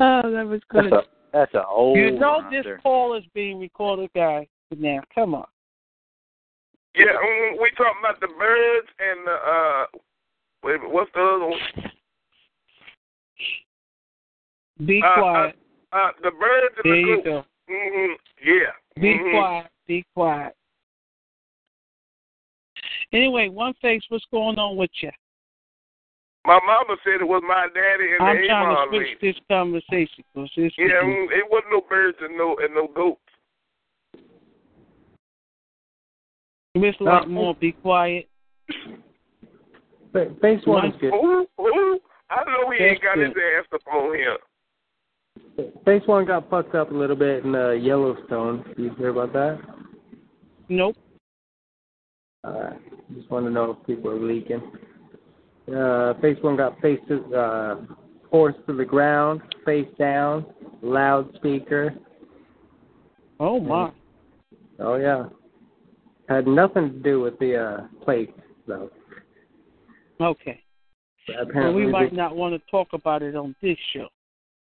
Oh, 0.00 0.30
that 0.30 0.46
was 0.46 0.60
That's 0.72 0.84
good. 0.88 0.92
a 0.92 1.02
that's 1.32 1.54
a 1.54 1.66
old 1.66 1.98
you 1.98 2.12
know 2.18 2.42
this 2.50 2.64
there. 2.64 2.78
call 2.78 3.14
is 3.16 3.24
being 3.34 3.58
recorded, 3.58 4.10
guys. 4.14 4.46
Now, 4.76 5.00
come 5.14 5.34
on. 5.34 5.46
Yeah, 6.98 7.56
we 7.60 7.70
talking 7.76 8.00
about 8.00 8.20
the 8.20 8.28
birds 8.38 8.88
and 8.98 9.26
the 9.26 9.32
uh, 9.32 9.84
wait, 10.64 10.80
what's 10.90 11.10
the 11.14 11.20
other 11.20 11.46
one? 11.46 11.60
Be 14.86 15.02
Uh, 15.04 15.14
quiet. 15.20 15.58
Uh, 15.92 16.10
the 16.22 16.30
birds 16.32 16.74
and 16.76 16.84
there 16.84 16.94
the 16.94 17.00
you 17.00 17.22
goats. 17.22 17.26
go. 17.26 17.44
hmm 17.68 18.12
Yeah. 18.44 18.72
Be 19.00 19.14
mhm. 19.14 19.30
quiet. 19.30 19.66
Be 19.86 20.04
quiet. 20.14 20.54
Anyway, 23.12 23.48
one 23.48 23.72
face, 23.80 24.02
what's 24.10 24.24
going 24.30 24.58
on 24.58 24.76
with 24.76 24.90
you? 25.00 25.10
My 26.44 26.60
mama 26.64 26.96
said 27.04 27.20
it 27.20 27.28
was 27.28 27.42
my 27.46 27.68
daddy 27.74 28.12
and 28.12 28.22
I'm 28.22 28.40
the 28.40 28.46
trying 28.46 28.74
to 28.76 28.88
switch 28.88 29.08
lady. 29.20 29.32
this 29.32 29.40
conversation 29.50 30.24
because 30.32 30.50
it's 30.56 30.74
Yeah, 30.78 31.02
mm, 31.04 31.26
it 31.30 31.44
wasn't 31.50 31.72
no 31.72 31.80
birds 31.88 32.16
and 32.20 32.36
no 32.38 32.56
and 32.58 32.74
no 32.74 32.86
goats. 32.88 33.20
You 36.74 36.80
miss 36.80 36.94
Lockmore, 37.00 37.58
be 37.58 37.72
quiet. 37.72 38.28
Fa- 40.12 40.34
Phase 40.40 40.60
one 40.64 40.86
is 40.86 40.94
good. 41.00 41.12
Ooh, 41.12 41.46
ooh, 41.60 41.98
I 42.30 42.44
know 42.44 42.70
he 42.70 42.84
ain't 42.84 43.00
That's 43.02 43.16
got 43.16 43.18
his 43.18 43.34
ass 43.58 43.66
up 43.72 43.80
on 43.92 44.14
here. 44.14 44.36
Phase 45.84 46.02
one 46.06 46.26
got 46.26 46.48
fucked 46.50 46.74
up 46.74 46.90
a 46.90 46.94
little 46.94 47.16
bit 47.16 47.44
in 47.44 47.54
uh, 47.54 47.70
Yellowstone. 47.70 48.64
You 48.76 48.94
hear 48.96 49.08
about 49.08 49.32
that? 49.32 49.58
Nope. 50.68 50.96
Uh, 52.44 52.70
just 53.16 53.30
want 53.30 53.46
to 53.46 53.50
know 53.50 53.76
if 53.78 53.86
people 53.86 54.10
are 54.10 54.20
leaking. 54.20 54.62
Uh, 55.74 56.14
phase 56.20 56.36
one 56.42 56.56
got 56.56 56.80
face 56.80 57.00
to, 57.08 57.34
uh, 57.34 57.76
forced 58.30 58.58
to 58.66 58.74
the 58.74 58.84
ground, 58.84 59.40
face 59.64 59.88
down, 59.98 60.46
loudspeaker. 60.82 61.94
Oh 63.40 63.60
my. 63.60 63.90
Oh 64.78 64.94
yeah. 64.96 65.24
Had 66.28 66.46
nothing 66.46 66.92
to 66.92 66.98
do 66.98 67.20
with 67.20 67.38
the 67.38 67.56
uh, 67.56 68.04
plate 68.04 68.34
though. 68.66 68.90
Okay. 70.20 70.62
Apparently, 71.40 71.82
so 71.82 71.86
we 71.86 71.90
might 71.92 72.10
they- 72.10 72.16
not 72.16 72.34
want 72.36 72.54
to 72.54 72.70
talk 72.70 72.88
about 72.92 73.22
it 73.22 73.34
on 73.36 73.54
this 73.62 73.76
show. 73.92 74.08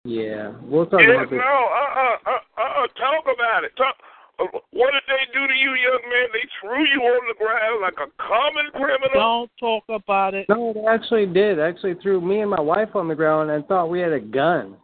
yeah, 0.04 0.54
we'll 0.64 0.86
talk 0.86 1.02
Yeah, 1.02 1.16
about 1.16 1.30
this. 1.30 1.40
no, 1.40 1.44
uh, 1.44 2.00
uh, 2.00 2.32
uh, 2.32 2.62
uh, 2.62 2.88
talk 2.98 3.26
about 3.34 3.64
it. 3.64 3.72
Talk. 3.78 3.96
Uh, 4.40 4.46
what 4.72 4.92
did 4.92 5.04
they 5.08 5.32
do 5.34 5.48
to 5.48 5.54
you, 5.54 5.70
young 5.74 6.02
man? 6.10 6.28
They 6.34 6.48
threw 6.60 6.84
you 6.86 7.02
on 7.02 7.28
the 7.28 7.36
ground 7.44 7.82
like 7.82 7.98
a 7.98 8.10
common 8.22 8.72
criminal. 8.74 9.10
Don't 9.14 9.52
talk 9.60 9.84
about 9.90 10.34
it. 10.34 10.48
No, 10.50 10.74
they 10.74 10.86
actually 10.86 11.26
did. 11.28 11.60
Actually, 11.60 11.96
threw 12.02 12.22
me 12.22 12.42
and 12.42 12.50
my 12.50 12.62
wife 12.62 12.96
on 12.96 13.08
the 13.08 13.16
ground 13.16 13.52
and 13.52 13.66
thought 13.68 13.90
we 13.90 14.00
had 14.00 14.14
a 14.14 14.20
gun. 14.20 14.76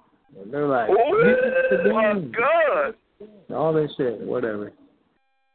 They're 0.52 0.68
like, 0.68 0.90
Ooh, 0.90 1.24
"This 1.24 1.38
is 1.80 1.84
the 1.86 1.90
a 1.90 1.94
gun." 1.94 2.32
gun. 2.32 2.94
all 3.56 3.74
this 3.74 3.90
shit, 3.98 4.20
whatever. 4.22 4.72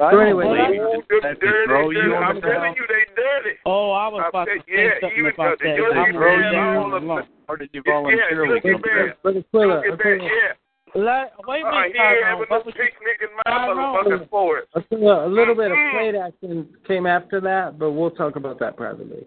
I 0.01 0.11
So 0.11 0.19
anyway, 0.19 0.45
believe 0.49 0.81
Ooh, 0.81 1.01
it. 1.01 1.09
them 1.09 1.21
That 1.23 1.37
they 1.41 1.53
throw 1.67 1.91
you 1.91 2.15
on 2.17 2.23
I'm 2.25 2.35
the 2.37 2.41
telling 2.41 2.75
you, 2.75 2.85
they 2.89 3.05
dirty. 3.15 3.57
Oh, 3.67 3.93
I 3.93 4.09
was 4.09 4.23
I 4.25 4.29
about 4.29 4.45
to 4.47 4.59
say 4.59 4.65
yeah, 4.73 5.01
something 5.01 5.19
even 5.19 5.33
about 5.35 5.59
that. 5.59 5.77
they 5.77 6.01
I'm 6.01 6.13
throw 6.13 6.37
you, 6.37 6.43
that 6.43 6.77
all 6.77 6.95
of 6.95 7.03
alone. 7.03 7.29
or 7.49 7.57
did 7.57 7.71
you 7.73 7.83
Yeah, 7.87 7.93
voluntarily 7.93 8.55
yeah, 8.57 8.61
go 8.63 8.69
look 8.73 8.87
at 8.87 9.23
through? 9.23 9.33
Look 9.33 9.85
at 9.85 9.99
that, 9.99 10.19
yeah. 10.23 10.53
Let, 10.95 11.33
wait 11.49 11.63
a 11.63 11.67
Uh, 11.67 11.71
minute, 11.71 11.93
he 11.95 12.03
ain't 12.03 12.21
Tyrone. 12.21 12.25
having 12.25 12.47
no 12.51 12.57
What 12.57 12.67
was 12.67 12.75
you- 12.77 12.83
picnic 12.85 13.19
in 13.23 13.29
my 13.37 13.43
Tyrone. 13.47 13.79
motherfucking 13.79 14.29
forest. 14.29 14.69
Aquila, 14.77 15.27
a 15.27 15.29
little 15.29 15.55
bit 15.55 15.71
of 15.71 15.77
Mm-mm. 15.79 15.91
plate 15.93 16.15
action 16.17 16.69
came 16.87 17.07
after 17.07 17.41
that, 17.41 17.79
but 17.79 17.93
we'll 17.93 18.11
talk 18.11 18.37
about 18.37 18.59
that 18.59 18.77
privately. 18.77 19.27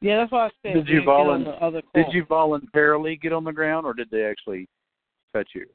Yeah, 0.00 0.18
that's 0.18 0.30
what 0.32 0.40
I 0.42 0.50
said. 0.62 0.74
Did 0.74 0.88
you 0.88 1.00
We 1.00 1.00
didn't 1.00 1.04
get 1.06 1.10
on 1.10 1.44
volun- 1.44 1.62
other 1.62 1.82
Did 1.94 2.06
you 2.12 2.24
voluntarily 2.26 3.16
get 3.16 3.32
on 3.32 3.42
the 3.42 3.52
ground, 3.52 3.86
or 3.86 3.94
did 3.94 4.08
they 4.10 4.24
actually 4.24 4.68
touch 5.32 5.48
you? 5.54 5.66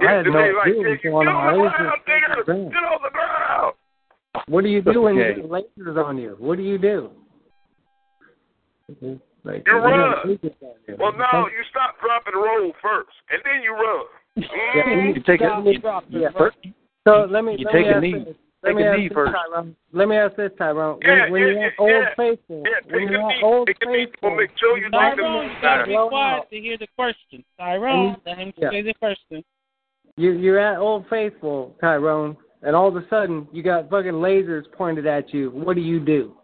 I 0.00 0.10
had 0.12 0.26
no 0.26 0.32
like, 0.32 0.66
idea 0.66 0.74
what 0.74 0.86
was 0.88 0.98
you, 1.04 1.10
going 1.10 1.26
Get 1.26 1.34
on. 1.34 1.46
on 1.46 1.54
I 1.54 1.56
was 1.56 1.72
just 1.78 2.06
Get 2.06 2.84
on 2.84 2.98
the 3.02 3.10
ground. 3.10 3.74
What 4.48 4.64
do 4.64 4.68
you 4.70 4.82
do 4.82 5.02
when 5.02 5.18
Okay. 5.18 5.40
you 5.40 5.48
get 5.48 5.50
lasers 5.50 6.04
on 6.04 6.18
you? 6.18 6.36
What 6.38 6.56
do 6.58 6.64
you 6.64 6.78
do? 6.78 7.10
Like, 9.44 9.62
You 9.66 9.72
run. 9.76 10.38
you. 10.42 10.50
Well, 10.98 11.12
no, 11.12 11.46
you 11.48 11.62
stop, 11.70 12.00
drop, 12.00 12.26
and 12.26 12.34
roll 12.36 12.72
first, 12.82 13.10
and 13.30 13.40
then 13.44 13.62
you 13.62 13.72
run. 13.72 14.06
Yeah. 14.36 15.06
You 15.14 15.22
take 15.26 15.40
a 15.40 15.44
Stop, 15.46 15.64
you, 15.64 15.78
drop, 15.78 16.04
yeah. 16.08 16.26
and 16.26 16.34
run. 16.34 16.50
So 17.06 17.26
let 17.30 17.44
me 17.44 17.56
You 17.58 17.66
let 17.66 17.72
take 17.72 17.86
me 17.86 17.92
a 17.92 18.00
knee. 18.00 18.24
this. 18.24 18.36
Take 18.64 18.72
Let 18.72 18.76
me 18.76 18.82
a 18.82 18.88
ask 18.90 18.98
knee 18.98 19.08
this, 19.08 19.14
first. 19.14 19.32
Tyrone. 19.32 19.76
Let 19.92 20.08
me 20.08 20.16
ask 20.16 20.36
this, 20.36 20.50
Tyrone. 20.58 20.98
When, 21.04 21.16
Yeah, 21.18 21.30
when 21.30 21.40
yeah, 21.42 21.48
you're 21.48 21.62
yeah, 21.62 21.70
Old 21.78 21.90
yeah. 21.90 22.14
Faithful, 22.16 22.62
Yeah, 22.64 22.96
when 22.96 23.08
you're 23.12 23.28
knee. 23.28 23.40
Old 23.44 23.66
Take 23.68 23.76
a 23.82 23.86
knee. 23.86 24.06
Faithful, 24.06 24.30
make 24.36 24.50
sure 24.58 24.78
you 24.78 24.84
take 24.84 24.94
a 24.94 25.16
Tyrone, 25.16 25.44
you 25.44 25.56
gotta 25.60 25.84
be 25.86 25.92
quiet 26.08 26.50
to 26.50 26.56
hear 26.60 26.78
the 26.78 26.86
question. 26.96 27.44
Tyrone, 27.58 28.16
mm-hmm. 28.16 28.28
let 28.28 28.38
him 28.38 28.52
Yeah. 28.56 28.70
say 28.70 28.80
the 28.82 28.94
question. 28.94 29.44
You, 30.16 30.32
you're 30.32 30.58
at 30.58 30.78
Old 30.78 31.06
Faithful, 31.10 31.74
Tyrone, 31.80 32.36
and 32.62 32.74
all 32.76 32.88
of 32.88 32.96
a 32.96 33.06
sudden 33.08 33.46
you 33.52 33.62
got 33.62 33.90
fucking 33.90 34.12
lasers 34.12 34.64
pointed 34.72 35.06
at 35.06 35.32
you. 35.34 35.50
What 35.50 35.74
do 35.76 35.82
you 35.82 36.00
do? 36.00 36.34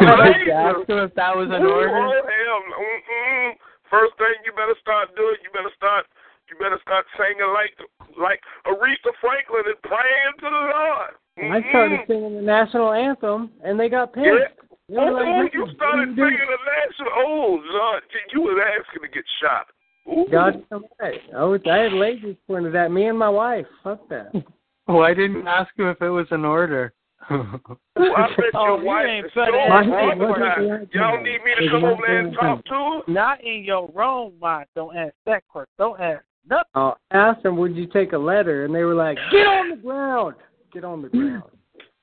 Laser. 0.00 0.52
ask 0.52 0.88
him 0.88 0.98
if 0.98 1.14
that 1.16 1.34
was 1.34 1.48
an 1.50 1.64
order. 1.64 1.88
Oh 1.90 2.22
hell. 2.22 2.62
Mm-mm. 2.78 3.52
First 3.90 4.14
thing 4.18 4.38
you 4.44 4.52
better 4.52 4.76
start 4.80 5.10
doing, 5.16 5.36
you 5.42 5.50
better 5.50 5.72
start, 5.76 6.06
you 6.48 6.54
better 6.60 6.78
start 6.82 7.04
singing 7.18 7.48
like 7.52 7.74
like 8.20 8.40
Aretha 8.66 9.10
Franklin 9.20 9.66
and 9.66 9.80
praying 9.82 10.34
to 10.40 10.46
the 10.46 10.64
Lord. 10.76 11.12
I 11.40 11.58
started 11.70 12.00
Mm-mm. 12.00 12.06
singing 12.06 12.34
the 12.36 12.42
national 12.44 12.92
anthem, 12.92 13.50
and 13.64 13.80
they 13.80 13.88
got 13.88 14.12
pissed. 14.12 14.26
Yeah. 14.26 14.52
They 14.90 14.98
Oh, 14.98 15.14
like, 15.14 15.22
oh, 15.22 15.46
you 15.54 15.62
what 15.70 15.74
started 15.78 16.08
you 16.10 16.16
do?" 16.18 16.22
singing 16.26 16.50
the 16.50 16.62
national. 16.66 17.12
Oh 17.14 17.62
Lord, 17.62 18.02
you 18.34 18.40
was 18.42 18.58
asking 18.58 19.02
to 19.02 19.08
get 19.08 19.24
shot. 19.40 19.66
Ooh. 20.08 20.26
God, 20.30 20.62
right. 21.00 21.20
I, 21.36 21.44
was, 21.44 21.60
I 21.70 21.76
had 21.78 21.92
lasers 21.92 22.36
pointed 22.46 22.74
at 22.76 22.90
me 22.90 23.06
and 23.06 23.18
my 23.18 23.28
wife. 23.28 23.66
Fuck 23.84 24.08
that. 24.08 24.32
Oh, 24.88 25.02
I 25.02 25.14
didn't 25.14 25.46
ask 25.46 25.70
him 25.78 25.86
if 25.86 26.02
it 26.02 26.08
was 26.08 26.26
an 26.32 26.44
order. 26.44 26.92
Ooh, 27.30 27.60
I 27.96 28.26
bet 28.36 28.46
Oh, 28.54 28.66
your 28.66 28.78
you 28.80 28.84
wife 28.86 29.06
ain't 29.08 29.26
is 29.26 29.30
put 29.32 29.46
so 29.46 29.54
it 29.54 29.68
My 29.68 29.82
in 29.84 29.88
head 29.90 30.18
wasn't 30.18 30.20
traumatized. 30.22 30.70
right 30.80 30.88
Y'all 30.94 31.16
now. 31.16 31.22
need 31.22 31.44
me 31.44 31.54
to 31.58 31.62
It's 31.62 31.70
come 31.70 31.82
not 31.82 31.92
over 31.92 32.02
there 32.08 32.18
and 32.18 32.34
talk 32.34 32.64
to 32.64 32.70
her? 32.74 33.00
Not 33.12 33.44
in 33.44 33.62
your 33.62 33.88
wrong 33.94 34.32
mind. 34.40 34.66
Don't 34.74 34.96
ask 34.96 35.14
that 35.26 35.44
question. 35.46 35.70
Don't 35.78 36.00
ask 36.00 36.24
nothing. 36.48 36.64
Uh, 36.74 36.94
asked 37.12 37.44
them, 37.44 37.56
would 37.58 37.76
you 37.76 37.86
take 37.86 38.14
a 38.14 38.18
letter? 38.18 38.64
And 38.64 38.74
they 38.74 38.82
were 38.82 38.96
like, 38.96 39.16
get 39.30 39.46
on 39.46 39.70
the 39.70 39.76
ground. 39.76 40.34
Get 40.72 40.82
on 40.84 41.02
the 41.02 41.08
ground. 41.08 41.44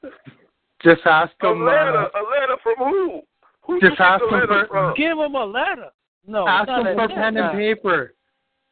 Just 0.81 1.01
ask 1.05 1.33
A 1.43 1.47
letter, 1.47 1.97
Uh, 1.97 2.03
a 2.03 2.23
letter 2.23 2.55
from 2.63 2.75
who? 2.77 3.21
Who 3.63 3.81
Just 3.81 3.83
you 3.83 3.97
get 3.97 4.01
ask 4.01 4.23
the 4.29 4.33
letter 4.33 4.67
from? 4.69 4.93
Give 4.95 5.17
him 5.17 5.35
a 5.35 5.43
letter. 5.45 5.89
No, 6.27 6.47
ask 6.47 6.67
not 6.67 6.85
him 6.85 6.95
for 6.97 7.07
pen 7.07 7.37
and 7.37 7.57
paper. 7.57 8.13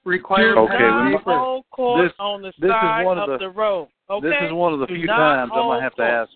require 0.04 0.58
Okay, 0.58 0.78
pen 0.78 0.84
and 0.94 1.10
we- 1.10 1.18
paper. 1.18 1.38
whole 1.38 1.64
court 1.72 2.04
This- 2.10 2.14
on 2.20 2.42
the 2.42 2.52
this 2.60 2.70
is 2.70 3.06
one 3.06 3.18
of 3.18 3.30
of 3.30 3.40
the- 3.40 3.46
the 3.48 3.50
road. 3.50 3.88
Okay. 4.10 4.30
This 4.30 4.42
is 4.44 4.52
one 4.54 4.74
of 4.74 4.80
the 4.80 4.86
Do 4.88 4.96
few 4.96 5.08
times 5.08 5.50
I'm 5.52 5.58
gonna 5.58 5.82
have 5.82 5.96
to 5.96 6.04
ask 6.04 6.32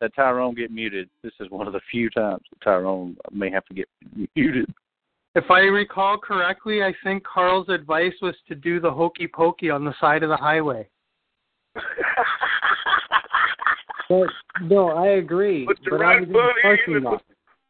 that 0.00 0.14
Tyrone 0.14 0.54
get 0.54 0.70
muted. 0.70 1.10
This 1.22 1.32
is 1.40 1.50
one 1.50 1.66
of 1.66 1.72
the 1.74 1.80
few 1.80 2.08
times 2.10 2.42
that 2.50 2.60
Tyrone 2.62 3.16
may 3.32 3.50
have 3.50 3.66
to 3.66 3.74
get 3.74 3.88
muted. 4.34 4.72
If 5.34 5.50
I 5.50 5.60
recall 5.60 6.16
correctly, 6.16 6.82
I 6.82 6.92
think 7.04 7.22
Carl's 7.24 7.68
advice 7.68 8.14
was 8.22 8.34
to 8.48 8.54
do 8.54 8.80
the 8.80 8.90
hokey 8.90 9.28
pokey 9.28 9.68
on 9.70 9.84
the 9.84 9.92
side 9.94 10.22
of 10.22 10.28
the 10.30 10.36
highway. 10.36 10.88
But 14.08 14.28
no, 14.62 14.88
I 14.90 15.06
agree. 15.08 15.66
Put 15.66 15.78
the 15.84 15.90
but 15.90 16.02
I 16.02 16.16
was 16.20 16.26
in 16.26 16.32
the 16.32 16.52
parking 16.62 17.02
lot. 17.02 17.22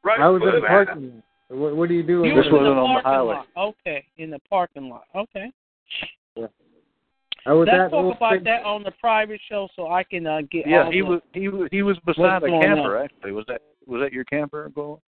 right 0.04 0.20
I 0.20 0.28
was 0.28 0.42
in 0.42 0.54
the 0.54 0.66
parking 0.66 1.14
lot. 1.16 1.22
What, 1.50 1.74
what 1.76 1.90
are 1.90 1.94
you 1.94 2.02
doing? 2.04 2.30
You 2.30 2.36
This 2.36 2.44
was 2.46 2.60
wasn't 2.60 2.68
in 2.70 2.76
the 2.76 2.80
on 2.82 2.94
the 2.94 3.02
parking 3.02 3.10
highway. 3.12 3.34
lot. 3.56 3.74
Okay, 3.80 4.04
in 4.18 4.30
the 4.30 4.38
parking 4.48 4.88
lot. 4.88 5.04
Okay. 5.16 5.50
I 7.46 7.52
was 7.54 7.66
Let's 7.72 7.90
talk 7.90 8.16
about 8.16 8.28
Spring- 8.28 8.44
that 8.44 8.64
on 8.64 8.82
the 8.82 8.90
private 9.00 9.40
show 9.48 9.66
so 9.74 9.88
I 9.90 10.04
can 10.04 10.26
uh, 10.26 10.42
get 10.50 10.66
Yeah, 10.66 10.84
all 10.84 10.92
he 10.92 11.00
the- 11.00 11.06
was 11.06 11.20
he 11.32 11.48
was 11.48 11.68
he 11.72 11.82
was 11.82 11.98
beside 12.06 12.42
What's 12.42 12.44
a 12.44 12.60
camper 12.60 12.98
on? 12.98 13.04
actually. 13.04 13.32
Was 13.32 13.44
that 13.48 13.62
was 13.86 14.00
that 14.02 14.12
your 14.12 14.24
camper 14.24 14.68
going? 14.74 15.00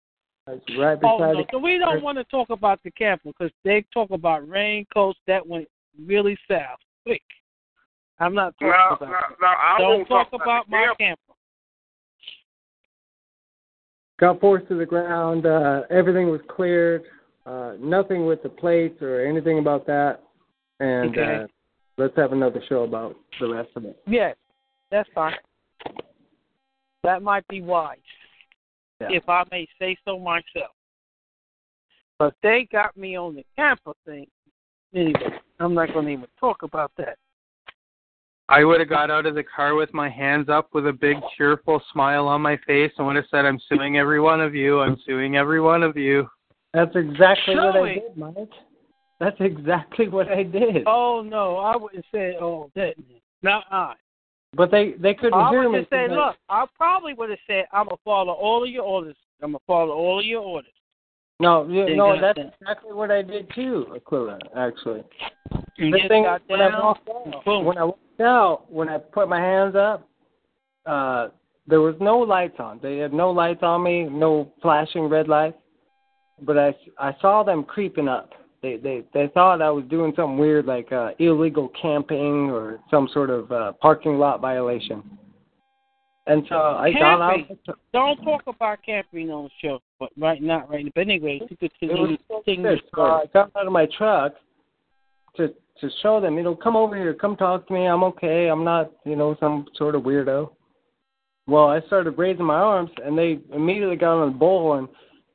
I 0.49 0.53
was 0.53 0.61
right 0.79 0.99
Oh 1.05 1.19
beside 1.19 1.35
no, 1.35 1.45
so 1.53 1.59
we 1.59 1.79
don't 1.79 2.03
want 2.03 2.19
to 2.19 2.25
talk 2.25 2.51
about 2.51 2.83
the 2.83 2.91
camper 2.93 3.29
because 3.29 3.53
they 3.65 3.85
talk 3.95 4.11
about 4.11 4.49
raincoats 4.49 5.19
that 5.29 5.47
went 5.47 5.69
really 6.07 6.37
south 6.51 6.79
quick. 7.05 7.23
I'm 8.19 8.35
not 8.35 8.55
talking 8.55 8.69
Now, 8.69 8.97
about 8.97 9.01
now, 9.03 9.07
that. 9.13 9.37
now, 9.41 9.55
I 9.61 9.77
Don't 9.79 9.89
won't 9.91 10.09
talk 10.09 10.31
talk 10.31 10.43
about 10.43 10.67
the 10.67 10.71
my 10.73 10.95
camper. 10.99 11.32
Got 14.23 14.41
forced 14.41 14.69
to 14.69 14.79
the 14.79 14.87
ground. 14.87 15.45
Uh, 15.45 15.83
everything 15.91 16.31
was 16.31 16.41
cleared. 16.49 17.03
Uh, 17.45 17.73
nothing 17.81 18.25
with 18.25 18.41
the 18.45 18.49
plates 18.49 19.03
or 19.03 19.27
anything 19.27 19.59
about 19.59 19.85
that. 19.85 20.21
And 20.79 21.11
Okay. 21.11 21.43
uh, 21.43 21.47
let's 21.99 22.17
have 22.17 22.33
another 22.33 22.63
show 22.69 22.85
about 22.85 23.17
the 23.41 23.49
rest 23.53 23.71
of 23.75 23.85
it. 23.85 24.01
Yes, 24.07 24.37
that's 24.93 25.09
fine. 25.13 25.35
That 27.03 27.21
might 27.23 27.47
be 27.49 27.63
wise, 27.63 27.99
Yeah. 29.01 29.09
if 29.11 29.29
I 29.29 29.43
may 29.51 29.67
say 29.81 29.97
so 30.05 30.21
myself. 30.21 30.71
But 32.21 32.37
they 32.43 32.69
got 32.71 32.97
me 32.97 33.17
on 33.17 33.35
the 33.35 33.45
camper 33.57 33.95
thing. 34.05 34.31
Anyway, 34.95 35.41
I'm 35.59 35.75
not 35.75 35.93
going 35.93 36.07
to 36.07 36.13
even 36.13 36.29
talk 36.39 36.63
about 36.63 36.93
that. 36.97 37.19
I 38.49 38.65
would 38.65 38.81
have 38.81 38.89
got 38.89 39.11
out 39.11 39.27
of 39.27 39.35
the 39.35 39.43
car 39.45 39.75
with 39.75 39.95
my 39.95 40.11
hands 40.11 40.49
up 40.49 40.69
with 40.75 40.87
a 40.87 40.93
big 40.93 41.17
cheerful 41.37 41.81
smile 41.93 42.27
on 42.29 42.43
my 42.43 42.59
face 42.67 42.93
and 42.99 43.07
would 43.07 43.17
have 43.17 43.25
said, 43.31 43.47
I'm 43.47 43.61
suing 43.69 43.97
every 43.97 44.21
one 44.21 44.41
of 44.41 44.55
you. 44.55 44.81
I'm 44.81 44.97
suing 45.07 45.37
every 45.37 45.61
one 45.61 45.83
of 45.83 45.97
you. 45.97 46.29
That's 46.75 46.95
exactly 46.95 47.55
what 47.55 47.77
I 47.77 47.95
did, 47.95 48.17
Mike. 48.17 48.51
That's 49.21 49.37
exactly 49.41 50.09
what 50.09 50.29
I 50.29 50.43
did. 50.43 50.83
Oh 50.87 51.23
no, 51.25 51.57
I 51.59 51.77
wouldn't 51.77 52.05
say 52.13 52.35
oh 52.41 52.71
that. 52.75 52.95
Not 53.43 53.65
I. 53.71 53.95
But 54.55 54.71
they 54.71 54.95
they 54.99 55.15
couldn't 55.15 55.35
I 55.35 55.51
hear 55.51 55.69
would 55.69 55.73
me. 55.73 55.79
just 55.81 55.91
say, 55.91 56.09
because 56.09 56.17
look, 56.17 56.37
I 56.49 56.65
probably 56.77 57.15
would 57.15 57.31
have 57.31 57.39
said, 57.47 57.67
I'm 57.73 57.87
gonna 57.87 57.97
follow 58.05 58.33
all 58.33 58.65
of 58.65 58.71
your 58.71 58.85
orders. 58.85 59.17
I'm 59.43 59.51
gonna 59.53 59.59
follow 59.67 59.95
all 59.95 60.19
of 60.19 60.27
your 60.27 60.43
orders. 60.43 60.73
No, 61.43 61.69
you, 61.69 61.97
no, 61.97 62.21
that's 62.21 62.39
that. 62.39 62.55
exactly 62.61 62.93
what 62.93 63.11
I 63.11 63.21
did 63.21 63.51
too, 63.53 63.87
Aquila. 63.97 64.39
Actually, 64.57 65.03
You 65.77 65.91
the 65.91 66.09
thing 66.09 66.25
when 66.47 66.61
I 66.61 66.81
walked 66.81 67.09
out, 67.09 67.45
boom. 67.45 67.65
when 67.65 67.79
I 67.79 67.85
walked 67.85 68.21
out, 68.21 68.73
when 68.73 68.89
I 68.89 68.99
put 68.99 69.29
my 69.29 69.41
hands 69.41 69.75
up, 69.75 70.09
uh, 70.87 71.29
there 71.67 71.81
was 71.81 71.97
no 72.01 72.19
lights 72.19 72.61
on. 72.61 72.79
They 72.81 72.99
had 72.99 73.13
no 73.13 73.33
lights 73.33 73.65
on 73.65 73.83
me, 73.83 74.05
no 74.05 74.53
flashing 74.63 75.07
red 75.07 75.27
lights. 75.27 75.57
But 76.41 76.59
I, 76.59 76.77
I 76.97 77.17
saw 77.21 77.43
them 77.43 77.65
creeping 77.65 78.07
up. 78.07 78.31
They 78.63 78.77
they 78.77 79.03
they 79.13 79.27
thought 79.35 79.61
I 79.61 79.71
was 79.71 79.85
doing 79.91 80.13
something 80.15 80.39
weird 80.39 80.67
like 80.67 80.93
uh, 80.93 81.11
illegal 81.19 81.73
camping 81.81 82.51
or 82.51 82.79
some 82.89 83.09
sort 83.13 83.31
of 83.31 83.51
uh, 83.51 83.73
parking 83.81 84.17
lot 84.19 84.41
violation. 84.41 85.03
And 86.29 86.45
so 86.49 86.55
I 86.55 86.93
got 86.93 87.21
out. 87.21 87.37
Camping. 87.37 87.59
Don't 87.93 88.23
talk 88.23 88.43
about 88.47 88.79
camping 88.87 89.31
on 89.31 89.45
the 89.45 89.51
show, 89.61 89.81
but 90.03 90.11
right 90.21 90.43
not 90.43 90.69
right. 90.69 90.91
But 90.97 91.03
anyway, 91.03 91.41
you 91.49 91.57
could 91.57 91.71
continue 91.79 92.17
good. 92.29 92.47
the 92.47 92.81
So 92.95 93.03
I 93.03 93.25
got 93.33 93.53
out 93.57 93.67
of 93.69 93.73
my 93.73 93.87
truck 93.97 94.33
to 95.37 95.55
to 95.81 95.89
show 96.03 96.21
them, 96.21 96.37
you 96.37 96.43
know, 96.43 96.57
come 96.57 96.75
over 96.77 96.97
here, 96.97 97.15
come 97.15 97.37
talk 97.37 97.69
to 97.69 97.73
me. 97.73 97.87
I'm 97.87 98.03
okay. 98.05 98.49
I'm 98.49 98.65
not, 98.65 98.91
you 99.05 99.15
know, 99.15 99.37
some 99.39 99.67
sort 99.77 99.95
of 99.95 100.03
weirdo. 100.03 100.51
Well, 101.47 101.69
I 101.69 101.81
started 101.87 102.19
raising 102.19 102.45
my 102.45 102.57
arms, 102.57 102.91
and 103.05 103.17
they 103.17 103.39
immediately 103.55 103.97
got 103.97 104.21
on 104.21 104.33
the 104.33 104.39
bull 104.39 104.75
and 104.75 104.89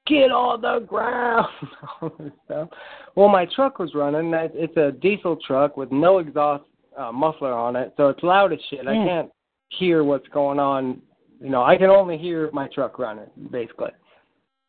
get 0.06 0.32
on 0.32 0.62
the 0.62 0.86
ground. 0.86 1.48
all 2.02 2.12
this 2.20 2.32
stuff. 2.46 2.70
Well, 3.16 3.30
my 3.30 3.46
truck 3.56 3.80
was 3.80 3.94
running. 3.96 4.32
It's 4.34 4.78
a 4.78 4.92
diesel 4.92 5.38
truck 5.48 5.78
with 5.78 5.92
no 5.94 6.20
exhaust 6.20 6.66
uh, 6.98 7.12
muffler 7.14 7.54
on 7.54 7.78
it, 7.78 7.94
so 7.96 8.10
it's 8.10 8.22
loud 8.22 8.52
as 8.52 8.60
shit. 8.70 8.86
I 8.88 8.96
Mm. 8.96 9.08
can't 9.08 9.32
hear 9.70 10.04
what's 10.04 10.28
going 10.28 10.60
on. 10.60 11.02
You 11.40 11.50
know, 11.50 11.64
I 11.64 11.78
can 11.78 11.90
only 11.90 12.18
hear 12.18 12.50
my 12.52 12.68
truck 12.68 13.00
running, 13.00 13.30
basically 13.50 13.92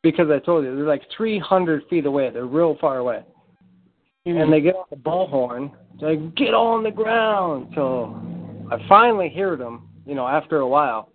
because 0.02 0.28
I 0.30 0.38
told 0.38 0.64
you 0.64 0.74
they're 0.74 0.84
like 0.84 1.02
300 1.16 1.82
feet 1.88 2.06
away. 2.06 2.30
They're 2.30 2.46
real 2.46 2.76
far 2.80 2.98
away, 2.98 3.24
mm-hmm. 4.26 4.40
and 4.40 4.52
they 4.52 4.60
get 4.60 4.76
on 4.76 4.86
the 4.90 4.96
bullhorn. 4.96 5.72
They're 6.00 6.14
like, 6.14 6.34
"Get 6.36 6.54
on 6.54 6.84
the 6.84 6.90
ground!" 6.90 7.72
So 7.74 8.16
I 8.70 8.78
finally 8.88 9.28
heard 9.28 9.60
them. 9.60 9.88
You 10.06 10.14
know, 10.14 10.26
after 10.26 10.58
a 10.58 10.68
while, 10.68 11.10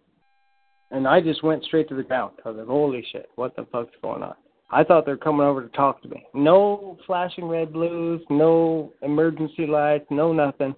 and 0.91 1.07
I 1.07 1.19
just 1.19 1.43
went 1.43 1.64
straight 1.64 1.89
to 1.89 1.95
the 1.95 2.03
ground. 2.03 2.34
I 2.45 2.49
was 2.49 2.57
like, 2.57 2.68
"Holy 2.68 3.05
shit! 3.11 3.30
What 3.35 3.55
the 3.55 3.65
fuck's 3.72 3.95
going 4.01 4.23
on?" 4.23 4.35
I 4.73 4.84
thought 4.84 5.05
they're 5.05 5.18
coming 5.18 5.45
over 5.45 5.61
to 5.61 5.69
talk 5.69 6.01
to 6.01 6.10
me. 6.10 6.26
No 6.34 6.97
flashing 7.05 7.45
red 7.45 7.72
blues, 7.72 8.22
no 8.31 8.91
emergency 9.03 9.68
lights, 9.68 10.05
no 10.10 10.34
nothing. 10.34 10.76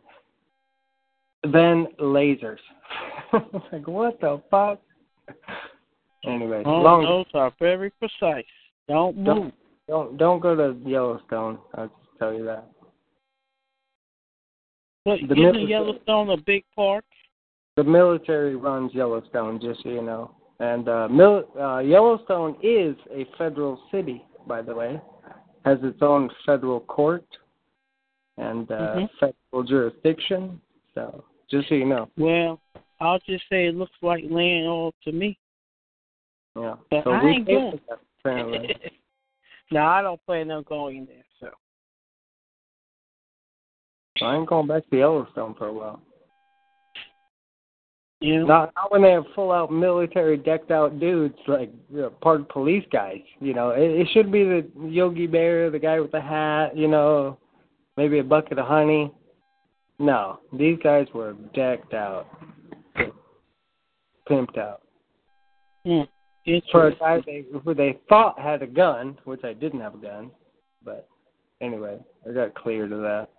Then 1.43 1.87
lasers. 1.99 2.57
like 3.71 3.87
what 3.87 4.19
the 4.19 4.41
fuck? 4.51 4.81
Anyway, 6.27 6.63
Oh, 6.65 6.81
long 6.81 7.03
those 7.03 7.25
are 7.33 7.51
very 7.59 7.89
precise. 7.91 8.45
Don't 8.87 9.17
move. 9.17 9.25
don't 9.25 9.53
don't 9.87 10.17
don't 10.17 10.39
go 10.39 10.55
to 10.55 10.77
Yellowstone. 10.87 11.59
I'll 11.75 11.87
just 11.87 12.19
tell 12.19 12.33
you 12.33 12.45
that. 12.45 12.67
But 15.05 15.19
the 15.29 15.35
isn't 15.35 15.67
Yellowstone 15.67 16.31
a 16.31 16.37
big 16.37 16.63
park? 16.75 17.05
The 17.75 17.83
military 17.83 18.55
runs 18.55 18.93
Yellowstone, 18.93 19.59
just 19.61 19.83
so 19.83 19.89
you 19.89 20.01
know. 20.01 20.31
And 20.59 20.87
uh, 20.87 21.07
mil- 21.09 21.47
uh, 21.59 21.79
Yellowstone 21.79 22.55
is 22.63 22.95
a 23.11 23.27
federal 23.37 23.79
city, 23.91 24.25
by 24.47 24.61
the 24.61 24.73
way. 24.73 24.99
Has 25.65 25.77
its 25.83 25.97
own 26.01 26.29
federal 26.45 26.79
court 26.81 27.25
and 28.37 28.71
uh, 28.71 28.95
Mhm. 28.95 29.09
federal 29.19 29.63
jurisdiction. 29.63 30.61
So 30.93 31.23
just 31.49 31.67
so 31.69 31.75
you 31.75 31.85
know. 31.85 32.07
Well, 32.17 32.61
I'll 32.99 33.19
just 33.19 33.43
say 33.49 33.65
it 33.67 33.75
looks 33.75 33.97
like 34.01 34.23
land 34.29 34.67
all 34.67 34.93
to 35.03 35.11
me. 35.11 35.37
Yeah. 36.55 36.75
But 36.89 37.03
so 37.03 37.11
I 37.11 37.21
ain't 37.21 37.45
pay 37.45 37.53
going. 37.53 37.71
for 37.71 37.79
that, 37.89 37.99
apparently. 38.19 38.75
no, 39.71 39.85
I 39.85 40.01
don't 40.01 40.23
plan 40.25 40.51
on 40.51 40.63
going 40.63 41.05
there. 41.05 41.25
So 41.39 41.49
So 44.17 44.25
I 44.25 44.37
ain't 44.37 44.47
going 44.47 44.67
back 44.67 44.89
to 44.89 44.97
Yellowstone 44.97 45.55
for 45.57 45.67
a 45.67 45.73
while. 45.73 46.01
you 48.21 48.39
know, 48.39 48.45
Not, 48.45 48.73
not 48.75 48.91
when 48.91 49.01
they 49.01 49.11
have 49.11 49.25
full 49.35 49.51
out 49.51 49.71
military 49.71 50.37
decked 50.37 50.71
out 50.71 50.99
dudes 50.99 51.35
like 51.47 51.71
you 51.91 52.01
know, 52.01 52.09
park 52.21 52.49
police 52.49 52.85
guys. 52.91 53.21
You 53.39 53.53
know, 53.53 53.71
it, 53.71 53.81
it 53.81 54.07
should 54.13 54.31
be 54.31 54.43
the 54.43 54.65
Yogi 54.79 55.27
Bear, 55.27 55.69
the 55.69 55.79
guy 55.79 55.99
with 55.99 56.11
the 56.11 56.21
hat. 56.21 56.77
You 56.77 56.87
know, 56.87 57.37
maybe 57.97 58.19
a 58.19 58.23
bucket 58.23 58.59
of 58.59 58.67
honey. 58.67 59.11
No, 59.97 60.39
these 60.51 60.77
guys 60.83 61.07
were 61.13 61.33
decked 61.53 61.93
out, 61.93 62.27
pimped 64.29 64.57
out. 64.57 64.81
hmm, 65.85 66.01
For 66.71 66.87
a 66.87 66.95
guy 66.95 67.21
they, 67.25 67.45
who 67.63 67.73
they 67.73 67.99
thought 68.07 68.39
had 68.39 68.61
a 68.61 68.67
gun, 68.67 69.17
which 69.23 69.43
I 69.43 69.53
didn't 69.53 69.81
have 69.81 69.95
a 69.95 69.97
gun, 69.99 70.29
but 70.83 71.07
anyway, 71.59 71.97
I 72.27 72.33
got 72.33 72.53
cleared 72.53 72.91
of 72.91 73.01
that. 73.01 73.29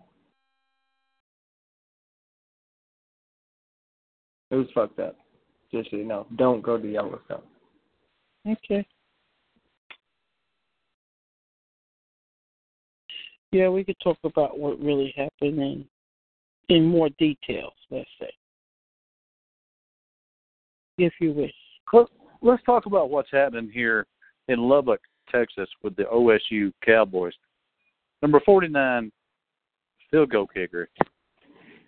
It 4.51 4.57
was 4.57 4.67
fucked 4.75 4.99
up. 4.99 5.17
Just 5.73 5.91
so 5.91 5.97
you 5.97 6.05
know, 6.05 6.27
don't 6.37 6.63
go 6.63 6.79
to 6.79 6.93
Yellowstone. 6.93 7.43
Okay. 8.47 8.87
Yeah, 13.53 13.69
we 13.69 13.85
could 13.85 13.97
talk 14.03 14.19
about 14.25 14.59
what 14.59 14.81
really 14.81 15.15
happened 15.17 15.61
in 15.61 15.85
in 16.69 16.85
more 16.85 17.09
details. 17.19 17.73
Let's 17.91 18.09
say, 18.21 18.31
if 20.99 21.13
you 21.21 21.33
wish. 21.33 21.55
Let's, 21.93 22.11
let's 22.43 22.63
talk 22.65 22.87
about 22.87 23.11
what's 23.11 23.31
happening 23.31 23.71
here 23.73 24.07
in 24.49 24.61
Lubbock, 24.61 25.01
Texas, 25.31 25.69
with 25.83 25.97
the 25.97 26.05
OSU 26.05 26.73
Cowboys. 26.85 27.35
Number 28.23 28.41
49 28.45 29.11
field 30.11 30.31
goal 30.31 30.47
kicker 30.47 30.89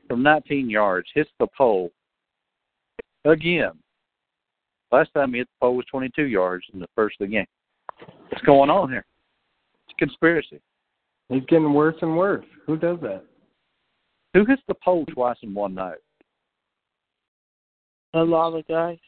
from 0.09 0.23
19 0.23 0.69
yards 0.69 1.09
hits 1.15 1.31
the 1.39 1.47
pole 1.57 1.91
again. 3.25 3.73
Last 4.91 5.11
time 5.15 5.33
he 5.33 5.39
hit 5.39 5.49
the 5.49 5.67
pole 5.67 5.77
was 5.77 5.87
22 5.91 6.25
yards 6.25 6.65
in 6.73 6.81
the 6.81 6.89
first 6.95 7.17
of 7.21 7.29
the 7.29 7.33
game. 7.33 7.47
What's 8.31 8.45
going 8.45 8.71
on 8.71 8.91
here? 8.91 9.05
It's 9.87 9.95
a 9.97 9.99
conspiracy. 9.99 10.61
He's 11.29 11.45
getting 11.49 11.75
worse 11.75 11.97
and 12.01 12.17
worse. 12.17 12.47
Who 12.67 12.77
does 12.77 12.99
that? 13.03 13.25
Who 14.35 14.45
hits 14.47 14.63
the 14.67 14.75
pole 14.75 15.05
twice 15.07 15.37
in 15.43 15.53
one 15.53 15.75
night? 15.75 15.99
A 18.15 18.23
lot 18.23 18.55
of 18.55 18.67
guys. 18.67 18.99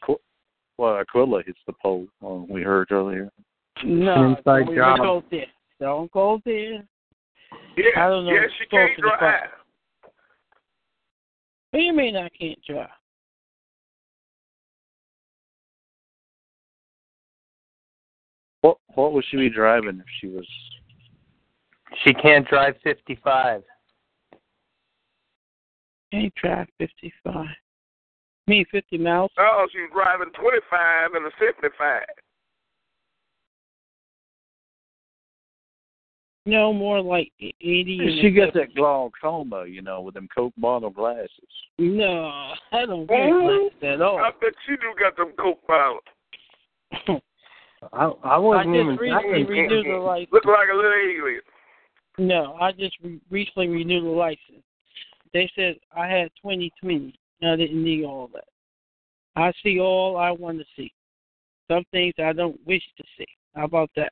Well, 0.81 0.97
Aquila 0.97 1.43
hits 1.45 1.59
the 1.67 1.73
pole. 1.73 2.07
Uh, 2.25 2.41
we 2.49 2.63
heard 2.63 2.91
earlier. 2.91 3.29
No, 3.85 4.35
Inside 4.35 4.67
we 4.67 4.77
job. 4.77 4.97
don't 4.97 5.05
go 5.05 5.23
there. 5.29 5.45
Don't 5.79 6.11
go 6.11 6.41
there. 6.43 6.83
Yeah, 7.77 7.83
I 7.97 8.09
don't 8.09 8.25
know. 8.25 8.31
yeah, 8.31 8.47
she 8.57 8.65
can't 8.65 8.95
to 8.95 9.01
the 9.03 9.09
drive. 9.19 9.49
What 11.69 11.79
do 11.79 11.85
you 11.85 11.95
mean 11.95 12.17
I 12.17 12.29
can't 12.29 12.57
drive? 12.67 12.89
What 18.61 18.77
What 18.95 19.13
would 19.13 19.25
she 19.29 19.37
be 19.37 19.51
driving 19.51 19.99
if 19.99 20.05
she 20.19 20.29
was? 20.29 20.47
She 22.03 22.11
can't 22.15 22.47
drive 22.47 22.73
55. 22.83 23.61
Can't 26.11 26.33
drive 26.41 26.67
55. 26.79 27.45
Me, 28.47 28.65
50 28.71 28.97
miles. 28.97 29.31
Oh, 29.39 29.67
she's 29.71 29.89
driving 29.93 30.31
25 30.33 31.13
and 31.13 31.25
a 31.25 31.29
75. 31.39 32.01
No, 36.47 36.73
more 36.73 37.01
like 37.01 37.31
80. 37.39 37.53
and 38.01 38.19
She 38.21 38.27
a 38.27 38.31
got 38.31 38.53
50. 38.53 38.59
that 38.59 38.75
glaucoma, 38.75 39.65
you 39.67 39.83
know, 39.83 40.01
with 40.01 40.15
them 40.15 40.27
Coke 40.35 40.53
bottle 40.57 40.89
glasses. 40.89 41.29
No, 41.77 42.31
I 42.71 42.85
don't 42.87 43.07
get 43.07 43.15
like 43.15 43.79
that 43.81 43.93
at 43.93 44.01
all. 44.01 44.17
I 44.17 44.31
bet 44.41 44.53
you 44.67 44.75
do 44.77 44.93
got 44.99 45.15
them 45.17 45.33
coke 45.39 45.59
bottles. 45.67 46.01
I 47.93 47.93
I 47.93 48.05
I 48.23 48.37
wasn't 48.37 48.73
just 48.73 48.81
even 48.81 48.95
recently 48.97 49.43
driving. 49.43 49.47
renewed 49.47 49.85
the 49.85 49.97
license. 49.99 50.29
Look 50.33 50.45
like 50.45 50.67
a 50.71 50.75
little 50.75 50.91
alien. 50.91 51.41
No, 52.17 52.55
I 52.59 52.71
just 52.71 52.97
re- 53.03 53.21
recently 53.29 53.67
renewed 53.67 54.03
the 54.03 54.09
license. 54.09 54.63
They 55.33 55.49
said 55.55 55.75
I 55.95 56.07
had 56.07 56.29
2020. 56.41 57.13
I 57.43 57.55
didn't 57.55 57.83
need 57.83 58.05
all 58.05 58.29
that. 58.33 58.45
I 59.35 59.51
see 59.63 59.79
all 59.79 60.17
I 60.17 60.31
want 60.31 60.59
to 60.59 60.65
see. 60.75 60.91
Some 61.69 61.83
things 61.91 62.13
I 62.19 62.33
don't 62.33 62.59
wish 62.65 62.83
to 62.97 63.03
see. 63.17 63.25
How 63.55 63.65
about 63.65 63.89
that? 63.95 64.11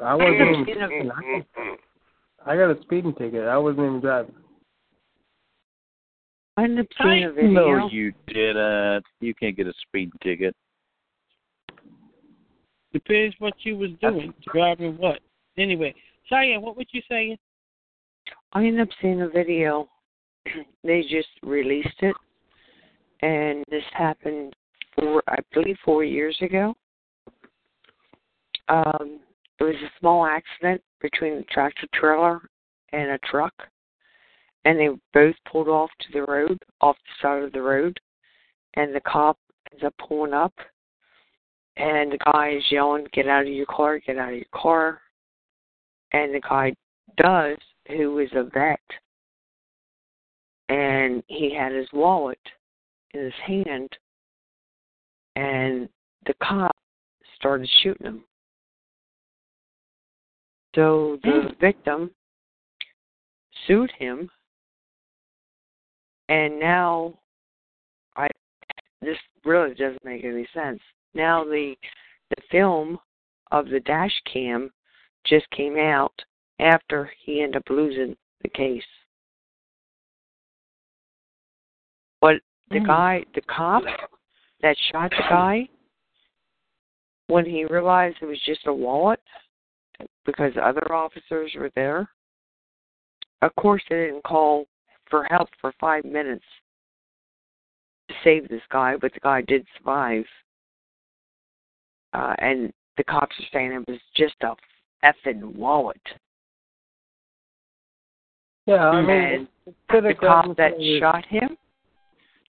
I 0.00 0.14
wasn't 0.14 0.36
mm-hmm. 0.38 0.70
even 0.70 0.90
You. 1.06 1.12
Mm-hmm. 1.58 2.48
I 2.48 2.56
got 2.56 2.70
a 2.70 2.82
speeding 2.82 3.14
ticket. 3.14 3.46
I 3.46 3.58
wasn't 3.58 3.86
even 3.86 4.00
driving. 4.00 4.34
I 6.56 6.64
ended 6.64 6.80
up 6.80 6.86
seeing 7.02 7.24
a 7.24 7.32
video. 7.32 7.50
No, 7.50 7.88
you 7.88 8.12
didn't. 8.26 8.56
Uh, 8.56 9.00
you 9.20 9.34
can't 9.34 9.56
get 9.56 9.66
a 9.66 9.72
speeding 9.86 10.18
ticket. 10.22 10.54
Depends 12.92 13.34
what 13.38 13.54
you 13.60 13.78
was 13.78 13.90
doing, 14.02 14.34
driving 14.52 14.98
what. 14.98 15.20
Anyway, 15.56 15.94
Cheyenne, 16.28 16.60
what 16.60 16.76
was 16.76 16.86
you 16.92 17.00
saying? 17.08 17.38
I 18.52 18.64
ended 18.64 18.80
up 18.82 18.88
seeing 19.00 19.22
a 19.22 19.28
video. 19.28 19.88
they 20.84 21.02
just 21.02 21.28
released 21.42 22.00
it, 22.00 22.16
and 23.20 23.64
this 23.70 23.84
happened 23.92 24.54
four, 24.98 25.22
I 25.28 25.38
believe, 25.52 25.76
four 25.84 26.04
years 26.04 26.36
ago. 26.40 26.74
Um, 28.68 29.20
it 29.58 29.64
was 29.64 29.74
a 29.76 29.98
small 30.00 30.26
accident 30.26 30.82
between 31.00 31.34
a 31.34 31.42
tractor 31.44 31.86
trailer 31.94 32.40
and 32.92 33.10
a 33.10 33.18
truck, 33.18 33.54
and 34.64 34.78
they 34.78 34.88
both 35.12 35.34
pulled 35.50 35.68
off 35.68 35.90
to 36.00 36.12
the 36.12 36.24
road, 36.30 36.58
off 36.80 36.96
the 36.96 37.26
side 37.26 37.42
of 37.42 37.52
the 37.52 37.62
road, 37.62 37.98
and 38.74 38.94
the 38.94 39.00
cop 39.00 39.38
ends 39.70 39.84
up 39.84 39.94
pulling 40.06 40.32
up, 40.32 40.54
and 41.76 42.12
the 42.12 42.18
guy 42.32 42.50
is 42.50 42.64
yelling, 42.70 43.06
"Get 43.12 43.28
out 43.28 43.42
of 43.42 43.52
your 43.52 43.66
car! 43.66 43.98
Get 43.98 44.18
out 44.18 44.30
of 44.30 44.36
your 44.36 44.44
car!" 44.52 45.00
And 46.12 46.34
the 46.34 46.40
guy 46.40 46.74
does, 47.16 47.56
who 47.88 48.18
is 48.18 48.30
a 48.34 48.44
vet, 48.44 48.80
and 50.72 51.22
he 51.26 51.54
had 51.54 51.70
his 51.70 51.86
wallet 51.92 52.38
in 53.12 53.24
his 53.24 53.34
hand, 53.46 53.90
and 55.36 55.86
the 56.26 56.32
cop 56.42 56.74
started 57.36 57.68
shooting 57.82 58.06
him. 58.06 58.24
So 60.74 61.18
the 61.22 61.30
hmm. 61.30 61.60
victim 61.60 62.10
sued 63.66 63.90
him, 63.98 64.30
and 66.30 66.58
now 66.58 67.18
I 68.16 68.28
this 69.02 69.18
really 69.44 69.74
doesn't 69.74 70.04
make 70.06 70.24
any 70.24 70.48
sense. 70.54 70.80
Now 71.12 71.44
the 71.44 71.74
the 72.30 72.42
film 72.50 72.98
of 73.50 73.68
the 73.68 73.80
dash 73.80 74.22
cam 74.32 74.70
just 75.26 75.44
came 75.50 75.76
out 75.76 76.14
after 76.60 77.10
he 77.22 77.42
ended 77.42 77.56
up 77.56 77.68
losing 77.68 78.16
the 78.42 78.48
case. 78.48 78.82
But 82.22 82.40
the 82.68 82.78
Mm. 82.78 82.86
guy, 82.86 83.24
the 83.34 83.42
cop 83.42 83.82
that 84.60 84.78
shot 84.78 85.10
the 85.10 85.26
guy, 85.28 85.68
when 87.26 87.44
he 87.44 87.64
realized 87.64 88.22
it 88.22 88.26
was 88.26 88.40
just 88.42 88.66
a 88.66 88.72
wallet, 88.72 89.20
because 90.24 90.56
other 90.56 90.92
officers 90.92 91.52
were 91.54 91.70
there, 91.70 92.08
of 93.42 93.52
course 93.56 93.82
they 93.88 94.06
didn't 94.06 94.22
call 94.22 94.68
for 95.06 95.24
help 95.24 95.52
for 95.56 95.72
five 95.72 96.04
minutes 96.04 96.44
to 98.08 98.14
save 98.22 98.48
this 98.48 98.62
guy, 98.68 98.96
but 98.96 99.12
the 99.12 99.20
guy 99.20 99.40
did 99.42 99.66
survive. 99.76 100.24
Uh, 102.12 102.36
and 102.38 102.72
the 102.96 103.04
cops 103.04 103.38
are 103.40 103.48
saying 103.52 103.72
it 103.72 103.88
was 103.88 104.00
just 104.14 104.36
a 104.42 104.54
effing 105.04 105.42
wallet. 105.56 106.00
Yeah, 108.66 108.90
I 108.90 108.98
and 109.00 109.06
mean, 109.08 109.48
the 109.90 110.14
cop 110.14 110.56
that 110.56 110.80
shot 111.00 111.26
him, 111.26 111.56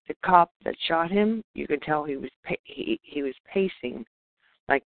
the 0.08 0.16
cop 0.26 0.52
that 0.66 0.76
shot 0.88 1.10
him, 1.12 1.44
you 1.54 1.68
could 1.68 1.82
tell 1.82 2.04
he 2.04 2.18
was 2.18 2.30
pa- 2.46 2.56
he 2.64 3.00
he 3.04 3.22
was 3.24 3.34
pacing. 3.52 4.06
Like. 4.70 4.84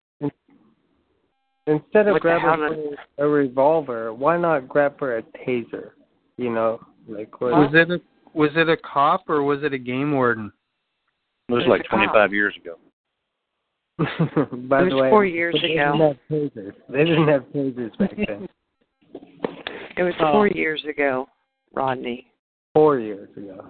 Instead 1.69 2.07
of 2.07 2.13
What 2.13 2.23
the 2.23 2.29
hell 2.39 2.55
grabbing 2.57 2.95
for 3.17 3.25
a 3.25 3.27
revolver, 3.27 4.13
why 4.13 4.37
not 4.37 4.69
grab 4.69 4.97
for 4.97 5.17
a 5.17 5.23
taser? 5.45 5.89
You 6.37 6.49
know, 6.53 6.79
like 7.09 7.41
what? 7.41 7.51
Was 7.51 7.71
it 7.73 7.91
a 7.91 7.99
was 8.37 8.51
it 8.55 8.69
a 8.69 8.77
cop 8.77 9.23
or 9.27 9.43
was 9.43 9.63
it 9.63 9.73
a 9.73 9.77
game 9.77 10.13
warden? 10.13 10.51
It 11.49 11.53
was 11.53 11.63
It 11.65 11.69
was 11.69 11.77
like 11.79 11.81
a 11.81 11.89
cop. 11.89 12.13
25 12.13 12.33
years 12.33 12.55
ago. 12.61 12.75
By 14.69 14.81
It 14.81 14.83
was 14.85 14.91
the 14.91 14.97
way, 14.97 15.09
four 15.09 15.25
years 15.25 15.57
they 15.61 15.73
ago. 15.73 15.91
Didn't 15.91 16.07
have 16.07 16.17
tasers. 16.63 16.73
They 16.89 17.03
didn't 17.03 17.27
have 17.27 17.43
tasers 17.53 17.97
back 17.97 18.15
then. 18.27 18.47
It 19.97 20.03
was 20.03 20.13
Oh. 20.21 20.31
four 20.31 20.47
years 20.47 20.85
ago, 20.87 21.27
Rodney. 21.73 22.27
Four 22.75 22.99
years 22.99 23.29
ago. 23.35 23.65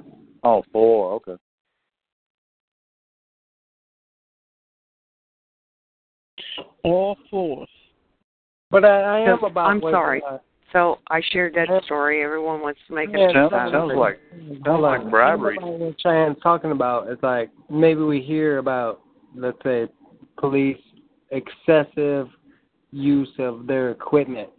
Oh, 0.47 0.63
four. 0.71 1.11
Okay. 1.15 1.35
All 6.85 7.17
fours. 7.29 7.67
But 8.71 8.85
I, 8.85 9.01
I 9.01 9.19
am 9.19 9.39
So, 9.41 9.47
about. 9.47 9.67
I'm 9.67 9.81
sorry. 9.81 10.21
or 10.21 10.39
So 10.71 10.99
I 11.09 11.21
shared 11.31 11.53
that 11.55 11.67
story. 11.83 12.23
Everyone 12.23 12.61
wants 12.61 12.79
to 12.87 12.95
make 12.95 13.09
Yeah, 13.09 13.27
a 13.29 13.33
Sounds, 13.33 13.51
success. 13.51 13.71
sounds 13.73 13.91
like 13.97 14.21
Hold 14.31 14.65
sounds 14.65 14.81
like 14.81 15.01
on. 15.01 15.09
bribery. 15.09 15.57
What 15.59 15.99
Cheyenne's 15.99 16.37
talking 16.41 16.71
about 16.71 17.09
is 17.11 17.17
like 17.21 17.49
maybe 17.69 18.01
we 18.01 18.21
hear 18.21 18.59
about, 18.59 19.01
let's 19.35 19.57
say, 19.63 19.87
police 20.39 20.79
excessive 21.31 22.29
use 22.91 23.33
of 23.37 23.67
their 23.67 23.91
equipment. 23.91 24.49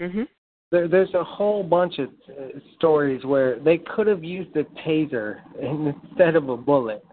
Mhm. 0.00 0.28
There, 0.72 0.88
there's 0.88 1.12
a 1.14 1.22
whole 1.22 1.62
bunch 1.62 1.98
of 1.98 2.08
uh, 2.28 2.58
stories 2.76 3.24
where 3.24 3.60
they 3.60 3.78
could 3.78 4.06
have 4.06 4.24
used 4.24 4.56
a 4.56 4.64
taser 4.86 5.36
instead 6.10 6.34
of 6.34 6.48
a 6.48 6.56
bullet. 6.56 7.04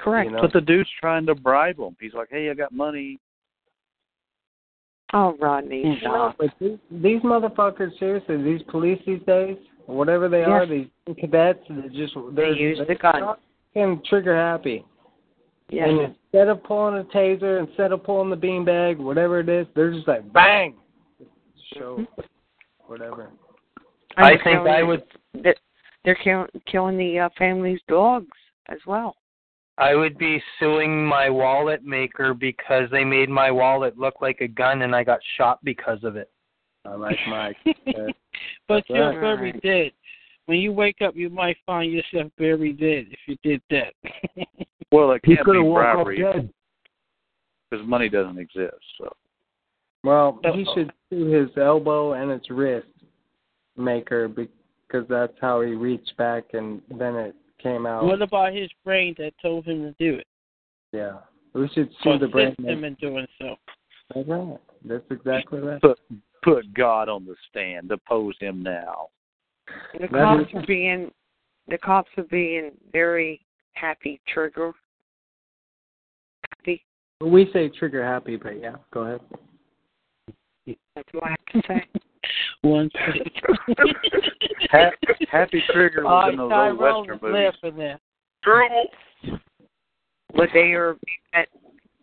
Correct. 0.00 0.30
You 0.30 0.36
know? 0.36 0.42
But 0.42 0.52
the 0.54 0.62
dude's 0.62 0.88
trying 0.98 1.26
to 1.26 1.34
bribe 1.34 1.78
him. 1.78 1.94
He's 2.00 2.14
like, 2.14 2.28
"Hey, 2.30 2.50
I 2.50 2.54
got 2.54 2.72
money." 2.72 3.20
Oh, 5.12 5.36
Rodney, 5.40 5.84
No, 5.84 5.96
stop. 6.00 6.36
but 6.38 6.50
these, 6.60 6.78
these 6.90 7.20
motherfuckers, 7.22 7.96
seriously, 7.98 8.42
these 8.42 8.60
police 8.68 9.00
these 9.06 9.22
days, 9.24 9.56
whatever 9.86 10.28
they 10.28 10.42
are, 10.42 10.66
these 10.66 10.88
cadets, 11.20 11.60
they 11.70 11.88
just 11.96 12.12
they're, 12.34 12.52
use 12.52 12.78
they're 12.78 12.86
the 12.86 12.94
gun. 12.96 13.36
fucking 13.72 14.02
trigger 14.08 14.34
happy. 14.34 14.84
Yes. 15.70 15.88
And 15.88 16.00
instead 16.00 16.48
of 16.48 16.62
pulling 16.64 17.00
a 17.00 17.04
taser, 17.04 17.60
instead 17.66 17.92
of 17.92 18.02
pulling 18.02 18.30
the 18.30 18.36
beanbag, 18.36 18.98
whatever 18.98 19.38
it 19.38 19.48
is, 19.48 19.66
they're 19.76 19.92
just 19.92 20.08
like 20.08 20.30
bang, 20.32 20.74
show, 21.74 22.04
whatever. 22.86 23.30
I 24.16 24.32
And 24.32 24.40
think 24.42 24.58
I 24.68 24.82
would 24.82 25.02
that- 25.42 25.58
They're 26.04 26.14
kill, 26.22 26.46
killing 26.70 26.96
the 26.96 27.18
uh, 27.18 27.28
family's 27.36 27.80
dogs 27.88 28.28
as 28.68 28.78
well. 28.86 29.16
I 29.78 29.94
would 29.94 30.16
be 30.16 30.42
suing 30.58 31.04
my 31.06 31.28
wallet 31.28 31.84
maker 31.84 32.32
because 32.32 32.88
they 32.90 33.04
made 33.04 33.28
my 33.28 33.50
wallet 33.50 33.98
look 33.98 34.22
like 34.22 34.40
a 34.40 34.48
gun 34.48 34.82
and 34.82 34.94
I 34.96 35.04
got 35.04 35.20
shot 35.36 35.58
because 35.64 36.02
of 36.02 36.16
it. 36.16 36.30
I 36.84 36.94
like 36.94 37.18
Mike. 37.28 37.56
But 38.68 38.84
That's 38.88 38.90
you're 38.90 39.08
right. 39.20 39.20
very 39.38 39.52
dead. 39.62 39.92
When 40.46 40.58
you 40.58 40.72
wake 40.72 41.02
up, 41.02 41.16
you 41.16 41.28
might 41.30 41.56
find 41.66 41.90
yourself 41.92 42.30
buried 42.38 42.78
dead 42.78 43.06
if 43.10 43.18
you 43.26 43.36
did 43.42 43.60
that. 43.70 43.92
Well, 44.92 45.10
it 45.12 45.22
He 45.24 45.34
can't 45.34 45.44
could 45.44 45.52
be 45.54 45.58
have 45.58 45.66
woke 45.66 45.84
up 45.84 45.94
bribery 46.04 46.22
dead. 46.22 46.50
because 47.70 47.84
money 47.86 48.08
doesn't 48.08 48.38
exist. 48.38 48.76
So 48.98 49.12
Well, 50.06 50.38
he 50.54 50.64
should 50.72 50.92
sue 51.10 51.26
his 51.26 51.50
elbow 51.56 52.12
and 52.12 52.30
its 52.30 52.48
wrist 52.48 52.86
maker 53.76 54.28
because 54.28 55.04
that's 55.08 55.32
how 55.40 55.62
he 55.62 55.72
reached 55.72 56.16
back 56.16 56.44
and 56.52 56.80
then 56.96 57.16
it 57.16 57.34
came 57.60 57.86
out. 57.86 58.04
What 58.04 58.22
about 58.22 58.54
his 58.54 58.70
brain 58.84 59.16
that 59.18 59.32
told 59.42 59.64
him 59.64 59.82
to 59.82 59.92
do 59.98 60.16
it? 60.18 60.26
Yeah. 60.92 61.14
We 61.54 61.68
should 61.74 61.90
sue 62.04 62.18
the 62.18 62.28
brain 62.28 62.54
Assist 62.56 62.68
him 62.68 62.84
in 62.84 62.94
doing 62.94 63.26
so. 63.40 63.56
That's 64.14 64.28
right. 64.28 64.58
That's 64.84 65.04
exactly 65.10 65.58
right. 65.58 65.80
Put 65.80 65.98
put 66.44 66.72
God 66.72 67.08
on 67.08 67.24
the 67.24 67.34
stand. 67.50 67.90
Oppose 67.90 68.36
him 68.38 68.62
now. 68.62 69.08
The 69.94 70.06
That 70.06 70.10
cops 70.10 70.48
is- 70.50 70.54
are 70.54 70.66
being 70.68 71.10
the 71.66 71.78
cops 71.78 72.10
are 72.16 72.22
being 72.24 72.70
very 72.92 73.40
happy. 73.72 74.20
Trigger 74.32 74.72
happy. 76.56 76.84
We 77.20 77.50
say 77.52 77.70
trigger 77.70 78.04
happy, 78.04 78.36
but 78.36 78.60
yeah, 78.60 78.76
go 78.92 79.00
ahead. 79.00 79.20
That's 80.66 81.08
what 81.12 81.24
I 81.24 81.30
have 81.30 81.62
to 81.62 81.68
say. 81.68 81.86
One 82.62 82.90
Ha- 84.70 84.90
Happy 85.30 85.62
Trigger 85.72 86.02
was 86.04 86.10
All 86.24 86.30
in 86.30 86.36
those 86.36 86.50
old 86.52 86.78
western 86.78 87.14
is 87.16 87.22
movies. 87.22 87.52
laughing 87.62 87.76
there. 87.78 88.00
True. 88.42 88.68
But 90.34 90.48
they 90.52 90.72
are. 90.72 90.96
At, 91.34 91.48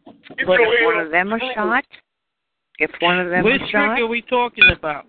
but 0.06 0.60
if 0.60 0.86
one 0.86 1.00
of 1.06 1.12
them 1.12 1.34
are 1.34 1.40
shot, 1.54 1.84
if 2.80 2.90
one 3.02 3.20
of 3.20 3.30
them 3.30 3.44
Which 3.44 3.62
are 3.62 3.68
shot, 3.70 3.90
Which 3.90 3.98
trigger 3.98 4.08
we 4.08 4.22
talking 4.22 4.70
about? 4.76 5.06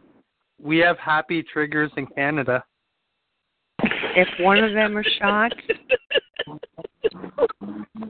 We 0.60 0.78
have 0.78 0.98
happy 0.98 1.42
triggers 1.44 1.90
in 1.96 2.06
Canada. 2.08 2.64
if 3.82 4.28
one 4.40 4.58
of 4.64 4.72
them 4.74 4.96
are 4.96 5.04
shot, 5.20 5.52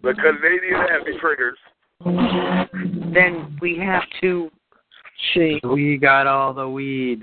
The 0.03 0.15
Canadian 0.15 0.81
happy 0.89 1.19
triggers. 1.21 1.59
then 3.15 3.59
we 3.61 3.77
have 3.79 4.03
to. 4.23 4.51
See, 5.33 5.59
We 5.65 5.97
got 5.97 6.27
all 6.27 6.53
the 6.53 6.69
weed. 6.69 7.23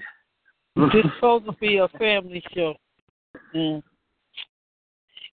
this 0.76 0.86
is 0.94 1.06
supposed 1.16 1.46
to 1.46 1.52
be 1.54 1.78
a 1.78 1.88
family 2.00 2.44
show. 2.54 2.74
Mm. 3.56 3.84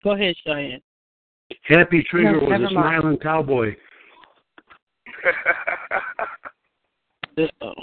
Go 0.03 0.11
ahead, 0.11 0.35
Cheyenne. 0.45 0.81
Happy 1.63 2.03
Trigger 2.09 2.41
No, 2.41 2.47
was 2.47 2.55
a 2.55 2.59
mind. 2.59 2.69
smiling 2.71 3.17
cowboy. 3.17 3.75
Uh-oh. 7.37 7.73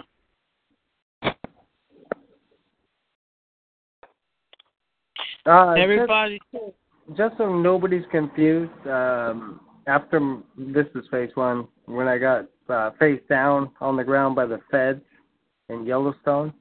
Uh, 5.45 5.73
Everybody, 5.73 6.41
just, 6.53 6.65
just 7.17 7.37
so 7.39 7.59
nobody's 7.59 8.05
confused, 8.11 8.71
um, 8.87 9.61
after 9.89 10.39
this 10.57 10.87
is 10.95 11.05
phase 11.11 11.31
one, 11.35 11.67
when 11.87 12.07
I 12.07 12.19
got 12.19 12.47
uh, 12.73 12.91
face 12.99 13.21
down 13.29 13.71
on 13.81 13.97
the 13.97 14.05
ground 14.05 14.35
by 14.35 14.47
the 14.47 14.61
feds 14.71 15.03
in 15.69 15.85
Yellowstone, 15.87 16.53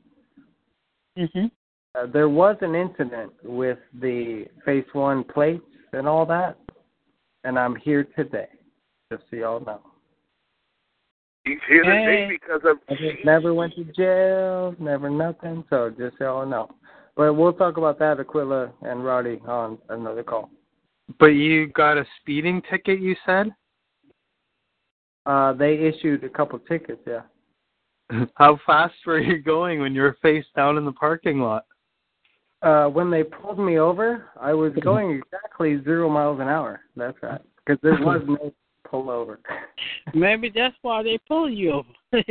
hmm 1.17 1.45
uh, 1.93 2.05
there 2.05 2.29
was 2.29 2.55
an 2.61 2.73
incident 2.73 3.33
with 3.43 3.77
the 3.99 4.45
phase 4.63 4.85
one 4.93 5.25
plates 5.25 5.65
and 5.91 6.07
all 6.07 6.25
that, 6.25 6.57
and 7.43 7.59
I'm 7.59 7.75
here 7.75 8.07
today, 8.15 8.47
just 9.11 9.23
so 9.29 9.35
y'all 9.35 9.59
know. 9.59 9.81
He's 11.43 11.57
here 11.67 11.83
today 11.83 12.27
Hey. 12.27 12.27
because 12.29 12.61
of 12.63 12.77
I 12.87 12.93
just 12.93 13.25
never 13.25 13.53
went 13.53 13.75
to 13.75 13.83
jail, 13.83 14.73
never 14.79 15.09
nothing, 15.09 15.65
so 15.69 15.89
just 15.89 16.17
so 16.17 16.23
y'all 16.23 16.45
know. 16.45 16.69
But 17.15 17.33
we'll 17.33 17.51
talk 17.53 17.75
about 17.75 17.99
that, 17.99 18.19
Aquila 18.21 18.71
and 18.83 19.03
Roddy, 19.03 19.41
on 19.45 19.77
another 19.89 20.23
call. 20.23 20.49
But 21.19 21.27
you 21.27 21.67
got 21.67 21.97
a 21.97 22.05
speeding 22.21 22.61
ticket, 22.69 23.01
you 23.01 23.15
said? 23.25 23.47
Uh, 25.25 25.53
they 25.53 25.75
issued 25.75 26.23
a 26.23 26.29
couple 26.29 26.57
tickets, 26.59 27.01
yeah. 27.07 27.21
How 28.35 28.59
fast 28.65 28.95
were 29.05 29.19
you 29.19 29.41
going 29.41 29.79
when 29.79 29.93
you 29.93 30.01
were 30.01 30.17
face 30.21 30.45
down 30.55 30.77
in 30.77 30.85
the 30.85 30.91
parking 30.91 31.39
lot? 31.39 31.65
Uh, 32.61 32.85
when 32.85 33.09
they 33.09 33.23
pulled 33.23 33.59
me 33.59 33.79
over, 33.79 34.25
I 34.39 34.53
was 34.53 34.73
going 34.83 35.11
exactly 35.11 35.81
zero 35.83 36.09
miles 36.09 36.39
an 36.39 36.47
hour. 36.47 36.81
That's 36.95 37.17
right, 37.21 37.41
because 37.65 37.79
there 37.81 37.93
was 38.01 38.21
no 38.27 38.53
pullover. 38.87 39.37
maybe 40.13 40.51
that's 40.53 40.75
why 40.81 41.01
they 41.03 41.17
pull 41.27 41.49
you 41.49 41.71
over. 41.71 42.23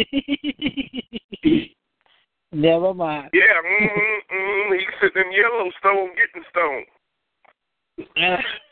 Never 2.52 2.92
mind. 2.92 3.30
yeah. 3.32 3.60
Mm, 3.64 3.88
mm, 4.34 4.78
he's 4.78 4.88
sitting 5.00 5.22
in 5.24 5.32
Yellowstone 5.32 6.10
getting 6.16 6.44
stoned. 6.50 6.86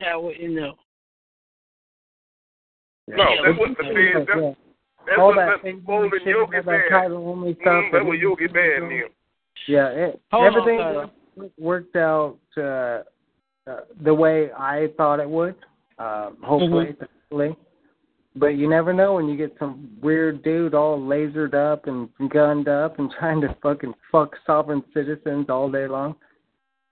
I 0.05 0.17
wouldn't 0.17 0.53
know. 0.55 0.75
No, 3.17 3.25
that's 3.45 3.59
what 3.59 3.71
the 3.77 3.85
feds. 3.85 4.27
That's, 4.27 4.41
Yeah. 4.41 4.53
that's 5.07 5.19
all 5.19 5.27
what 5.29 5.37
that 5.37 5.61
that's 5.63 5.79
holding 5.87 6.11
shit, 6.19 6.27
Yogi 6.27 6.37
all 6.57 6.63
that 6.63 6.65
Bear. 6.67 6.89
title 6.91 7.29
only. 7.29 7.55
Mm, 7.55 7.93
that's 7.93 8.05
what 8.05 8.19
Yogi 8.19 8.47
Bear 8.49 8.87
knew. 8.87 9.09
Yeah, 9.67 9.89
it, 9.89 10.21
Hold 10.31 10.47
everything 10.47 10.79
Tyler. 10.79 11.11
worked- 11.37 11.59
worked 11.59 11.97
out 11.97 12.37
uh, 12.57 12.61
uh, 12.61 13.03
the 14.03 14.15
way 14.15 14.51
I 14.53 14.89
thought 14.97 15.21
it 15.21 15.29
would. 15.29 15.55
Um, 15.99 16.37
hopefully, 16.43 16.87
Mm-hmm. 16.87 17.05
hopefully. 17.31 17.57
But 18.37 18.49
you 18.57 18.69
never 18.69 18.93
know 18.93 19.15
when 19.15 19.27
you 19.29 19.37
get 19.37 19.57
some 19.59 19.91
weird 20.01 20.43
dude 20.45 20.73
all 20.75 20.99
lasered 21.01 21.55
up 21.55 21.87
and 21.89 22.09
gunned 22.31 22.69
up 22.69 22.99
and 22.99 23.11
trying 23.19 23.41
to 23.41 23.57
fucking 23.63 23.95
fuck 24.13 24.37
sovereign 24.47 24.85
citizens 24.95 25.47
all 25.49 25.71
day 25.71 25.89
long. 25.89 26.15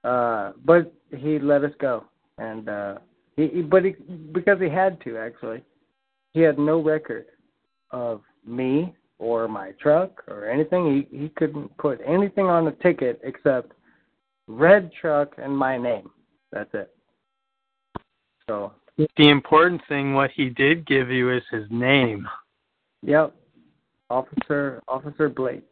Uh, 0.03 0.53
but 0.65 0.93
he 1.17 1.39
let 1.39 1.63
us 1.65 1.73
go, 1.81 2.05
and 2.39 2.69
uh, 2.69 2.99
he, 3.37 3.49
he 3.49 3.63
but 3.63 3.85
he 3.85 3.91
because 4.33 4.59
he 4.61 4.69
had 4.69 5.01
to 5.03 5.19
actually. 5.19 5.63
He 6.37 6.43
had 6.43 6.59
no 6.59 6.83
record 6.83 7.25
of 7.93 8.21
me 8.47 8.95
or 9.19 9.49
my 9.49 9.71
truck 9.81 10.23
or 10.29 10.51
anything. 10.51 11.07
He 11.11 11.17
he 11.19 11.29
couldn't 11.31 11.75
put 11.79 11.99
anything 12.07 12.45
on 12.45 12.67
the 12.67 12.73
ticket 12.73 13.19
except 13.25 13.73
red 14.47 14.91
truck 15.01 15.33
and 15.39 15.57
my 15.57 15.79
name. 15.79 16.11
That's 16.53 16.69
it. 16.75 16.95
So 18.47 18.73
The 18.99 19.31
important 19.31 19.81
thing, 19.89 20.13
what 20.13 20.31
he 20.31 20.51
did 20.51 20.87
give 20.87 21.09
you, 21.09 21.35
is 21.35 21.43
his 21.51 21.65
name. 21.71 22.29
yep, 23.01 23.35
Officer 24.11 24.83
Officer 24.89 25.31
Blake. 25.31 25.65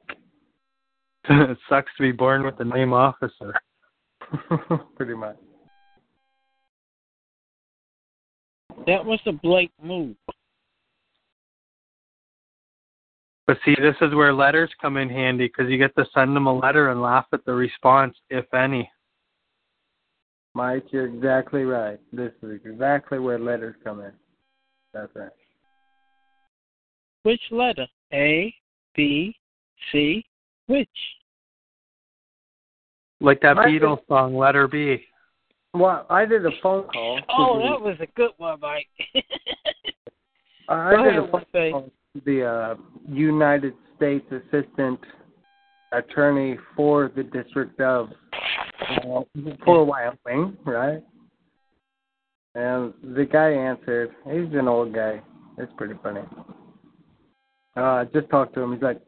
it 1.29 1.59
sucks 1.69 1.93
to 1.99 2.03
be 2.03 2.13
born 2.13 2.43
with 2.43 2.57
the 2.57 2.65
name 2.65 2.95
officer. 2.95 3.53
Pretty 4.97 5.13
much. 5.15 5.37
That 8.87 9.05
was 9.05 9.21
a 9.27 9.33
Blake 9.33 9.71
move. 9.83 10.17
But 13.47 13.59
see, 13.65 13.75
this 13.81 13.97
is 14.01 14.15
where 14.15 14.33
letters 14.33 14.71
come 14.81 14.97
in 14.97 15.09
handy 15.11 15.47
because 15.47 15.71
you 15.71 15.77
get 15.77 15.95
to 15.97 16.07
send 16.15 16.35
them 16.35 16.47
a 16.47 16.59
letter 16.59 16.91
and 16.91 17.03
laugh 17.03 17.27
at 17.33 17.45
the 17.45 17.53
response, 17.53 18.17
if 18.31 18.53
any. 18.55 18.91
Mike, 20.55 20.85
you're 20.91 21.07
exactly 21.07 21.65
right. 21.65 21.99
This 22.13 22.33
is 22.43 22.61
exactly 22.65 23.19
where 23.19 23.39
letters 23.39 23.75
come 23.83 24.01
in. 24.01 24.13
That's 24.95 25.15
right. 25.15 25.31
Which 27.25 27.41
letter? 27.51 27.87
A, 28.13 28.55
B, 28.95 29.35
C, 29.91 30.25
which? 30.67 30.89
Like 33.21 33.41
that 33.43 33.57
Mike, 33.57 33.69
Beatles 33.69 34.07
song, 34.09 34.37
Letter 34.37 34.69
B. 34.69 35.05
Well, 35.73 36.07
I 36.09 36.25
did 36.25 36.47
a 36.47 36.51
phone 36.63 36.85
call. 36.89 37.21
Oh, 37.29 37.59
that 37.59 37.81
was 37.81 37.97
a 38.01 38.07
good 38.15 38.31
one, 38.37 38.61
Mike. 38.61 38.87
I 40.69 40.91
Go 40.93 41.05
did 41.05 41.19
ahead, 41.19 41.23
a 41.25 41.33
phone 41.33 41.73
call 41.73 41.83
to 41.83 41.91
the 42.25 42.45
uh, 42.45 42.75
United 43.09 43.75
States 43.97 44.25
Assistant 44.31 45.01
Attorney 45.93 46.57
for 46.77 47.11
the 47.15 47.23
District 47.23 47.81
of 47.81 48.11
uh, 49.07 49.23
for 49.65 49.85
Wyoming, 49.85 50.57
right? 50.65 51.03
And 52.55 52.93
the 53.03 53.25
guy 53.25 53.51
answered. 53.51 54.11
He's 54.25 54.53
an 54.59 54.69
old 54.69 54.95
guy. 54.95 55.21
It's 55.59 55.73
pretty 55.77 55.95
funny. 56.03 56.21
Uh, 57.77 58.05
just 58.13 58.31
talked 58.31 58.55
to 58.55 58.61
him. 58.61 58.73
He's 58.73 58.83
like, 58.83 59.01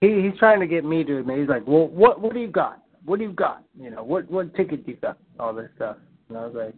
he 0.00 0.22
he's 0.22 0.38
trying 0.38 0.60
to 0.60 0.66
get 0.66 0.84
me 0.84 1.04
to 1.04 1.18
admit. 1.18 1.40
He's 1.40 1.48
like, 1.48 1.66
well, 1.66 1.88
what 1.88 2.20
what 2.20 2.32
do 2.32 2.40
you 2.40 2.48
got? 2.48 2.82
What 3.04 3.18
do 3.18 3.24
you 3.24 3.32
got? 3.32 3.64
You 3.78 3.90
know, 3.90 4.02
what 4.02 4.30
what 4.30 4.54
ticket 4.54 4.86
do 4.86 4.92
you 4.92 4.98
got? 4.98 5.18
All 5.38 5.54
this 5.54 5.68
stuff. 5.76 5.96
And 6.28 6.38
I 6.38 6.46
was 6.46 6.54
like, 6.54 6.74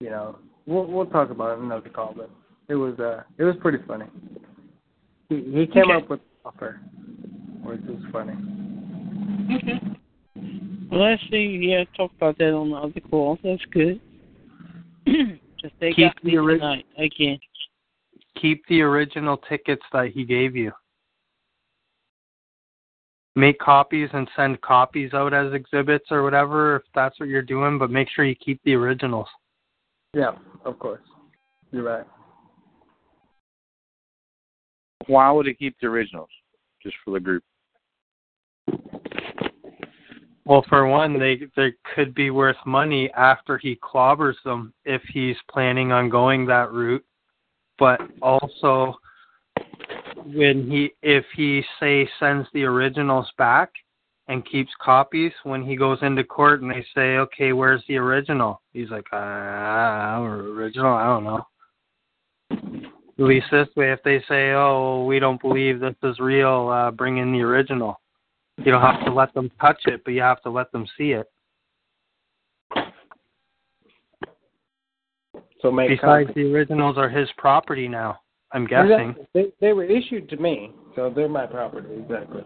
you 0.00 0.10
know, 0.10 0.38
we'll 0.66 0.86
we'll 0.86 1.06
talk 1.06 1.30
about 1.30 1.52
it 1.52 1.60
in 1.60 1.66
another 1.66 1.90
call, 1.90 2.14
but 2.16 2.30
it 2.68 2.74
was 2.74 2.98
uh 2.98 3.22
it 3.38 3.44
was 3.44 3.56
pretty 3.60 3.78
funny. 3.86 4.06
He 5.28 5.36
he 5.36 5.66
came 5.66 5.90
Okay. 5.90 5.94
up 5.94 6.08
with 6.10 6.20
the 6.20 6.48
offer, 6.48 6.80
which 7.62 7.80
was 7.82 8.02
funny. 8.12 8.34
well, 10.90 11.00
let's 11.10 11.22
see. 11.30 11.58
Yeah, 11.62 11.84
talk 11.96 12.12
about 12.16 12.38
that 12.38 12.52
on 12.54 12.70
the 12.70 12.76
other 12.76 13.00
call. 13.00 13.38
That's 13.42 13.64
good. 13.72 14.00
Just 15.60 15.74
they 15.80 15.92
Keep 15.92 16.14
got 16.14 16.24
me 16.24 16.36
ori- 16.36 16.58
tonight 16.58 16.86
again. 16.98 17.38
Keep 18.40 18.66
the 18.68 18.82
original 18.82 19.38
tickets 19.48 19.82
that 19.92 20.10
he 20.12 20.24
gave 20.24 20.54
you. 20.54 20.72
Make 23.34 23.58
copies 23.58 24.08
and 24.14 24.28
send 24.34 24.60
copies 24.62 25.12
out 25.12 25.34
as 25.34 25.52
exhibits 25.52 26.06
or 26.10 26.22
whatever 26.22 26.76
if 26.76 26.82
that's 26.94 27.18
what 27.20 27.28
you're 27.28 27.42
doing, 27.42 27.78
but 27.78 27.90
make 27.90 28.08
sure 28.08 28.24
you 28.24 28.34
keep 28.34 28.60
the 28.64 28.74
originals. 28.74 29.28
Yeah, 30.14 30.32
of 30.64 30.78
course. 30.78 31.02
You're 31.70 31.82
right. 31.82 32.06
Why 35.06 35.30
would 35.30 35.46
he 35.46 35.54
keep 35.54 35.76
the 35.80 35.86
originals? 35.86 36.28
Just 36.82 36.96
for 37.04 37.12
the 37.12 37.20
group. 37.20 37.44
Well, 40.46 40.64
for 40.68 40.86
one, 40.86 41.18
they 41.18 41.40
they 41.56 41.72
could 41.94 42.14
be 42.14 42.30
worth 42.30 42.56
money 42.64 43.10
after 43.16 43.58
he 43.58 43.76
clobbers 43.82 44.36
them 44.44 44.72
if 44.84 45.02
he's 45.12 45.36
planning 45.50 45.90
on 45.90 46.08
going 46.08 46.46
that 46.46 46.70
route. 46.70 47.04
But 47.80 48.00
also, 48.22 48.94
when 50.24 50.70
he 50.70 50.92
if 51.02 51.24
he 51.34 51.64
say 51.80 52.08
sends 52.20 52.46
the 52.52 52.62
originals 52.62 53.26
back 53.36 53.72
and 54.28 54.46
keeps 54.46 54.70
copies, 54.80 55.32
when 55.42 55.64
he 55.64 55.74
goes 55.74 55.98
into 56.02 56.22
court 56.22 56.62
and 56.62 56.70
they 56.70 56.86
say, 56.94 57.16
"Okay, 57.16 57.52
where's 57.52 57.82
the 57.88 57.96
original?" 57.96 58.62
He's 58.72 58.90
like, 58.90 59.06
"Ah, 59.12 60.22
original? 60.22 60.94
I 60.94 61.06
don't 61.06 61.24
know." 61.24 61.46
At 63.18 63.24
least 63.24 63.46
this 63.50 63.68
way, 63.76 63.92
if 63.92 64.02
they 64.02 64.20
say, 64.28 64.52
"Oh, 64.52 65.04
we 65.04 65.18
don't 65.18 65.40
believe 65.40 65.80
this 65.80 65.94
is 66.02 66.18
real," 66.18 66.68
uh, 66.68 66.90
bring 66.90 67.16
in 67.16 67.32
the 67.32 67.40
original. 67.42 68.00
You 68.58 68.72
don't 68.72 68.82
have 68.82 69.04
to 69.04 69.12
let 69.12 69.32
them 69.34 69.50
touch 69.60 69.80
it, 69.86 70.02
but 70.04 70.12
you 70.12 70.20
have 70.20 70.42
to 70.42 70.50
let 70.50 70.70
them 70.72 70.86
see 70.98 71.12
it. 71.12 71.30
So 75.60 75.70
make 75.70 75.88
Besides, 75.88 76.30
the 76.34 76.52
originals 76.52 76.98
are 76.98 77.08
his 77.08 77.28
property 77.38 77.88
now. 77.88 78.20
I'm 78.52 78.66
guessing. 78.66 79.10
Exactly. 79.10 79.26
They 79.34 79.52
they 79.60 79.72
were 79.72 79.84
issued 79.84 80.28
to 80.28 80.36
me, 80.36 80.72
so 80.94 81.10
they're 81.10 81.28
my 81.28 81.46
property. 81.46 81.88
Exactly. 81.94 82.42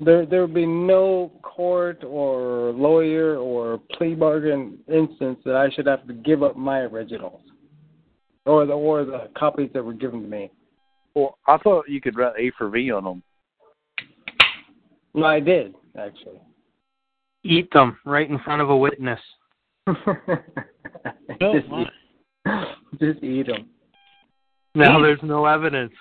There 0.00 0.26
there 0.26 0.42
would 0.42 0.54
be 0.54 0.66
no 0.66 1.32
court 1.42 2.02
or 2.04 2.72
lawyer 2.72 3.36
or 3.36 3.78
plea 3.92 4.14
bargain 4.14 4.78
instance 4.92 5.38
that 5.44 5.54
I 5.54 5.70
should 5.70 5.86
have 5.86 6.06
to 6.08 6.14
give 6.14 6.42
up 6.42 6.56
my 6.56 6.80
originals, 6.80 7.40
or 8.46 8.66
the 8.66 8.72
or 8.72 9.04
the 9.04 9.28
copies 9.36 9.70
that 9.74 9.84
were 9.84 9.92
given 9.92 10.22
to 10.22 10.28
me. 10.28 10.50
Well, 11.14 11.38
I 11.46 11.58
thought 11.58 11.88
you 11.88 12.00
could 12.00 12.16
write 12.16 12.34
A 12.38 12.50
for 12.56 12.68
V 12.68 12.90
on 12.90 13.04
them. 13.04 13.22
No, 15.14 15.26
I 15.26 15.40
did 15.40 15.74
actually. 15.98 16.40
Eat 17.44 17.68
them 17.72 17.98
right 18.04 18.28
in 18.28 18.38
front 18.40 18.62
of 18.62 18.70
a 18.70 18.76
witness. 18.76 19.20
Oh, 21.40 21.52
just, 21.52 21.66
eat, 21.72 22.58
just 23.00 23.24
eat 23.24 23.46
them. 23.46 23.68
Now 24.74 25.00
there's 25.00 25.20
no 25.22 25.46
evidence. 25.46 25.92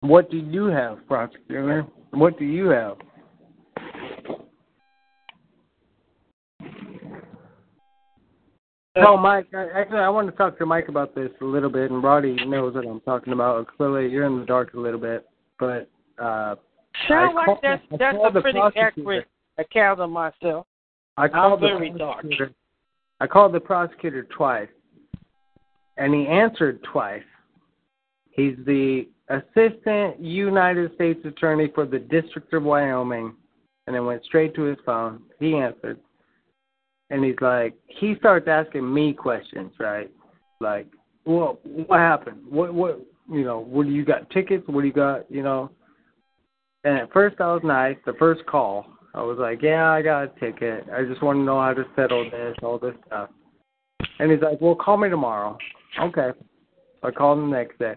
What 0.00 0.30
do 0.30 0.38
you 0.38 0.66
have, 0.66 1.06
prosecutor? 1.06 1.86
What 2.10 2.38
do 2.38 2.44
you 2.44 2.68
have? 2.68 2.96
No, 9.02 9.16
Mike. 9.16 9.46
I, 9.54 9.68
actually, 9.74 9.98
I 9.98 10.08
want 10.08 10.28
to 10.28 10.36
talk 10.36 10.58
to 10.58 10.66
Mike 10.66 10.88
about 10.88 11.14
this 11.14 11.30
a 11.40 11.44
little 11.44 11.70
bit, 11.70 11.90
and 11.90 12.02
Roddy 12.02 12.36
knows 12.46 12.74
what 12.74 12.86
I'm 12.86 13.00
talking 13.00 13.32
about. 13.32 13.66
Clearly, 13.76 14.10
you're 14.10 14.24
in 14.24 14.38
the 14.40 14.46
dark 14.46 14.74
a 14.74 14.78
little 14.78 15.00
bit, 15.00 15.26
but 15.58 15.88
uh, 16.18 16.56
Sound 17.06 17.30
I 17.30 17.32
like 17.32 17.46
call- 17.46 17.60
that's 17.62 17.82
that's 17.98 18.18
a 18.36 18.40
pretty 18.40 18.58
accurate 18.76 19.28
account 19.58 20.00
of 20.00 20.10
myself. 20.10 20.66
I 21.16 21.28
called 21.28 21.54
I'm 21.54 21.60
the 21.60 21.78
very 21.78 21.90
dark. 21.90 22.24
I 23.20 23.26
called 23.26 23.52
the 23.52 23.60
prosecutor 23.60 24.24
twice, 24.24 24.68
and 25.96 26.14
he 26.14 26.26
answered 26.26 26.80
twice. 26.92 27.22
He's 28.30 28.54
the 28.66 29.08
assistant 29.28 30.20
United 30.20 30.94
States 30.94 31.20
attorney 31.24 31.70
for 31.74 31.86
the 31.86 31.98
District 31.98 32.52
of 32.52 32.62
Wyoming, 32.62 33.34
and 33.86 33.96
it 33.96 34.00
went 34.00 34.24
straight 34.24 34.54
to 34.54 34.62
his 34.62 34.78
phone. 34.86 35.22
He 35.40 35.56
answered, 35.56 35.98
and 37.10 37.24
he's 37.24 37.36
like, 37.40 37.74
he 37.86 38.14
starts 38.18 38.46
asking 38.48 38.92
me 38.92 39.12
questions, 39.12 39.72
right? 39.78 40.10
Like, 40.60 40.86
well, 41.24 41.58
what 41.64 41.98
happened? 41.98 42.38
What, 42.48 42.74
what, 42.74 43.00
you 43.30 43.44
know, 43.44 43.60
what 43.60 43.86
do 43.86 43.92
you 43.92 44.04
got 44.04 44.30
tickets? 44.30 44.64
What 44.66 44.82
do 44.82 44.86
you 44.86 44.92
got? 44.92 45.30
You 45.30 45.42
know. 45.42 45.70
And 46.84 46.96
at 46.96 47.12
first, 47.12 47.40
I 47.40 47.52
was 47.52 47.62
nice. 47.64 47.96
The 48.06 48.14
first 48.18 48.46
call, 48.46 48.86
I 49.14 49.22
was 49.22 49.36
like, 49.38 49.62
yeah, 49.62 49.90
I 49.90 50.02
got 50.02 50.22
a 50.22 50.28
ticket. 50.40 50.84
I 50.92 51.04
just 51.04 51.22
want 51.22 51.38
to 51.38 51.42
know 51.42 51.60
how 51.60 51.74
to 51.74 51.84
settle 51.96 52.24
this, 52.30 52.56
all 52.62 52.78
this 52.78 52.94
stuff. 53.06 53.30
And 54.18 54.30
he's 54.30 54.40
like, 54.40 54.60
well, 54.60 54.74
call 54.74 54.96
me 54.96 55.08
tomorrow. 55.08 55.58
Okay. 56.00 56.30
I 57.02 57.10
called 57.10 57.38
him 57.38 57.50
the 57.50 57.56
next 57.56 57.78
day. 57.78 57.94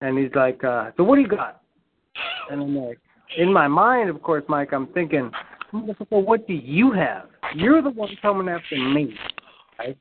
And 0.00 0.18
he's 0.18 0.34
like, 0.34 0.62
uh, 0.62 0.90
so 0.96 1.04
what 1.04 1.16
do 1.16 1.22
you 1.22 1.28
got? 1.28 1.62
And 2.50 2.62
I'm 2.62 2.76
like, 2.76 2.98
in 3.36 3.52
my 3.52 3.66
mind, 3.66 4.08
of 4.08 4.22
course, 4.22 4.44
Mike, 4.48 4.72
I'm 4.72 4.86
thinking, 4.88 5.30
motherfucker, 5.82 6.24
what 6.24 6.46
do 6.46 6.54
you 6.54 6.92
have? 6.92 7.26
You're 7.54 7.82
the 7.82 7.90
one 7.90 8.10
coming 8.22 8.48
after 8.48 8.76
me. 8.76 9.14
Right? 9.78 9.98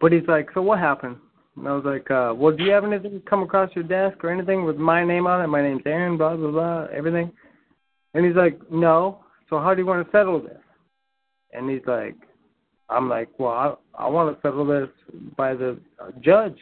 But 0.00 0.12
he's 0.12 0.26
like, 0.26 0.48
so 0.54 0.62
what 0.62 0.78
happened? 0.78 1.16
And 1.56 1.68
I 1.68 1.72
was 1.72 1.84
like, 1.84 2.10
uh, 2.10 2.32
well, 2.34 2.56
do 2.56 2.64
you 2.64 2.72
have 2.72 2.84
anything 2.84 3.22
come 3.28 3.42
across 3.42 3.70
your 3.74 3.84
desk 3.84 4.24
or 4.24 4.30
anything 4.30 4.64
with 4.64 4.76
my 4.76 5.04
name 5.04 5.26
on 5.26 5.42
it? 5.42 5.46
My 5.48 5.62
name's 5.62 5.82
Aaron, 5.84 6.16
blah, 6.16 6.34
blah, 6.36 6.50
blah, 6.50 6.86
everything. 6.86 7.30
And 8.14 8.24
he's 8.24 8.36
like, 8.36 8.58
no. 8.70 9.24
So 9.48 9.58
how 9.58 9.74
do 9.74 9.80
you 9.80 9.86
want 9.86 10.04
to 10.04 10.10
settle 10.10 10.40
this? 10.40 10.58
And 11.52 11.68
he's 11.68 11.86
like, 11.86 12.16
I'm 12.88 13.08
like, 13.08 13.28
well, 13.38 13.78
I, 13.94 14.04
I 14.04 14.08
want 14.08 14.34
to 14.34 14.40
settle 14.40 14.66
this 14.66 14.88
by 15.36 15.54
the 15.54 15.78
judge, 16.20 16.58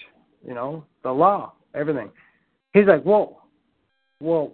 you 0.47 0.55
know, 0.55 0.85
the 1.03 1.11
law, 1.11 1.53
everything. 1.75 2.11
He's 2.73 2.87
like, 2.87 3.03
whoa, 3.03 3.39
well, 4.21 4.53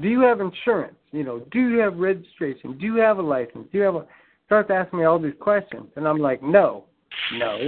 do 0.00 0.08
you 0.08 0.20
have 0.20 0.40
insurance? 0.40 0.96
You 1.12 1.24
know, 1.24 1.40
do 1.50 1.60
you 1.60 1.78
have 1.78 1.96
registration? 1.96 2.76
Do 2.78 2.84
you 2.84 2.96
have 2.96 3.18
a 3.18 3.22
license? 3.22 3.68
Do 3.72 3.78
you 3.78 3.84
have 3.84 3.94
a? 3.94 4.06
Starts 4.46 4.70
asking 4.72 5.00
me 5.00 5.04
all 5.04 5.18
these 5.18 5.34
questions, 5.40 5.86
and 5.96 6.06
I'm 6.06 6.18
like, 6.18 6.40
no, 6.42 6.84
no, 7.34 7.58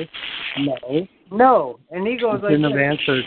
no, 0.59 1.07
no. 1.33 1.81
And 1.91 2.07
he 2.07 2.17
goes 2.17 2.41
like, 2.43 2.53
Shouldn't 2.53 2.73
have 2.73 2.81
answered. 2.81 3.25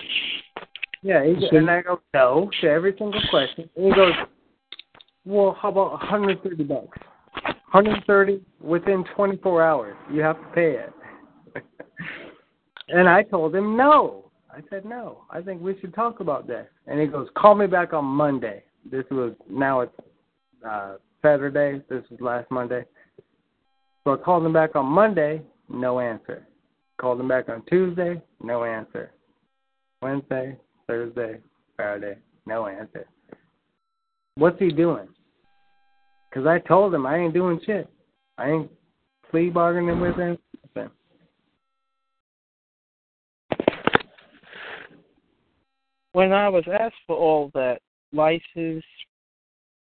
Yeah, 1.04 1.26
he, 1.26 1.58
and 1.58 1.70
I 1.70 1.82
go 1.82 2.00
no 2.14 2.50
to 2.62 2.68
every 2.68 2.96
single 2.98 3.22
question. 3.30 3.70
And 3.76 3.86
he 3.86 3.92
goes, 3.92 4.14
well, 5.26 5.58
how 5.60 5.70
about 5.70 5.92
130 5.92 6.64
bucks? 6.64 6.98
130 7.72 8.42
within 8.60 9.04
24 9.16 9.64
hours. 9.64 9.96
You 10.12 10.22
have 10.22 10.38
to 10.38 10.48
pay 10.54 10.76
it. 10.78 10.94
and 12.90 13.10
I 13.10 13.24
told 13.24 13.56
him 13.56 13.76
no. 13.76 14.32
I 14.52 14.60
said 14.70 14.86
no. 14.86 15.24
I 15.30 15.42
think 15.42 15.62
we 15.62 15.80
should 15.80 15.94
talk 15.94 16.20
about 16.20 16.48
this. 16.48 16.68
And 16.86 17.00
he 17.00 17.08
goes, 17.08 17.30
call 17.38 17.56
me 17.56 17.68
back 17.68 17.94
on 17.94 18.06
Monday. 18.06 18.64
This 18.90 19.06
was 19.12 19.34
now 19.50 19.82
it's 19.82 19.94
uh, 20.68 20.96
Saturday. 21.22 21.84
This 21.90 22.04
was 22.10 22.20
last 22.22 22.50
Monday. 22.50 22.84
So 24.04 24.14
I 24.14 24.18
called 24.18 24.46
him 24.46 24.54
back 24.54 24.76
on 24.76 24.86
Monday. 24.86 25.42
No 25.70 26.00
answer. 26.00 26.48
Called 27.00 27.20
him 27.20 27.28
back 27.28 27.50
on 27.50 27.64
Tuesday. 27.70 28.22
No 28.42 28.64
answer. 28.64 29.12
Wednesday, 30.02 30.58
Thursday, 30.88 31.40
Friday, 31.76 32.18
no 32.48 32.66
answer. 32.66 33.08
What's 34.36 34.58
he 34.58 34.70
doing? 34.70 35.08
Because 36.30 36.48
I 36.48 36.60
told 36.60 36.94
him 36.94 37.06
I 37.06 37.18
ain't 37.18 37.34
doing 37.34 37.60
shit. 37.66 37.88
I 38.38 38.50
ain't 38.50 38.72
plea 39.30 39.50
bargaining 39.50 40.00
with 40.00 40.16
him. 40.16 40.38
When 46.14 46.34
I 46.34 46.50
was 46.50 46.66
asked 46.68 46.96
for 47.08 47.16
all 47.16 47.52
that 47.54 47.80
license, 48.14 48.84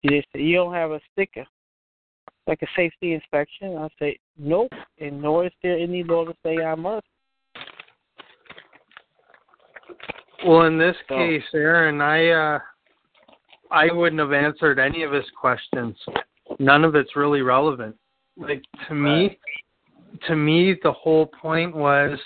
they 0.02 0.24
said 0.32 0.40
you 0.40 0.56
don't 0.56 0.74
have 0.74 0.90
a 0.90 1.00
sticker, 1.12 1.46
like 2.46 2.62
a 2.62 2.66
safety 2.76 3.14
inspection. 3.14 3.76
I 3.76 3.88
say 3.98 4.18
nope, 4.38 4.72
and 5.00 5.20
nor 5.20 5.46
is 5.46 5.52
there 5.62 5.76
any 5.78 6.02
law 6.04 6.24
to 6.24 6.34
say 6.44 6.58
I 6.62 6.74
must. 6.74 7.06
Well, 10.46 10.62
in 10.62 10.78
this 10.78 10.96
So- 11.08 11.16
case, 11.16 11.44
Aaron, 11.52 12.00
I 12.00 12.28
uh, 12.28 12.58
I 13.70 13.92
wouldn't 13.92 14.20
have 14.20 14.32
answered 14.32 14.78
any 14.78 15.02
of 15.02 15.12
his 15.12 15.28
questions. 15.38 15.96
None 16.58 16.84
of 16.84 16.94
it's 16.94 17.16
really 17.16 17.42
relevant. 17.42 17.96
Like 18.36 18.62
to 18.86 18.94
me, 18.94 19.38
to 20.26 20.36
me, 20.36 20.74
the 20.82 20.92
whole 20.92 21.26
point 21.26 21.74
was 21.74 22.18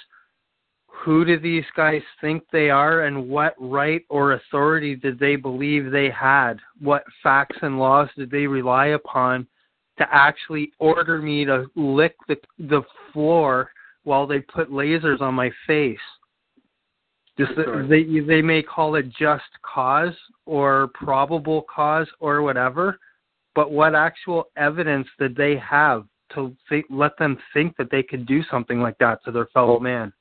who 1.05 1.25
do 1.25 1.39
these 1.39 1.65
guys 1.77 2.03
think 2.21 2.45
they 2.53 2.71
are 2.71 3.03
and 3.03 3.29
what 3.29 3.55
right 3.59 4.05
or 4.09 4.33
authority 4.33 4.95
did 4.95 5.19
they 5.19 5.37
believe 5.37 5.91
they 5.91 6.11
had? 6.11 6.55
What 6.81 7.05
facts 7.23 7.57
and 7.63 7.79
laws 7.79 8.09
did 8.17 8.31
they 8.31 8.47
rely 8.47 8.89
upon 8.89 9.47
to 9.99 10.07
actually 10.11 10.73
order 10.79 11.19
me 11.21 11.45
to 11.45 11.67
lick 11.75 12.15
the 12.29 12.37
the 12.59 12.83
floor 13.13 13.71
while 14.05 14.27
they 14.27 14.41
put 14.41 14.71
lasers 14.71 15.21
on 15.21 15.35
my 15.35 15.51
face? 15.67 15.99
Just 17.39 17.53
they 17.89 18.05
they 18.21 18.43
may 18.43 18.63
call 18.63 18.95
it 18.95 19.07
just 19.19 19.45
cause 19.63 20.15
or 20.47 20.91
probable 20.95 21.65
cause 21.75 22.07
or 22.21 22.43
whatever, 22.43 22.99
but 23.55 23.73
what 23.73 23.95
actual 23.95 24.45
evidence 24.57 25.09
did 25.19 25.35
they 25.35 25.57
have 25.57 26.05
to 26.35 26.55
think, 26.69 26.87
let 26.91 27.17
them 27.19 27.37
think 27.53 27.77
that 27.77 27.91
they 27.91 28.03
could 28.03 28.27
do 28.27 28.43
something 28.51 28.81
like 28.81 28.97
that 28.99 29.23
to 29.25 29.33
their 29.33 29.47
fellow 29.47 29.81
man? 29.81 30.13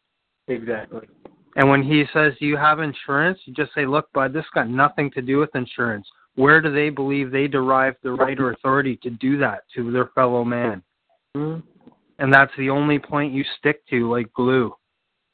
Exactly. 0.47 1.07
And 1.55 1.69
when 1.69 1.83
he 1.83 2.05
says, 2.13 2.33
"Do 2.39 2.45
you 2.45 2.57
have 2.57 2.79
insurance?" 2.79 3.39
you 3.45 3.53
just 3.53 3.73
say, 3.73 3.85
"Look, 3.85 4.11
bud, 4.13 4.33
this 4.33 4.45
got 4.53 4.69
nothing 4.69 5.11
to 5.11 5.21
do 5.21 5.37
with 5.37 5.53
insurance. 5.55 6.07
Where 6.35 6.61
do 6.61 6.71
they 6.71 6.89
believe 6.89 7.29
they 7.29 7.47
derive 7.47 7.95
the 8.03 8.13
right 8.13 8.39
or 8.39 8.51
authority 8.51 8.95
to 9.03 9.09
do 9.09 9.37
that 9.39 9.63
to 9.75 9.91
their 9.91 10.07
fellow 10.15 10.43
man?" 10.43 10.81
hmm 11.35 11.59
And 12.19 12.33
that's 12.33 12.55
the 12.57 12.69
only 12.69 12.99
point 12.99 13.33
you 13.33 13.43
stick 13.57 13.85
to, 13.87 14.09
like 14.09 14.31
glue. 14.33 14.75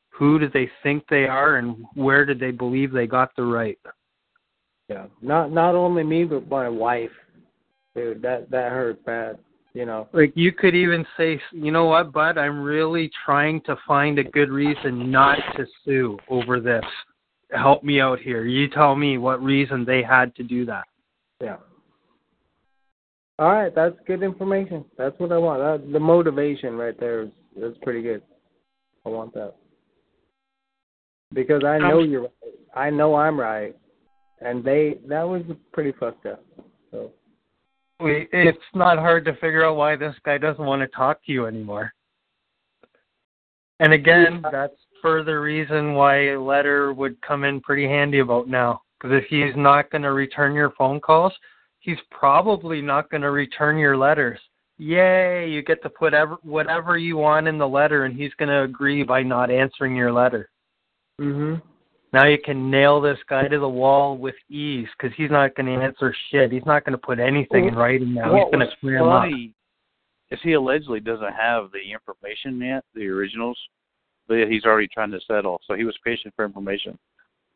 who 0.10 0.40
do 0.40 0.50
they 0.50 0.70
think 0.82 1.04
they 1.08 1.28
are 1.28 1.58
and 1.58 1.86
where 1.94 2.26
did 2.26 2.40
they 2.40 2.50
believe 2.50 2.92
they 2.92 3.06
got 3.06 3.36
the 3.36 3.44
right? 3.44 3.78
Yeah. 4.90 5.06
Not 5.22 5.52
not 5.52 5.76
only 5.76 6.04
me 6.04 6.24
but 6.24 6.50
my 6.50 6.68
wife. 6.70 7.12
Dude, 7.96 8.22
that 8.24 8.50
that 8.50 8.72
hurt 8.72 9.04
bad. 9.06 9.38
You 9.78 9.86
know. 9.86 10.08
Like 10.12 10.32
you 10.34 10.52
could 10.52 10.74
even 10.74 11.06
say, 11.16 11.40
you 11.52 11.70
know 11.72 11.86
what, 11.86 12.12
bud, 12.12 12.40
I'm 12.40 12.64
really 12.64 13.12
trying 13.24 13.62
to 13.68 13.76
find 13.88 14.18
a 14.18 14.24
good 14.24 14.50
reason 14.50 15.12
not 15.12 15.38
to 15.56 15.68
sue 15.86 16.18
over 16.30 16.60
this. 16.60 16.84
Help 17.52 17.84
me 17.84 18.02
out 18.02 18.18
here. 18.20 18.44
You 18.46 18.70
tell 18.70 18.96
me 18.96 19.20
what 19.20 19.40
reason 19.40 19.86
they 19.86 20.02
had 20.02 20.36
to 20.38 20.42
do 20.42 20.66
that. 20.66 20.86
Yeah. 21.40 21.58
All 23.38 23.52
right, 23.52 23.74
that's 23.76 23.94
good 24.08 24.24
information. 24.24 24.84
That's 24.98 25.14
what 25.20 25.32
I 25.32 25.38
want. 25.38 25.62
That, 25.84 25.94
the 25.94 26.00
motivation 26.00 26.74
right 26.74 27.00
there 27.00 27.22
is, 27.22 27.30
is 27.56 27.78
pretty 27.84 28.02
good. 28.02 28.24
I 29.06 29.10
want 29.10 29.32
that 29.36 29.54
because 31.36 31.62
I 31.64 31.76
um, 31.76 31.84
know 31.84 32.00
you're 32.00 32.22
right. 32.22 32.32
I 32.76 32.90
know 32.90 33.14
I'm 33.14 33.40
right, 33.40 33.76
and 34.42 34.64
they 34.64 34.98
that 35.08 35.22
was 35.22 35.44
pretty 35.72 35.94
fucked 36.00 36.26
up. 36.26 36.44
So 36.90 37.12
We, 38.00 38.28
it's 38.32 38.58
not 38.76 39.00
hard 39.00 39.26
to 39.26 39.34
figure 39.34 39.66
out 39.66 39.76
why 39.76 39.96
this 39.96 40.16
guy 40.24 40.38
doesn't 40.38 40.64
want 40.64 40.82
to 40.82 40.88
talk 40.96 41.24
to 41.26 41.32
you 41.32 41.48
anymore. 41.48 41.94
And 43.80 43.94
again, 43.94 44.44
that's 44.52 44.76
further 45.02 45.42
reason 45.42 45.94
why 45.94 46.30
a 46.30 46.42
letter 46.42 46.94
would 46.94 47.20
come 47.22 47.44
in 47.44 47.62
pretty 47.62 47.86
handy 47.86 48.20
about 48.20 48.48
now. 48.48 48.82
Because 49.00 49.22
if 49.22 49.26
he's 49.30 49.56
not 49.56 49.92
going 49.92 50.02
to 50.02 50.14
return 50.14 50.54
your 50.54 50.72
phone 50.72 51.00
calls, 51.00 51.34
he's 51.80 51.98
probably 52.10 52.82
not 52.82 53.10
going 53.10 53.22
to 53.22 53.32
return 53.32 53.78
your 53.78 53.98
letters. 53.98 54.40
Yay, 54.80 55.50
you 55.50 55.64
get 55.64 55.82
to 55.84 55.90
put 55.90 56.14
ever, 56.14 56.38
whatever 56.44 56.98
you 56.98 57.18
want 57.18 57.48
in 57.48 57.58
the 57.58 57.68
letter, 57.68 58.06
and 58.06 58.16
he's 58.16 58.34
going 58.36 58.50
to 58.50 58.64
agree 58.64 59.04
by 59.04 59.24
not 59.24 59.50
answering 59.50 59.96
your 59.96 60.12
letter. 60.12 60.50
Mhm. 61.20 61.62
Now 62.14 62.26
you 62.26 62.38
can 62.44 62.72
nail 62.72 63.02
this 63.02 63.18
guy 63.30 63.48
to 63.48 63.60
the 63.60 63.68
wall 63.68 64.18
with 64.18 64.36
ease 64.50 64.88
because 64.98 65.16
he's 65.18 65.32
not 65.32 65.56
going 65.56 65.66
to 65.66 65.84
answer 65.84 66.16
shit. 66.32 66.52
He's 66.52 66.66
not 66.66 66.86
going 66.86 66.94
to 66.94 66.98
put 66.98 67.20
anything 67.20 67.68
in 67.68 67.76
writing 67.76 68.14
now. 68.14 68.34
He's 68.34 68.46
going 68.46 68.68
to 68.68 68.76
clear 68.80 68.98
him 68.98 69.10
up. 69.10 69.30
is 70.32 70.40
he 70.42 70.54
allegedly 70.54 71.02
doesn't 71.02 71.34
have 71.34 71.70
the 71.72 71.92
information 71.92 72.62
yet, 72.62 72.86
the 72.94 73.08
originals, 73.08 73.58
but 74.28 74.38
he's 74.50 74.64
already 74.64 74.88
trying 74.88 75.12
to 75.12 75.20
settle. 75.28 75.60
So 75.68 75.74
he 75.74 75.84
was 75.84 75.96
patient 76.04 76.34
for 76.36 76.46
information. 76.46 76.98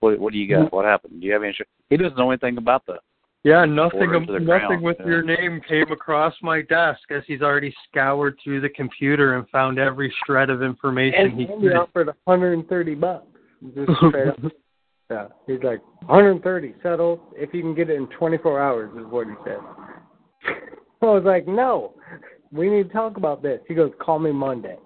What 0.02 0.20
What 0.20 0.34
do 0.34 0.40
you 0.40 0.54
got? 0.54 0.74
What 0.74 0.86
happened? 0.86 1.22
Do 1.22 1.28
you 1.28 1.34
have 1.34 1.44
any? 1.44 1.56
He 1.90 1.98
doesn't 1.98 2.18
know 2.18 2.32
anything 2.32 2.58
about 2.58 2.86
the. 2.86 2.98
Yeah, 3.44 3.66
nothing 3.66 4.12
nothing 4.12 4.46
ground, 4.46 4.84
with 4.84 4.98
yeah. 5.00 5.06
your 5.08 5.24
name 5.24 5.62
came 5.68 5.92
across 5.92 6.36
my 6.44 6.62
desk 6.62 7.00
as 7.10 7.24
he's 7.26 7.42
already 7.42 7.74
scoured 7.90 8.38
through 8.44 8.62
the 8.62 8.70
computer 8.70 9.36
and 9.36 9.50
found 9.50 9.80
every 9.80 10.14
shred 10.26 10.52
of 10.52 10.62
information 10.62 11.20
And, 11.20 11.40
he 11.40 11.48
he 11.48 11.70
offered 11.70 12.12
130 12.26 12.96
bucks. 12.96 13.31
Just 13.76 13.92
straight 14.08 14.28
up. 14.30 14.40
Yeah, 15.10 15.28
he's 15.46 15.62
like 15.62 15.82
130 16.08 16.74
settled 16.82 17.20
if 17.34 17.54
you 17.54 17.62
can 17.62 17.76
get 17.76 17.90
it 17.90 17.98
in 17.98 18.08
24 18.08 18.62
hours 18.62 18.92
is 18.98 19.06
what 19.08 19.28
he 19.28 19.34
said. 19.44 19.58
I 21.02 21.06
was 21.06 21.24
like, 21.26 21.48
no, 21.48 21.96
we 22.52 22.70
need 22.70 22.88
to 22.88 22.94
talk 22.94 23.18
about 23.18 23.44
this. 23.44 23.60
He 23.68 23.74
goes, 23.74 23.92
call 24.00 24.20
me 24.20 24.32
Monday. 24.32 24.78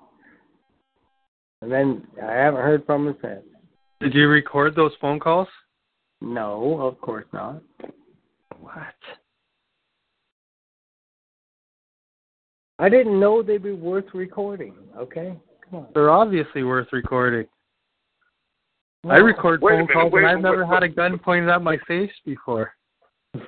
And 1.62 1.72
then 1.72 2.08
I 2.22 2.34
haven't 2.34 2.62
heard 2.62 2.86
from 2.86 3.08
him 3.08 3.18
since. 3.22 3.44
Did 4.02 4.14
you 4.14 4.28
record 4.28 4.76
those 4.76 4.92
phone 5.00 5.20
calls? 5.20 5.48
No, 6.22 6.80
of 6.82 7.00
course 7.02 7.26
not. 7.34 7.62
What? 8.60 8.96
I 12.80 12.90
didn't 12.90 13.20
know 13.20 13.42
they'd 13.42 13.64
be 13.64 13.72
worth 13.72 14.06
recording. 14.14 14.74
Okay, 14.98 15.38
come 15.70 15.80
on. 15.80 15.88
They're 15.94 16.12
obviously 16.12 16.64
worth 16.64 16.88
recording. 16.92 17.48
I 19.10 19.18
record 19.18 19.62
Wait 19.62 19.72
phone 19.72 19.80
minute, 19.82 19.94
calls 19.94 20.14
and 20.16 20.26
I've 20.28 20.42
never 20.42 20.66
minute. 20.66 20.74
had 20.74 20.84
a 20.84 20.90
gun 20.90 21.20
pointed 21.20 21.50
at 21.50 21.62
my 21.62 21.78
face 21.88 22.12
before. 22.26 22.74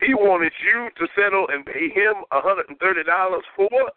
He 0.00 0.12
wanted 0.12 0.52
you 0.62 0.88
to 0.98 1.06
settle 1.14 1.46
and 1.50 1.64
pay 1.64 1.88
him 1.88 2.14
a 2.30 2.40
hundred 2.40 2.68
and 2.68 2.78
thirty 2.78 3.02
dollars 3.04 3.42
for 3.56 3.66
what? 3.70 3.94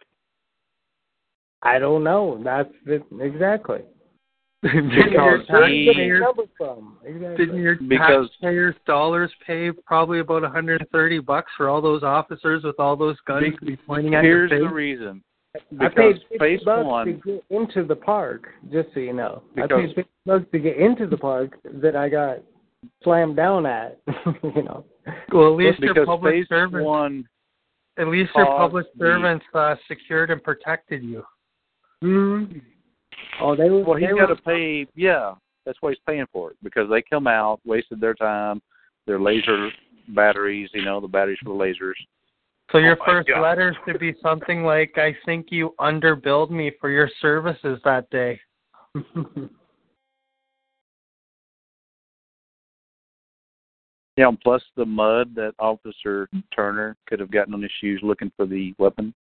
I 1.64 1.80
don't 1.80 2.04
know. 2.04 2.40
That's 2.46 2.70
it, 2.86 3.04
exactly. 3.20 3.80
didn't 4.64 4.92
your 4.92 5.40
Because 5.40 5.48
did 5.48 5.70
he 5.70 5.86
taxpayers, 5.88 6.22
number 6.22 6.44
from? 6.58 6.98
Exactly. 7.04 7.46
didn't 7.46 7.62
your 7.62 7.76
Because- 7.76 8.30
taxpayers' 8.30 8.76
dollars 8.86 9.32
pay 9.46 9.72
probably 9.86 10.20
about 10.20 10.44
130 10.44 11.20
bucks 11.20 11.52
for 11.58 11.68
all 11.68 11.82
those 11.82 12.04
officers 12.04 12.64
with 12.64 12.80
all 12.80 12.96
those 12.96 13.18
guns 13.28 13.54
to 13.60 13.66
be 13.66 13.76
pointing 13.76 14.16
at 14.16 14.24
your 14.24 14.48
face? 14.48 14.58
Here's 14.58 14.70
the 14.70 14.74
reason. 14.74 15.24
I 15.80 15.88
paid 15.90 16.16
fifty 16.30 16.38
phase 16.40 16.60
bucks 16.64 16.86
one. 16.86 17.06
to 17.06 17.14
get 17.14 17.44
into 17.50 17.84
the 17.84 17.96
park, 17.96 18.48
just 18.72 18.90
so 18.94 19.00
you 19.00 19.14
know. 19.14 19.44
I 19.58 19.68
paid 19.68 19.96
fifty 19.96 20.12
bucks 20.26 20.46
to 20.52 20.60
get 20.60 20.78
into 20.78 21.08
the 21.08 21.18
park 21.18 21.58
that 21.64 21.96
I 21.96 22.10
got 22.10 22.38
slammed 23.04 23.36
down 23.36 23.66
at. 23.66 24.00
you 24.44 24.64
know. 24.64 24.86
Well, 25.34 25.48
at 25.48 25.58
least 25.58 25.80
your 25.80 26.06
public 26.06 26.34
phase 26.34 26.46
servants, 26.50 26.86
one. 26.86 27.28
at 27.98 28.08
least 28.08 28.32
your 28.36 28.46
public 28.46 28.88
servants 28.98 29.46
uh, 29.54 29.76
secured 29.88 30.32
and 30.32 30.44
protected 30.44 31.04
you. 31.04 31.24
Mm-hmm. 32.04 32.58
Oh, 33.42 33.56
they 33.56 33.70
were. 33.70 33.84
Well, 33.84 33.98
he's 33.98 34.10
got 34.10 34.28
to 34.28 34.36
pay. 34.36 34.88
Yeah, 34.96 35.34
that's 35.66 35.78
why 35.82 35.92
he's 35.92 36.00
paying 36.08 36.26
for 36.32 36.52
it 36.52 36.58
because 36.64 36.90
they 36.90 37.02
come 37.02 37.28
out, 37.28 37.60
wasted 37.66 38.00
their 38.00 38.14
time, 38.14 38.62
their 39.06 39.20
laser 39.20 39.70
batteries. 40.10 40.70
You 40.74 40.86
know, 40.86 41.00
the 41.00 41.08
batteries 41.08 41.40
for 41.44 41.56
the 41.56 41.64
lasers. 41.64 41.94
So 42.72 42.80
your 42.80 42.98
Oh 43.02 43.06
first 43.06 43.30
God. 43.30 43.42
letter 43.42 43.76
should 43.86 44.00
be 44.00 44.14
something 44.22 44.64
like, 44.64 44.98
"I 44.98 45.14
think 45.26 45.52
you 45.52 45.74
underbilled 45.80 46.52
me 46.52 46.72
for 46.82 46.90
your 46.90 47.10
services 47.22 47.80
that 47.84 48.10
day." 48.10 48.40
Yeah, 54.18 54.30
and 54.30 54.42
plus 54.42 54.64
the 54.76 54.86
mud 54.86 55.36
that 55.36 55.54
Officer 55.60 56.28
Turner 56.54 56.98
could 57.06 57.20
have 57.20 57.30
gotten 57.30 57.54
on 57.54 57.62
his 57.62 57.72
shoes 57.80 58.00
looking 58.02 58.32
for 58.36 58.48
the 58.48 58.74
weapon. 58.80 59.14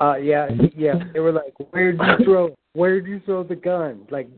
uh, 0.00 0.14
yeah, 0.14 0.48
yeah. 0.76 0.94
They 1.12 1.18
were 1.18 1.32
like, 1.32 1.52
"Where'd 1.72 1.98
you 1.98 2.16
throw? 2.24 2.54
Where'd 2.74 3.06
you 3.06 3.20
throw 3.24 3.42
the 3.42 3.56
gun?" 3.56 4.06
Like, 4.08 4.28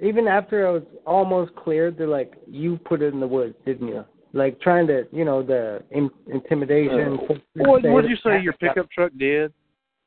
even 0.00 0.26
after 0.26 0.66
I 0.66 0.70
was 0.70 0.84
almost 1.06 1.54
cleared, 1.54 1.98
they're 1.98 2.06
like, 2.08 2.32
"You 2.46 2.78
put 2.78 3.02
it 3.02 3.12
in 3.12 3.20
the 3.20 3.26
woods, 3.26 3.54
didn't 3.66 3.88
you?" 3.88 4.06
Like 4.32 4.60
trying 4.60 4.86
to, 4.86 5.06
you 5.12 5.24
know, 5.24 5.42
the 5.42 5.82
in, 5.90 6.08
intimidation. 6.32 7.18
What 7.56 7.82
what 7.84 8.02
did 8.02 8.10
you 8.10 8.16
say 8.24 8.40
your 8.40 8.52
pickup 8.54 8.90
truck 8.90 9.12
did? 9.18 9.52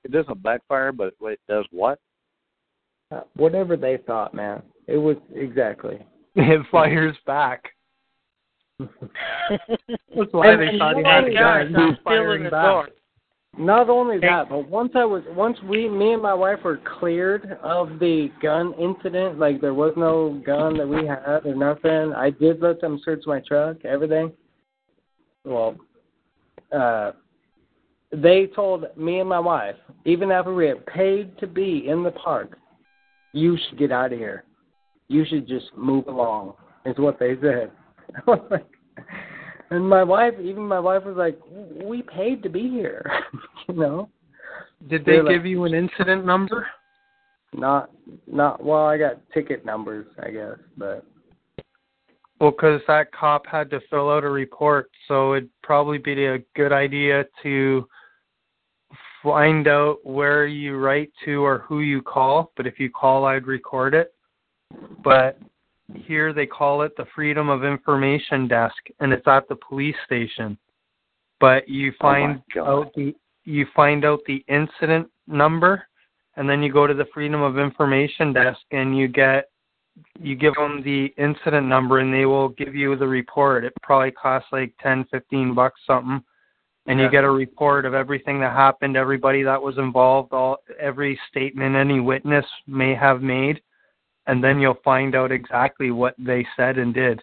It 0.05 0.11
doesn't 0.11 0.41
backfire, 0.43 0.91
but 0.91 1.13
it 1.21 1.39
does 1.47 1.65
what? 1.71 1.99
Uh, 3.11 3.21
whatever 3.35 3.75
they 3.77 3.97
thought, 4.05 4.33
man. 4.33 4.61
It 4.87 4.97
was 4.97 5.17
exactly. 5.35 6.05
It 6.35 6.65
fires 6.71 7.15
back. 7.27 7.63
That's 8.79 8.89
why 10.31 10.51
And- 10.51 10.61
they 10.61 10.67
and 10.67 10.79
thought 10.79 10.95
he 10.97 11.03
not 11.03 11.23
had 11.23 11.23
a 11.25 11.33
gun. 11.33 11.73
that, 11.73 11.79
He 11.79 11.85
was 11.85 11.97
firing 12.03 12.49
back. 12.49 12.89
Not 13.57 13.87
only 13.89 14.19
that, 14.19 14.49
but 14.49 14.67
once 14.67 14.93
I 14.95 15.05
was 15.05 15.23
once 15.29 15.57
we 15.69 15.87
me 15.87 16.13
and 16.13 16.21
my 16.21 16.33
wife 16.33 16.59
were 16.63 16.79
cleared 16.99 17.57
of 17.61 17.99
the 17.99 18.29
gun 18.41 18.73
incident, 18.79 19.37
like 19.37 19.61
there 19.61 19.75
was 19.75 19.93
no 19.95 20.41
gun 20.43 20.75
that 20.77 20.87
we 20.87 21.05
had 21.05 21.45
or 21.45 21.55
nothing. 21.55 22.13
I 22.15 22.31
did 22.31 22.61
let 22.61 22.81
them 22.81 22.99
search 23.05 23.23
my 23.27 23.41
truck, 23.47 23.85
everything. 23.85 24.31
Well, 25.45 25.75
uh 26.75 27.11
they 28.11 28.47
told 28.55 28.85
me 28.97 29.19
and 29.19 29.29
my 29.29 29.39
wife, 29.39 29.75
even 30.05 30.31
after 30.31 30.53
we 30.53 30.67
had 30.67 30.85
paid 30.87 31.37
to 31.39 31.47
be 31.47 31.87
in 31.87 32.03
the 32.03 32.11
park, 32.11 32.57
you 33.33 33.57
should 33.57 33.77
get 33.77 33.91
out 33.91 34.13
of 34.13 34.19
here. 34.19 34.45
You 35.09 35.25
should 35.25 35.47
just 35.47 35.65
move 35.75 36.07
along, 36.07 36.53
is 36.85 36.97
what 36.97 37.19
they 37.19 37.35
said. 37.41 37.71
and 39.73 39.87
my 39.87 40.03
wife, 40.03 40.33
even 40.41 40.63
my 40.63 40.79
wife 40.79 41.03
was 41.05 41.15
like, 41.17 41.37
we 41.83 42.01
paid 42.01 42.43
to 42.43 42.49
be 42.49 42.69
here, 42.69 43.05
you 43.67 43.75
know? 43.75 44.09
Did 44.89 45.05
they 45.05 45.13
They're 45.13 45.23
like- 45.23 45.35
give 45.35 45.45
you 45.45 45.63
an 45.65 45.73
incident 45.73 46.25
number? 46.25 46.67
Not, 47.55 47.91
not, 48.25 48.63
well, 48.63 48.85
I 48.87 48.97
got 48.97 49.19
ticket 49.31 49.63
numbers, 49.63 50.07
I 50.21 50.31
guess, 50.31 50.57
but. 50.75 51.05
Well, 52.39 52.49
because 52.51 52.81
that 52.87 53.11
cop 53.11 53.45
had 53.45 53.69
to 53.69 53.79
fill 53.91 54.09
out 54.09 54.23
a 54.23 54.29
report, 54.29 54.89
so 55.07 55.35
it'd 55.35 55.49
probably 55.61 55.99
be 55.99 56.25
a 56.25 56.39
good 56.55 56.71
idea 56.73 57.25
to 57.43 57.87
find 59.21 59.67
out 59.67 59.99
where 60.03 60.47
you 60.47 60.77
write 60.77 61.11
to 61.25 61.45
or 61.45 61.59
who 61.59 61.81
you 61.81 62.01
call. 62.01 62.51
But 62.57 62.65
if 62.67 62.79
you 62.79 62.89
call, 62.89 63.25
I'd 63.25 63.45
record 63.47 63.93
it. 63.93 64.13
But 65.03 65.37
here 65.93 66.33
they 66.33 66.45
call 66.45 66.81
it 66.81 66.95
the 66.97 67.05
Freedom 67.13 67.49
of 67.49 67.63
Information 67.63 68.47
Desk, 68.47 68.75
and 68.99 69.11
it's 69.13 69.27
at 69.27 69.47
the 69.49 69.55
police 69.55 69.95
station. 70.05 70.57
But 71.39 71.67
you 71.67 71.91
Oh, 71.91 72.01
find 72.01 72.41
God. 72.53 72.67
out 72.67 72.93
the 72.93 73.15
you 73.45 73.65
find 73.75 74.05
out 74.05 74.21
the 74.25 74.43
incident 74.47 75.09
number, 75.27 75.85
and 76.37 76.49
then 76.49 76.63
you 76.63 76.71
go 76.71 76.87
to 76.87 76.93
the 76.93 77.07
Freedom 77.13 77.41
of 77.41 77.57
Information 77.57 78.31
Desk, 78.31 78.61
and 78.71 78.97
you 78.97 79.07
get 79.09 79.49
you 80.19 80.35
give 80.35 80.55
them 80.55 80.81
the 80.81 81.13
incident 81.17 81.67
number 81.67 81.99
and 81.99 82.11
they 82.11 82.25
will 82.25 82.49
give 82.49 82.73
you 82.73 82.95
the 82.95 83.07
report. 83.07 83.63
It 83.63 83.73
probably 83.83 84.11
costs 84.11 84.49
like 84.51 84.73
ten, 84.81 85.03
fifteen 85.05 85.53
bucks 85.53 85.81
something. 85.85 86.23
and 86.85 86.99
Yeah. 86.99 87.05
you 87.05 87.11
get 87.11 87.23
a 87.23 87.31
report 87.31 87.85
of 87.85 87.93
everything 87.93 88.41
that 88.41 88.51
happened, 88.51 88.97
everybody 88.97 89.41
that 89.41 89.61
was 89.61 89.77
involved, 89.77 90.33
all 90.33 90.57
every 90.79 91.17
statement 91.29 91.77
any 91.77 92.01
witness 92.01 92.45
may 92.67 92.93
have 92.93 93.21
made, 93.21 93.61
and 94.27 94.43
then 94.43 94.59
you'll 94.59 94.77
find 94.83 95.15
out 95.15 95.31
exactly 95.31 95.91
what 95.91 96.15
they 96.17 96.45
said 96.55 96.77
and 96.77 96.93
did. 96.93 97.21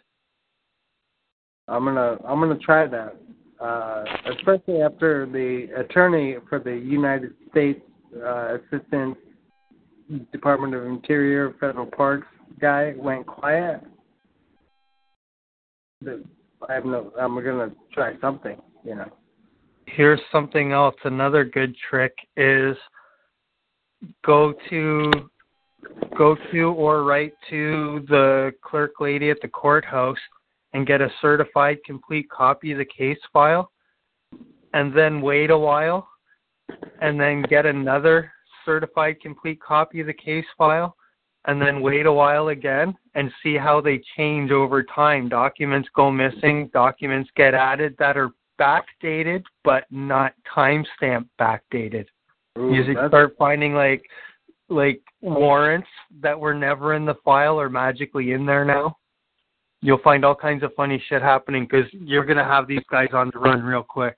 I'm 1.69 1.85
gonna 1.85 2.17
I'm 2.27 2.41
gonna 2.41 2.59
try 2.59 2.87
that, 2.87 3.17
uh, 3.61 4.05
especially 4.37 4.83
after 4.83 5.27
the 5.27 5.69
attorney 5.81 6.37
for 6.49 6.59
the 6.59 6.75
United 6.75 7.35
States 7.51 7.81
uh, 8.17 8.57
Assistant 8.57 9.17
Department 10.33 10.75
of 10.75 10.85
Interior 10.85 11.55
Federal 11.61 11.87
Parks 11.87 12.27
guy 12.61 12.95
went 12.97 13.27
quiet. 13.27 13.81
I 16.07 16.73
have 16.75 16.85
no. 16.85 17.13
I'm 17.19 17.35
gonna 17.37 17.71
try 17.93 18.19
something. 18.21 18.57
You 18.85 18.97
know. 18.97 19.13
Here's 19.87 20.21
something 20.33 20.73
else. 20.73 20.95
Another 21.05 21.45
good 21.45 21.75
trick 21.89 22.15
is 22.37 22.77
go 24.25 24.55
to 24.71 25.11
go 26.17 26.37
to 26.53 26.73
or 26.73 27.05
write 27.05 27.35
to 27.49 28.05
the 28.09 28.53
clerk 28.63 28.93
lady 29.01 29.31
at 29.31 29.41
the 29.41 29.49
courthouse 29.49 30.19
and 30.73 30.87
get 30.87 31.01
a 31.01 31.11
certified 31.21 31.79
complete 31.85 32.29
copy 32.31 32.73
of 32.73 32.79
the 32.79 32.85
case 32.85 33.19
file 33.33 33.71
and 34.75 34.97
then 34.97 35.21
wait 35.21 35.51
a 35.51 35.59
while 35.59 36.09
and 37.01 37.19
then 37.19 37.43
get 37.43 37.67
another 37.67 38.33
certified 38.65 39.21
complete 39.21 39.61
copy 39.61 40.01
of 40.01 40.07
the 40.07 40.13
case 40.13 40.45
file 40.57 40.95
and 41.47 41.61
then 41.61 41.81
wait 41.81 42.07
a 42.07 42.13
while 42.13 42.49
again 42.49 42.95
and 43.15 43.31
see 43.43 43.57
how 43.57 43.81
they 43.81 44.01
change 44.17 44.51
over 44.51 44.83
time. 44.83 45.29
Documents 45.29 45.89
go 45.97 46.11
missing, 46.11 46.71
documents 46.73 47.31
get 47.35 47.55
added 47.55 47.97
that 47.99 48.17
are 48.17 48.31
backdated 48.61 49.43
but 49.65 49.85
not 49.91 50.35
timestamp 50.55 51.27
backdated. 51.41 52.07
Ooh, 52.59 52.75
you 52.75 52.85
start 53.09 53.35
finding 53.39 53.75
like 53.75 54.03
like 54.71 55.03
warrants 55.21 55.89
that 56.23 56.39
were 56.39 56.55
never 56.55 56.95
in 56.95 57.05
the 57.05 57.17
file 57.25 57.61
are 57.61 57.69
magically 57.69 58.33
in 58.33 58.47
there 58.47 58.65
now. 58.65 58.97
You'll 59.83 59.99
find 59.99 60.25
all 60.25 60.35
kinds 60.35 60.63
of 60.63 60.73
funny 60.75 61.03
shit 61.09 61.23
happening 61.23 61.65
because 61.65 61.87
you're 61.93 62.25
gonna 62.25 62.45
have 62.45 62.67
these 62.67 62.85
guys 62.91 63.09
on 63.13 63.31
the 63.33 63.39
run 63.39 63.63
real 63.63 63.83
quick. 63.83 64.17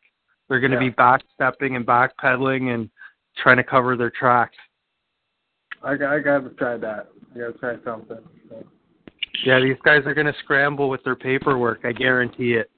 They're 0.48 0.60
gonna 0.60 0.74
Yeah. 0.74 0.90
be 0.90 0.90
backstepping 0.90 1.76
and 1.76 1.86
backpedaling 1.86 2.74
and 2.74 2.90
trying 3.36 3.56
to 3.56 3.64
cover 3.64 3.96
their 3.96 4.10
tracks. 4.10 4.56
I 5.82 5.96
got 5.96 6.12
I 6.12 6.18
gotta 6.20 6.50
try 6.50 6.76
that. 6.76 7.08
I 7.34 7.38
gotta 7.38 7.58
try 7.58 7.76
something. 7.84 8.18
So. 8.48 8.66
Yeah, 9.44 9.60
these 9.60 9.78
guys 9.82 10.06
are 10.06 10.14
gonna 10.14 10.34
scramble 10.34 10.88
with 10.88 11.02
their 11.04 11.16
paperwork. 11.16 11.84
I 11.84 11.92
guarantee 11.92 12.54
it. 12.54 12.70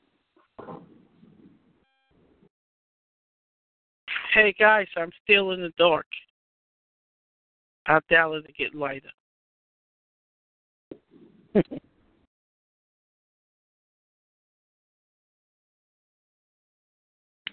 Hey 4.33 4.53
guys, 4.53 4.89
I'm 4.97 5.13
still 5.23 5.53
in 5.53 5.63
the 5.63 5.73
dark. 5.79 6.07
I 7.87 8.01
doubt 8.11 8.35
it'll 8.35 8.43
get 8.57 8.75
lighter. 8.75 9.11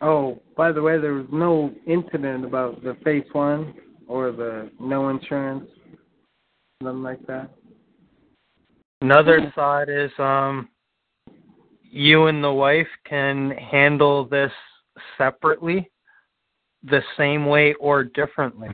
Oh, 0.02 0.42
by 0.58 0.72
the 0.72 0.82
way, 0.82 1.00
there 1.00 1.14
was 1.14 1.28
no 1.32 1.72
incident 1.86 2.44
about 2.44 2.84
the 2.84 2.98
face 3.04 3.28
one 3.34 3.76
or 4.08 4.32
the 4.32 4.72
no 4.80 5.10
insurance, 5.10 5.70
nothing 6.82 7.04
like 7.04 7.26
that. 7.28 7.52
Another 9.02 9.52
thought 9.54 9.90
is 9.90 10.12
um 10.18 10.70
you 11.84 12.28
and 12.28 12.44
the 12.44 12.52
wife 12.52 12.88
can 13.08 13.52
handle 13.52 14.26
this 14.26 14.52
separately 15.18 15.92
the 16.84 17.02
same 17.16 17.46
way 17.46 17.74
or 17.76 18.04
differently. 18.04 18.70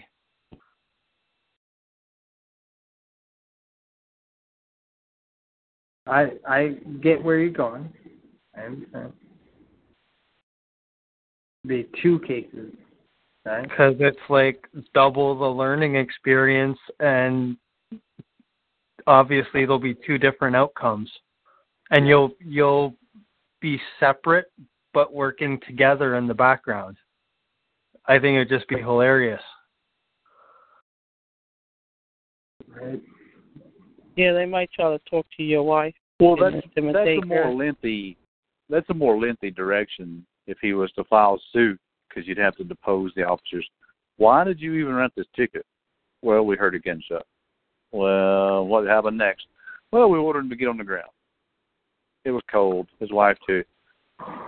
I 6.09 6.31
I 6.47 6.75
get 7.01 7.21
where 7.23 7.39
you're 7.39 7.49
going. 7.49 7.91
I 8.55 8.61
understand. 8.61 9.13
The 11.65 11.87
two 12.01 12.19
cases, 12.19 12.73
right? 13.45 13.63
because 13.67 13.95
it's 13.99 14.17
like 14.29 14.63
double 14.93 15.37
the 15.37 15.45
learning 15.45 15.95
experience 15.95 16.79
and 16.99 17.57
obviously 19.05 19.61
there'll 19.61 19.79
be 19.79 19.95
two 20.05 20.17
different 20.17 20.55
outcomes 20.55 21.09
and 21.91 22.07
you'll 22.07 22.31
you'll 22.39 22.93
be 23.61 23.79
separate 23.99 24.51
but 24.93 25.13
working 25.13 25.59
together 25.67 26.15
in 26.15 26.27
the 26.27 26.33
background 26.33 26.97
i 28.05 28.19
think 28.19 28.35
it'd 28.35 28.49
just 28.49 28.67
be 28.67 28.77
hilarious 28.77 29.41
Right. 32.69 33.01
Yeah, 34.17 34.33
they 34.33 34.45
might 34.45 34.71
try 34.71 34.89
to 34.89 34.99
talk 35.09 35.25
to 35.37 35.43
your 35.43 35.63
wife. 35.63 35.93
Well, 36.19 36.35
that's 36.35 36.55
that's 36.55 36.65
intimidate 36.75 37.23
a 37.23 37.25
more 37.25 37.53
lengthy 37.53 38.17
that's 38.69 38.89
a 38.89 38.93
more 38.93 39.19
lengthy 39.19 39.51
direction 39.51 40.25
if 40.47 40.57
he 40.61 40.73
was 40.73 40.91
to 40.93 41.03
file 41.05 41.39
suit 41.53 41.79
because 42.09 42.27
you'd 42.27 42.37
have 42.37 42.55
to 42.57 42.63
depose 42.63 43.11
the 43.15 43.23
officers. 43.23 43.67
Why 44.17 44.43
did 44.43 44.59
you 44.59 44.73
even 44.73 44.95
rent 44.95 45.13
this 45.15 45.27
ticket? 45.35 45.65
Well, 46.23 46.43
we 46.43 46.57
heard 46.57 46.73
a 46.73 46.79
gunshot. 46.79 47.25
Well, 47.91 48.65
what 48.65 48.87
happened 48.87 49.19
next? 49.19 49.45
Well, 49.91 50.09
we 50.09 50.17
ordered 50.17 50.45
him 50.45 50.49
to 50.49 50.55
get 50.55 50.67
on 50.67 50.77
the 50.77 50.83
ground. 50.83 51.09
It 52.25 52.31
was 52.31 52.41
cold. 52.51 52.87
His 52.99 53.11
wife 53.11 53.37
too. 53.47 53.63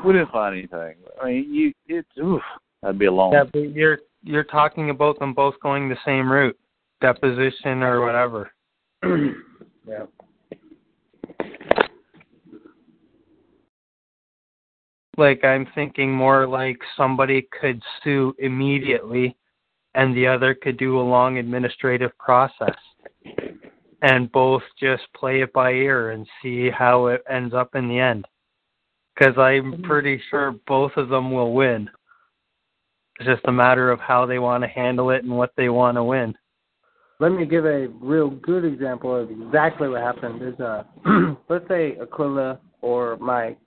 We 0.03 0.13
didn't 0.13 0.31
find 0.31 0.57
anything. 0.57 0.95
I 1.21 1.25
mean, 1.27 1.53
you 1.53 1.73
it's 1.87 2.09
oof. 2.17 2.41
That'd 2.81 2.97
be 2.97 3.05
a 3.05 3.11
long. 3.11 3.33
yeah 3.33 3.43
but 3.43 3.59
you're 3.59 3.99
you're 4.23 4.43
talking 4.43 4.89
about 4.89 5.19
them 5.19 5.33
both 5.33 5.55
going 5.61 5.87
the 5.87 5.97
same 6.03 6.31
route 6.31 6.57
deposition 7.01 7.83
or 7.83 8.01
whatever 8.01 8.51
yeah. 9.89 10.05
like 15.19 15.43
I'm 15.43 15.67
thinking 15.75 16.11
more 16.11 16.47
like 16.47 16.79
somebody 16.95 17.47
could 17.59 17.83
sue 18.03 18.33
immediately 18.39 19.35
and 19.93 20.15
the 20.15 20.25
other 20.27 20.55
could 20.55 20.77
do 20.77 20.99
a 20.99 21.01
long 21.01 21.37
administrative 21.37 22.17
process 22.17 22.77
and 24.01 24.31
both 24.31 24.63
just 24.79 25.03
play 25.15 25.41
it 25.41 25.51
by 25.51 25.71
ear 25.71 26.11
and 26.11 26.25
see 26.41 26.69
how 26.69 27.07
it 27.07 27.21
ends 27.29 27.53
up 27.53 27.75
in 27.75 27.89
the 27.89 27.99
end 27.99 28.25
because 29.13 29.37
I'm 29.37 29.73
mm-hmm. 29.73 29.83
pretty 29.83 30.21
sure 30.29 30.55
both 30.65 30.93
of 30.95 31.09
them 31.09 31.31
will 31.31 31.53
win. 31.53 31.89
It's 33.19 33.27
just 33.27 33.41
a 33.45 33.51
matter 33.51 33.91
of 33.91 33.99
how 33.99 34.25
they 34.25 34.39
want 34.39 34.63
to 34.63 34.69
handle 34.69 35.09
it 35.09 35.23
and 35.23 35.37
what 35.37 35.51
they 35.57 35.67
want 35.67 35.97
to 35.97 36.03
win. 36.03 36.33
Let 37.19 37.33
me 37.33 37.45
give 37.45 37.65
a 37.65 37.87
real 38.01 38.29
good 38.29 38.63
example 38.63 39.13
of 39.13 39.29
exactly 39.29 39.89
what 39.89 40.01
happened. 40.01 40.41
Is 40.41 40.59
uh, 40.59 40.83
let's 41.49 41.67
say 41.67 41.97
Aquila 42.01 42.59
or 42.81 43.17
Mike, 43.17 43.57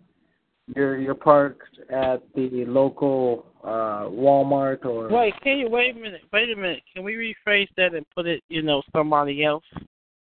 you're 0.75 0.99
you're 0.99 1.15
parked 1.15 1.79
at 1.91 2.23
the 2.35 2.65
local 2.67 3.47
uh 3.63 4.09
Walmart 4.09 4.85
or 4.87 5.09
Wait, 5.09 5.35
can 5.43 5.59
you 5.59 5.69
wait 5.69 5.97
a 5.97 5.99
minute? 5.99 6.23
Wait 6.33 6.51
a 6.51 6.57
minute. 6.57 6.83
Can 6.95 7.05
we 7.05 7.15
rephrase 7.15 7.69
that 7.77 7.95
and 7.95 8.07
put 8.15 8.27
it, 8.27 8.43
you 8.49 8.63
know, 8.63 8.83
somebody 8.93 9.45
else? 9.45 9.65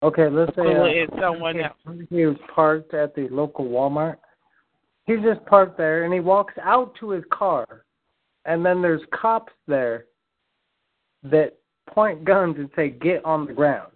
okay, 0.02 0.28
let's 0.28 0.55
say 0.56 0.62
Aquila 0.62 0.88
uh, 0.88 1.02
is 1.05 1.09
someone 1.20 1.60
else. 1.60 1.76
he 2.09 2.24
was 2.24 2.36
parked 2.55 2.94
at 2.94 3.14
the 3.14 3.28
local 3.30 3.66
Walmart. 3.66 4.16
He's 5.06 5.20
just 5.20 5.44
parked 5.47 5.76
there 5.76 6.05
and 6.05 6.14
he 6.14 6.20
walks 6.20 6.55
out 6.62 6.94
to 7.01 7.10
his 7.10 7.24
car, 7.30 7.84
and 8.47 8.64
then 8.64 8.80
there's 8.80 9.02
cops 9.12 9.52
there 9.66 10.06
that 11.24 11.59
point 11.92 12.24
guns 12.24 12.56
and 12.58 12.70
say, 12.76 12.90
"Get 12.90 13.24
on 13.24 13.46
the 13.46 13.52
ground," 13.52 13.92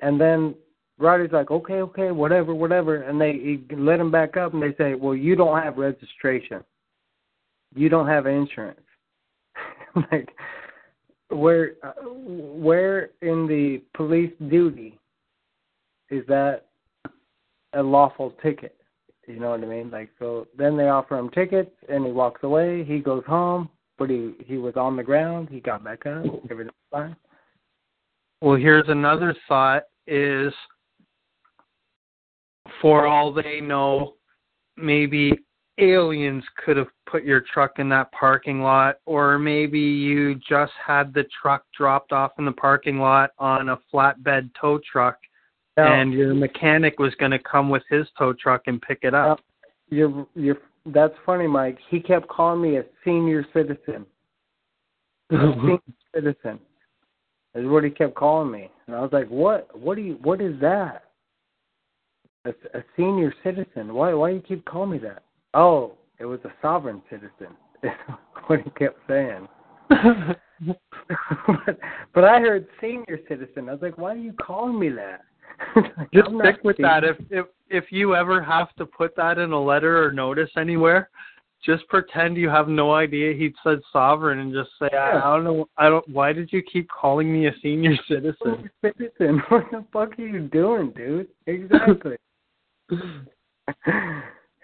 and 0.00 0.20
then 0.20 0.54
Roddy's 0.98 1.32
like, 1.32 1.50
"Okay, 1.50 1.80
okay, 1.80 2.10
whatever, 2.10 2.54
whatever," 2.54 3.02
and 3.02 3.20
they 3.20 3.32
he 3.32 3.64
let 3.74 4.00
him 4.00 4.10
back 4.10 4.36
up 4.36 4.54
and 4.54 4.62
they 4.62 4.74
say, 4.76 4.94
"Well, 4.94 5.14
you 5.14 5.36
don't 5.36 5.62
have 5.62 5.78
registration, 5.78 6.64
you 7.74 7.88
don't 7.88 8.06
have 8.06 8.26
insurance." 8.26 8.80
like, 10.12 10.30
where 11.28 11.72
where 12.04 13.10
in 13.22 13.46
the 13.46 13.82
police 13.94 14.32
duty 14.48 14.98
is 16.10 16.26
that 16.28 16.66
a 17.72 17.82
lawful 17.82 18.32
ticket? 18.42 18.76
You 19.26 19.40
know 19.40 19.50
what 19.50 19.62
I 19.62 19.66
mean? 19.66 19.90
Like, 19.90 20.10
so 20.18 20.46
then 20.56 20.76
they 20.76 20.88
offer 20.88 21.18
him 21.18 21.30
tickets 21.30 21.72
and 21.88 22.06
he 22.06 22.12
walks 22.12 22.44
away. 22.44 22.84
He 22.84 23.00
goes 23.00 23.24
home, 23.26 23.68
but 23.98 24.10
he 24.10 24.32
he 24.44 24.58
was 24.58 24.74
on 24.76 24.96
the 24.96 25.02
ground. 25.02 25.48
He 25.50 25.60
got 25.60 25.84
back 25.84 26.06
up. 26.06 26.24
Everything's 26.50 26.74
fine. 26.90 27.16
Well, 28.40 28.56
here's 28.56 28.88
another 28.88 29.34
thought 29.48 29.84
is 30.06 30.52
for 32.80 33.06
all 33.06 33.32
they 33.32 33.60
know, 33.60 34.14
maybe 34.76 35.32
aliens 35.78 36.44
could 36.64 36.76
have 36.76 36.88
put 37.10 37.24
your 37.24 37.42
truck 37.52 37.78
in 37.78 37.88
that 37.90 38.10
parking 38.12 38.60
lot, 38.62 38.96
or 39.06 39.38
maybe 39.38 39.78
you 39.78 40.34
just 40.36 40.72
had 40.84 41.12
the 41.12 41.24
truck 41.40 41.64
dropped 41.76 42.12
off 42.12 42.32
in 42.38 42.44
the 42.44 42.52
parking 42.52 42.98
lot 42.98 43.30
on 43.38 43.70
a 43.70 43.78
flatbed 43.92 44.50
tow 44.60 44.80
truck, 44.90 45.18
Now, 45.76 46.00
and 46.00 46.12
your 46.12 46.34
mechanic 46.34 46.98
was 46.98 47.14
going 47.16 47.30
to 47.30 47.38
come 47.38 47.68
with 47.68 47.82
his 47.88 48.06
tow 48.18 48.32
truck 48.32 48.62
and 48.66 48.80
pick 48.80 49.00
it 49.02 49.14
up. 49.14 49.40
you're 49.88 50.26
you're 50.34 50.58
that's 50.86 51.14
funny, 51.24 51.46
Mike. 51.46 51.78
He 51.90 52.00
kept 52.00 52.28
calling 52.28 52.62
me 52.62 52.76
a 52.76 52.84
senior 53.04 53.44
citizen. 53.52 54.06
A 55.30 55.34
senior 55.60 55.78
citizen 56.14 56.58
is 57.54 57.66
what 57.66 57.84
he 57.84 57.90
kept 57.90 58.14
calling 58.14 58.50
me, 58.50 58.70
and 58.86 58.94
I 58.94 59.00
was 59.00 59.12
like, 59.12 59.28
"What? 59.28 59.68
What 59.78 59.96
do 59.96 60.02
you? 60.02 60.18
What 60.22 60.40
is 60.40 60.58
that? 60.60 61.04
A, 62.44 62.50
a 62.74 62.84
senior 62.96 63.34
citizen? 63.42 63.94
Why? 63.94 64.14
Why 64.14 64.30
do 64.30 64.36
you 64.36 64.42
keep 64.42 64.64
calling 64.64 64.90
me 64.90 64.98
that? 64.98 65.22
Oh, 65.54 65.94
it 66.18 66.26
was 66.26 66.40
a 66.44 66.52
sovereign 66.62 67.02
citizen. 67.10 67.56
Is 67.82 67.90
what 68.46 68.60
he 68.62 68.70
kept 68.70 68.98
saying. 69.08 69.48
but, 69.88 71.78
but 72.14 72.24
I 72.24 72.40
heard 72.40 72.66
senior 72.80 73.18
citizen. 73.28 73.68
I 73.68 73.72
was 73.72 73.82
like, 73.82 73.98
"Why 73.98 74.12
are 74.12 74.16
you 74.16 74.32
calling 74.34 74.78
me 74.78 74.90
that?" 74.90 75.22
Just 76.14 76.28
stick 76.40 76.64
with 76.64 76.76
that. 76.78 77.04
If 77.04 77.16
if 77.30 77.46
if 77.68 77.90
you 77.90 78.14
ever 78.14 78.42
have 78.42 78.74
to 78.76 78.86
put 78.86 79.16
that 79.16 79.38
in 79.38 79.52
a 79.52 79.60
letter 79.60 80.04
or 80.04 80.12
notice 80.12 80.50
anywhere, 80.56 81.10
just 81.64 81.86
pretend 81.88 82.36
you 82.36 82.48
have 82.48 82.68
no 82.68 82.94
idea 82.94 83.34
he 83.34 83.52
said 83.64 83.80
sovereign 83.92 84.38
and 84.38 84.52
just 84.52 84.70
say, 84.78 84.88
I, 84.96 85.14
Yeah. 85.14 85.22
I 85.24 85.34
don't 85.34 85.44
know. 85.44 85.68
I 85.76 85.88
don't. 85.88 86.08
Why 86.08 86.32
did 86.32 86.52
you 86.52 86.62
keep 86.62 86.88
calling 86.88 87.32
me 87.32 87.48
a 87.48 87.52
senior 87.62 87.96
citizen? 88.08 88.70
Citizen. 88.82 89.42
What 89.48 89.64
the 89.70 89.84
fuck 89.92 90.18
are 90.18 90.22
you 90.22 90.40
doing, 90.48 90.92
dude? 90.96 91.28
Exactly. 91.46 92.16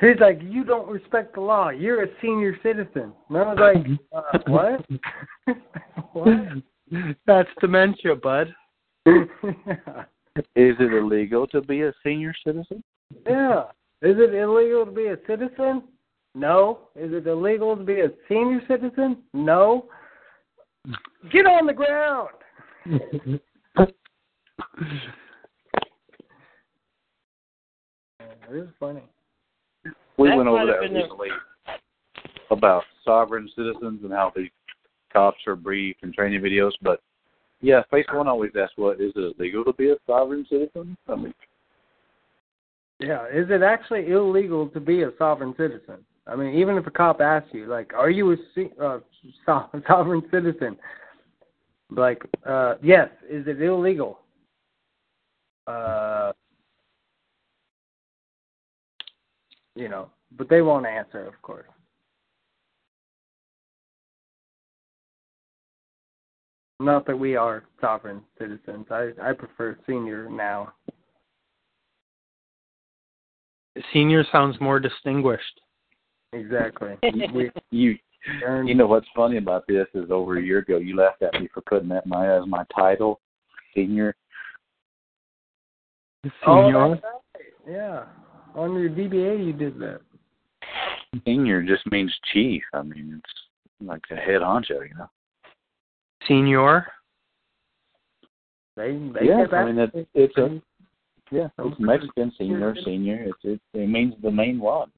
He's 0.01 0.19
like, 0.21 0.41
you 0.43 0.65
don't 0.65 0.89
respect 0.89 1.35
the 1.35 1.41
law. 1.41 1.71
You're 1.71 2.05
a 2.05 2.09
senior 2.21 2.57
citizen. 2.63 3.13
And 3.29 3.39
I 3.39 3.55
was 3.55 3.59
like, 3.59 3.87
uh, 4.13 4.39
what? 4.47 4.85
what? 6.13 7.15
That's 7.27 7.49
dementia, 7.61 8.17
bud. 8.17 8.55
Is 10.37 10.45
it 10.81 10.93
illegal 10.95 11.47
to 11.49 11.61
be 11.61 11.83
a 11.83 11.93
senior 12.03 12.35
citizen? 12.45 12.83
yeah. 13.27 13.65
Is 14.01 14.17
it 14.19 14.35
illegal 14.35 14.85
to 14.85 14.91
be 14.91 15.07
a 15.07 15.17
citizen? 15.29 15.85
No. 16.35 16.89
Is 16.97 17.13
it 17.13 17.27
illegal 17.27 17.77
to 17.77 17.85
be 17.85 18.01
a 18.01 18.09
senior 18.29 18.61
citizen? 18.67 19.19
No. 19.33 19.87
Get 21.31 21.47
on 21.47 21.67
the 21.67 21.73
ground. 21.73 22.31
It 28.51 28.57
is 28.57 28.69
funny. 28.79 29.03
We 30.19 30.29
That 30.29 30.37
went 30.37 30.49
over 30.49 30.67
that 30.67 30.81
been 30.81 30.97
a- 30.97 31.03
recently 31.03 31.29
about 32.51 32.83
sovereign 33.05 33.49
citizens 33.57 34.01
and 34.05 34.13
how 34.13 34.33
the 34.35 34.49
cops 35.13 35.39
are 35.47 35.57
briefed 35.57 36.03
and 36.03 36.13
training 36.13 36.41
videos. 36.43 36.73
But 36.83 37.01
yeah, 37.63 37.83
Face 37.91 38.07
One 38.13 38.29
always 38.29 38.51
asks, 38.61 38.77
"What 38.77 39.01
is 39.01 39.13
it 39.17 39.37
illegal 39.39 39.65
to 39.65 39.73
be 39.73 39.91
a 39.91 39.97
sovereign 40.07 40.45
citizen?" 40.51 40.97
I 41.09 41.15
mean, 41.15 41.35
Yeah, 42.99 43.27
is 43.29 43.49
it 43.51 43.63
actually 43.63 44.11
illegal 44.11 44.69
to 44.69 44.81
be 44.81 45.03
a 45.03 45.11
sovereign 45.17 45.55
citizen? 45.57 46.05
I 46.27 46.37
mean, 46.37 46.55
even 46.55 46.77
if 46.77 46.87
a 46.87 46.91
cop 46.91 47.21
asks 47.21 47.49
you, 47.53 47.67
like, 47.67 47.95
are 47.95 48.11
you 48.11 48.33
a 48.33 48.37
uh, 48.85 49.01
so- 49.47 49.83
sovereign 49.89 50.23
citizen? 50.31 50.77
Like, 51.91 52.23
uh, 52.47 52.77
yes, 52.83 53.09
is 53.29 53.47
it 53.47 53.61
illegal? 53.63 54.21
Uh, 55.67 56.33
you 59.77 59.89
know, 59.89 60.11
but 60.37 60.49
they 60.49 60.63
won't 60.63 60.87
answer, 60.87 61.27
of 61.27 61.41
course. 61.43 61.67
Not 66.83 67.07
that 67.07 67.17
we 67.17 67.37
are 67.37 67.63
sovereign 67.81 68.23
citizens. 68.39 68.87
I 68.91 69.11
I 69.23 69.33
prefer 69.33 69.79
senior 69.87 70.29
now. 70.29 70.73
Senior 73.93 74.25
sounds 74.33 74.61
more 74.61 74.81
distinguished. 74.81 75.61
Exactly. 76.33 76.97
we, 77.33 77.51
you 77.71 77.97
you 78.65 78.75
know 78.75 78.87
what's 78.87 79.07
funny 79.15 79.37
about 79.37 79.65
this 79.69 79.87
is 79.95 80.11
over 80.11 80.39
a 80.39 80.43
year 80.43 80.59
ago 80.59 80.79
you 80.79 80.97
laughed 80.97 81.23
at 81.23 81.41
me 81.41 81.49
for 81.53 81.61
putting 81.63 81.89
that 81.89 82.07
my 82.07 82.37
as 82.37 82.47
my 82.47 82.65
title, 82.75 83.21
senior. 83.75 84.15
Oh, 86.47 86.67
Senior. 86.67 86.89
that's 86.89 87.03
right. 87.05 87.45
Yeah. 87.69 88.05
On 88.55 88.79
your 88.79 88.91
DBA, 88.91 89.45
you 89.45 89.53
did 89.53 89.79
that. 89.81 90.01
Senior 91.25 91.63
just 91.63 91.85
means 91.91 92.15
chief. 92.33 92.63
I 92.73 92.83
mean, 92.83 93.19
it's 93.19 93.89
like 93.89 94.03
the 94.09 94.17
head 94.17 94.41
honcho, 94.41 94.89
you 94.89 94.95
know. 94.97 95.09
Senior. 96.29 96.87
They, 98.77 98.93
they 99.15 99.27
yeah, 99.27 99.43
kept 99.43 99.53
I 99.53 99.65
mean 99.67 99.79
asking- 99.79 100.01
it, 100.01 100.09
it's 100.15 100.37
a 100.39 100.61
yeah, 101.31 101.49
it's 101.59 101.81
Mexican 101.81 102.31
senior, 102.37 102.75
senior. 102.85 103.25
It's 103.29 103.39
it, 103.45 103.61
it 103.73 103.89
means 103.89 104.15
the 104.23 104.31
main 104.31 104.59
one. 104.61 104.91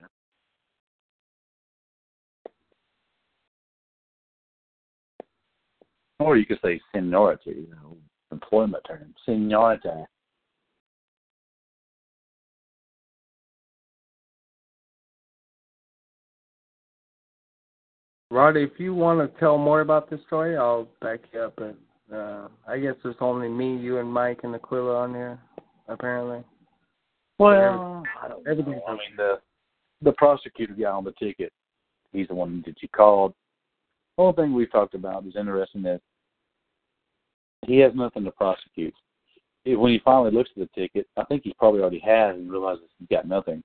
Or 6.18 6.36
you 6.36 6.46
could 6.46 6.58
say 6.64 6.80
seniority, 6.94 7.50
you 7.50 7.68
know, 7.70 7.96
employment 8.32 8.82
term. 8.86 9.14
Seniority. 9.26 9.88
Roddy, 18.34 18.62
if 18.64 18.72
you 18.78 18.92
want 18.94 19.20
to 19.20 19.38
tell 19.38 19.56
more 19.56 19.80
about 19.80 20.10
this 20.10 20.18
story, 20.26 20.56
I'll 20.56 20.88
back 21.00 21.20
you 21.32 21.40
up. 21.42 21.54
But 21.56 21.76
uh, 22.12 22.48
I 22.66 22.80
guess 22.80 22.94
there's 23.04 23.14
only 23.20 23.48
me, 23.48 23.76
you, 23.76 23.98
and 23.98 24.12
Mike 24.12 24.40
and 24.42 24.52
Aquila 24.56 25.02
on 25.02 25.14
here, 25.14 25.38
apparently. 25.86 26.42
Well, 27.38 28.02
I 28.20 28.26
don't 28.26 28.44
know. 28.44 28.82
I 28.88 28.90
mean 28.92 29.16
the 29.16 29.38
the 30.02 30.12
prosecutor 30.14 30.74
guy 30.74 30.90
on 30.90 31.04
the 31.04 31.12
ticket, 31.12 31.52
he's 32.12 32.26
the 32.26 32.34
one 32.34 32.64
that 32.66 32.82
you 32.82 32.88
called. 32.88 33.34
The 34.16 34.24
whole 34.24 34.32
thing 34.32 34.52
we 34.52 34.66
talked 34.66 34.94
about 34.94 35.24
is 35.26 35.36
interesting 35.36 35.82
that 35.82 36.00
he 37.66 37.78
has 37.78 37.92
nothing 37.94 38.24
to 38.24 38.32
prosecute. 38.32 38.94
If- 39.64 39.78
When 39.78 39.92
he 39.92 40.00
finally 40.04 40.32
looks 40.32 40.50
at 40.56 40.68
the 40.68 40.80
ticket, 40.80 41.06
I 41.16 41.22
think 41.24 41.44
he 41.44 41.54
probably 41.56 41.82
already 41.82 42.00
has 42.00 42.34
and 42.34 42.50
realizes 42.50 42.84
he's 42.98 43.08
got 43.08 43.28
nothing. 43.28 43.62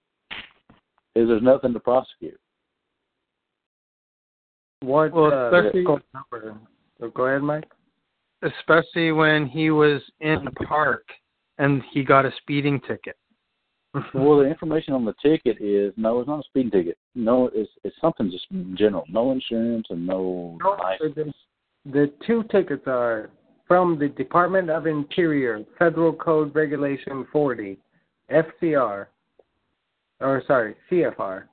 Is 1.16 1.28
there's 1.28 1.41
nothing 1.41 1.74
to 1.74 1.80
prosecute. 1.80 2.40
What 4.81 5.11
Well, 5.11 5.34
uh, 5.34 5.49
especially- 5.57 5.84
number? 5.84 6.57
Oh, 7.01 7.10
go 7.10 7.26
ahead, 7.26 7.41
Mike. 7.43 7.69
Especially 8.41 9.11
when 9.11 9.45
he 9.47 9.69
was 9.72 10.01
in 10.22 10.45
the 10.45 10.51
park 10.51 11.06
and 11.57 11.84
he 11.91 12.03
got 12.03 12.26
a 12.26 12.31
speeding 12.38 12.80
ticket. 12.81 13.18
Well, 14.14 14.38
the 14.38 14.45
information 14.47 14.93
on 14.93 15.03
the 15.03 15.15
ticket 15.22 15.57
is 15.60 15.93
no, 15.97 16.19
it's 16.19 16.27
not 16.27 16.39
a 16.39 16.43
speeding 16.43 16.72
ticket. 16.72 16.97
No, 17.15 17.47
it's 17.53 17.72
it's 17.84 17.95
something 17.99 18.30
just 18.30 18.45
general. 18.76 19.03
No 19.10 19.31
insurance 19.31 19.88
and 19.89 20.06
no 20.06 20.57
No, 20.61 20.69
license. 20.80 21.15
the, 21.15 21.91
the 21.91 22.14
two 22.26 22.43
tickets 22.51 22.84
are 22.85 23.31
from 23.68 23.97
the 23.99 24.07
Department 24.10 24.69
of 24.69 24.85
Interior, 24.88 25.64
Federal 25.77 26.14
Code 26.14 26.53
Regulation 26.56 27.26
40, 27.31 27.77
FCR, 28.31 29.07
or 30.22 30.43
sorry, 30.47 30.76
CFR. 30.89 31.43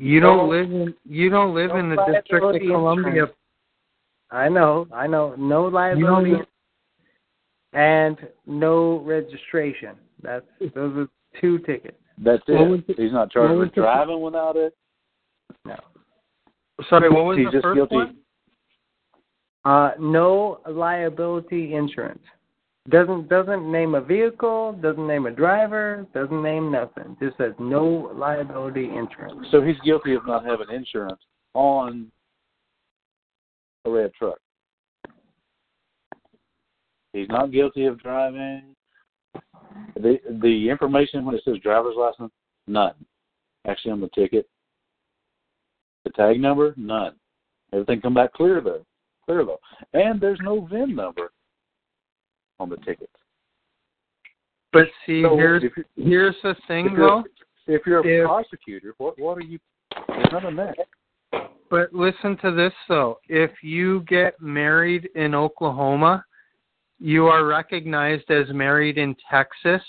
You 0.00 0.20
don't 0.20 0.48
live 0.50 0.70
in 0.70 0.94
you 1.08 1.30
don't 1.30 1.54
live 1.54 1.70
no 1.70 1.76
in 1.78 1.88
the 1.90 1.96
District 1.96 2.44
of 2.44 2.60
Columbia. 2.60 3.08
insurance. 3.08 3.32
I 4.30 4.48
know, 4.48 4.88
I 4.92 5.06
know. 5.06 5.34
No 5.36 5.66
liability 5.66 6.32
need- 6.32 6.46
and 7.72 8.18
no 8.46 8.98
registration. 9.00 9.96
That's 10.22 10.46
those 10.74 10.96
are 10.96 11.08
two 11.40 11.58
tickets. 11.60 11.96
That's 12.18 12.42
it. 12.48 12.52
What 12.54 12.68
was 12.68 12.80
the- 12.86 12.94
he's 12.94 13.12
not 13.12 13.30
charged 13.30 13.50
what 13.50 13.58
was 13.58 13.66
with 13.66 13.74
the- 13.76 13.82
driving 13.82 14.20
without 14.20 14.56
it. 14.56 14.76
No. 15.64 15.76
Sorry, 16.88 17.08
what 17.08 17.24
was 17.24 17.38
he's 17.38 17.46
the 17.46 17.52
just 17.52 17.62
first 17.62 17.76
guilty. 17.76 17.94
one? 17.94 18.16
Uh, 19.64 19.92
no 19.98 20.60
liability 20.68 21.74
insurance. 21.74 22.22
Doesn't 22.90 23.30
doesn't 23.30 23.70
name 23.72 23.94
a 23.94 24.00
vehicle, 24.00 24.72
doesn't 24.82 25.06
name 25.06 25.24
a 25.24 25.30
driver, 25.30 26.06
doesn't 26.12 26.42
name 26.42 26.70
nothing. 26.70 27.16
Just 27.18 27.38
says 27.38 27.52
no 27.58 28.12
liability 28.14 28.84
insurance. 28.84 29.46
So 29.50 29.62
he's 29.62 29.80
guilty 29.84 30.12
of 30.14 30.26
not 30.26 30.44
having 30.44 30.68
insurance 30.70 31.20
on 31.54 32.12
a 33.86 33.90
red 33.90 34.12
truck. 34.12 34.36
He's 37.14 37.28
not 37.30 37.52
guilty 37.52 37.86
of 37.86 38.02
driving. 38.02 38.74
The 39.94 40.18
the 40.42 40.68
information 40.68 41.24
when 41.24 41.34
it 41.34 41.42
says 41.46 41.56
driver's 41.62 41.96
license, 41.96 42.32
none. 42.66 42.94
Actually 43.66 43.92
on 43.92 44.00
the 44.02 44.10
ticket. 44.14 44.46
The 46.04 46.10
tag 46.10 46.38
number, 46.38 46.74
none. 46.76 47.14
Everything 47.72 48.02
come 48.02 48.12
back 48.12 48.34
clear 48.34 48.60
though. 48.60 48.84
Clear 49.24 49.46
though. 49.46 49.60
And 49.94 50.20
there's 50.20 50.40
no 50.42 50.66
VIN 50.66 50.94
number 50.94 51.30
on 52.60 52.68
the 52.68 52.76
ticket. 52.78 53.10
But 54.72 54.86
see, 55.06 55.22
So 55.22 55.36
here's 55.36 55.62
here's 55.96 56.36
the 56.42 56.54
thing 56.66 56.86
if 56.86 56.96
though. 56.96 57.24
if 57.66 57.86
you're 57.86 58.00
a 58.00 58.22
If- 58.22 58.26
prosecutor, 58.26 58.94
what 58.98 59.18
what 59.18 59.38
are 59.38 59.42
you 59.42 59.58
none 60.32 60.44
of 60.46 60.56
that. 60.56 60.76
But 61.70 61.92
listen 61.92 62.36
to 62.38 62.50
this 62.52 62.72
though. 62.88 63.18
If 63.28 63.50
you 63.62 64.00
get 64.02 64.40
married 64.40 65.08
in 65.14 65.34
Oklahoma, 65.34 66.24
you 66.98 67.26
are 67.26 67.44
recognized 67.44 68.30
as 68.30 68.48
married 68.52 68.98
in 68.98 69.16
Texas 69.30 69.82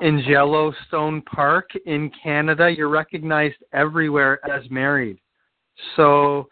in 0.00 0.18
Yellowstone 0.18 1.22
Park 1.22 1.70
in 1.86 2.10
Canada, 2.22 2.70
you're 2.70 2.88
recognized 2.88 3.56
everywhere 3.72 4.38
as 4.48 4.68
married. 4.70 5.18
So 5.96 6.48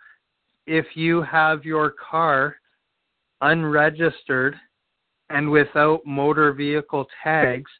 if 0.67 0.85
you 0.97 1.23
have 1.23 1.65
your 1.65 1.91
car 1.93 2.57
unregistered 3.41 4.57
and 5.31 5.51
without 5.51 6.05
motor 6.07 6.53
vehicle 6.53 7.07
tags, 7.23 7.71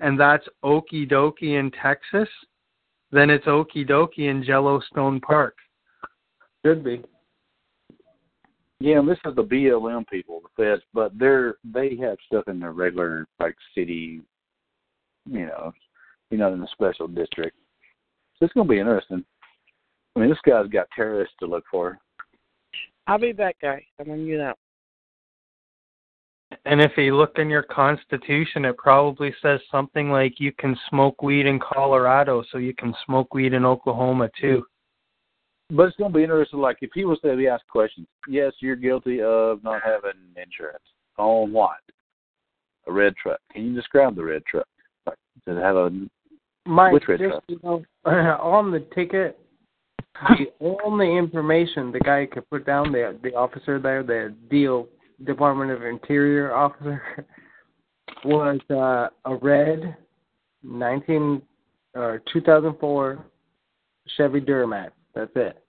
and 0.00 0.18
that's 0.18 0.46
okie 0.64 1.10
dokie 1.10 1.58
in 1.58 1.70
Texas, 1.82 2.28
then 3.12 3.30
it's 3.30 3.46
okie 3.46 3.88
dokie 3.88 4.30
in 4.30 4.42
Yellowstone 4.42 5.20
Park. 5.20 5.56
Should 6.64 6.84
be. 6.84 7.02
Yeah, 8.80 8.98
and 8.98 9.08
this 9.08 9.18
is 9.24 9.34
the 9.34 9.44
BLM 9.44 10.06
people, 10.08 10.42
the 10.42 10.62
feds, 10.62 10.82
but 10.92 11.18
they're 11.18 11.54
they 11.64 11.96
have 11.96 12.18
stuff 12.26 12.44
in 12.46 12.60
their 12.60 12.72
regular 12.72 13.26
like 13.40 13.56
city, 13.74 14.20
you 15.30 15.46
know, 15.46 15.72
you 16.30 16.36
know, 16.36 16.52
in 16.52 16.60
the 16.60 16.68
special 16.72 17.08
district. 17.08 17.56
So 18.38 18.44
it's 18.44 18.54
gonna 18.54 18.68
be 18.68 18.80
interesting. 18.80 19.24
I 20.14 20.20
mean, 20.20 20.28
this 20.28 20.38
guy's 20.46 20.68
got 20.68 20.88
terrorists 20.94 21.34
to 21.40 21.46
look 21.46 21.64
for. 21.70 21.98
I'll 23.06 23.18
be 23.18 23.32
that 23.32 23.54
guy. 23.62 23.82
I'm 23.98 24.06
gonna 24.06 24.18
you 24.18 24.36
that. 24.38 24.58
And 26.64 26.80
if 26.80 26.92
you 26.96 27.16
look 27.16 27.38
in 27.38 27.50
your 27.50 27.64
constitution, 27.64 28.64
it 28.64 28.76
probably 28.76 29.34
says 29.42 29.60
something 29.70 30.10
like 30.10 30.38
you 30.38 30.52
can 30.52 30.76
smoke 30.88 31.22
weed 31.22 31.46
in 31.46 31.58
Colorado, 31.58 32.44
so 32.50 32.58
you 32.58 32.74
can 32.74 32.94
smoke 33.04 33.34
weed 33.34 33.52
in 33.52 33.64
Oklahoma 33.64 34.30
too. 34.40 34.64
But 35.70 35.88
it's 35.88 35.96
going 35.96 36.12
to 36.12 36.16
be 36.16 36.22
interesting. 36.22 36.60
Like 36.60 36.78
if 36.82 36.90
he 36.94 37.04
was 37.04 37.18
to 37.20 37.36
be 37.36 37.48
asked 37.48 37.66
questions, 37.68 38.06
yes, 38.28 38.52
you're 38.60 38.76
guilty 38.76 39.20
of 39.20 39.62
not 39.64 39.82
having 39.82 40.20
insurance 40.36 40.84
on 41.18 41.52
what? 41.52 41.78
A 42.86 42.92
red 42.92 43.14
truck. 43.20 43.40
Can 43.52 43.66
you 43.66 43.74
describe 43.74 44.14
the 44.14 44.22
red 44.22 44.44
truck? 44.46 44.68
Like, 45.06 45.18
does 45.44 45.56
it 45.56 45.60
have 45.60 45.76
a 45.76 45.90
Mike, 46.64 46.92
which 46.92 47.08
red 47.08 47.18
just, 47.18 47.30
truck? 47.30 47.44
you 47.48 47.60
know, 47.64 47.84
on 48.04 48.70
the 48.70 48.86
ticket, 48.94 49.36
the 50.38 50.46
only 50.60 51.16
information 51.16 51.90
the 51.90 51.98
guy 51.98 52.26
could 52.26 52.48
put 52.48 52.64
down, 52.64 52.92
the 52.92 53.18
the 53.24 53.34
officer 53.34 53.80
there, 53.80 54.04
the 54.04 54.32
deal 54.48 54.86
Department 55.24 55.70
of 55.70 55.82
Interior 55.82 56.54
officer, 56.54 57.26
was 58.24 58.60
uh, 58.70 59.08
a 59.30 59.36
red 59.36 59.96
19 60.62 61.42
or 61.94 62.22
2004 62.32 63.24
Chevy 64.16 64.40
Duramax. 64.40 64.90
That's 65.14 65.30
it. 65.34 65.62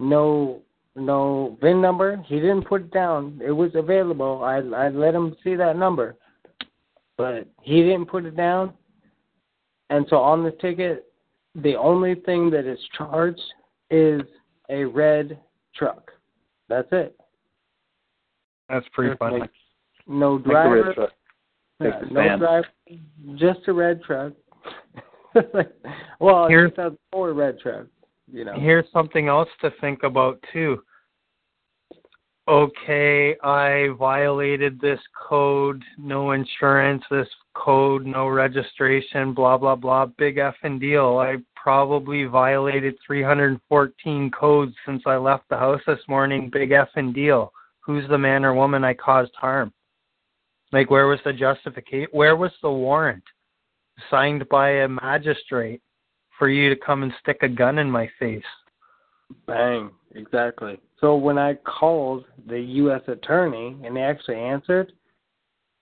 No, 0.00 0.62
no 0.94 1.58
VIN 1.60 1.80
number. 1.80 2.16
He 2.26 2.36
didn't 2.36 2.66
put 2.66 2.82
it 2.82 2.90
down. 2.92 3.40
It 3.44 3.52
was 3.52 3.70
available. 3.74 4.42
I 4.42 4.56
I 4.76 4.88
let 4.88 5.14
him 5.14 5.36
see 5.44 5.54
that 5.56 5.76
number, 5.76 6.16
but 7.16 7.46
he 7.62 7.82
didn't 7.82 8.06
put 8.06 8.24
it 8.24 8.36
down. 8.36 8.72
And 9.90 10.06
so 10.10 10.16
on 10.16 10.42
the 10.42 10.50
ticket, 10.52 11.06
the 11.54 11.76
only 11.76 12.14
thing 12.14 12.50
that 12.50 12.66
is 12.66 12.78
charged 12.96 13.40
is 13.90 14.22
a 14.68 14.84
red 14.84 15.38
truck. 15.74 16.10
That's 16.68 16.88
it. 16.92 17.16
That's 18.68 18.86
pretty 18.92 19.10
Just 19.10 19.18
funny. 19.20 19.40
like 19.40 19.50
no 20.06 20.38
driver. 20.38 20.82
red 20.84 20.94
truck. 20.94 21.10
Yeah, 21.80 22.00
no 22.10 22.14
van. 22.22 22.38
driver. 22.38 22.66
Just 23.36 23.60
a 23.68 23.72
red 23.72 24.02
truck. 24.02 24.32
well, 26.20 26.48
Here's- 26.48 26.70
it's 26.70 26.78
a 26.78 26.96
four 27.12 27.32
red 27.32 27.58
truck. 27.60 27.86
You 28.32 28.44
know. 28.44 28.54
Here's 28.58 28.86
something 28.92 29.28
else 29.28 29.48
to 29.60 29.70
think 29.80 30.02
about 30.02 30.42
too. 30.52 30.82
Okay, 32.48 33.36
I 33.42 33.88
violated 33.98 34.80
this 34.80 35.00
code, 35.28 35.82
no 35.98 36.30
insurance, 36.30 37.02
this 37.10 37.28
code, 37.54 38.06
no 38.06 38.28
registration, 38.28 39.34
blah 39.34 39.58
blah 39.58 39.74
blah, 39.74 40.06
big 40.06 40.36
effing 40.36 40.80
deal. 40.80 41.18
I 41.18 41.36
probably 41.56 42.24
violated 42.24 42.94
314 43.04 44.30
codes 44.30 44.74
since 44.86 45.02
I 45.06 45.16
left 45.16 45.48
the 45.50 45.56
house 45.56 45.80
this 45.88 45.98
morning, 46.08 46.48
big 46.52 46.70
effing 46.70 47.12
deal. 47.12 47.52
Who's 47.86 48.08
the 48.08 48.18
man 48.18 48.44
or 48.44 48.52
woman 48.52 48.84
I 48.84 48.94
caused 48.94 49.32
harm? 49.36 49.72
Like 50.72 50.90
where 50.90 51.06
was 51.06 51.20
the 51.24 51.32
justification? 51.32 52.08
Where 52.10 52.34
was 52.36 52.50
the 52.60 52.70
warrant 52.70 53.22
signed 54.10 54.48
by 54.48 54.70
a 54.70 54.88
magistrate 54.88 55.80
for 56.36 56.48
you 56.48 56.68
to 56.68 56.76
come 56.76 57.04
and 57.04 57.12
stick 57.20 57.38
a 57.42 57.48
gun 57.48 57.78
in 57.78 57.88
my 57.88 58.10
face? 58.18 58.42
Bang. 59.46 59.90
Exactly. 60.16 60.80
So 61.00 61.14
when 61.14 61.38
I 61.38 61.54
called 61.54 62.24
the 62.48 62.60
U.S. 62.60 63.02
attorney 63.06 63.76
and 63.84 63.96
they 63.96 64.00
actually 64.00 64.36
answered, 64.36 64.92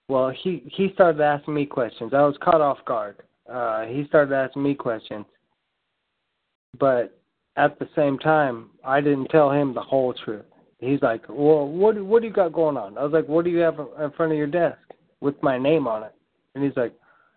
well, 0.08 0.30
he 0.30 0.62
he 0.70 0.90
started 0.92 1.22
asking 1.22 1.54
me 1.54 1.64
questions. 1.64 2.12
I 2.12 2.22
was 2.22 2.36
caught 2.42 2.60
off 2.60 2.84
guard. 2.84 3.16
Uh, 3.50 3.84
he 3.86 4.04
started 4.08 4.34
asking 4.34 4.62
me 4.62 4.74
questions, 4.74 5.24
but 6.78 7.18
at 7.56 7.78
the 7.78 7.88
same 7.96 8.18
time, 8.18 8.70
I 8.84 9.00
didn't 9.00 9.28
tell 9.28 9.50
him 9.50 9.72
the 9.72 9.80
whole 9.80 10.12
truth. 10.12 10.44
He's 10.84 11.02
like, 11.02 11.22
"Well, 11.28 11.66
what 11.66 12.00
what 12.02 12.22
do 12.22 12.28
you 12.28 12.34
got 12.34 12.52
going 12.52 12.76
on?" 12.76 12.98
I 12.98 13.04
was 13.04 13.12
like, 13.12 13.28
"What 13.28 13.44
do 13.44 13.50
you 13.50 13.58
have 13.58 13.78
in 13.78 14.10
front 14.12 14.32
of 14.32 14.38
your 14.38 14.46
desk 14.46 14.78
with 15.20 15.40
my 15.42 15.58
name 15.58 15.86
on 15.86 16.02
it?" 16.02 16.14
And 16.54 16.64
he's 16.64 16.76
like, 16.76 16.94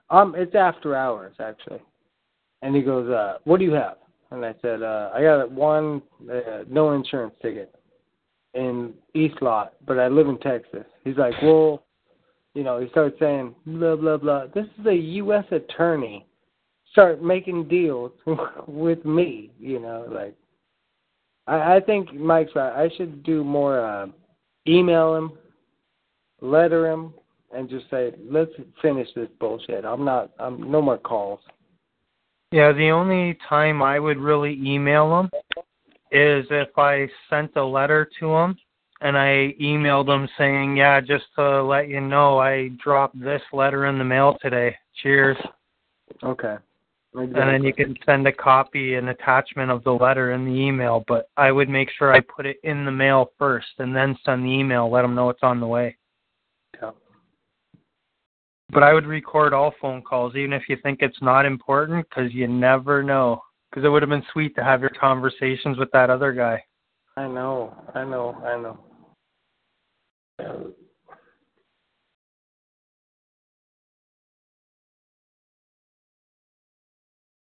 "Um, 0.09 0.35
it's 0.37 0.55
after 0.55 0.95
hours 0.95 1.35
actually." 1.39 1.81
And 2.61 2.75
he 2.75 2.81
goes, 2.81 3.09
uh, 3.09 3.37
"What 3.45 3.59
do 3.59 3.65
you 3.65 3.73
have?" 3.73 3.97
And 4.31 4.45
I 4.45 4.53
said, 4.61 4.83
uh, 4.83 5.11
I 5.13 5.21
got 5.21 5.51
one 5.51 6.01
uh, 6.29 6.63
no 6.69 6.93
insurance 6.93 7.33
ticket 7.41 7.73
in 8.53 8.93
East 9.13 9.41
Lot, 9.41 9.73
but 9.85 9.99
I 9.99 10.07
live 10.07 10.27
in 10.27 10.37
Texas. 10.39 10.85
He's 11.03 11.17
like, 11.17 11.33
well, 11.41 11.85
you 12.53 12.63
know, 12.63 12.79
he 12.79 12.89
starts 12.89 13.17
saying 13.19 13.55
blah 13.65 13.95
blah 13.95 14.17
blah. 14.17 14.47
This 14.47 14.65
is 14.79 14.85
a 14.85 14.95
U.S. 14.95 15.45
attorney. 15.51 16.25
Start 16.91 17.21
making 17.21 17.67
deals 17.67 18.11
with 18.67 19.05
me, 19.05 19.51
you 19.59 19.79
know, 19.79 20.07
like. 20.11 20.35
I, 21.47 21.75
I 21.75 21.79
think 21.79 22.13
Mike's 22.13 22.55
right. 22.55 22.73
I 22.73 22.89
should 22.95 23.23
do 23.23 23.43
more. 23.43 23.79
Uh, 23.79 24.07
email 24.67 25.15
him, 25.15 25.31
letter 26.41 26.91
him, 26.91 27.13
and 27.55 27.69
just 27.69 27.89
say, 27.89 28.13
let's 28.29 28.51
finish 28.81 29.07
this 29.15 29.29
bullshit. 29.39 29.85
I'm 29.85 30.03
not. 30.03 30.31
I'm 30.39 30.69
no 30.69 30.81
more 30.81 30.97
calls. 30.97 31.39
Yeah, 32.51 32.71
the 32.71 32.89
only 32.89 33.37
time 33.49 33.81
I 33.81 33.99
would 33.99 34.17
really 34.17 34.53
email 34.63 35.09
them 35.09 35.29
is 36.11 36.45
if 36.49 36.69
I 36.77 37.09
sent 37.29 37.55
a 37.57 37.63
letter 37.63 38.09
to 38.19 38.27
them 38.27 38.57
and 39.01 39.17
I 39.17 39.53
emailed 39.61 40.07
them 40.07 40.27
saying, 40.37 40.77
"Yeah, 40.77 41.01
just 41.01 41.25
to 41.35 41.63
let 41.63 41.87
you 41.87 42.01
know, 42.01 42.39
I 42.39 42.69
dropped 42.83 43.19
this 43.19 43.41
letter 43.51 43.85
in 43.85 43.97
the 43.97 44.03
mail 44.03 44.37
today. 44.41 44.75
Cheers." 45.01 45.37
Okay. 46.23 46.57
And 47.17 47.33
then 47.33 47.63
you 47.63 47.73
can 47.73 47.97
send 48.05 48.27
a 48.27 48.31
copy, 48.31 48.95
an 48.95 49.07
attachment 49.07 49.71
of 49.71 49.83
the 49.83 49.91
letter 49.91 50.33
in 50.33 50.45
the 50.45 50.51
email. 50.51 51.03
But 51.07 51.29
I 51.35 51.51
would 51.51 51.69
make 51.69 51.89
sure 51.97 52.13
I 52.13 52.19
put 52.19 52.45
it 52.45 52.57
in 52.63 52.85
the 52.85 52.91
mail 52.91 53.31
first, 53.39 53.67
and 53.79 53.95
then 53.95 54.17
send 54.23 54.43
the 54.43 54.49
email. 54.49 54.91
Let 54.91 55.01
them 55.01 55.15
know 55.15 55.29
it's 55.29 55.43
on 55.43 55.59
the 55.59 55.67
way. 55.67 55.97
Yeah. 56.81 56.91
But 58.69 58.83
I 58.83 58.93
would 58.93 59.07
record 59.07 59.53
all 59.53 59.73
phone 59.81 60.01
calls, 60.01 60.35
even 60.35 60.53
if 60.53 60.63
you 60.69 60.77
think 60.83 60.99
it's 61.01 61.21
not 61.21 61.45
important, 61.45 62.05
because 62.09 62.33
you 62.33 62.47
never 62.47 63.01
know. 63.01 63.41
Because 63.69 63.85
it 63.85 63.89
would 63.89 64.01
have 64.01 64.09
been 64.09 64.23
sweet 64.31 64.55
to 64.55 64.63
have 64.63 64.81
your 64.81 64.91
conversations 64.91 65.77
with 65.77 65.91
that 65.91 66.09
other 66.09 66.33
guy. 66.33 66.63
I 67.15 67.27
know, 67.27 67.75
I 67.95 68.03
know, 68.03 68.35
I 68.45 68.61
know. 68.61 68.79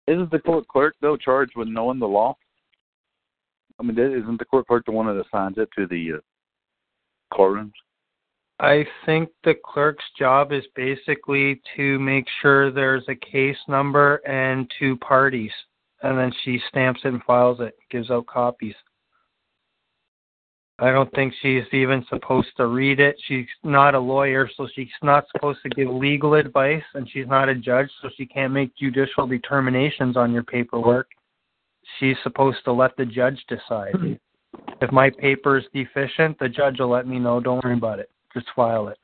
Isn't 0.07 0.31
the 0.31 0.39
court 0.39 0.67
clerk 0.69 0.95
though 1.01 1.17
charged 1.17 1.57
with 1.57 1.69
knowing 1.69 1.99
the 1.99 2.09
law? 2.09 2.37
I 3.79 3.85
mean, 3.85 3.99
isn't 3.99 4.39
the 4.39 4.45
court 4.45 4.67
clerk 4.67 4.85
the 4.85 4.93
one 4.93 5.07
that 5.07 5.21
assigns 5.21 5.59
it 5.59 5.69
to 5.77 5.87
the 5.87 6.15
uh, 6.15 7.37
courtrooms? 7.37 7.73
I 8.61 8.87
think 9.07 9.31
the 9.43 9.55
clerk's 9.65 10.05
job 10.17 10.53
is 10.53 10.65
basically 10.77 11.61
to 11.77 11.99
make 11.99 12.27
sure 12.41 12.71
there's 12.71 13.05
a 13.09 13.15
case 13.15 13.57
number 13.67 14.17
and 14.27 14.71
two 14.79 14.97
parties, 14.99 15.51
and 16.03 16.17
then 16.17 16.33
she 16.45 16.61
stamps 16.69 17.01
it 17.05 17.09
and 17.09 17.23
files 17.25 17.59
it, 17.61 17.75
gives 17.91 18.11
out 18.11 18.27
copies. 18.27 18.75
I 20.83 20.91
don't 20.91 21.13
think 21.15 21.33
she's 21.41 21.63
even 21.73 22.05
supposed 22.09 22.49
to 22.57 22.67
read 22.67 22.99
it. 22.99 23.15
She's 23.29 23.47
not 23.63 23.95
a 23.95 24.01
lawyer, 24.01 24.51
so 24.57 24.67
she's 24.75 24.89
not 25.01 25.27
supposed 25.31 25.61
to 25.63 25.69
give 25.69 25.89
legal 25.89 26.35
advice, 26.35 26.83
and 26.95 27.09
she's 27.09 27.29
not 27.29 27.49
a 27.49 27.55
judge, 27.55 27.89
so 28.03 28.09
she 28.17 28.27
can't 28.27 28.53
make 28.53 28.77
judicial 28.77 29.29
determinations 29.29 30.17
on 30.17 30.33
your 30.33 30.43
paperwork. 30.43 31.07
She's 32.01 32.17
supposed 32.25 32.65
to 32.65 32.73
let 32.73 32.97
the 32.97 33.07
judge 33.07 33.41
decide. 33.49 33.95
Hmm. 33.95 34.15
if 34.81 34.91
my 34.91 35.09
paper 35.09 35.57
is 35.57 35.65
deficient, 35.73 36.37
the 36.41 36.49
judge 36.49 36.81
will 36.81 36.91
let 36.91 37.07
me 37.07 37.21
know. 37.21 37.39
Don't 37.39 37.63
worry 37.63 37.75
about 37.75 38.01
it. 38.01 38.11
Just 38.35 38.47
file 38.57 38.89
it. 38.89 38.99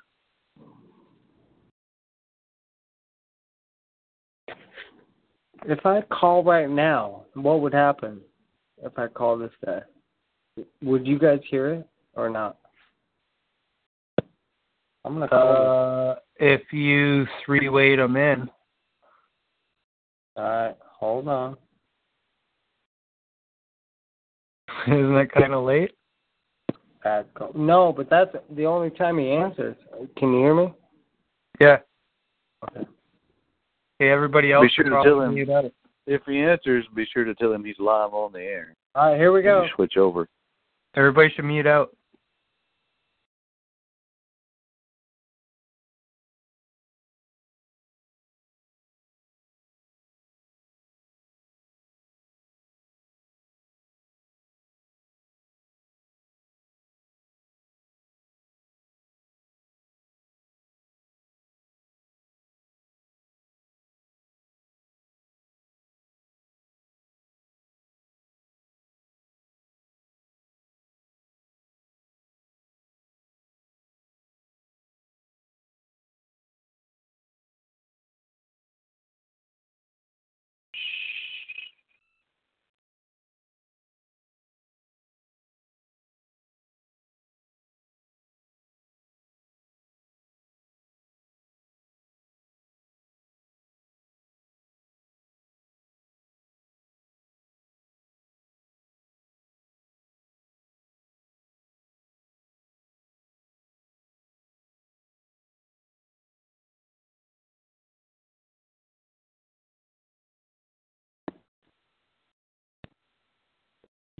If 5.64 5.86
I 5.86 6.00
call 6.10 6.42
right 6.42 6.68
now, 6.68 7.26
what 7.34 7.60
would 7.60 7.72
happen 7.72 8.20
if 8.82 8.98
I 8.98 9.06
call 9.06 9.38
this 9.38 9.52
guy? 9.64 9.82
Would 10.82 11.06
you 11.06 11.18
guys 11.18 11.40
hear 11.48 11.74
it 11.74 11.88
or 12.14 12.30
not? 12.30 12.56
I'm 15.04 15.14
gonna 15.14 15.28
call. 15.28 16.10
Uh, 16.10 16.14
if 16.36 16.72
you 16.72 17.26
three 17.44 17.68
weight 17.68 17.96
them 17.96 18.16
in, 18.16 18.50
All 20.36 20.44
right, 20.44 20.76
hold 20.80 21.28
on. 21.28 21.56
Isn't 24.86 25.14
that 25.14 25.32
kind 25.32 25.54
of 25.54 25.64
late? 25.64 25.92
Bad. 27.02 27.26
No, 27.54 27.92
but 27.92 28.10
that's 28.10 28.34
the 28.54 28.66
only 28.66 28.90
time 28.90 29.18
he 29.18 29.30
answers. 29.30 29.76
Can 30.16 30.32
you 30.32 30.38
hear 30.38 30.54
me? 30.54 30.72
Yeah. 31.60 31.78
Okay. 32.64 32.86
Hey, 33.98 34.10
everybody 34.10 34.52
else. 34.52 34.64
Be 34.64 34.70
sure 34.74 34.84
to 34.84 35.02
tell 35.02 35.22
him 35.22 35.72
if 36.06 36.22
he 36.26 36.38
answers. 36.38 36.84
Be 36.94 37.06
sure 37.12 37.24
to 37.24 37.34
tell 37.34 37.52
him 37.52 37.64
he's 37.64 37.78
live 37.78 38.14
on 38.14 38.32
the 38.32 38.40
air. 38.40 38.74
All 38.94 39.10
right, 39.10 39.18
here 39.18 39.32
we 39.32 39.42
go. 39.42 39.66
Switch 39.74 39.96
over. 39.96 40.28
Everybody 40.98 41.30
should 41.30 41.44
mute 41.44 41.68
out. 41.68 41.96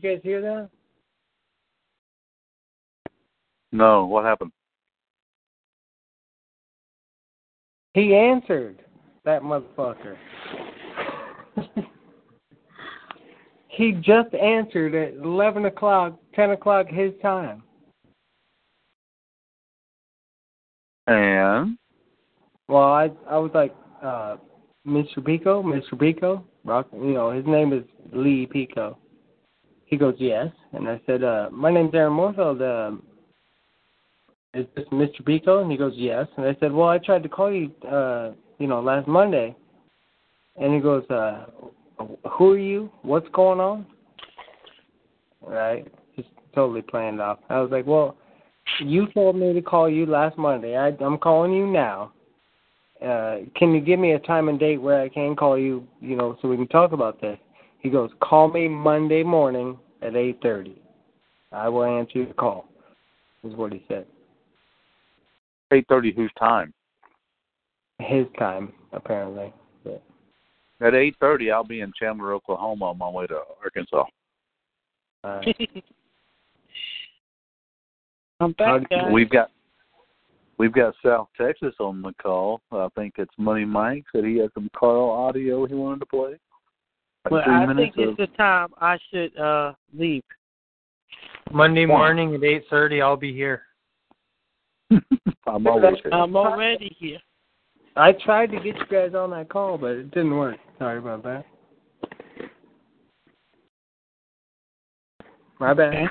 You 0.00 0.10
guys 0.10 0.20
hear 0.22 0.40
that? 0.40 0.70
No, 3.72 4.06
what 4.06 4.24
happened? 4.24 4.52
He 7.94 8.14
answered 8.14 8.78
that 9.24 9.42
motherfucker. 9.42 10.16
he 13.68 13.92
just 14.00 14.32
answered 14.34 14.94
at 14.94 15.14
eleven 15.14 15.64
o'clock, 15.64 16.16
ten 16.32 16.52
o'clock 16.52 16.86
his 16.88 17.10
time. 17.20 17.64
And 21.08 21.76
Well, 22.68 22.84
I 22.84 23.10
I 23.28 23.36
was 23.38 23.50
like, 23.52 23.74
uh, 24.00 24.36
Mr. 24.86 25.24
Pico, 25.24 25.60
Mr. 25.60 25.98
Pico, 25.98 26.44
rock. 26.64 26.86
You 26.92 27.14
know, 27.14 27.32
his 27.32 27.46
name 27.46 27.72
is 27.72 27.82
Lee 28.12 28.46
Pico. 28.46 28.96
He 29.88 29.96
goes, 29.96 30.14
yes, 30.18 30.48
and 30.72 30.86
I 30.86 31.00
said, 31.06 31.24
uh, 31.24 31.48
my 31.50 31.72
name's 31.72 31.94
Aaron 31.94 32.12
Morfeld. 32.12 32.60
Um, 32.60 33.02
is 34.52 34.66
this 34.76 34.84
Mr. 34.92 35.24
Pico? 35.24 35.62
And 35.62 35.70
he 35.70 35.78
goes, 35.78 35.94
yes. 35.96 36.26
And 36.36 36.44
I 36.44 36.54
said, 36.60 36.72
well, 36.72 36.88
I 36.88 36.98
tried 36.98 37.22
to 37.22 37.28
call 37.28 37.50
you, 37.50 37.70
uh, 37.90 38.32
you 38.58 38.66
know, 38.66 38.80
last 38.80 39.08
Monday. 39.08 39.56
And 40.56 40.74
he 40.74 40.80
goes, 40.80 41.08
uh, 41.08 41.46
who 42.30 42.52
are 42.52 42.58
you? 42.58 42.90
What's 43.00 43.28
going 43.32 43.60
on? 43.60 43.86
Right? 45.40 45.86
Just 46.16 46.28
totally 46.54 46.82
planned 46.82 47.20
off. 47.22 47.38
I 47.48 47.60
was 47.60 47.70
like, 47.70 47.86
well, 47.86 48.16
you 48.80 49.06
told 49.12 49.36
me 49.36 49.54
to 49.54 49.62
call 49.62 49.88
you 49.88 50.04
last 50.04 50.36
Monday. 50.36 50.76
I, 50.76 50.88
I'm 51.02 51.16
calling 51.16 51.52
you 51.52 51.66
now. 51.66 52.12
Uh, 53.02 53.38
can 53.56 53.72
you 53.72 53.80
give 53.80 53.98
me 53.98 54.12
a 54.12 54.18
time 54.18 54.50
and 54.50 54.58
date 54.58 54.82
where 54.82 55.00
I 55.00 55.08
can 55.08 55.34
call 55.34 55.56
you, 55.56 55.86
you 56.00 56.14
know, 56.14 56.36
so 56.42 56.48
we 56.48 56.56
can 56.56 56.68
talk 56.68 56.92
about 56.92 57.20
this? 57.22 57.38
He 57.80 57.90
goes, 57.90 58.10
call 58.20 58.48
me 58.48 58.68
Monday 58.68 59.22
morning 59.22 59.78
at 60.02 60.12
8.30. 60.12 60.74
I 61.52 61.68
will 61.68 61.84
answer 61.84 62.18
your 62.18 62.34
call, 62.34 62.68
is 63.44 63.54
what 63.54 63.72
he 63.72 63.82
said. 63.88 64.06
eight 65.72 65.86
thirty. 65.88 66.12
Whose 66.12 66.30
time? 66.38 66.74
His 68.00 68.26
time, 68.38 68.72
apparently. 68.92 69.52
But, 69.82 70.02
At 70.82 70.94
eight 70.94 71.16
thirty, 71.20 71.50
I'll 71.50 71.64
be 71.64 71.80
in 71.80 71.92
Chandler, 71.98 72.34
Oklahoma, 72.34 72.90
on 72.90 72.98
my 72.98 73.08
way 73.08 73.26
to 73.28 73.40
Arkansas. 73.64 74.04
uh, 75.24 75.40
I'm 78.40 78.52
back, 78.52 78.88
guys. 78.90 79.10
We've 79.10 79.30
got 79.30 79.50
we've 80.58 80.72
got 80.72 80.94
South 81.04 81.28
Texas 81.40 81.74
on 81.80 82.02
the 82.02 82.12
call. 82.22 82.60
I 82.70 82.88
think 82.94 83.14
it's 83.16 83.32
Money 83.38 83.64
Mike 83.64 84.04
said 84.12 84.24
he 84.24 84.36
had 84.36 84.50
some 84.54 84.68
Karl 84.76 85.10
audio 85.10 85.66
he 85.66 85.74
wanted 85.74 86.00
to 86.00 86.06
play. 86.06 86.38
Like 87.30 87.32
Well, 87.32 87.42
three 87.44 87.54
I 87.54 87.66
minutes 87.66 87.94
think 87.96 88.08
of, 88.08 88.18
it's 88.18 88.30
the 88.30 88.36
time 88.38 88.68
I 88.80 88.98
should 89.12 89.36
uh 89.36 89.74
leave. 89.96 90.22
Monday 91.52 91.84
morning 91.84 92.34
at 92.34 92.42
eight 92.42 92.64
thirty, 92.70 93.02
I'll 93.02 93.16
be 93.16 93.34
here. 93.34 93.62
I'm 95.46 95.66
always 95.66 95.96
here. 96.02 96.12
I'm 96.12 96.34
already 96.34 96.96
here. 96.98 97.18
I 97.96 98.12
tried 98.12 98.50
to 98.52 98.56
get 98.56 98.76
you 98.76 98.86
guys 98.90 99.14
on 99.14 99.30
that 99.30 99.50
call, 99.50 99.76
but 99.76 99.90
it 99.90 100.10
didn't 100.12 100.36
work. 100.36 100.56
Sorry 100.78 100.98
about 100.98 101.22
that. 101.24 101.44
My 105.60 105.74
bad. 105.74 105.94
Okay. 105.94 106.06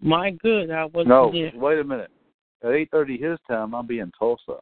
My 0.00 0.30
good, 0.42 0.70
I 0.70 0.84
wasn't 0.86 1.08
No, 1.08 1.30
here. 1.30 1.52
wait 1.54 1.78
a 1.78 1.84
minute. 1.84 2.10
At 2.62 2.72
eight 2.72 2.90
thirty 2.90 3.16
his 3.16 3.38
time, 3.48 3.74
I'll 3.74 3.82
be 3.82 4.00
in 4.00 4.12
Tulsa. 4.18 4.58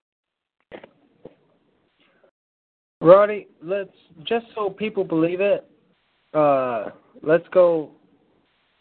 Roddy, 3.00 3.48
let's 3.62 3.90
just 4.24 4.46
so 4.54 4.70
people 4.70 5.04
believe 5.04 5.40
it. 5.40 5.66
Uh, 6.34 6.90
let's 7.22 7.46
go 7.52 7.90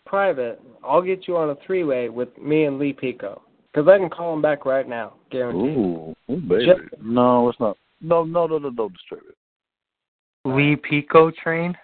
private. 0.05 0.61
I'll 0.83 1.01
get 1.01 1.27
you 1.27 1.37
on 1.37 1.51
a 1.51 1.55
three-way 1.65 2.09
with 2.09 2.35
me 2.37 2.65
and 2.65 2.77
Lee 2.79 2.93
Pico 2.93 3.41
because 3.71 3.87
I 3.87 3.97
can 3.97 4.09
call 4.09 4.33
him 4.33 4.41
back 4.41 4.65
right 4.65 4.87
now, 4.87 5.13
guaranteed. 5.31 5.77
Ooh, 5.77 6.15
ooh 6.29 6.41
baby. 6.41 6.65
Just- 6.65 7.01
no, 7.01 7.49
it's 7.49 7.59
not. 7.59 7.77
No, 8.01 8.23
no, 8.23 8.47
no, 8.47 8.57
no, 8.57 8.69
don't 8.71 8.93
disturb 8.93 9.21
it. 9.29 9.35
Lee 10.45 10.75
Pico 10.75 11.31
train. 11.31 11.75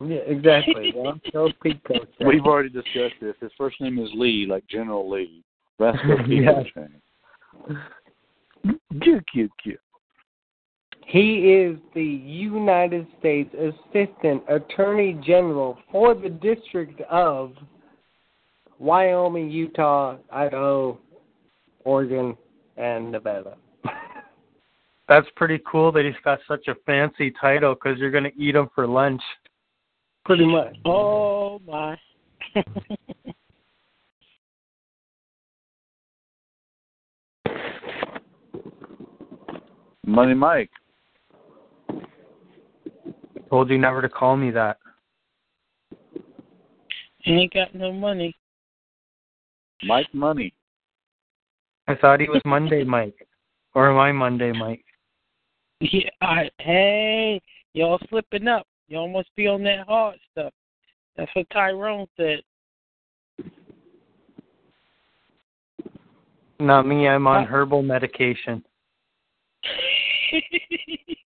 Yeah, 0.00 0.16
exactly. 0.26 0.92
well, 0.96 1.18
go 1.32 1.48
Pico. 1.62 1.94
We've 2.26 2.44
already 2.44 2.70
discussed 2.70 3.14
this. 3.20 3.34
His 3.40 3.52
first 3.56 3.80
name 3.80 3.98
is 3.98 4.10
Lee, 4.14 4.46
like 4.48 4.66
General 4.68 5.08
Lee. 5.08 5.42
That's 5.78 5.96
the 6.08 6.16
people 6.26 6.34
Yeah. 6.34 6.62
chain. 6.74 7.78
Cute, 9.02 9.24
cute, 9.32 9.52
cute. 9.62 9.80
He 11.06 11.52
is 11.52 11.76
the 11.94 12.02
United 12.02 13.06
States 13.18 13.54
Assistant 13.54 14.42
Attorney 14.48 15.20
General 15.24 15.78
for 15.92 16.14
the 16.14 16.28
District 16.28 17.00
of 17.10 17.52
Wyoming, 18.78 19.50
Utah, 19.50 20.16
Idaho, 20.32 20.98
Oregon, 21.84 22.36
and 22.76 23.12
Nevada. 23.12 23.56
That's 25.08 25.26
pretty 25.36 25.60
cool 25.70 25.92
that 25.92 26.04
he's 26.04 26.14
got 26.24 26.38
such 26.48 26.68
a 26.68 26.74
fancy 26.86 27.30
title 27.40 27.74
because 27.74 27.98
you're 27.98 28.10
gonna 28.10 28.32
eat 28.36 28.56
him 28.56 28.68
for 28.74 28.86
lunch. 28.86 29.22
Pretty 30.24 30.46
much. 30.46 30.76
Oh 30.86 31.60
my. 31.66 31.96
Money 40.06 40.34
Mike. 40.34 40.70
Told 43.54 43.70
you 43.70 43.78
never 43.78 44.02
to 44.02 44.08
call 44.08 44.36
me 44.36 44.50
that. 44.50 44.78
Ain't 47.24 47.52
got 47.52 47.72
no 47.72 47.92
money. 47.92 48.34
Mike 49.84 50.12
Money. 50.12 50.52
I 51.86 51.94
thought 51.94 52.18
he 52.18 52.28
was 52.28 52.42
Monday 52.44 52.82
Mike, 52.88 53.28
or 53.76 53.88
am 53.88 53.96
I 53.96 54.10
Monday 54.10 54.50
Mike? 54.50 54.84
Yeah, 55.78 56.10
I, 56.20 56.50
hey, 56.58 57.40
y'all 57.74 58.00
slipping 58.08 58.48
up. 58.48 58.66
Y'all 58.88 59.06
must 59.06 59.28
be 59.36 59.46
on 59.46 59.62
that 59.62 59.86
hard 59.86 60.16
stuff. 60.32 60.52
That's 61.16 61.30
what 61.36 61.46
Tyrone 61.50 62.08
said. 62.16 62.40
Not 66.58 66.88
me. 66.88 67.06
I'm 67.06 67.28
on 67.28 67.44
Uh, 67.44 67.46
herbal 67.46 67.84
medication. 67.84 68.64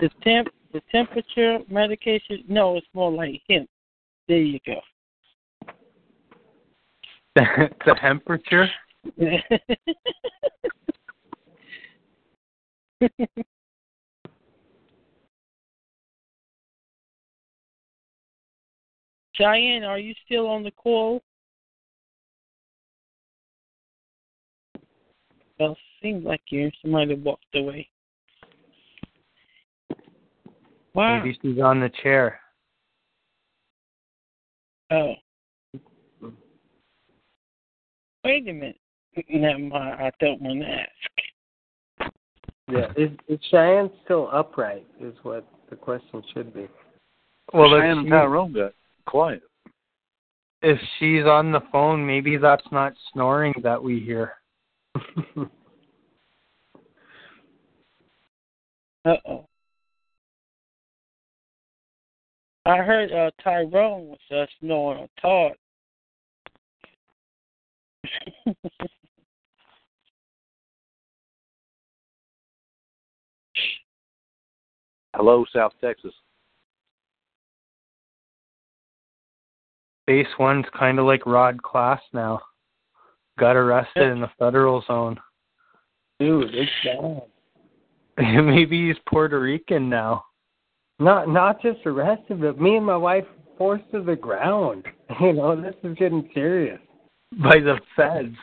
the 0.00 0.10
temp 0.22 0.48
the 0.72 0.82
temperature 0.90 1.58
medication 1.68 2.44
no, 2.48 2.76
it's 2.76 2.86
more 2.94 3.12
like 3.12 3.42
hemp. 3.48 3.68
There 4.28 4.38
you 4.38 4.58
go. 4.66 4.80
the 7.34 7.94
temperature. 8.00 8.68
Cheyenne, 19.34 19.84
are 19.84 19.98
you 19.98 20.14
still 20.24 20.46
on 20.46 20.62
the 20.62 20.70
call? 20.70 21.22
Well, 25.58 25.76
seems 26.02 26.24
like 26.24 26.42
you. 26.50 26.70
Somebody 26.82 27.14
walked 27.14 27.44
away. 27.54 27.88
Wow. 30.94 31.18
Maybe 31.18 31.38
she's 31.40 31.62
on 31.62 31.80
the 31.80 31.90
chair. 32.02 32.38
Oh. 34.90 35.14
Wait 38.24 38.48
a 38.48 38.52
minute. 38.52 38.76
Never 39.28 39.58
mind. 39.58 40.00
I 40.00 40.10
don't 40.20 40.40
want 40.42 40.60
to 40.60 40.66
ask. 40.68 42.12
Yeah, 42.70 42.92
is, 42.96 43.10
is 43.28 43.40
Cheyenne 43.50 43.90
still 44.04 44.28
upright? 44.32 44.86
Is 45.00 45.14
what 45.22 45.46
the 45.68 45.76
question 45.76 46.22
should 46.32 46.54
be. 46.54 46.68
Well, 47.52 47.70
Cheyenne 47.70 47.90
if, 47.90 47.98
and 47.98 48.06
she, 48.06 48.10
Tyrone 48.10 48.52
got 48.52 48.72
quiet. 49.06 49.42
if 50.62 50.78
she's 50.98 51.24
on 51.24 51.52
the 51.52 51.60
phone, 51.72 52.06
maybe 52.06 52.36
that's 52.36 52.66
not 52.70 52.94
snoring 53.12 53.52
that 53.62 53.82
we 53.82 54.00
hear. 54.00 54.34
Uh 59.04 59.16
oh. 59.26 59.46
I 62.64 62.76
heard 62.76 63.10
uh, 63.10 63.32
Tyrone 63.42 64.06
was 64.08 64.18
uh, 64.30 64.46
snoring 64.60 65.02
a 65.04 65.20
Todd. 65.20 65.52
Hello, 75.14 75.44
South 75.52 75.72
Texas. 75.82 76.14
Base 80.06 80.26
one's 80.38 80.64
kind 80.76 80.98
of 80.98 81.06
like 81.06 81.26
Rod 81.26 81.60
Class 81.62 82.00
now. 82.12 82.40
Got 83.38 83.56
arrested 83.56 84.04
in 84.04 84.20
the 84.20 84.30
federal 84.38 84.82
zone. 84.86 85.18
Dude, 86.20 86.54
it's 86.54 86.70
bad. 86.84 87.22
maybe 88.44 88.86
he's 88.88 88.96
Puerto 89.08 89.40
Rican 89.40 89.88
now. 89.88 90.24
Not 91.02 91.28
not 91.28 91.60
just 91.60 91.80
arrested, 91.84 92.40
but 92.40 92.60
me 92.60 92.76
and 92.76 92.86
my 92.86 92.96
wife 92.96 93.24
forced 93.58 93.90
to 93.92 94.02
the 94.02 94.16
ground. 94.16 94.84
You 95.20 95.34
know, 95.34 95.60
this 95.60 95.74
is 95.84 95.94
getting 95.98 96.26
serious. 96.32 96.80
By 97.42 97.58
the 97.60 97.78
feds. 97.94 98.34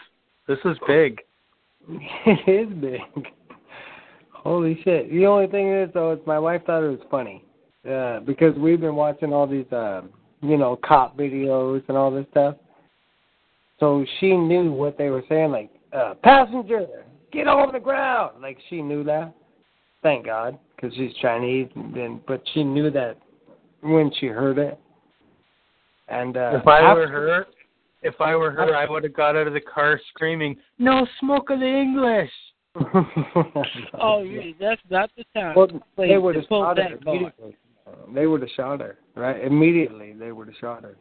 This 0.48 0.60
is 0.66 0.78
big. 0.88 1.20
It 2.28 2.68
is 2.68 2.74
big. 2.80 3.26
Holy 4.32 4.80
shit. 4.84 5.10
The 5.10 5.26
only 5.26 5.48
thing 5.48 5.74
is 5.74 5.90
though 5.96 6.12
is 6.12 6.20
my 6.28 6.38
wife 6.38 6.64
thought 6.66 6.84
it 6.84 6.90
was 6.90 7.08
funny. 7.10 7.44
Uh, 7.90 8.20
because 8.20 8.56
we've 8.58 8.80
been 8.80 8.96
watching 8.96 9.34
all 9.34 9.48
these 9.48 9.72
uh 9.72 10.02
you 10.42 10.58
know, 10.58 10.78
cop 10.86 11.18
videos 11.18 11.82
and 11.88 11.98
all 11.98 12.12
this 12.12 12.26
stuff. 12.32 12.56
So 13.80 14.06
she 14.20 14.36
knew 14.36 14.72
what 14.72 14.98
they 14.98 15.10
were 15.10 15.24
saying, 15.30 15.52
like, 15.52 15.70
uh, 15.94 16.14
passenger, 16.24 16.86
get 17.32 17.48
on 17.48 17.72
the 17.72 17.80
ground. 17.80 18.42
Like 18.42 18.58
she 18.70 18.82
knew 18.82 19.04
that. 19.06 19.34
Thank 20.02 20.26
God, 20.26 20.58
because 20.76 20.96
she's 20.96 21.14
Chinese, 21.22 21.68
and 21.76 21.94
then, 21.94 22.22
but 22.28 22.42
she 22.54 22.64
knew 22.64 22.90
that 22.92 23.18
when 23.82 24.12
she 24.20 24.28
heard 24.28 24.58
it. 24.58 24.80
And 26.08 26.38
uh, 26.38 26.60
if 26.62 26.68
I 26.68 26.80
after- 26.80 27.02
were 27.02 27.08
her, 27.08 27.48
if 28.02 28.16
I 28.22 28.36
were 28.36 28.52
her, 28.52 28.76
I 28.76 28.90
would 28.90 29.04
have 29.04 29.14
got 29.14 29.36
out 29.36 29.48
of 29.48 29.54
the 29.54 29.62
car 29.62 30.00
screaming, 30.10 30.56
"No 30.78 31.06
smoke 31.20 31.50
of 31.50 31.60
the 31.60 31.68
English!" 31.68 32.32
oh, 34.00 34.22
yeah, 34.22 34.52
that's 34.60 34.82
not 34.90 35.10
the 35.18 35.26
time. 35.34 35.56
Well, 35.56 35.68
they 35.98 36.18
would 36.18 36.36
have 36.36 36.48
pull 36.48 36.64
shot 36.64 36.78
her 36.78 36.90
that 36.90 37.04
card. 37.04 37.54
They 38.14 38.26
would 38.26 38.42
have 38.42 38.50
shot 38.56 38.80
her, 38.80 39.00
right? 39.16 39.44
Immediately, 39.44 40.14
they 40.14 40.32
would 40.32 40.48
have 40.48 40.56
shot 40.62 40.84
her. 40.84 40.96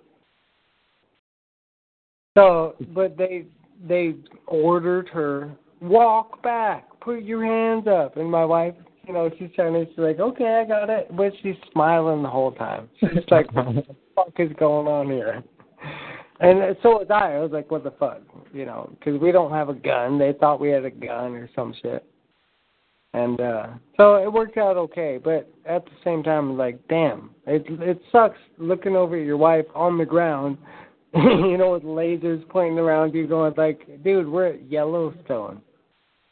So, 2.36 2.74
but 2.94 3.16
they 3.16 3.46
they 3.86 4.14
ordered 4.46 5.08
her 5.10 5.52
walk 5.80 6.42
back, 6.42 6.88
put 7.00 7.22
your 7.22 7.44
hands 7.44 7.86
up, 7.86 8.16
and 8.16 8.30
my 8.30 8.44
wife, 8.44 8.74
you 9.08 9.14
know, 9.14 9.30
she's 9.38 9.48
Chinese. 9.56 9.86
She's 9.90 9.98
like, 9.98 10.20
okay, 10.20 10.62
I 10.62 10.68
got 10.68 10.90
it, 10.90 11.08
but 11.16 11.32
she's 11.42 11.56
smiling 11.72 12.22
the 12.22 12.28
whole 12.28 12.52
time. 12.52 12.88
She's 13.00 13.24
like, 13.30 13.52
what 13.54 13.74
the 13.74 13.96
fuck 14.14 14.32
is 14.38 14.52
going 14.58 14.86
on 14.86 15.06
here? 15.06 15.42
And 16.40 16.76
so 16.82 16.90
was 16.90 17.06
I. 17.10 17.34
I 17.34 17.40
was 17.40 17.50
like, 17.50 17.70
what 17.70 17.82
the 17.82 17.90
fuck, 17.92 18.20
you 18.52 18.66
know, 18.66 18.94
because 18.98 19.18
we 19.20 19.32
don't 19.32 19.50
have 19.50 19.70
a 19.70 19.74
gun. 19.74 20.18
They 20.18 20.34
thought 20.38 20.60
we 20.60 20.68
had 20.68 20.84
a 20.84 20.90
gun 20.90 21.34
or 21.34 21.48
some 21.56 21.74
shit. 21.82 22.04
And 23.14 23.40
uh 23.40 23.68
so 23.96 24.16
it 24.16 24.30
worked 24.30 24.58
out 24.58 24.76
okay, 24.76 25.18
but 25.22 25.50
at 25.64 25.86
the 25.86 25.90
same 26.04 26.22
time 26.22 26.58
like 26.58 26.78
damn, 26.88 27.30
it 27.46 27.64
it 27.80 28.00
sucks 28.12 28.38
looking 28.58 28.94
over 28.94 29.16
at 29.16 29.24
your 29.24 29.38
wife 29.38 29.64
on 29.74 29.96
the 29.96 30.04
ground, 30.04 30.58
you 31.14 31.56
know, 31.56 31.72
with 31.72 31.82
lasers 31.84 32.46
pointing 32.50 32.78
around 32.78 33.14
you 33.14 33.26
going 33.26 33.54
like, 33.56 33.88
dude, 34.04 34.28
we're 34.28 34.48
at 34.48 34.70
Yellowstone. 34.70 35.62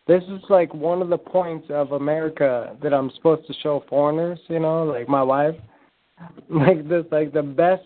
This 0.06 0.22
is 0.24 0.40
like 0.48 0.72
one 0.72 1.02
of 1.02 1.08
the 1.08 1.18
points 1.18 1.66
of 1.70 1.92
America 1.92 2.76
that 2.82 2.94
I'm 2.94 3.10
supposed 3.16 3.46
to 3.48 3.54
show 3.62 3.84
foreigners, 3.88 4.38
you 4.48 4.60
know, 4.60 4.84
like 4.84 5.08
my 5.08 5.22
wife. 5.22 5.54
Like 6.48 6.88
this 6.88 7.04
like 7.10 7.34
the 7.34 7.42
best 7.42 7.82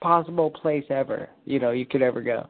possible 0.00 0.48
place 0.48 0.84
ever, 0.90 1.28
you 1.44 1.58
know, 1.58 1.72
you 1.72 1.84
could 1.84 2.02
ever 2.02 2.22
go. 2.22 2.46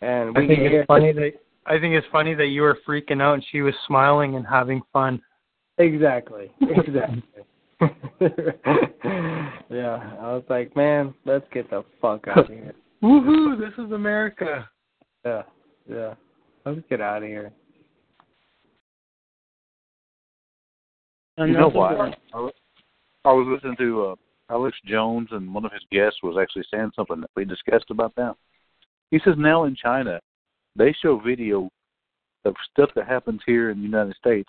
And 0.00 0.36
we 0.36 0.44
I 0.44 0.46
think 0.46 0.60
it's 0.60 0.86
funny 0.86 1.12
that 1.12 1.32
I 1.66 1.80
think 1.80 1.94
it's 1.94 2.06
funny 2.12 2.34
that 2.34 2.46
you 2.46 2.62
were 2.62 2.78
freaking 2.86 3.20
out 3.20 3.34
and 3.34 3.44
she 3.50 3.62
was 3.62 3.74
smiling 3.88 4.36
and 4.36 4.46
having 4.46 4.80
fun. 4.92 5.20
Exactly. 5.78 6.52
Exactly. 6.60 7.22
yeah. 9.70 10.16
I 10.20 10.32
was 10.34 10.44
like, 10.48 10.76
man, 10.76 11.14
let's 11.24 11.46
get 11.52 11.68
the 11.70 11.84
fuck 12.00 12.28
out 12.28 12.38
of 12.38 12.46
here. 12.46 12.74
Woohoo! 13.02 13.58
This 13.58 13.72
is 13.84 13.90
America. 13.92 14.68
Yeah. 15.24 15.42
Yeah. 15.88 16.14
Let's 16.64 16.80
get 16.88 17.00
out 17.00 17.22
of 17.22 17.28
here. 17.28 17.50
You 21.46 21.54
know 21.54 21.68
why? 21.68 22.14
I 22.34 22.40
was- 22.40 22.52
I 23.24 23.32
was 23.32 23.46
listening 23.46 23.76
to 23.76 24.06
uh, 24.06 24.14
Alex 24.50 24.78
Jones, 24.86 25.28
and 25.32 25.52
one 25.52 25.66
of 25.66 25.72
his 25.72 25.84
guests 25.92 26.22
was 26.22 26.38
actually 26.40 26.64
saying 26.72 26.90
something 26.96 27.20
that 27.20 27.30
we 27.36 27.44
discussed 27.44 27.90
about 27.90 28.14
that. 28.16 28.34
He 29.10 29.18
says 29.18 29.34
now 29.36 29.64
in 29.64 29.76
China, 29.76 30.20
they 30.74 30.92
show 31.02 31.18
video 31.18 31.68
of 32.46 32.54
stuff 32.72 32.90
that 32.94 33.06
happens 33.06 33.42
here 33.44 33.70
in 33.70 33.78
the 33.78 33.84
United 33.84 34.16
States 34.16 34.48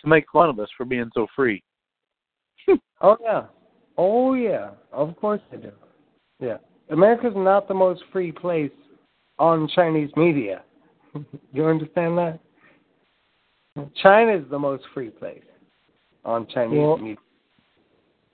to 0.00 0.08
make 0.08 0.24
fun 0.32 0.48
of 0.48 0.58
us 0.58 0.68
for 0.76 0.84
being 0.84 1.10
so 1.14 1.26
free. 1.34 1.62
Oh 3.00 3.16
yeah. 3.20 3.44
Oh 3.98 4.34
yeah. 4.34 4.70
Of 4.92 5.14
course 5.16 5.40
they 5.50 5.58
do. 5.58 5.72
Yeah. 6.40 6.56
America's 6.90 7.34
not 7.36 7.68
the 7.68 7.74
most 7.74 8.02
free 8.12 8.32
place 8.32 8.70
on 9.38 9.68
Chinese 9.74 10.10
media. 10.16 10.62
you 11.52 11.66
understand 11.66 12.16
that? 12.18 12.38
China 14.02 14.34
is 14.36 14.44
the 14.50 14.58
most 14.58 14.84
free 14.94 15.10
place 15.10 15.42
on 16.24 16.46
Chinese 16.46 16.78
Well- 16.78 16.96
media. 16.98 17.16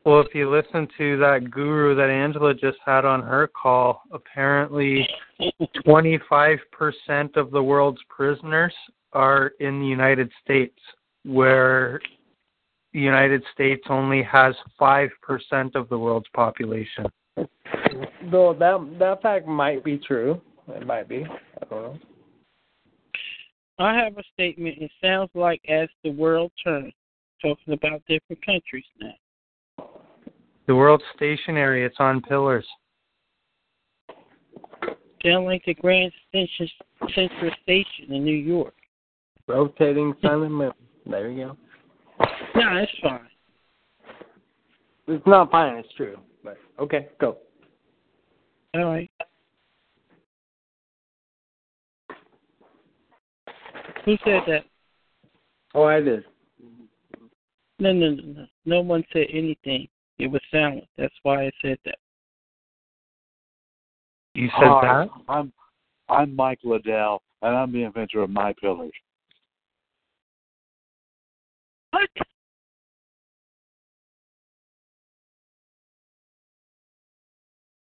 Well, 0.05 0.21
if 0.21 0.35
you 0.35 0.49
listen 0.49 0.89
to 0.97 1.19
that 1.19 1.51
guru 1.51 1.95
that 1.95 2.09
Angela 2.09 2.55
just 2.55 2.79
had 2.87 3.05
on 3.05 3.21
her 3.23 3.47
call, 3.47 4.03
apparently 4.13 5.07
25% 5.85 7.37
of 7.37 7.51
the 7.51 7.63
world's 7.63 8.03
prisoners 8.09 8.75
are 9.13 9.49
in 9.61 9.79
the 9.79 9.87
United 9.87 10.33
States, 10.43 10.79
where 11.25 12.01
the 12.95 13.01
United 13.01 13.45
States 13.53 13.85
only 13.91 14.23
has 14.23 14.55
5% 14.79 15.75
of 15.75 15.89
the 15.91 15.99
world's 15.99 16.29
population. 16.29 17.07
Though 18.31 18.55
that 18.55 18.97
that 18.99 19.23
fact 19.23 19.47
might 19.47 19.85
be 19.85 19.99
true. 19.99 20.41
It 20.69 20.87
might 20.87 21.09
be. 21.09 21.27
I 21.27 21.65
don't 21.69 21.83
know. 21.83 21.99
I 23.79 23.95
have 23.95 24.17
a 24.19 24.23
statement. 24.35 24.79
It 24.79 24.91
sounds 25.03 25.31
like 25.35 25.61
as 25.69 25.89
the 26.05 26.11
world 26.11 26.53
turns, 26.63 26.93
talking 27.43 27.75
about 27.75 28.03
different 28.09 28.45
countries 28.45 28.85
now. 29.01 29.87
The 30.67 30.75
world's 30.75 31.05
stationary. 31.17 31.85
It's 31.85 31.97
on 31.99 32.21
pillars. 32.23 32.67
Down 35.25 35.45
like 35.45 35.65
the 35.67 35.75
Grand 35.75 36.13
Central 36.33 37.51
Station 37.63 38.13
in 38.13 38.25
New 38.25 38.37
York. 38.37 38.75
Rotating 39.47 40.15
sun 40.23 40.45
and 40.45 40.55
moon. 40.55 40.73
There 41.07 41.31
you 41.31 41.47
go. 41.47 41.57
No, 42.55 42.77
it's 42.77 42.93
fine. 43.03 43.21
It's 45.09 45.27
not 45.27 45.51
fine. 45.51 45.77
It's 45.77 45.93
true. 45.97 46.19
But 46.45 46.57
okay, 46.79 47.09
go. 47.21 47.39
All 48.75 48.85
right. 48.85 49.11
Who 54.05 54.17
said 54.25 54.43
that? 54.47 54.65
Oh, 55.75 55.85
I 55.85 56.01
did. 56.01 56.25
No, 57.81 57.93
no, 57.93 58.11
no, 58.11 58.23
no. 58.23 58.47
No 58.67 58.81
one 58.83 59.03
said 59.11 59.27
anything. 59.33 59.89
It 60.19 60.31
was 60.31 60.43
silent. 60.51 60.85
That's 60.99 61.15
why 61.23 61.47
I 61.47 61.51
said 61.63 61.79
that. 61.87 61.97
You 64.35 64.49
said 64.59 64.69
Hi, 64.69 65.05
that? 65.05 65.11
I'm 65.29 65.53
I'm 66.11 66.37
Mike 66.37 66.61
Lindell, 66.63 67.23
and 67.41 67.57
I'm 67.57 67.73
the 67.73 67.85
inventor 67.85 68.23
of 68.23 68.31
My 68.31 68.53
Pillars. 68.61 68.93
What? 71.91 72.09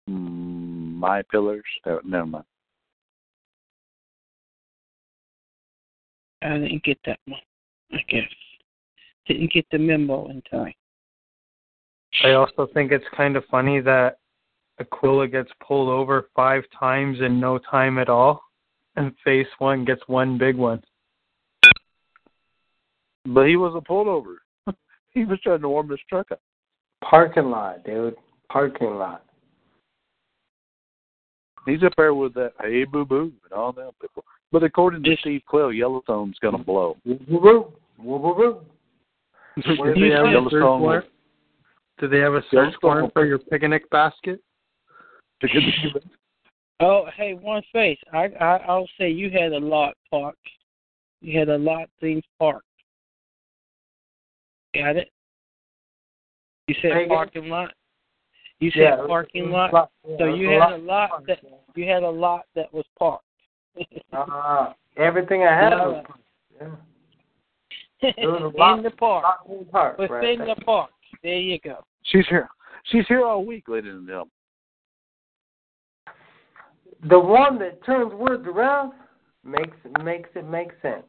Mm, 0.09 0.95
My 0.95 1.21
Pillars. 1.23 1.63
Oh, 1.85 1.99
never 2.05 2.25
mind. 2.25 2.45
I 6.43 6.57
didn't 6.57 6.83
get 6.83 6.97
that 7.05 7.19
one. 7.25 7.39
I 7.93 7.97
guess 8.07 8.23
didn't 9.27 9.51
get 9.51 9.65
the 9.71 9.77
memo 9.77 10.29
in 10.29 10.41
time. 10.43 10.73
I 12.23 12.31
also 12.31 12.67
think 12.73 12.91
it's 12.91 13.05
kind 13.15 13.35
of 13.35 13.43
funny 13.49 13.79
that 13.81 14.17
Aquila 14.79 15.27
gets 15.27 15.51
pulled 15.65 15.89
over 15.89 16.27
five 16.35 16.63
times 16.77 17.19
in 17.21 17.39
no 17.39 17.57
time 17.57 17.97
at 17.97 18.09
all, 18.09 18.41
and 18.95 19.13
Face 19.23 19.47
One 19.59 19.85
gets 19.85 20.01
one 20.07 20.37
big 20.37 20.57
one. 20.57 20.83
But 23.25 23.47
he 23.47 23.55
was 23.55 23.73
a 23.75 23.81
pulled 23.81 24.07
over. 24.07 24.41
he 25.11 25.25
was 25.25 25.39
trying 25.41 25.61
to 25.61 25.69
warm 25.69 25.89
his 25.89 25.99
truck 26.09 26.31
up. 26.31 26.41
Parking 27.03 27.49
lot, 27.49 27.83
dude. 27.85 28.15
Parking 28.49 28.95
lot. 28.95 29.23
He's 31.65 31.83
up 31.83 31.93
there 31.95 32.13
with 32.13 32.33
that 32.33 32.53
hey 32.59 32.85
boo 32.85 33.05
boo 33.05 33.31
and 33.43 33.53
all 33.53 33.71
them 33.71 33.91
people. 34.01 34.25
But 34.51 34.63
according 34.63 35.03
to 35.03 35.15
Steve 35.17 35.43
Quayle, 35.47 35.71
Yellowstone's 35.71 36.39
gonna 36.41 36.57
blow. 36.57 36.97
Woo 37.05 37.19
woo 37.27 37.73
woo 37.99 38.17
woo 38.17 38.35
woo. 38.35 38.61
Do 39.55 39.63
they 39.99 40.09
have 40.09 40.25
a 40.25 40.29
search 40.29 40.31
Yellowstone 40.31 40.81
warrant? 40.81 41.05
Do 41.99 42.07
they 42.07 42.19
have 42.19 42.33
a 42.33 42.41
search 42.49 42.73
warrant 42.81 43.13
for 43.13 43.25
your 43.25 43.37
picnic 43.39 43.89
basket? 43.89 44.41
Oh, 46.79 47.05
hey, 47.15 47.33
one 47.33 47.61
face. 47.71 47.99
I, 48.11 48.25
I 48.39 48.57
I'll 48.67 48.89
say 48.97 49.09
you 49.09 49.29
had 49.29 49.51
a 49.53 49.59
lot 49.59 49.93
parked. 50.09 50.39
You 51.21 51.37
had 51.37 51.49
a 51.49 51.57
lot 51.57 51.89
things 51.99 52.23
parked. 52.39 52.65
Got 54.73 54.95
it? 54.95 55.09
You 56.67 56.75
said 56.81 56.91
Say 56.93 57.03
again? 57.03 57.07
parking 57.09 57.49
lot. 57.49 57.73
You 58.59 58.71
said 58.71 58.79
Yeah, 58.81 58.95
parking 59.07 59.43
was 59.45 59.51
lot. 59.51 59.73
lot- 59.73 59.91
yeah, 60.07 60.17
So 60.17 60.25
you 60.25 60.49
a 60.49 60.53
had 60.53 60.71
a 60.73 60.77
lot 60.77 61.11
lot 61.11 61.27
that 61.27 61.39
you 61.75 61.87
had 61.87 62.03
a 62.03 62.09
lot 62.09 62.45
that 62.55 62.73
was 62.73 62.85
parked. 62.97 63.25
Uh, 64.13 64.73
everything 64.97 65.43
I 65.43 65.55
had 65.55 65.69
was 65.69 66.05
yeah. 66.59 66.67
Was 68.01 68.53
a 68.53 68.57
lot- 68.59 68.77
in 68.77 68.83
the 68.83 68.91
park. 68.91 69.23
lot 69.23 69.39
in 69.49 69.59
the 69.59 69.65
park, 69.65 69.97
Within 69.97 70.11
right 70.15 70.37
there. 70.37 70.55
the 70.55 70.61
park. 70.61 70.89
There 71.23 71.33
you 71.39 71.59
go. 71.59 71.83
She's 72.03 72.25
here. 72.29 72.49
She's 72.85 73.05
here 73.07 73.25
all 73.25 73.45
week, 73.45 73.67
ladies 73.67 73.91
and 73.93 74.07
gentlemen. 74.07 74.31
The 77.09 77.19
one 77.19 77.57
that 77.59 77.83
turns 77.85 78.13
words 78.13 78.45
around 78.47 78.93
makes 79.43 79.75
makes 80.03 80.29
it 80.35 80.47
make 80.47 80.69
sense. 80.81 81.03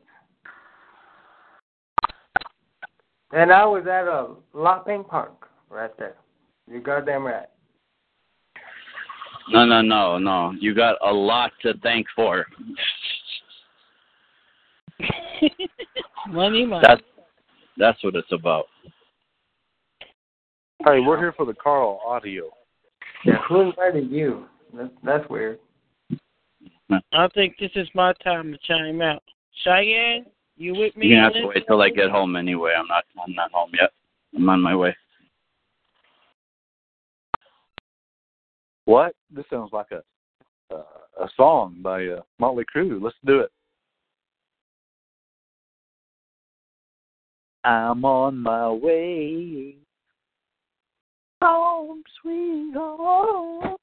And 3.33 3.51
I 3.53 3.65
was 3.65 3.87
at 3.87 4.07
a 4.07 4.35
Lot 4.59 4.87
Pink 4.87 5.09
Park 5.09 5.49
right 5.71 5.91
there. 5.99 6.17
You're 6.71 6.81
goddamn 6.83 7.25
right. 7.25 7.47
No, 9.51 9.65
no, 9.65 9.81
no, 9.83 10.19
no. 10.19 10.53
You 10.61 10.75
got 10.75 10.97
a 11.07 11.13
lot 11.13 11.53
to 11.63 11.73
thank 11.83 12.07
for. 12.15 12.47
money, 16.29 16.67
money. 16.67 16.85
That's 16.87 17.03
that's 17.77 18.03
what 18.05 18.15
it's 18.17 18.33
about. 18.33 18.67
Hey, 20.85 21.01
we're 21.01 21.19
here 21.19 21.33
for 21.37 21.47
the 21.47 21.55
Karl 21.55 22.01
audio. 22.07 22.51
Yeah, 23.25 23.39
who 23.49 23.61
invited 23.61 24.11
you? 24.11 24.47
That's 24.75 24.91
that's 25.05 25.29
weird. 25.31 25.59
I 27.13 27.29
think 27.35 27.57
this 27.59 27.71
is 27.75 27.89
my 27.95 28.13
time 28.25 28.53
to 28.53 28.59
chime 28.67 29.01
out. 29.01 29.23
Cheyenne, 29.65 30.27
you 30.57 30.75
with 30.75 30.97
me? 30.97 31.07
You're 31.07 31.19
gonna 31.19 31.35
have 31.35 31.43
to 31.43 31.49
wait 31.49 31.65
till 31.67 31.81
I 31.81 31.89
get 31.89 32.11
home 32.11 32.37
anyway. 32.37 32.73
I'm 32.79 32.87
not 32.87 33.05
I'm 33.25 33.35
not 33.35 33.51
home 33.53 33.71
yet. 33.81 33.91
I'm 34.37 34.49
on 34.49 34.61
my 34.61 34.75
way. 34.75 34.95
What? 38.85 39.15
This 39.31 39.45
sounds 39.49 39.71
like 39.73 39.87
a 39.93 40.03
uh, 40.75 40.83
a 41.21 41.29
song 41.37 41.77
by 41.83 42.07
uh, 42.07 42.21
Motley 42.39 42.65
Crue. 42.75 43.01
Let's 43.01 43.17
do 43.25 43.41
it. 43.41 43.51
I'm 47.65 48.05
on 48.05 48.39
my 48.39 48.71
way. 48.71 49.77
Home, 51.43 52.03
sweet 52.21 52.73
home. 52.75 53.77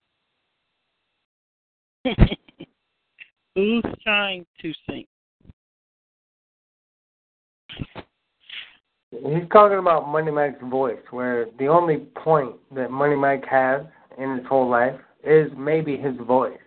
Who's 3.56 3.84
trying 4.04 4.46
to 4.62 4.74
sing? 4.90 5.06
He's 9.12 9.50
talking 9.52 9.80
about 9.80 10.08
Money 10.08 10.32
Mike's 10.32 10.62
voice, 10.70 11.00
where 11.12 11.48
the 11.58 11.68
only 11.68 11.98
point 12.24 12.56
that 12.76 12.92
Money 12.92 13.16
Mike 13.16 13.44
has 13.50 13.82
in 14.18 14.38
his 14.38 14.46
whole 14.48 14.70
life 14.70 15.00
is 15.24 15.52
maybe 15.58 15.98
his 15.98 16.16
voice. 16.26 16.58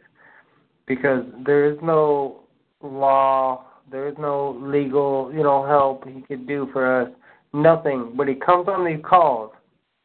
Because 0.87 1.25
there 1.47 1.71
is 1.71 1.79
no 1.83 2.41
law, 2.83 3.65
there 3.91 4.09
is 4.09 4.15
no 4.19 4.59
legal, 4.61 5.31
you 5.33 5.43
know, 5.43 5.67
help 5.67 6.07
he 6.09 6.23
could 6.23 6.47
do 6.47 6.69
for 6.73 7.03
us. 7.03 7.09
Nothing. 7.53 8.13
But 8.17 8.29
he 8.29 8.35
comes 8.35 8.69
on 8.69 8.87
these 8.87 9.05
calls 9.05 9.53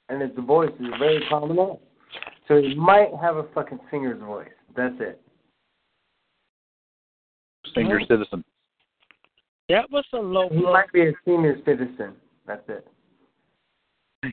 and 0.10 0.22
his 0.22 0.32
voice 0.46 0.72
is 0.80 0.88
very 1.00 1.24
prominent. 1.28 1.80
So 2.48 2.62
he 2.62 2.76
might 2.76 3.10
have 3.22 3.38
a 3.38 3.44
fucking 3.54 3.80
singer's 3.92 4.22
voice. 4.22 4.48
That's 4.76 4.96
it. 5.00 5.22
Senior 7.76 8.00
citizen. 8.02 8.44
That 9.70 9.92
was 9.92 10.06
a 10.14 10.18
low 10.18 10.48
He 10.50 10.60
blow. 10.60 10.74
might 10.74 10.92
be 10.94 11.08
a 11.08 11.12
senior 11.26 11.58
citizen. 11.66 12.14
That's 12.46 12.64
it. 12.70 12.88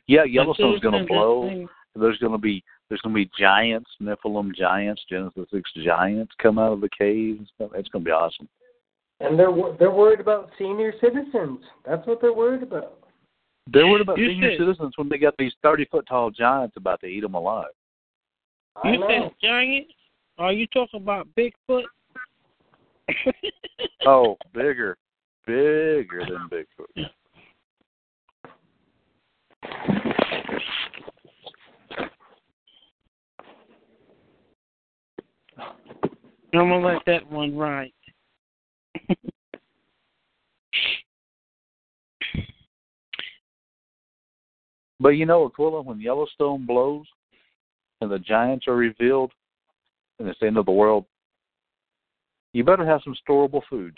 Yeah, 0.07 0.23
Yellowstone's 0.23 0.79
going 0.79 1.01
to 1.01 1.07
blow. 1.07 1.67
There's 1.95 2.17
going 2.17 2.31
to 2.31 2.37
be 2.37 2.63
there's 2.89 3.01
going 3.01 3.15
to 3.15 3.25
be 3.25 3.31
giants, 3.37 3.89
Nephilim 4.01 4.53
giants, 4.55 5.01
Genesis 5.09 5.47
six 5.51 5.69
giants 5.83 6.31
come 6.41 6.59
out 6.59 6.73
of 6.73 6.81
the 6.81 6.89
caves. 6.97 7.49
It's 7.59 7.89
going 7.89 8.03
to 8.03 8.05
be 8.05 8.11
awesome. 8.11 8.47
And 9.21 9.39
they're 9.39 9.51
wor- 9.51 9.75
they're 9.79 9.91
worried 9.91 10.19
about 10.19 10.49
senior 10.57 10.93
citizens. 10.99 11.59
That's 11.85 12.05
what 12.05 12.19
they're 12.21 12.33
worried 12.33 12.63
about. 12.63 12.99
They're 13.71 13.87
worried 13.87 14.01
about 14.01 14.17
You 14.17 14.27
senior 14.29 14.51
said- 14.51 14.59
citizens 14.59 14.93
when 14.97 15.07
they 15.09 15.17
got 15.17 15.35
these 15.37 15.53
thirty 15.63 15.85
foot 15.85 16.05
tall 16.07 16.29
giants 16.31 16.75
about 16.77 16.99
to 17.01 17.07
eat 17.07 17.21
them 17.21 17.33
alive. 17.33 17.71
I 18.83 18.91
You 18.91 18.99
know. 18.99 19.07
said 19.07 19.31
giant? 19.41 19.87
Are 20.37 20.51
you 20.51 20.67
talking 20.67 21.01
about 21.01 21.27
Bigfoot? 21.37 21.83
Oh, 24.07 24.37
bigger, 24.53 24.97
bigger 25.47 26.23
than 26.29 26.47
Bigfoot. 26.51 27.09
I'm 35.57 36.69
gonna 36.69 36.79
let 36.79 37.01
that 37.05 37.29
one 37.29 37.55
ride. 37.55 37.91
But 44.99 45.09
you 45.09 45.25
know, 45.25 45.45
Aquila, 45.45 45.81
when 45.81 45.99
Yellowstone 45.99 46.65
blows 46.65 47.05
and 48.01 48.09
the 48.09 48.19
giants 48.19 48.67
are 48.67 48.75
revealed 48.75 49.31
and 50.19 50.27
it's 50.27 50.39
the 50.39 50.47
end 50.47 50.57
of 50.57 50.65
the 50.65 50.71
world, 50.71 51.05
you 52.53 52.63
better 52.63 52.85
have 52.85 53.01
some 53.03 53.15
storable 53.27 53.61
foods. 53.69 53.97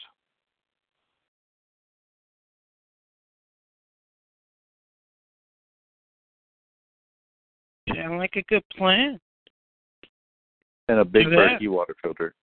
Sound 7.93 8.17
like 8.17 8.35
a 8.35 8.41
good 8.43 8.63
plan. 8.75 9.19
And 10.89 10.99
a 10.99 11.05
big 11.05 11.27
Look 11.27 11.33
at 11.33 11.59
that. 11.59 11.61
Berkey 11.61 11.69
water 11.69 11.95
filter. 12.01 12.33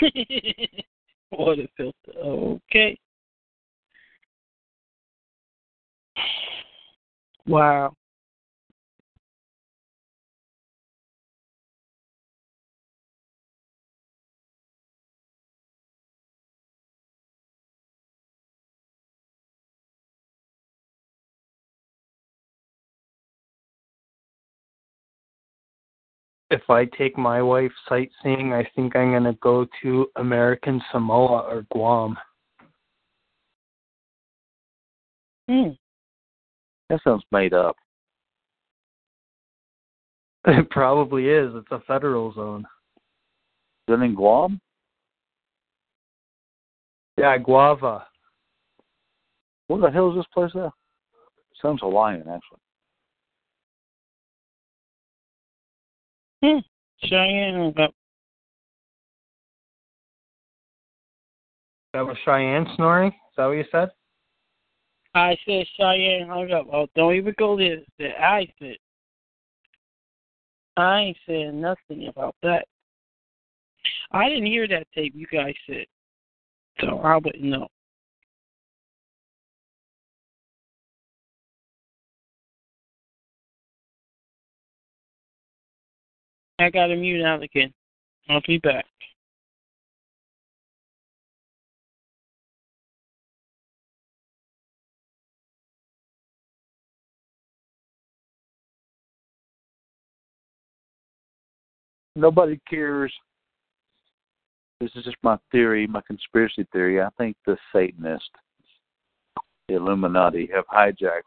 Water 1.32 1.68
filter. 1.76 2.18
Okay. 2.18 2.98
Wow 7.50 7.92
if 26.50 26.68
I 26.68 26.84
take 26.84 27.16
my 27.16 27.40
wife 27.40 27.72
sightseeing, 27.88 28.52
I 28.52 28.68
think 28.74 28.96
I'm 28.96 29.10
going 29.10 29.24
to 29.24 29.34
go 29.34 29.66
to 29.82 30.10
American 30.16 30.82
Samoa 30.90 31.42
or 31.42 31.64
Guam. 31.72 32.16
Hmm. 35.48 35.70
That 36.90 37.00
sounds 37.04 37.24
made 37.32 37.54
up. 37.54 37.76
It 40.46 40.70
probably 40.70 41.28
is. 41.28 41.52
It's 41.54 41.70
a 41.70 41.80
federal 41.86 42.32
zone. 42.32 42.66
Is 43.88 43.94
it 43.94 44.02
in 44.02 44.14
Guam? 44.14 44.58
Yeah, 47.18 47.36
Guava. 47.36 48.06
What 49.68 49.82
the 49.82 49.90
hell 49.90 50.10
is 50.10 50.16
this 50.16 50.24
place 50.32 50.50
at? 50.54 50.72
Sounds 51.60 51.80
Hawaiian, 51.82 52.22
actually. 52.22 52.58
Hmm. 56.42 56.58
Cheyenne 57.04 57.74
hung. 57.76 57.88
That 61.92 62.06
was 62.06 62.16
Cheyenne 62.24 62.66
snoring? 62.76 63.08
Is 63.08 63.14
that 63.36 63.46
what 63.46 63.52
you 63.52 63.64
said? 63.70 63.90
I 65.14 65.36
said 65.44 65.66
Cheyenne 65.76 66.28
hung 66.28 66.50
up. 66.52 66.66
Oh, 66.72 66.86
don't 66.94 67.14
even 67.14 67.34
go 67.38 67.56
there. 67.56 67.78
That 67.98 68.22
I 68.22 68.46
said. 68.58 68.76
I 70.76 71.00
ain't 71.00 71.16
saying 71.26 71.60
nothing 71.60 72.08
about 72.08 72.36
that. 72.42 72.66
I 74.12 74.28
didn't 74.28 74.46
hear 74.46 74.68
that 74.68 74.86
tape 74.94 75.14
you 75.14 75.26
guys 75.26 75.54
said, 75.66 75.86
so 76.80 76.98
I 76.98 77.16
wouldn't 77.16 77.42
know. 77.42 77.68
I 86.58 86.70
got 86.70 86.88
to 86.88 86.96
mute 86.96 87.24
out 87.24 87.42
again. 87.42 87.72
I'll 88.28 88.42
be 88.46 88.58
back. 88.58 88.84
Nobody 102.16 102.60
cares. 102.68 103.12
This 104.80 104.90
is 104.96 105.04
just 105.04 105.16
my 105.22 105.38
theory, 105.52 105.86
my 105.86 106.00
conspiracy 106.06 106.66
theory. 106.72 107.00
I 107.00 107.08
think 107.18 107.36
the 107.46 107.56
Satanists, 107.72 108.28
the 109.68 109.76
Illuminati, 109.76 110.48
have 110.54 110.66
hijacked 110.66 111.20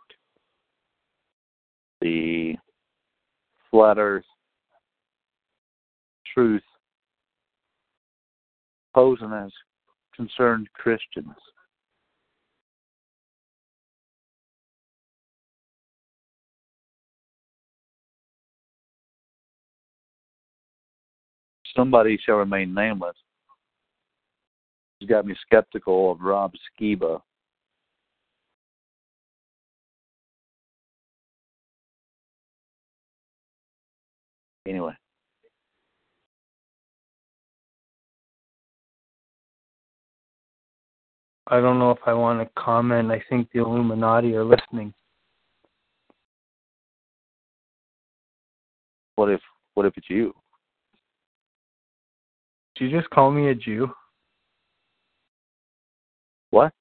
the 2.02 2.56
flat 3.70 3.98
earth 3.98 4.26
truth 6.34 6.64
posing 8.94 9.32
as 9.32 9.52
concerned 10.16 10.68
Christians. 10.74 11.36
Somebody 21.76 22.18
shall 22.24 22.36
remain 22.36 22.74
nameless. 22.74 23.16
He's 25.00 25.10
got 25.10 25.26
me 25.26 25.36
skeptical 25.46 26.12
of 26.12 26.22
Rob 26.22 26.54
Skiba. 26.80 27.22
Anyway. 34.68 34.94
I 41.48 41.60
don't 41.60 41.80
know 41.80 41.92
if 41.92 42.00
I 42.06 42.14
want 42.14 42.40
to 42.40 42.62
comment. 42.62 43.12
I 43.12 43.22
think 43.30 43.50
the 43.52 43.60
Illuminati 43.60 44.34
are 44.36 44.46
listening. 44.46 44.94
What 49.16 49.30
if 49.30 49.42
what 49.74 49.86
if 49.86 49.94
it's 49.98 50.10
you? 50.10 50.34
Did 52.76 52.92
you 52.92 53.00
just 53.00 53.10
call 53.12 53.32
me 53.32 53.50
a 53.50 53.56
Jew? 53.56 53.92
What? 56.50 56.74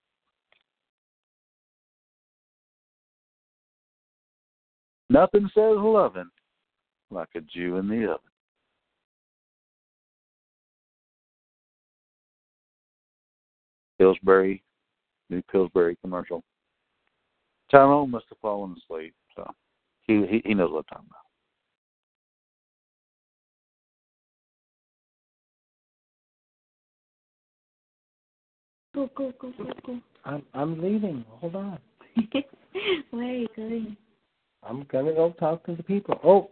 Nothing 5.10 5.50
says 5.54 5.76
loving 5.76 6.30
like 7.10 7.28
a 7.36 7.40
Jew 7.42 7.76
in 7.76 7.88
the 7.88 8.04
oven. 8.04 8.18
Pillsbury, 13.98 14.62
new 15.28 15.42
Pillsbury 15.42 15.96
commercial. 16.00 16.42
Tyrone 17.70 18.10
must 18.10 18.24
have 18.30 18.38
fallen 18.38 18.74
asleep, 18.76 19.14
so 19.36 19.48
he 20.06 20.26
he, 20.26 20.42
he 20.44 20.54
knows 20.54 20.72
what 20.72 20.86
I'm 20.90 20.96
talking 20.96 21.08
about. 21.10 21.21
Go, 28.94 29.08
go, 29.14 29.32
go, 29.40 29.52
go, 29.56 29.64
go. 29.86 29.98
I'm 30.24 30.42
I'm 30.54 30.80
leaving. 30.82 31.24
Hold 31.28 31.56
on. 31.56 31.78
Where 33.10 33.24
are 33.28 33.32
you 33.32 33.48
going? 33.56 33.96
I'm 34.62 34.84
gonna 34.90 35.12
go 35.12 35.34
talk 35.38 35.64
to 35.66 35.74
the 35.74 35.82
people. 35.82 36.20
Oh, 36.22 36.50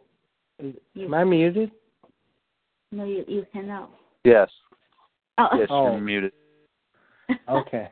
is, 0.59 0.75
am 1.01 1.15
I 1.15 1.25
muted? 1.25 1.70
No, 2.93 3.05
you 3.05 3.25
you 3.28 3.47
cannot. 3.52 3.91
Yes. 4.25 4.49
Oh. 5.39 5.49
Yes, 5.57 5.69
Oh. 5.70 5.93
you're 5.93 6.01
muted. 6.01 6.33
Okay. 7.49 7.89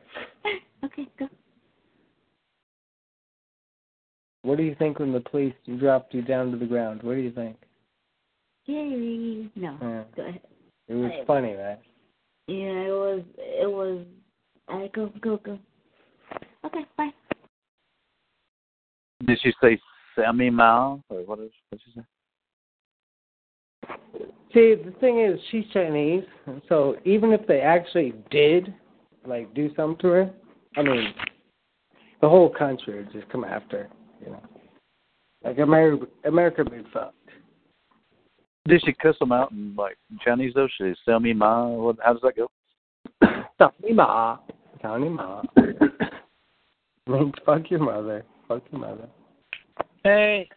okay, 0.85 1.07
go. 1.17 1.29
What 4.43 4.57
do 4.57 4.65
you 4.65 4.75
think 4.77 4.99
when 4.99 5.13
the 5.13 5.21
police 5.21 5.55
dropped 5.79 6.13
you 6.13 6.23
down 6.23 6.51
to 6.51 6.57
the 6.59 6.67
ground? 6.67 7.03
What 7.05 7.15
do 7.15 7.21
you 7.21 7.31
think? 7.31 7.57
Yay! 8.67 9.49
No, 9.55 9.77
Yeah. 9.81 10.03
go 10.17 10.23
ahead. 10.29 10.41
It 10.89 10.95
was 10.95 11.13
I- 11.13 11.25
funny, 11.25 11.53
right? 11.55 11.79
Yeah, 12.49 12.81
it 12.89 12.91
was. 12.93 13.23
It 13.37 13.71
was. 13.71 14.05
I 14.69 14.91
go, 14.95 15.13
go, 15.21 15.39
go. 15.39 15.59
Okay, 16.65 16.85
bye. 16.97 17.11
Did 19.27 19.39
she 19.43 19.53
say 19.63 19.79
Sammy 20.15 20.51
Mao 20.51 21.03
or 21.09 21.23
what 21.23 21.41
is 21.41 21.51
what 21.71 21.79
did 21.79 21.81
she 21.85 22.01
say? 22.01 22.07
See, 24.53 24.75
the 24.83 24.95
thing 25.01 25.21
is, 25.21 25.39
she's 25.51 25.65
Chinese, 25.73 26.25
so 26.69 26.97
even 27.05 27.33
if 27.33 27.47
they 27.47 27.61
actually 27.61 28.15
did, 28.31 28.75
like, 29.27 29.53
do 29.55 29.69
something 29.77 29.99
to 30.01 30.09
her, 30.09 30.31
I 30.77 30.83
mean, 30.83 31.13
the 32.23 32.29
whole 32.29 32.49
country 32.49 32.97
would 32.97 33.13
just 33.13 33.29
come 33.29 33.45
after, 33.45 33.85
her, 33.85 33.89
you 34.25 34.33
know. 34.33 34.43
Like 35.45 35.59
America, 35.59 36.07
America 36.25 36.65
would 36.65 36.85
be 36.85 36.91
fucked. 36.93 37.15
Did 38.67 38.83
she 38.85 38.93
cuss 38.93 39.17
them 39.19 39.33
out 39.33 39.53
in 39.53 39.75
like 39.77 39.97
Chinese 40.25 40.53
though? 40.55 40.69
She 40.77 40.93
sell 41.05 41.21
me 41.21 41.33
ma. 41.33 41.93
How 42.03 42.13
does 42.13 42.23
that 42.23 42.37
go? 42.37 42.51
Tony 43.59 43.95
Ma, 43.95 44.39
Tony 44.81 45.09
Ma. 45.09 45.43
means 47.07 47.35
fuck 47.45 47.71
your 47.71 47.81
mother. 47.81 48.25
Fuck 48.47 48.63
your 48.71 48.81
mother. 48.81 49.09
Hey, 50.05 50.49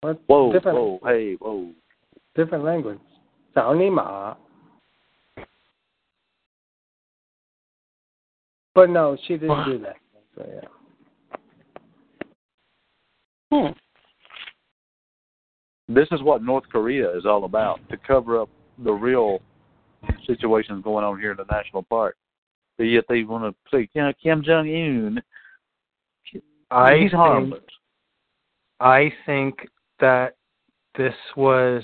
What? 0.00 0.20
Whoa, 0.26 0.52
different, 0.52 0.78
whoa, 0.78 1.00
hey, 1.04 1.34
whoa. 1.38 1.70
different 2.34 2.64
language. 2.64 2.98
Tony 3.54 3.90
Ma. 3.90 4.34
But 8.74 8.90
no, 8.90 9.16
she 9.26 9.36
didn't 9.36 9.64
do 9.64 9.78
that. 9.80 9.96
So 10.36 10.46
yeah. 10.54 10.68
hmm. 13.50 13.72
This 15.92 16.06
is 16.12 16.22
what 16.22 16.44
North 16.44 16.62
Korea 16.70 17.10
is 17.16 17.26
all 17.26 17.44
about 17.44 17.80
to 17.90 17.96
cover 17.96 18.40
up 18.40 18.48
the 18.84 18.92
real 18.92 19.40
situations 20.26 20.84
going 20.84 21.04
on 21.04 21.18
here 21.18 21.32
in 21.32 21.36
the 21.36 21.44
national 21.50 21.82
park. 21.84 22.16
But 22.76 22.84
yet 22.84 23.04
they 23.08 23.24
want 23.24 23.44
to 23.44 23.54
say 23.76 23.88
you 23.92 24.02
know, 24.02 24.12
Kim 24.22 24.42
Jong 24.42 24.68
Un. 24.68 25.22
I 26.70 26.98
He's 26.98 27.10
think. 27.10 27.54
I 28.80 29.12
think 29.26 29.66
that 30.00 30.36
this 30.96 31.14
was 31.36 31.82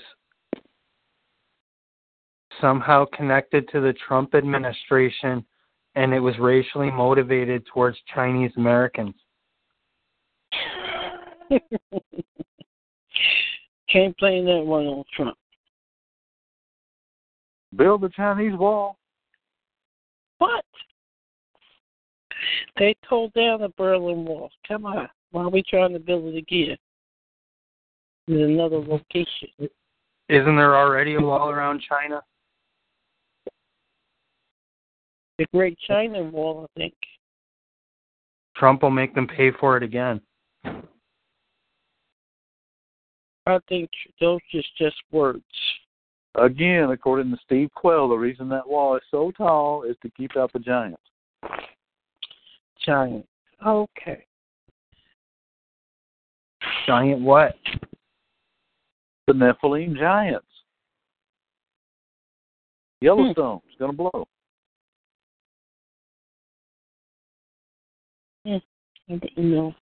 somehow 2.60 3.06
connected 3.06 3.68
to 3.70 3.80
the 3.80 3.94
Trump 4.06 4.34
administration 4.34 5.44
and 5.96 6.12
it 6.12 6.20
was 6.20 6.38
racially 6.38 6.90
motivated 6.90 7.64
towards 7.72 7.96
Chinese 8.12 8.52
Americans. 8.56 9.14
Can't 13.88 14.16
blame 14.18 14.44
that 14.46 14.64
one 14.64 14.86
on 14.86 15.04
Trump. 15.14 15.36
Build 17.76 18.02
the 18.02 18.08
Chinese 18.10 18.56
wall. 18.56 18.96
What? 20.38 20.64
They 22.78 22.94
tore 23.08 23.30
down 23.34 23.60
the 23.60 23.72
Berlin 23.76 24.24
Wall. 24.24 24.50
Come 24.66 24.86
on. 24.86 25.08
Why 25.30 25.42
are 25.42 25.50
we 25.50 25.62
trying 25.62 25.92
to 25.92 25.98
build 25.98 26.34
it 26.34 26.36
again? 26.36 26.76
In 28.28 28.40
another 28.40 28.78
location. 28.78 29.48
Isn't 30.28 30.56
there 30.56 30.76
already 30.76 31.14
a 31.14 31.20
wall 31.20 31.50
around 31.50 31.82
China? 31.88 32.22
The 35.38 35.46
Great 35.52 35.78
China 35.86 36.22
Wall, 36.22 36.68
I 36.76 36.80
think. 36.80 36.94
Trump 38.56 38.82
will 38.82 38.90
make 38.90 39.14
them 39.14 39.26
pay 39.26 39.50
for 39.50 39.76
it 39.76 39.82
again. 39.82 40.20
I 43.46 43.58
think 43.68 43.90
those 44.20 44.40
is 44.52 44.64
just 44.78 44.96
words. 45.10 45.42
Again, 46.36 46.90
according 46.90 47.30
to 47.30 47.38
Steve 47.44 47.70
Quayle, 47.74 48.08
the 48.08 48.16
reason 48.16 48.48
that 48.48 48.68
wall 48.68 48.96
is 48.96 49.02
so 49.10 49.30
tall 49.36 49.84
is 49.84 49.96
to 50.02 50.10
keep 50.10 50.36
out 50.36 50.52
the 50.52 50.58
giants. 50.58 51.02
Giant. 52.84 53.26
Okay. 53.64 54.24
Giant 56.86 57.20
what? 57.20 57.54
The 59.26 59.32
Nephilim 59.32 59.96
giants. 59.96 60.46
Yellowstone's 63.00 63.62
gonna 63.78 63.92
blow. 63.92 64.26
I 68.46 68.60
didn't 69.08 69.50
know. 69.50 69.74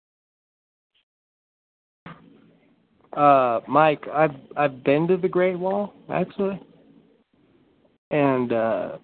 Uh, 3.13 3.59
Mike, 3.67 4.05
I've 4.13 4.35
I've 4.55 4.83
been 4.83 5.07
to 5.07 5.17
the 5.17 5.27
Great 5.27 5.59
Wall 5.59 5.93
actually, 6.09 6.59
and 8.09 8.53
uh, 8.53 8.97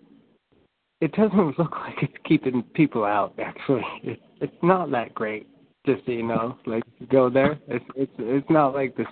it 1.01 1.11
doesn't 1.13 1.59
look 1.59 1.71
like 1.71 1.95
it's 2.01 2.13
keeping 2.25 2.63
people 2.73 3.03
out. 3.03 3.33
Actually, 3.39 3.83
it's 4.03 4.21
it's 4.41 4.63
not 4.63 4.91
that 4.91 5.13
great. 5.13 5.47
Just 5.85 6.05
so 6.05 6.11
you 6.11 6.23
know, 6.23 6.57
like 6.65 6.83
you 6.99 7.07
go 7.07 7.29
there, 7.29 7.59
it's 7.67 7.85
it's 7.95 8.11
it's 8.17 8.49
not 8.49 8.73
like 8.73 8.95
this. 8.95 9.07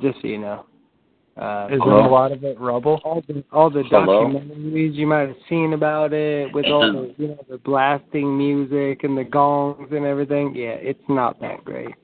Just 0.00 0.20
so 0.20 0.28
you 0.28 0.38
know. 0.38 0.66
Uh, 1.36 1.68
Is 1.70 1.80
there 1.84 1.92
a 1.92 2.08
lot 2.10 2.32
of 2.32 2.42
it 2.44 2.58
rubble? 2.58 2.98
all 3.04 3.22
the 3.28 3.44
all 3.52 3.68
the 3.68 3.82
Hello? 3.90 4.24
documentaries 4.24 4.94
you 4.94 5.06
might 5.06 5.28
have 5.28 5.36
seen 5.50 5.74
about 5.74 6.14
it 6.14 6.50
with 6.54 6.64
all 6.64 6.90
the 6.90 7.14
you 7.22 7.28
know 7.28 7.38
the 7.50 7.58
blasting 7.58 8.38
music 8.38 9.04
and 9.04 9.18
the 9.18 9.24
gongs 9.24 9.88
and 9.92 10.06
everything. 10.06 10.54
Yeah, 10.54 10.70
it's 10.80 10.98
not 11.10 11.38
that 11.40 11.62
great. 11.62 11.94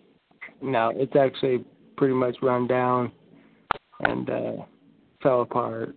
No, 0.61 0.93
it's 0.95 1.17
actually 1.17 1.65
pretty 2.03 2.15
much 2.15 2.35
run 2.43 2.67
down 2.67 3.13
and 4.01 4.29
uh 4.29 4.53
fell 5.23 5.43
apart. 5.43 5.95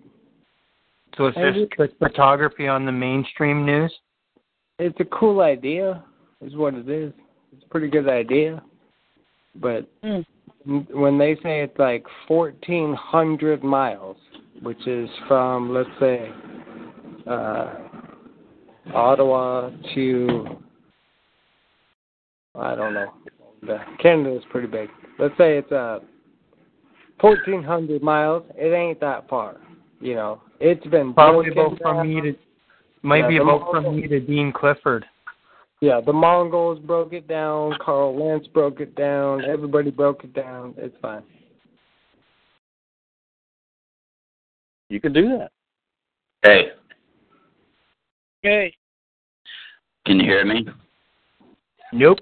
So 1.17 1.31
it's 1.33 1.57
just 1.57 1.71
the 1.79 1.89
photography 1.97 2.67
on 2.67 2.85
the 2.85 2.91
mainstream 2.91 3.65
news? 3.65 3.91
It's 4.77 4.99
a 4.99 5.05
cool 5.05 5.41
idea, 5.41 6.03
is 6.41 6.55
what 6.55 6.75
it 6.75 6.87
is. 6.87 7.11
It's 7.51 7.65
a 7.65 7.69
pretty 7.69 7.87
good 7.87 8.07
idea, 8.07 8.61
but 9.55 9.89
Mm. 10.03 10.23
when 10.93 11.17
they 11.17 11.37
say 11.41 11.63
it's 11.63 11.79
like 11.79 12.05
fourteen 12.27 12.93
hundred 12.93 13.63
miles, 13.63 14.17
which 14.61 14.85
is 14.85 15.09
from 15.27 15.73
let's 15.73 15.89
say 15.99 16.31
uh 17.25 17.73
Ottawa 18.93 19.71
to 19.95 20.59
I 22.53 22.75
don't 22.75 22.93
know. 22.93 23.11
Canada 23.99 24.35
is 24.37 24.43
pretty 24.51 24.67
big. 24.67 24.87
Let's 25.17 25.37
say 25.37 25.57
it's 25.57 25.71
uh 25.71 25.99
fourteen 27.19 27.63
hundred 27.63 28.01
miles. 28.01 28.43
It 28.55 28.73
ain't 28.73 28.99
that 28.99 29.27
far. 29.29 29.57
You 29.99 30.15
know, 30.15 30.41
it's 30.59 30.85
been 30.87 31.13
Probably 31.13 31.51
broken 31.51 31.77
about 31.77 31.81
from 31.81 31.97
down. 31.97 32.07
me 32.07 32.21
to 32.21 32.37
might 33.01 33.19
Yeah, 33.19 33.27
be 33.27 33.37
the 33.37 33.43
about 33.43 33.71
from 33.71 33.95
me 33.95 34.07
to 34.07 34.19
Dean 34.19 34.51
Clifford. 34.51 35.05
Yeah, 35.81 36.01
the 36.01 36.13
Mongols 36.13 36.79
broke 36.79 37.13
it 37.13 37.27
down. 37.27 37.77
Karl 37.79 38.17
Lentz 38.17 38.47
broke 38.47 38.79
it 38.79 38.95
down. 38.95 39.45
Everybody 39.45 39.91
broke 39.91 40.23
it 40.23 40.33
down. 40.33 40.73
It's 40.77 40.95
fine. 41.01 41.23
You 44.89 44.99
can 45.01 45.13
do 45.13 45.37
that. 45.37 45.51
Hey, 46.43 46.71
Okay. 48.43 48.73
can 50.05 50.19
you 50.19 50.25
hear 50.25 50.45
me? 50.45 50.67
Nope. 51.91 52.19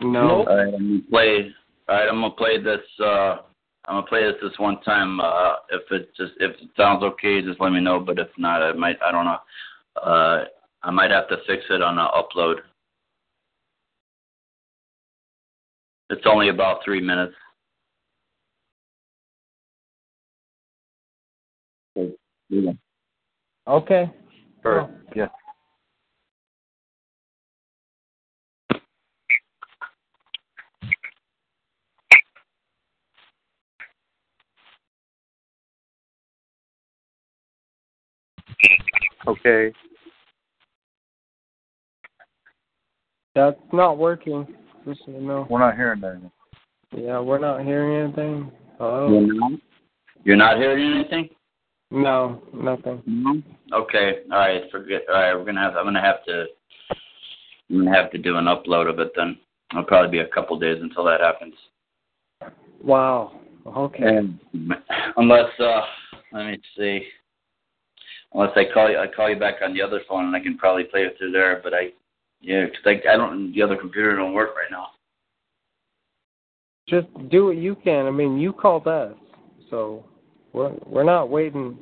No. 0.00 0.44
All 0.46 0.56
right, 0.56 0.74
I'm 0.74 0.88
gonna 0.88 1.10
play. 1.10 1.54
All 1.90 1.96
right, 1.96 2.08
I'm 2.08 2.20
gonna 2.20 2.30
play 2.30 2.62
this. 2.62 2.80
uh 3.00 3.38
I'm 3.86 3.96
gonna 3.96 4.06
play 4.06 4.22
this 4.22 4.36
this 4.40 4.58
one 4.58 4.80
time. 4.82 5.18
Uh 5.20 5.54
If 5.70 5.82
it 5.90 6.10
just 6.16 6.32
if 6.38 6.52
it 6.52 6.70
sounds 6.76 7.02
okay, 7.02 7.42
just 7.42 7.60
let 7.60 7.72
me 7.72 7.80
know. 7.80 7.98
But 7.98 8.20
if 8.20 8.28
not, 8.38 8.62
I 8.62 8.72
might. 8.72 8.96
I 9.02 9.10
don't 9.10 9.24
know. 9.24 9.38
Uh 10.00 10.44
I 10.84 10.90
might 10.92 11.10
have 11.10 11.28
to 11.30 11.38
fix 11.48 11.64
it 11.68 11.82
on 11.82 11.96
the 11.96 12.02
upload. 12.02 12.58
It's 16.10 16.26
only 16.26 16.48
about 16.48 16.84
three 16.84 17.00
minutes. 17.00 17.34
Yeah. 22.48 22.72
Okay. 23.66 24.12
Or, 24.64 24.90
yeah. 25.14 25.28
Okay. 39.26 39.72
That's 43.34 43.56
not 43.72 43.98
working. 43.98 44.46
Just 44.86 45.00
so 45.04 45.12
you 45.12 45.20
know. 45.20 45.46
We're 45.48 45.58
not 45.58 45.76
hearing 45.76 46.02
anything. 46.02 46.30
Yeah, 46.92 47.20
we're 47.20 47.38
not 47.38 47.64
hearing 47.64 48.04
anything. 48.04 48.50
Hello? 48.78 49.08
You're 49.10 49.34
not, 49.34 49.52
you're 50.24 50.36
not 50.36 50.56
hearing 50.56 50.92
anything? 50.92 51.28
No, 51.90 52.42
nothing. 52.54 53.02
No. 53.06 53.42
Okay. 53.72 54.20
All 54.32 54.38
right. 54.38 54.62
Forget. 54.70 55.02
All 55.08 55.14
right. 55.14 55.34
We're 55.34 55.44
gonna 55.44 55.60
have. 55.60 55.76
I'm 55.76 55.84
gonna 55.84 56.00
have 56.00 56.24
to. 56.26 56.46
I'm 57.70 57.84
gonna 57.84 57.96
have 57.96 58.10
to 58.12 58.18
do 58.18 58.36
an 58.36 58.46
upload 58.46 58.88
of 58.88 58.98
it 59.00 59.12
then. 59.16 59.38
It'll 59.72 59.84
probably 59.84 60.10
be 60.10 60.18
a 60.18 60.28
couple 60.28 60.58
days 60.58 60.78
until 60.80 61.04
that 61.04 61.20
happens. 61.20 61.54
Wow. 62.82 63.40
Okay. 63.66 64.02
And 64.04 64.38
unless 65.16 65.50
uh, 65.58 65.80
let 66.32 66.46
me 66.46 66.60
see. 66.76 67.02
Unless 68.32 68.56
I 68.56 68.64
call 68.72 68.90
you, 68.90 68.98
I 68.98 69.06
call 69.08 69.28
you 69.28 69.38
back 69.38 69.56
on 69.62 69.74
the 69.74 69.82
other 69.82 70.00
phone, 70.08 70.26
and 70.26 70.36
I 70.36 70.40
can 70.40 70.56
probably 70.56 70.84
play 70.84 71.02
it 71.02 71.16
through 71.18 71.32
there. 71.32 71.60
But 71.62 71.74
I, 71.74 71.88
yeah, 72.40 72.66
'cause 72.66 72.76
I, 72.86 73.00
I 73.12 73.16
don't. 73.16 73.52
The 73.52 73.62
other 73.62 73.76
computer 73.76 74.14
don't 74.16 74.34
work 74.34 74.54
right 74.56 74.70
now. 74.70 74.88
Just 76.88 77.08
do 77.28 77.46
what 77.46 77.56
you 77.56 77.74
can. 77.76 78.06
I 78.06 78.10
mean, 78.10 78.38
you 78.38 78.52
called 78.52 78.86
us, 78.86 79.14
so 79.68 80.04
we're 80.52 80.72
we're 80.86 81.04
not 81.04 81.28
waiting. 81.28 81.78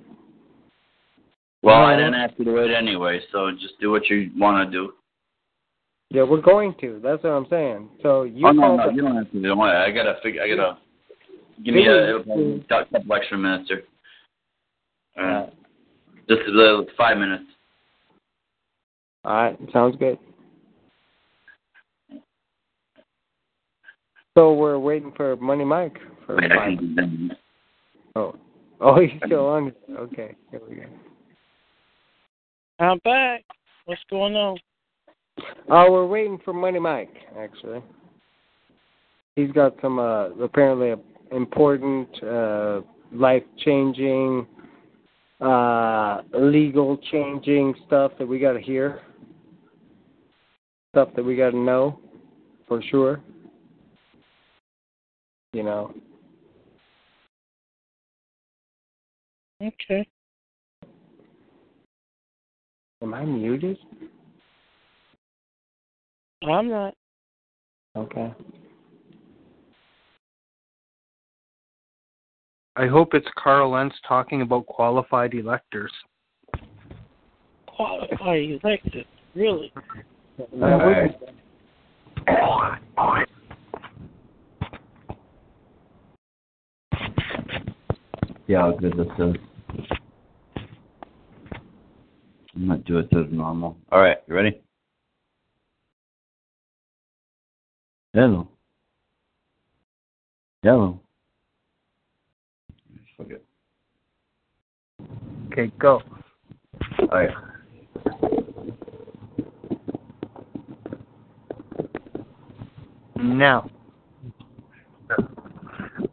Well, 1.63 1.83
I 1.83 1.97
didn't 1.97 2.15
ask 2.15 2.35
you 2.39 2.45
to 2.45 2.53
wait 2.53 2.71
anyway, 2.71 3.21
so 3.33 3.51
just 3.51 3.79
do 3.81 3.91
what 3.91 4.09
you 4.09 4.31
want 4.37 4.71
to 4.71 4.73
do. 4.73 4.93
Yeah, 6.11 6.23
we're 6.23 6.41
going 6.41 6.75
to. 6.81 7.01
That's 7.03 7.23
what 7.23 7.31
I'm 7.31 7.47
saying. 7.51 7.91
So 8.03 8.23
you 8.23 8.47
oh 8.47 8.53
no, 8.53 8.77
no, 8.77 8.91
you 8.91 9.03
don't 9.03 9.17
have 9.17 9.31
to 9.33 9.43
do 9.43 9.53
it. 9.53 9.57
I 9.59 9.91
gotta 9.91 10.19
figure. 10.23 10.43
I 10.43 10.49
gotta. 10.49 10.79
Give 11.65 11.75
me 11.75 11.87
a, 11.87 12.17
a 12.19 12.65
couple 12.69 13.13
extra 13.15 13.37
minutes 13.37 13.69
here. 13.69 13.83
Uh, 15.21 15.47
just 16.29 16.43
a 16.47 16.51
little, 16.51 16.87
five 16.97 17.17
minutes. 17.17 17.45
All 19.25 19.35
right, 19.35 19.59
sounds 19.73 19.97
good. 19.99 20.19
So 24.37 24.53
we're 24.55 24.79
waiting 24.79 25.13
for 25.17 25.37
Money 25.37 25.65
Mike 25.65 25.97
for 26.25 26.37
Wait, 26.37 26.53
I 26.53 26.57
five. 26.57 26.79
can 26.79 26.95
do. 26.95 27.35
Oh, 28.15 28.37
oh, 28.81 29.01
he's 29.01 29.11
still 29.27 29.47
on. 29.47 29.73
Okay, 29.91 30.37
here 30.51 30.61
we 30.69 30.77
go. 30.77 30.83
I'm 32.79 32.99
back. 32.99 33.43
What's 33.87 34.01
going 34.09 34.37
on? 34.37 34.59
Oh, 35.69 35.91
we're 35.91 36.07
waiting 36.07 36.39
for 36.45 36.53
Money 36.53 36.79
Mike. 36.79 37.15
Actually, 37.37 37.83
he's 39.35 39.51
got 39.53 39.75
some 39.83 39.99
uh, 39.99 40.29
apparently 40.41 40.95
important, 41.33 42.09
uh, 42.23 42.81
life-changing, 43.13 44.47
uh, 45.41 46.23
legal-changing 46.33 47.75
stuff 47.87 48.13
that 48.19 48.27
we 48.27 48.39
got 48.39 48.53
to 48.53 48.61
hear. 48.61 49.01
Stuff 50.95 51.11
that 51.17 51.25
we 51.25 51.37
got 51.37 51.51
to 51.51 51.57
know 51.57 52.01
for 52.67 52.83
sure. 52.83 53.21
You 55.53 55.63
know. 55.63 55.95
Okay. 59.63 60.07
Am 63.03 63.15
I 63.15 63.25
muted? 63.25 63.79
I'm 66.49 66.69
not. 66.69 66.95
Okay. 67.97 68.33
I 72.79 72.87
hope 72.87 73.13
it's 73.13 73.27
Karl 73.37 73.73
Lentz 73.73 73.97
talking 74.07 74.43
about 74.43 74.65
qualified 74.67 75.35
electors. 75.35 75.91
Qualified 77.67 78.61
electors, 78.63 79.05
Really? 79.35 79.73
Yeah, 88.47 88.61
how 88.61 88.77
good 88.79 88.93
this 88.97 89.09
is. 89.19 89.35
I'm 92.55 92.69
not 92.69 92.85
do 92.85 92.99
it 92.99 93.09
as 93.13 93.27
normal. 93.33 93.77
All 93.91 94.01
right, 94.01 94.19
you 94.29 94.35
ready? 94.37 94.61
Hello. 98.15 98.47
Hello. 100.63 101.01
Forget. 103.19 103.43
Okay, 105.59 105.73
go. 105.81 106.01
All 107.01 107.09
right. 107.11 107.35
Now. 113.17 113.69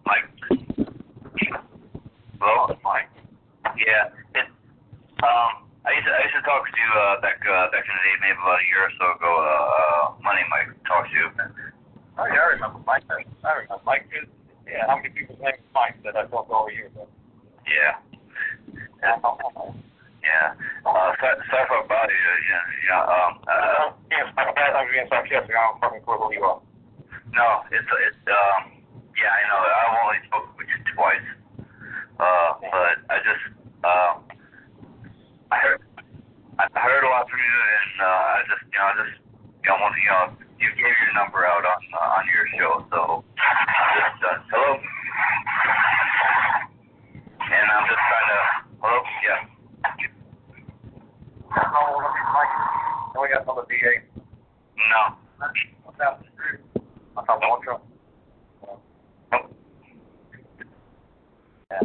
Mike. 0.04 0.26
Hello, 2.42 2.76
Mike. 2.84 3.06
Yeah. 3.78 4.10
It, 4.34 4.50
um, 5.22 5.70
I 5.86 5.94
used 5.94 6.08
to 6.08 6.12
I 6.12 6.26
used 6.26 6.34
to 6.34 6.42
talk 6.42 6.66
to 6.66 6.74
you 6.74 6.90
uh, 6.98 7.22
back 7.22 7.38
uh, 7.46 7.70
back 7.70 7.86
in 7.86 7.94
the 7.94 8.02
day, 8.02 8.18
maybe 8.22 8.34
about 8.42 8.58
a 8.58 8.66
year 8.66 8.82
or 8.82 8.92
so 8.98 9.14
ago. 9.14 9.30
Uh, 9.30 9.46
uh 9.46 10.24
Money 10.24 10.42
Mike 10.50 10.74
talked 10.88 11.12
to 11.12 11.16
you. 11.16 11.30
Oh 12.18 12.26
yeah, 12.26 12.42
I 12.42 12.58
remember 12.58 12.80
Mike. 12.88 13.04
I 13.12 13.54
remember 13.62 13.84
Mike. 13.86 14.10
Yeah, 14.66 14.88
how 14.88 14.98
many 14.98 15.10
people's 15.10 15.38
names 15.40 15.62
Mike 15.76 16.02
that 16.04 16.16
I 16.16 16.26
talked 16.26 16.50
all 16.50 16.66
year 16.72 16.88
ago? 16.88 17.06
Yeah. 17.68 18.15
Yeah. 19.06 19.22
Yeah. 20.26 20.58
Uh, 20.82 21.14
sorry, 21.22 21.38
sorry 21.54 21.66
for 21.70 21.86
about 21.86 22.10
you. 22.10 22.32
Yeah. 22.50 22.66
Yeah. 22.90 23.14
Um. 23.14 23.32
Uh, 23.46 23.86
yes, 24.10 24.26
I'm 24.34 24.50
bad. 24.58 24.74
I'm 24.74 24.90
being 24.90 25.06
sarcastic. 25.10 25.54
I 25.54 25.62
don't 25.70 25.78
fucking 25.78 26.02
clue 26.02 26.18
who 26.18 26.34
you 26.34 26.42
are. 26.42 26.62
no, 27.38 27.62
it's 27.70 27.86
it's 27.86 28.22
um. 28.26 28.74
Yeah, 29.14 29.30
I 29.30 29.42
know. 29.46 29.60
I've 29.62 29.98
only 30.02 30.22
spoken 30.26 30.52
with 30.58 30.68
you 30.74 30.80
twice. 30.98 31.28
Uh, 32.18 32.50
but 32.74 32.98
I 33.14 33.18
just 33.22 33.46
uh, 33.86 34.14
I 35.54 35.58
heard 35.62 35.82
I 36.58 36.66
heard 36.74 37.04
a 37.06 37.10
lot 37.14 37.30
from 37.30 37.40
you, 37.40 37.58
and 37.78 37.94
uh, 38.02 38.08
I 38.08 38.42
just 38.50 38.64
you 38.74 38.80
know 38.82 38.88
I 38.90 38.94
just 39.06 39.16
you 39.62 39.70
know 39.70 39.78
you 39.78 40.10
know 40.10 40.24
you 40.58 40.70
gave 40.74 40.96
your 41.06 41.14
number 41.14 41.46
out 41.46 41.62
on 41.62 41.82
uh, 41.94 42.18
on 42.18 42.24
your 42.34 42.46
show, 42.58 42.74
so 42.90 43.00
just 44.02 44.20
uh, 44.26 44.42
hello. 44.50 44.82
And 47.46 47.68
I'm 47.70 47.86
just 47.86 48.02
trying 48.10 48.30
to 48.34 48.65
hello. 48.86 49.02
Yeah. 49.26 49.42
Oh, 51.58 51.98
let 51.98 52.14
me 52.14 52.22
Mike. 52.34 52.54
Oh, 53.16 53.22
we 53.22 53.30
got 53.34 53.42
another 53.42 53.66
DA. 53.66 54.06
No. 54.78 55.18
What's 55.84 55.98
that? 55.98 56.22
I 57.18 57.22
thought 57.26 57.40
that 57.42 57.50
was 57.50 57.62
true. 57.66 57.82
Yeah. 61.72 61.82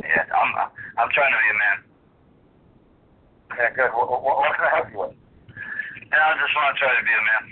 Yeah. 0.00 0.24
I'm 0.32 0.50
I'm 0.96 1.10
trying 1.12 1.32
to 1.32 1.40
be 1.44 1.48
a 1.52 1.58
man. 1.60 1.78
Yeah, 3.58 3.70
good. 3.76 3.92
What, 3.92 4.08
what, 4.08 4.24
what 4.24 4.56
can 4.56 4.64
I 4.64 4.72
help 4.72 4.88
you 4.88 4.98
with? 5.00 5.12
And 5.12 6.16
I 6.16 6.32
just 6.40 6.56
want 6.56 6.72
to 6.72 6.80
try 6.80 6.96
to 6.96 7.04
be 7.04 7.12
a 7.12 7.24
man. 7.28 7.44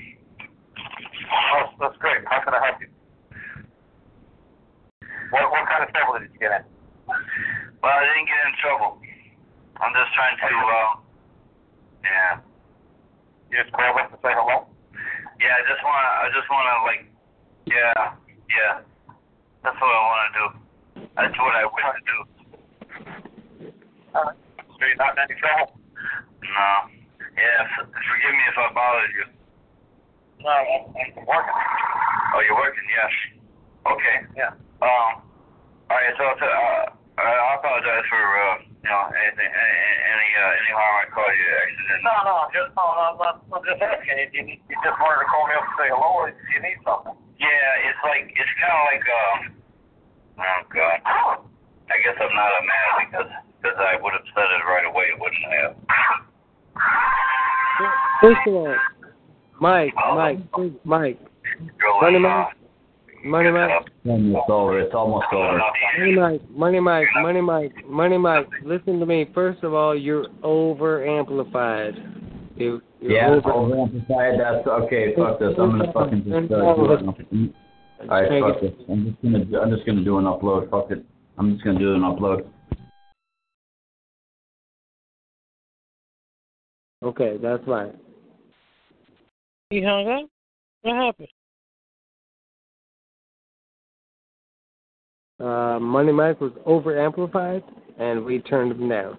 Oh, 1.28 1.65
that's 1.81 1.99
great. 2.00 2.25
How 2.25 2.41
can 2.41 2.55
I 2.55 2.65
help 2.65 2.81
you? 2.81 2.89
What, 5.31 5.50
what 5.52 5.68
kind 5.68 5.84
of 5.84 5.92
trouble 5.92 6.18
did 6.18 6.33
you 6.33 6.41
get 6.41 6.65
in? 6.65 6.65
Well, 7.81 7.97
I 7.97 8.05
didn't 8.05 8.28
get 8.28 8.41
in 8.44 8.55
trouble. 8.60 9.00
I'm 9.81 9.92
just 9.97 10.12
trying 10.12 10.36
to, 10.36 10.52
uh, 10.52 10.92
yeah. 12.05 12.33
You 13.49 13.57
just 13.57 13.73
called 13.73 13.97
up 13.97 14.12
to 14.12 14.20
say 14.20 14.36
hello? 14.36 14.68
Yeah, 15.41 15.57
I 15.57 15.62
just 15.65 15.81
wanna, 15.81 16.10
I 16.20 16.26
just 16.28 16.49
wanna, 16.52 16.75
like, 16.84 17.02
yeah, 17.65 18.12
yeah. 18.52 18.84
That's 19.65 19.81
what 19.81 19.89
I 19.89 20.02
wanna 20.05 20.31
do. 20.36 20.47
That's 21.17 21.39
what 21.41 21.57
I 21.57 21.65
wish 21.65 21.89
to 21.89 22.02
do. 22.05 22.18
Right. 24.12 24.36
So 24.60 24.83
you're 24.84 25.00
not 25.00 25.17
in 25.17 25.25
any 25.25 25.41
trouble? 25.41 25.81
No. 26.44 26.68
Yeah, 27.33 27.65
forgive 27.81 28.34
me 28.36 28.44
if 28.44 28.59
I 28.60 28.68
bothered 28.76 29.12
you. 29.17 29.26
No, 30.44 30.52
I'm, 30.52 30.84
I'm 30.92 31.25
working. 31.25 31.57
Oh, 32.36 32.41
you're 32.44 32.60
working, 32.60 32.84
yes. 32.92 33.12
Okay. 33.89 34.17
Yeah. 34.36 34.52
Um, 34.84 35.25
alright, 35.89 36.12
so, 36.20 36.28
uh, 36.28 37.00
I 37.21 37.61
apologize 37.61 38.07
for, 38.09 38.17
uh, 38.17 38.65
you 38.65 38.89
know, 38.89 39.03
anything, 39.13 39.51
any, 39.51 39.77
any, 40.09 40.29
uh, 40.41 40.61
any 40.61 40.73
harm 40.73 40.95
I 41.01 41.07
caused 41.13 41.37
you 41.37 41.49
accident. 41.53 42.01
No, 42.01 42.15
no, 42.25 42.33
I'm 42.45 42.53
just, 42.55 42.71
no, 42.73 42.85
no, 42.97 43.05
I'm, 43.21 43.37
I'm 43.53 43.65
just 43.67 43.81
asking. 43.85 44.17
You, 44.17 44.27
you, 44.33 44.57
you 44.57 44.77
just 44.81 44.97
wanted 44.97 45.21
to 45.21 45.29
call 45.29 45.45
me 45.45 45.55
up 45.61 45.69
and 45.69 45.77
say 45.77 45.89
hello 45.93 46.09
or 46.17 46.33
you 46.33 46.61
need 46.65 46.81
something? 46.81 47.13
Yeah, 47.37 47.89
it's 47.89 48.01
like, 48.01 48.25
it's 48.33 48.55
kind 48.57 48.73
of 48.73 48.85
like, 48.89 49.05
um, 49.05 49.39
oh, 50.41 50.61
God. 50.73 50.99
I 51.91 51.97
guess 52.07 52.17
I'm 52.17 52.33
not 52.33 52.51
a 52.57 52.63
man 52.65 52.91
because, 53.05 53.31
because 53.61 53.79
I 53.81 54.01
would 54.01 54.15
have 54.17 54.29
said 54.33 54.49
it 54.49 54.65
right 54.65 54.87
away, 54.89 55.13
wouldn't 55.19 55.45
I 55.45 55.57
have? 55.69 55.77
First 58.21 58.45
of 58.49 58.55
all, 58.55 58.77
Mike, 59.61 59.93
Mike, 59.97 60.41
Mike, 60.85 61.19
Money 62.01 62.19
Mike, 62.19 62.55
Money 63.25 63.51
Mike, 63.51 63.71
Almost 64.07 64.51
over. 64.51 64.81
It's 64.81 64.95
almost 64.95 65.27
over. 65.33 65.61
Money 65.99 66.15
Mike, 66.15 66.51
Money 66.51 66.81
Mike, 66.81 67.07
Money 67.23 67.41
Mike, 67.41 67.73
Money 67.87 68.19
Mike. 68.19 68.49
Listen 68.65 68.99
to 68.99 69.07
me. 69.07 69.27
First 69.35 69.63
of 69.63 69.75
all, 69.75 69.97
you're 69.97 70.27
over 70.43 71.07
amplified. 71.07 71.95
You, 72.57 72.81
you're 73.01 73.13
Yeah, 73.13 73.31
over. 73.31 73.53
over 73.53 73.77
amplified. 73.79 74.35
That's 74.41 74.67
okay. 74.67 75.15
Fuck 75.17 75.39
this. 75.39 75.55
I'm 75.59 75.71
gonna 75.79 75.93
fucking 75.93 76.25
just 76.25 76.53
uh, 76.53 76.75
do 76.75 76.93
it. 76.93 77.55
All 78.01 78.23
right, 78.23 78.43
fuck 78.43 78.61
this. 78.63 78.73
I'm 78.89 79.05
just 79.11 79.23
gonna 79.23 79.63
I'm 79.63 79.71
just 79.71 79.87
gonna 79.87 80.05
do 80.05 80.19
an 80.19 80.25
upload. 80.25 80.71
Fuck 80.71 80.91
it. 80.91 81.05
I'm 81.37 81.53
just 81.53 81.65
gonna 81.65 81.79
do 81.79 81.95
an 81.95 82.01
upload. 82.01 82.47
Okay, 87.03 87.37
that's 87.43 87.65
fine. 87.65 87.93
He 89.71 89.83
hung 89.83 90.09
up? 90.09 90.29
What 90.83 90.97
happened? 90.97 91.29
Uh, 95.41 95.78
Money 95.81 96.12
Mike 96.12 96.41
was 96.41 96.52
over 96.67 97.02
amplified, 97.02 97.65
and 97.99 98.25
we 98.25 98.41
turned 98.41 98.73
him 98.73 98.89
down. 98.89 99.19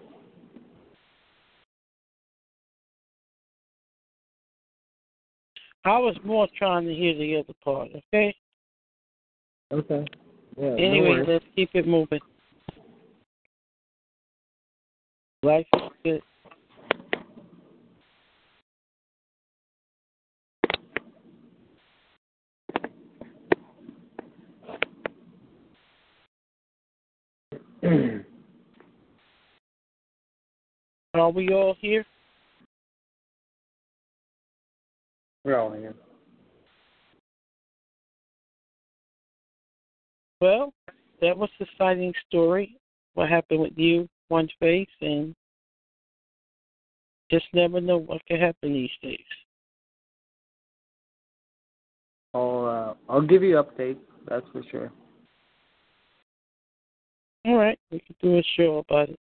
I 5.84 5.98
was 5.98 6.16
more 6.24 6.48
trying 6.56 6.86
to 6.86 6.94
hear 6.94 7.16
the 7.16 7.38
other 7.38 7.54
part, 7.64 7.90
okay? 7.96 8.36
Okay. 9.74 10.06
Yeah. 10.58 10.68
anyway, 10.74 11.10
worries. 11.10 11.28
let's 11.28 11.46
keep 11.56 11.72
it 11.74 11.88
moving. 11.88 12.20
Life 15.42 15.66
is 15.74 15.82
good. 16.04 16.22
Are 31.14 31.30
we 31.32 31.50
all 31.50 31.76
here? 31.80 32.06
We're 35.44 35.60
all 35.60 35.72
here. 35.72 35.96
Well, 40.40 40.72
that 41.22 41.36
was 41.38 41.50
the 41.60 41.66
exciting 41.66 42.14
story. 42.28 42.78
What 43.16 43.30
happened 43.30 43.62
with 43.62 43.74
you, 43.76 44.08
one 44.28 44.48
face, 44.60 44.88
and 45.02 45.36
just 47.32 47.46
never 47.54 47.82
know 47.82 47.98
what 47.98 48.26
can 48.28 48.40
happen 48.40 48.74
these 48.74 48.90
days. 49.02 49.20
I'll 52.34 52.98
uh, 53.10 53.12
I'll 53.12 53.22
give 53.22 53.44
you 53.44 53.56
updates. 53.56 53.98
That's 54.28 54.46
for 54.52 54.62
sure. 54.72 54.92
All 57.46 57.56
right, 57.58 57.80
we 57.92 58.00
can 58.00 58.16
do 58.22 58.38
a 58.38 58.44
show 58.56 58.78
about 58.78 59.10
it. 59.10 59.20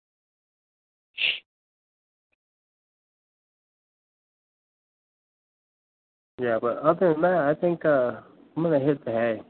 Yeah, 6.41 6.59
but 6.61 6.78
other 6.78 7.12
than 7.12 7.23
that, 7.23 7.39
I 7.39 7.55
think 7.61 7.85
uh, 7.85 8.20
I'm 8.57 8.62
gonna 8.62 8.78
hit 8.78 9.05
the 9.05 9.11
hay. 9.11 9.43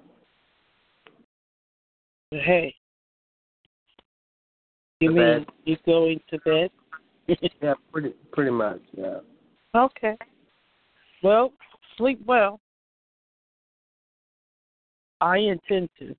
Hey, 2.33 2.75
you 5.01 5.09
To 5.11 5.15
mean 5.15 5.25
bed. 5.25 5.47
you 5.65 5.77
going 5.87 6.21
to 6.31 6.39
bed? 6.41 6.71
Yeah, 7.61 7.75
pretty 7.93 8.15
pretty 8.33 8.53
much. 8.53 8.81
Yeah. 8.97 9.19
okay. 9.75 10.17
Well, 11.25 11.53
sleep 11.97 12.21
well. 12.25 12.61
I 15.21 15.39
intend 15.39 15.89
to. 15.99 16.15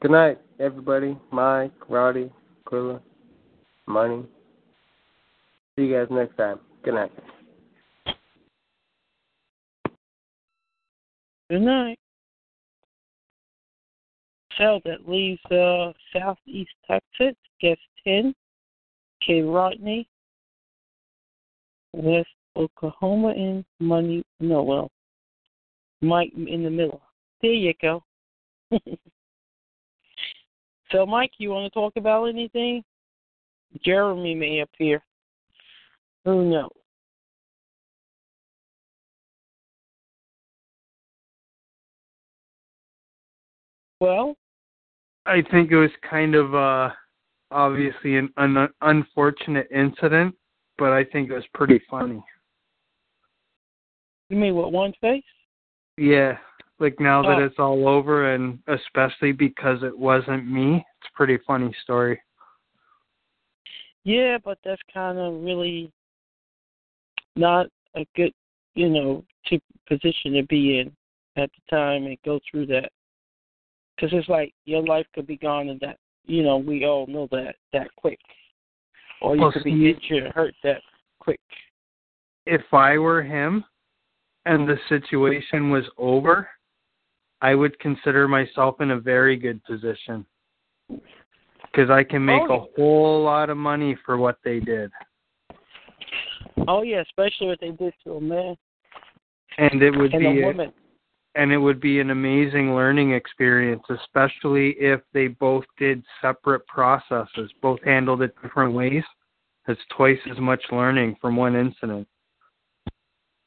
Good 0.00 0.10
night, 0.10 0.38
everybody. 0.58 1.16
Mike, 1.30 1.72
Roddy, 1.88 2.30
Quilla, 2.66 3.00
Money. 3.86 4.24
See 5.76 5.84
you 5.84 5.94
guys 5.94 6.08
next 6.10 6.36
time. 6.36 6.58
Good 6.84 6.94
night. 6.94 7.12
Good 11.50 11.62
night. 11.62 11.98
So 14.58 14.80
that 14.84 15.08
leaves 15.08 15.40
uh, 15.50 15.92
Southeast 16.12 16.70
Texas, 16.86 17.36
guest 17.60 17.80
10, 18.04 18.34
K. 19.26 19.42
Rodney, 19.42 20.08
West 21.92 22.28
Oklahoma 22.56 23.28
and 23.28 23.64
money. 23.80 24.22
No, 24.40 24.62
well, 24.62 24.90
Mike 26.00 26.32
in 26.36 26.64
the 26.64 26.70
middle. 26.70 27.00
There 27.40 27.52
you 27.52 27.72
go. 27.80 28.02
so, 30.92 31.06
Mike, 31.06 31.32
you 31.38 31.50
want 31.50 31.72
to 31.72 31.78
talk 31.78 31.94
about 31.96 32.26
anything? 32.26 32.84
Jeremy 33.84 34.34
may 34.34 34.60
appear. 34.60 35.02
Who 36.24 36.50
knows? 36.50 36.70
Well, 44.00 44.36
I 45.26 45.42
think 45.50 45.70
it 45.70 45.76
was 45.76 45.90
kind 46.08 46.34
of 46.34 46.54
uh 46.54 46.90
obviously 47.52 48.16
an, 48.16 48.32
an 48.36 48.68
unfortunate 48.80 49.68
incident, 49.72 50.34
but 50.78 50.92
I 50.92 51.04
think 51.04 51.30
it 51.30 51.34
was 51.34 51.44
pretty 51.54 51.80
funny. 51.88 52.22
You 54.28 54.36
mean 54.38 54.56
with 54.56 54.72
one 54.72 54.92
face? 55.00 55.22
Yeah, 55.98 56.38
like 56.82 57.00
now 57.00 57.22
that 57.22 57.38
Oh. 57.40 57.44
it's 57.44 57.58
all 57.58 57.88
over, 57.88 58.34
and 58.34 58.58
especially 58.66 59.32
because 59.32 59.82
it 59.82 59.96
wasn't 59.96 60.46
me, 60.46 60.76
it's 60.98 61.08
a 61.10 61.16
pretty 61.16 61.38
funny 61.46 61.72
story. 61.82 62.20
Yeah, 64.04 64.38
but 64.44 64.58
that's 64.64 64.82
kind 64.92 65.16
of 65.18 65.42
really 65.42 65.90
not 67.36 67.68
a 67.94 68.04
good, 68.16 68.32
you 68.74 68.88
know, 68.90 69.24
to 69.46 69.60
position 69.86 70.32
to 70.34 70.42
be 70.48 70.80
in 70.80 70.94
at 71.36 71.50
the 71.52 71.76
time 71.76 72.04
and 72.06 72.18
go 72.24 72.40
through 72.50 72.66
that. 72.66 72.90
Because 73.96 74.12
it's 74.12 74.28
like 74.28 74.52
your 74.64 74.82
life 74.84 75.06
could 75.14 75.26
be 75.26 75.36
gone 75.36 75.68
in 75.68 75.78
that, 75.82 75.98
you 76.26 76.42
know, 76.42 76.56
we 76.56 76.84
all 76.84 77.06
know 77.06 77.28
that 77.30 77.54
that 77.72 77.88
quick, 77.96 78.18
or 79.20 79.36
you 79.36 79.42
Well, 79.42 79.52
could 79.52 79.64
be 79.64 79.70
see- 79.70 79.90
injured, 79.90 80.32
hurt 80.32 80.54
that 80.64 80.82
quick. 81.20 81.40
If 82.44 82.74
I 82.74 82.98
were 82.98 83.22
him, 83.22 83.64
and 84.44 84.68
the 84.68 84.78
situation 84.88 85.70
was 85.70 85.88
over, 85.96 86.50
I 87.42 87.54
would 87.54 87.78
consider 87.80 88.26
myself 88.28 88.80
in 88.80 88.92
a 88.92 88.98
very 89.00 89.36
good 89.36 89.62
position 89.64 90.24
because 90.88 91.90
I 91.90 92.02
can 92.04 92.24
make 92.24 92.42
Oh, 92.48 92.54
a 92.54 92.66
whole 92.80 93.22
lot 93.22 93.50
of 93.50 93.56
money 93.56 93.96
for 94.06 94.16
what 94.16 94.38
they 94.44 94.60
did. 94.60 94.90
Oh 96.68 96.82
yeah, 96.82 97.00
especially 97.02 97.48
what 97.48 97.60
they 97.60 97.70
did 97.72 97.92
to 98.04 98.12
a 98.14 98.20
man 98.20 98.56
and 99.58 99.82
it 99.82 99.90
would 99.90 100.12
and 100.14 100.20
be 100.20 100.42
a 100.42 100.46
woman. 100.46 100.72
and 101.34 101.52
it 101.52 101.58
would 101.58 101.80
be 101.80 102.00
an 102.00 102.10
amazing 102.10 102.74
learning 102.74 103.12
experience 103.12 103.82
especially 103.90 104.70
if 104.78 105.00
they 105.12 105.28
both 105.28 105.64
did 105.78 106.02
separate 106.20 106.66
processes 106.66 107.50
both 107.60 107.82
handled 107.84 108.22
it 108.22 108.34
different 108.42 108.72
ways 108.72 109.02
it's 109.68 109.80
twice 109.96 110.18
as 110.30 110.38
much 110.38 110.62
learning 110.70 111.16
from 111.20 111.36
one 111.36 111.54
incident 111.56 112.06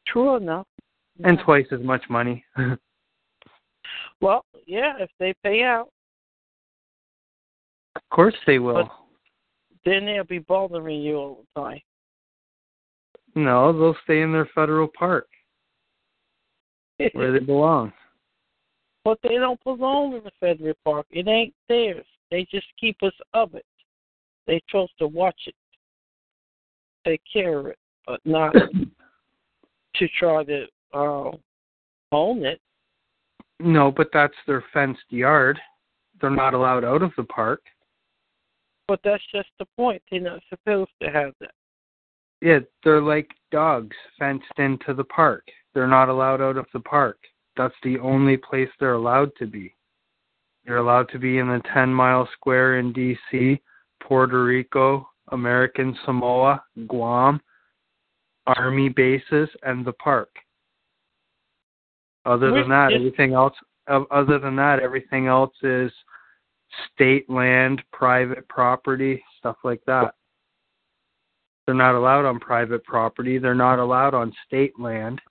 True 0.08 0.36
enough. 0.36 0.68
and 1.24 1.40
twice 1.44 1.66
as 1.72 1.82
much 1.82 2.04
money 2.10 2.44
Well, 4.22 4.45
yeah, 4.66 4.94
if 5.00 5.10
they 5.19 5.34
pay 5.44 5.64
out, 5.64 5.90
of 7.95 8.02
course 8.11 8.35
they 8.48 8.60
will 8.60 8.84
But- 8.84 8.92
then 9.85 10.06
they'll 10.06 10.24
be 10.24 10.40
bothering 10.40 11.02
you 11.02 11.16
all 11.18 11.45
the 11.56 11.61
time. 11.61 11.82
no 13.35 13.72
they'll 13.72 13.95
stay 14.03 14.22
in 14.22 14.32
their 14.32 14.48
federal 14.56 14.88
park 14.88 15.27
where 17.14 17.32
they 17.32 17.40
belong 17.40 17.94
But 19.03 19.19
they 19.22 19.35
don't 19.35 19.64
belong 19.64 20.16
in 20.16 20.24
the 20.24 20.32
federal 20.40 20.74
park. 20.84 21.06
It 21.11 21.27
ain't 21.27 21.53
theirs. 21.69 22.06
They 22.32 22.45
just 22.50 22.66
keep 22.80 22.98
us 23.03 23.14
of 23.34 23.53
it. 23.53 23.66
They 24.48 24.60
chose 24.69 24.90
to 25.00 25.08
watch 25.08 25.40
it, 25.45 25.56
take 27.06 27.22
care 27.32 27.60
of 27.60 27.66
it, 27.68 27.77
but 28.08 28.19
not 28.26 28.53
to 29.95 30.08
try 30.19 30.44
to 30.45 30.66
uh, 30.94 31.32
own 32.11 32.45
it. 32.45 32.60
No 33.59 33.92
but 33.92 34.09
that's 34.14 34.35
their 34.48 34.64
fenced 34.74 35.01
yard 35.09 35.59
they're 36.22 36.30
not 36.30 36.53
allowed 36.53 36.84
out 36.84 37.01
of 37.01 37.11
the 37.17 37.24
park 37.24 37.61
But 38.88 39.00
that's 39.03 39.24
just 39.34 39.50
the 39.58 39.66
point. 39.77 40.01
They're 40.09 40.22
not 40.22 40.42
supposed 40.50 40.92
to 41.01 41.09
have 41.09 41.34
that. 41.40 41.51
Yeah, 42.42 42.59
they're 42.84 43.01
like 43.01 43.32
dogs 43.51 43.95
fenced 44.19 44.45
into 44.58 44.93
the 44.93 45.03
park. 45.03 45.43
They're 45.74 45.88
not 45.88 46.09
allowed 46.09 46.42
out 46.42 46.58
of 46.58 46.67
the 46.74 46.80
park. 46.80 47.17
That's 47.58 47.74
the 47.84 47.98
only 48.00 48.38
place 48.38 48.69
they're 48.80 48.93
allowed 48.93 49.32
to 49.40 49.48
be. 49.48 49.74
They're 50.66 50.77
allowed 50.77 51.09
to 51.09 51.19
be 51.19 51.38
in 51.38 51.48
the 51.48 51.61
10 51.74 51.93
mile 51.93 52.27
square 52.34 52.80
in 52.80 52.93
DC, 52.93 53.59
Puerto 54.01 54.43
Rico, 54.43 55.08
American 55.32 55.98
Samoa, 56.06 56.64
Guam, 56.88 57.42
army 58.45 58.90
bases, 58.90 59.50
and 59.64 59.85
the 59.85 59.93
park. 59.93 60.30
Other 62.26 62.52
than 62.52 62.70
that, 62.70 62.94
everything 62.94 63.34
else. 63.34 63.54
Other 63.88 64.40
than 64.40 64.56
that, 64.56 64.80
everything 64.80 65.28
else 65.28 65.54
is 65.62 65.92
state 66.94 67.30
land, 67.30 67.82
private 67.92 68.48
property, 68.48 69.24
stuff 69.40 69.58
like 69.64 69.82
that. 69.86 70.16
They're 71.66 71.76
not 71.76 71.95
allowed 71.95 72.26
on 72.26 72.40
private 72.40 72.84
property. 72.84 73.38
They're 73.38 73.56
not 73.56 73.80
allowed 73.80 74.14
on 74.14 74.34
state 74.45 74.80
land. 74.80 75.22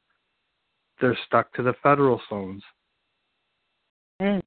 They're 1.00 1.18
stuck 1.26 1.52
to 1.54 1.62
the 1.62 1.74
federal 1.82 2.20
zones. 2.28 2.62
Mm. 4.22 4.40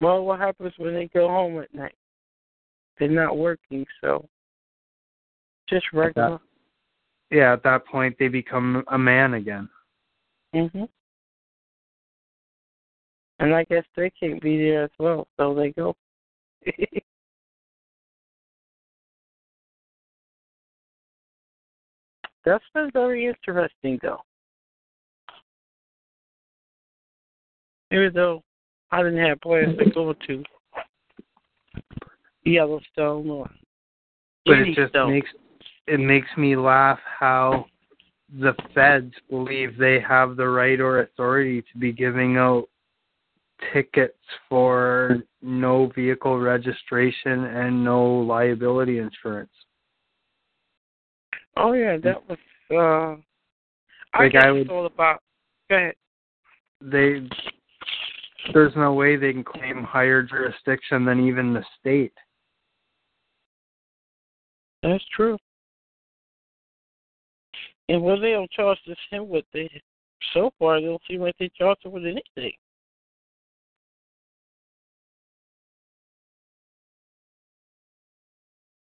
Well, 0.00 0.24
what 0.24 0.40
happens 0.40 0.72
when 0.76 0.94
they 0.94 1.08
go 1.08 1.28
home 1.28 1.60
at 1.60 1.74
night? 1.74 1.94
They're 2.98 3.08
not 3.08 3.36
working, 3.36 3.84
so 4.00 4.28
just 5.68 5.86
regular. 5.92 6.40
Yeah, 7.32 7.54
at 7.54 7.62
that 7.62 7.86
point 7.86 8.14
they 8.18 8.28
become 8.28 8.84
a 8.88 8.98
man 8.98 9.32
again. 9.34 9.70
Mhm. 10.54 10.86
And 13.38 13.54
I 13.54 13.64
guess 13.64 13.86
they 13.96 14.10
can't 14.10 14.40
be 14.42 14.58
there 14.58 14.84
as 14.84 14.90
well, 14.98 15.26
so 15.38 15.54
they 15.54 15.72
go. 15.72 15.96
That's 22.44 22.64
been 22.74 22.90
very 22.92 23.26
interesting, 23.26 23.98
though. 24.02 24.20
Even 27.90 28.12
though 28.12 28.42
I 28.90 29.02
didn't 29.02 29.24
have 29.24 29.40
plans 29.40 29.78
to 29.78 29.90
go 29.90 30.12
to 30.12 30.44
Yellowstone 32.44 33.30
or 33.30 33.48
But 34.44 34.58
it 34.58 34.74
just 34.74 34.94
makes 34.94 35.30
it 35.86 36.00
makes 36.00 36.28
me 36.36 36.56
laugh 36.56 36.98
how 37.18 37.66
the 38.40 38.54
feds 38.74 39.12
believe 39.28 39.76
they 39.76 40.00
have 40.00 40.36
the 40.36 40.48
right 40.48 40.80
or 40.80 41.00
authority 41.00 41.62
to 41.62 41.78
be 41.78 41.92
giving 41.92 42.36
out 42.36 42.68
tickets 43.72 44.18
for 44.48 45.18
no 45.42 45.90
vehicle 45.94 46.38
registration 46.38 47.44
and 47.44 47.84
no 47.84 48.04
liability 48.04 48.98
insurance. 48.98 49.50
Oh 51.56 51.72
yeah, 51.72 51.96
that 52.02 52.28
was. 52.28 52.38
uh 52.70 53.20
I 54.14 54.24
Like, 54.24 54.32
guess 54.32 54.44
I 54.46 54.50
it's 54.50 54.70
all 54.70 54.86
about. 54.86 55.22
Go 55.68 55.76
ahead. 55.76 55.94
They 56.80 57.28
there's 58.52 58.74
no 58.74 58.94
way 58.94 59.16
they 59.16 59.32
can 59.32 59.44
claim 59.44 59.84
higher 59.84 60.22
jurisdiction 60.22 61.04
than 61.04 61.26
even 61.26 61.52
the 61.52 61.64
state. 61.78 62.12
That's 64.82 65.04
true. 65.14 65.38
And 67.88 68.02
what 68.02 68.20
they 68.20 68.30
don't 68.30 68.50
charge 68.50 68.78
this 68.86 68.96
him 69.10 69.28
with 69.28 69.44
they 69.52 69.68
so 70.34 70.52
far 70.58 70.80
they 70.80 70.86
don't 70.86 71.02
seem 71.08 71.20
like 71.20 71.36
they 71.38 71.50
charge 71.58 71.78
him 71.84 71.92
with 71.92 72.04
anything. 72.04 72.52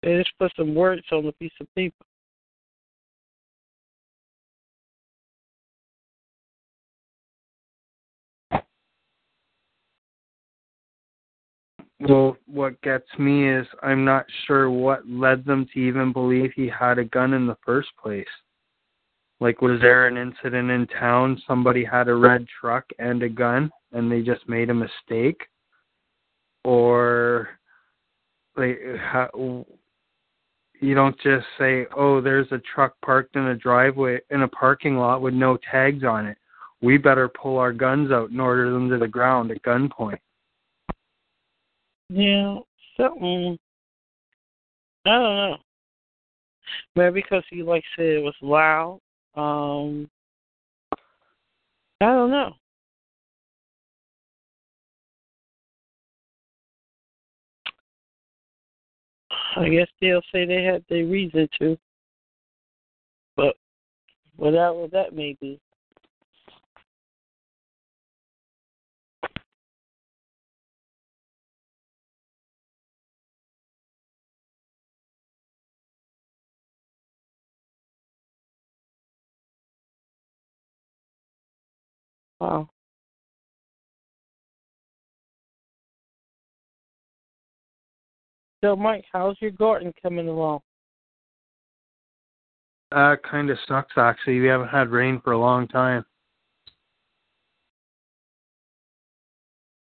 They 0.03 0.19
just 0.19 0.33
put 0.39 0.53
some 0.57 0.75
words 0.75 1.03
on 1.13 1.27
a 1.27 1.33
piece 1.33 1.53
of 1.61 1.73
paper. 1.77 2.05
Well, 12.01 12.37
what 12.47 12.81
gets 12.83 13.07
me 13.17 13.49
is 13.49 13.65
I'm 13.81 14.05
not 14.05 14.27
sure 14.47 14.69
what 14.69 15.09
led 15.09 15.45
them 15.45 15.69
to 15.73 15.79
even 15.79 16.13
believe 16.13 16.51
he 16.57 16.69
had 16.69 16.99
a 16.99 17.05
gun 17.05 17.33
in 17.33 17.47
the 17.47 17.57
first 17.65 17.91
place. 17.97 18.27
Like, 19.43 19.61
was 19.61 19.81
there 19.81 20.07
an 20.07 20.17
incident 20.17 20.71
in 20.71 20.87
town? 20.87 21.43
Somebody 21.49 21.85
had 21.85 22.07
a 22.07 22.15
red 22.15 22.47
truck 22.61 22.85
and 23.01 23.25
a 23.25 23.29
gun, 23.29 23.73
and 23.91 24.11
they 24.11 24.23
just 24.23 24.49
made 24.49 24.71
a 24.71 24.75
mistake, 24.75 25.43
or 26.63 27.49
like, 28.57 28.79
how, 29.01 29.67
you 30.79 30.95
don't 30.95 31.19
just 31.19 31.45
say, 31.59 31.87
"Oh, 31.97 32.21
there's 32.21 32.53
a 32.53 32.59
truck 32.73 32.95
parked 33.05 33.35
in 33.35 33.49
a 33.49 33.57
driveway 33.57 34.21
in 34.31 34.43
a 34.43 34.49
parking 34.49 34.97
lot 34.97 35.23
with 35.23 35.35
no 35.35 35.59
tags 35.69 36.05
on 36.05 36.27
it. 36.27 36.39
We 36.81 36.97
better 36.97 37.29
pull 37.29 37.59
our 37.59 37.73
guns 37.73 38.13
out 38.13 38.31
and 38.31 38.41
order 38.41 38.71
them 38.71 38.89
to 38.91 38.99
the 38.99 39.09
ground 39.09 39.51
at 39.51 39.61
gunpoint." 39.63 40.21
Yeah, 42.11 42.61
something. 42.97 43.59
I 45.05 45.11
don't 45.11 45.37
know. 45.37 45.57
Maybe 46.95 47.23
because 47.23 47.43
he 47.51 47.65
like 47.65 47.83
said 47.97 48.07
it 48.07 48.23
was 48.23 48.37
loud. 48.41 49.01
Um, 49.35 50.11
I 52.01 52.07
don't 52.07 52.31
know. 52.31 52.55
I 59.57 59.69
guess 59.69 59.89
they'll 60.01 60.23
say 60.33 60.45
they 60.45 60.63
had 60.63 60.85
their 60.89 61.05
reason 61.05 61.49
to, 61.61 61.79
but 63.37 63.57
whatever 64.37 64.89
that 64.93 65.15
may 65.15 65.37
be. 65.41 65.61
Wow. 82.43 82.69
So, 88.65 88.75
Mike, 88.75 89.05
how's 89.13 89.37
your 89.41 89.53
garden 89.53 89.93
coming 90.03 90.27
along? 90.27 90.59
Uh, 92.91 93.11
that 93.11 93.23
kind 93.23 93.49
of 93.49 93.59
sucks, 93.69 93.93
actually. 93.97 94.41
We 94.41 94.49
haven't 94.49 94.71
had 94.71 94.89
rain 94.89 95.21
for 95.23 95.35
a 95.35 95.39
long 95.39 95.69
time. 95.69 96.05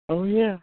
Oh 0.10 0.24
yeah. 0.24 0.58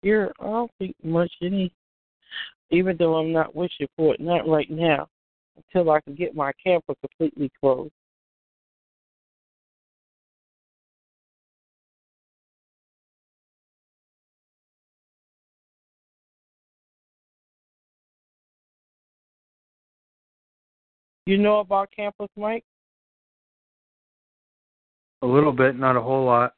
Here, 0.00 0.32
I 0.40 0.44
don't 0.44 0.70
think 0.78 0.96
much 1.04 1.32
any. 1.42 1.70
Even 2.70 2.96
though 2.96 3.16
I'm 3.16 3.32
not 3.32 3.54
wishing 3.54 3.86
for 3.98 4.14
it, 4.14 4.20
not 4.20 4.48
right 4.48 4.70
now, 4.70 5.08
until 5.56 5.90
I 5.90 6.00
can 6.00 6.14
get 6.14 6.34
my 6.34 6.52
camper 6.62 6.94
completely 7.00 7.50
closed. 7.60 7.92
You 21.26 21.38
know 21.38 21.58
about 21.58 21.90
campus, 21.94 22.28
Mike? 22.36 22.64
A 25.22 25.26
little 25.26 25.52
bit, 25.52 25.76
not 25.76 25.96
a 25.96 26.00
whole 26.00 26.24
lot. 26.24 26.52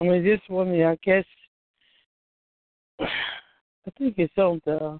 I 0.00 0.04
mean, 0.04 0.24
this 0.24 0.40
one, 0.48 0.80
I 0.80 0.96
guess, 1.04 1.24
I 3.00 3.90
think 3.98 4.14
it's 4.16 4.32
on 4.38 4.62
the 4.64 4.98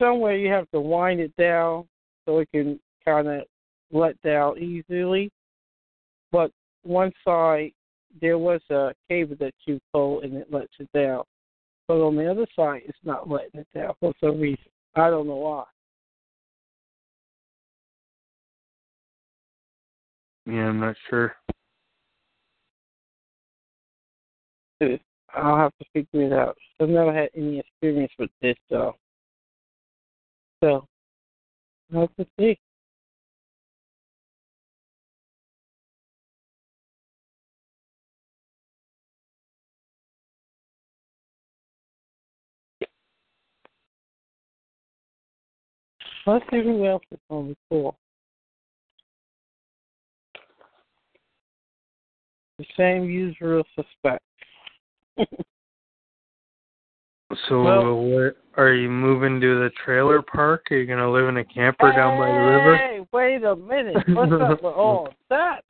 somewhere 0.00 0.36
you 0.36 0.50
have 0.50 0.70
to 0.70 0.80
wind 0.80 1.20
it 1.20 1.34
down 1.36 1.86
so 2.24 2.38
it 2.38 2.48
can 2.52 2.78
kind 3.04 3.28
of 3.28 3.42
let 3.90 4.20
down 4.22 4.58
easily. 4.58 5.30
But 6.30 6.50
one 6.82 7.12
side, 7.24 7.72
there 8.20 8.38
was 8.38 8.60
a 8.70 8.92
cable 9.08 9.36
that 9.40 9.54
you 9.66 9.80
pull 9.92 10.20
and 10.20 10.34
it 10.34 10.52
lets 10.52 10.72
it 10.78 10.88
down. 10.94 11.22
But 11.86 12.04
on 12.04 12.16
the 12.16 12.30
other 12.30 12.46
side, 12.54 12.82
it's 12.86 12.98
not 13.04 13.28
letting 13.28 13.60
it 13.60 13.68
down 13.74 13.94
for 14.00 14.12
some 14.22 14.40
reason. 14.40 14.64
I 14.94 15.10
don't 15.10 15.26
know 15.26 15.36
why. 15.36 15.64
Yeah, 20.46 20.68
I'm 20.68 20.80
not 20.80 20.96
sure. 21.08 21.34
I'll 25.34 25.56
have 25.56 25.72
to 25.78 25.84
figure 25.92 26.22
it 26.22 26.32
out. 26.32 26.56
I've 26.80 26.88
never 26.88 27.12
had 27.12 27.30
any 27.36 27.58
experience 27.58 28.12
with 28.18 28.30
this, 28.40 28.56
though. 28.70 28.94
So, 30.62 30.84
to 31.92 32.26
see. 32.38 32.58
Let's 46.26 46.44
see 46.50 46.62
who 46.62 46.84
else 46.86 47.02
is 47.10 47.18
on 47.30 47.48
the 47.48 47.56
call. 47.70 47.96
The 52.58 52.66
same 52.76 53.04
usual 53.04 53.62
suspect. 53.76 54.22
So, 57.48 57.62
Well- 57.62 57.80
uh, 57.80 57.94
what, 57.94 58.36
are 58.56 58.72
you 58.72 58.88
moving 58.88 59.40
to 59.40 59.60
the 59.60 59.70
trailer 59.84 60.22
park? 60.22 60.66
Are 60.70 60.76
you 60.76 60.86
going 60.86 60.98
to 60.98 61.10
live 61.10 61.28
in 61.28 61.36
a 61.36 61.44
camper 61.44 61.92
down 61.92 62.18
by 62.18 62.26
the 62.26 62.38
river? 62.38 62.76
Hey, 62.76 63.06
wait 63.12 63.44
a 63.44 63.54
minute. 63.54 63.96
What's 64.08 64.32
up 64.32 64.62
with 64.62 64.74
all 64.74 65.14
that? 65.30 65.62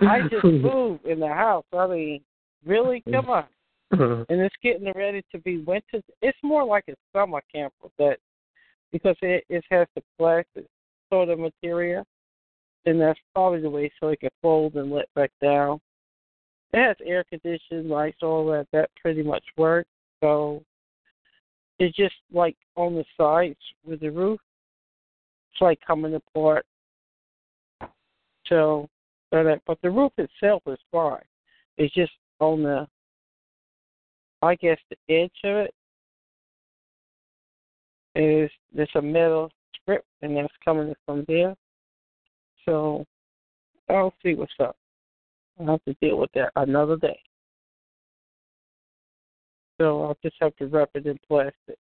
I 0.00 0.20
just 0.30 0.44
moved 0.44 1.04
in 1.06 1.18
the 1.20 1.28
house. 1.28 1.64
I 1.72 1.86
mean, 1.86 2.20
really? 2.64 3.02
Come 3.10 3.30
on. 3.30 3.44
And 4.28 4.40
it's 4.40 4.54
getting 4.64 4.92
ready 4.96 5.22
to 5.30 5.38
be 5.38 5.58
winter. 5.58 6.02
It's 6.20 6.36
more 6.42 6.64
like 6.64 6.84
a 6.88 6.94
summer 7.14 7.40
camper 7.54 7.88
but 7.96 8.18
because 8.90 9.14
it 9.22 9.44
it 9.48 9.64
has 9.70 9.86
the 9.94 10.02
plastic 10.18 10.66
sort 11.08 11.28
of 11.28 11.38
material, 11.38 12.04
and 12.84 13.00
that's 13.00 13.18
probably 13.32 13.60
the 13.60 13.70
way 13.70 13.88
so 14.00 14.08
it 14.08 14.18
can 14.18 14.30
fold 14.42 14.74
and 14.74 14.90
let 14.90 15.06
back 15.14 15.30
down. 15.40 15.80
It 16.72 16.84
has 16.84 16.96
air 17.06 17.22
conditioning, 17.30 17.88
lights, 17.88 18.18
all 18.22 18.44
that. 18.48 18.66
That 18.72 18.90
pretty 19.00 19.22
much 19.22 19.44
works. 19.56 19.88
So 20.26 20.60
it's 21.78 21.94
just 21.94 22.16
like 22.32 22.56
on 22.74 22.96
the 22.96 23.04
sides 23.16 23.60
with 23.86 24.00
the 24.00 24.10
roof. 24.10 24.40
It's 25.52 25.60
like 25.60 25.78
coming 25.86 26.14
apart. 26.14 26.66
So, 28.48 28.88
but 29.30 29.78
the 29.82 29.90
roof 29.90 30.12
itself 30.18 30.62
is 30.66 30.78
fine. 30.90 31.22
It's 31.78 31.94
just 31.94 32.10
on 32.40 32.64
the, 32.64 32.88
I 34.42 34.56
guess, 34.56 34.78
the 34.90 35.14
edge 35.14 35.30
of 35.44 35.66
it 35.66 35.74
is 38.16 38.50
there's 38.74 38.88
a 38.96 39.02
metal 39.02 39.50
strip, 39.80 40.04
and 40.22 40.36
that's 40.36 40.52
coming 40.64 40.92
from 41.04 41.24
there. 41.28 41.54
So 42.64 43.04
I'll 43.88 44.14
see 44.24 44.34
what's 44.34 44.52
up. 44.58 44.76
I'll 45.60 45.66
have 45.66 45.84
to 45.84 45.94
deal 46.00 46.18
with 46.18 46.32
that 46.34 46.50
another 46.56 46.96
day. 46.96 47.20
So 49.78 50.04
I'll 50.04 50.18
just 50.22 50.36
have 50.40 50.56
to 50.56 50.66
wrap 50.66 50.90
it 50.94 51.06
in 51.06 51.18
plastic. 51.26 51.78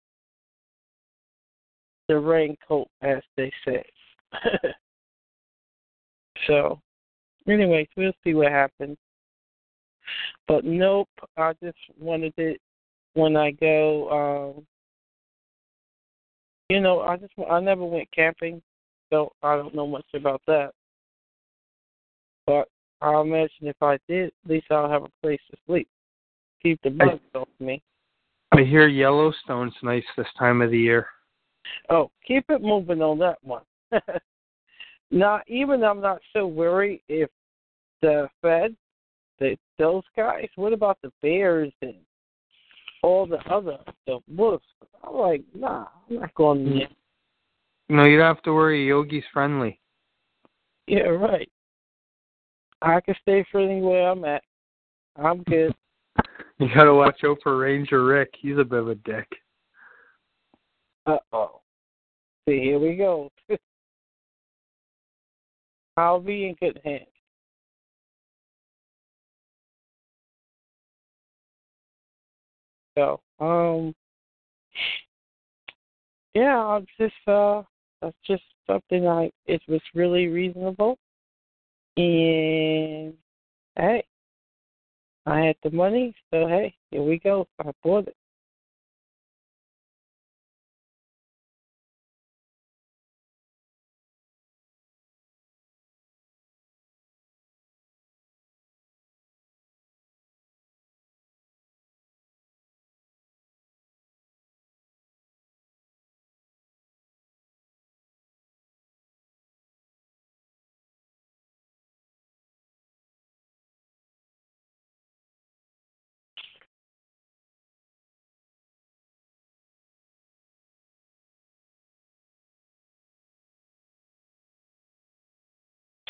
The 2.07 2.17
raincoat, 2.17 2.87
as 3.01 3.21
they 3.37 3.51
say. 3.65 3.83
so, 6.47 6.79
anyways, 7.47 7.87
we'll 7.95 8.13
see 8.23 8.33
what 8.33 8.51
happens. 8.51 8.97
But 10.47 10.65
nope, 10.65 11.09
I 11.37 11.53
just 11.63 11.77
wanted 11.99 12.33
it 12.37 12.59
when 13.13 13.35
I 13.35 13.51
go. 13.51 14.55
um 14.57 14.65
You 16.69 16.79
know, 16.81 17.01
I 17.01 17.17
just 17.17 17.33
I 17.49 17.59
never 17.59 17.85
went 17.85 18.09
camping, 18.11 18.61
so 19.11 19.31
I 19.43 19.55
don't 19.57 19.75
know 19.75 19.87
much 19.87 20.07
about 20.13 20.41
that. 20.47 20.71
But 22.47 22.67
I 23.01 23.19
imagine 23.19 23.67
if 23.67 23.81
I 23.81 23.97
did, 24.07 24.27
at 24.27 24.49
least 24.49 24.67
I'll 24.71 24.89
have 24.89 25.03
a 25.03 25.09
place 25.21 25.39
to 25.51 25.57
sleep. 25.67 25.87
Keep 26.64 26.81
the 26.83 26.90
bugs 26.91 27.19
off 27.35 27.48
me. 27.59 27.81
I 28.53 28.64
hear 28.64 28.88
Yellowstone's 28.88 29.73
nice 29.81 30.03
this 30.17 30.27
time 30.38 30.61
of 30.61 30.72
the 30.72 30.77
year. 30.77 31.07
Oh, 31.90 32.11
keep 32.25 32.45
it 32.49 32.61
moving 32.61 33.01
on 33.01 33.17
that 33.19 33.38
one. 33.43 33.64
now, 35.11 35.41
even 35.48 35.83
I'm 35.83 36.01
not 36.01 36.19
so 36.33 36.45
worried 36.48 37.01
if 37.07 37.30
the 38.01 38.27
Fed, 38.41 38.75
the, 39.40 39.57
those 39.80 40.03
guys, 40.15 40.48
what 40.56 40.73
about 40.73 40.98
the 41.01 41.11
bears 41.22 41.72
and 41.81 41.95
all 43.03 43.25
the 43.25 43.40
other, 43.49 43.77
the 44.06 44.19
wolves? 44.27 44.64
I'm 45.03 45.15
like, 45.15 45.43
nah, 45.56 45.85
I'm 46.09 46.19
not 46.19 46.33
going 46.35 46.65
mm. 46.65 46.80
there. 46.80 46.88
No, 47.90 48.06
you 48.06 48.17
don't 48.17 48.35
have 48.35 48.43
to 48.43 48.53
worry. 48.53 48.88
Yogi's 48.88 49.23
friendly. 49.33 49.80
Yeah, 50.88 51.07
right. 51.07 51.49
I 52.81 52.99
can 53.01 53.15
stay 53.22 53.45
friendly 53.51 53.81
where 53.81 54.09
I'm 54.09 54.23
at. 54.25 54.43
I'm 55.15 55.43
good. 55.43 55.73
You 56.61 56.67
got 56.75 56.83
to 56.83 56.93
watch 56.93 57.22
out 57.25 57.40
for 57.41 57.57
Ranger 57.57 58.06
Rick. 58.06 58.35
He's 58.40 58.59
a 58.59 58.64
bit 58.64 58.77
of 58.77 58.90
a 58.90 58.93
dick. 58.93 59.27
Uh 61.07 61.17
oh. 61.33 61.61
See, 62.48 62.59
here 62.59 62.77
we 62.77 62.95
go. 62.95 63.31
I'll 65.98 66.19
be 66.19 66.45
in 66.45 66.56
good 66.61 66.80
hands. 66.85 67.07
So, 72.95 73.19
um, 73.40 73.95
yeah, 76.35 76.57
I'm 76.57 76.85
just, 76.99 77.15
uh, 77.27 77.64
that's 78.03 78.15
just 78.27 78.43
something 78.67 79.07
I, 79.07 79.31
it 79.48 79.64
was 79.67 79.81
really 79.95 80.27
reasonable. 80.27 80.99
And, 81.98 83.15
hey, 83.75 84.03
I 85.25 85.40
had 85.41 85.56
the 85.64 85.72
money, 85.72 86.16
so 86.32 86.48
hey, 86.48 86.74
here 86.90 87.03
we 87.03 87.19
go. 87.19 87.48
I 87.59 87.72
bought 87.83 88.08
it. 88.08 88.16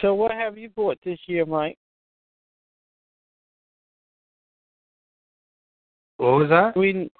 So 0.02 0.16
what 0.16 0.32
have 0.32 0.58
you 0.58 0.70
bought 0.70 0.98
this 1.06 1.20
year, 1.28 1.46
Mike? 1.46 1.78
What 6.18 6.34
was 6.34 6.50
that? 6.50 6.76
We, 6.76 7.12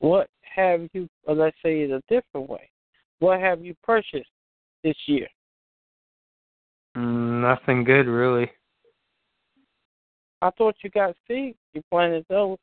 what 0.00 0.28
have 0.42 0.86
you? 0.92 1.08
Or 1.24 1.34
let's 1.34 1.56
say 1.62 1.80
it 1.80 1.90
a 1.90 2.02
different 2.08 2.48
way. 2.48 2.70
What 3.20 3.40
have 3.40 3.64
you 3.64 3.74
purchased 3.82 4.30
this 4.84 4.96
year? 5.06 5.26
Mm, 6.96 7.40
nothing 7.40 7.84
good, 7.84 8.06
really. 8.06 8.50
I 10.42 10.50
thought 10.50 10.76
you 10.82 10.90
got 10.90 11.14
seeds. 11.28 11.58
You 11.74 11.82
planted 11.90 12.24
those. 12.28 12.58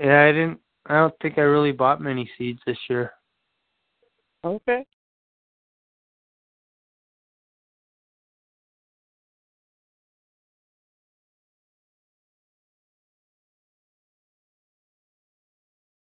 Yeah, 0.00 0.22
I 0.24 0.32
didn't. 0.32 0.60
I 0.86 0.94
don't 0.94 1.14
think 1.20 1.38
I 1.38 1.42
really 1.42 1.72
bought 1.72 2.00
many 2.00 2.30
seeds 2.38 2.60
this 2.66 2.78
year. 2.88 3.12
Okay. 4.44 4.86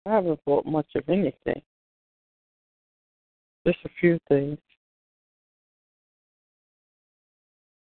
I 0.06 0.14
haven't 0.14 0.40
bought 0.46 0.66
much 0.66 0.88
of 0.96 1.04
anything. 1.10 1.62
Just 3.66 3.80
a 3.86 3.90
few 4.00 4.18
things. 4.28 4.58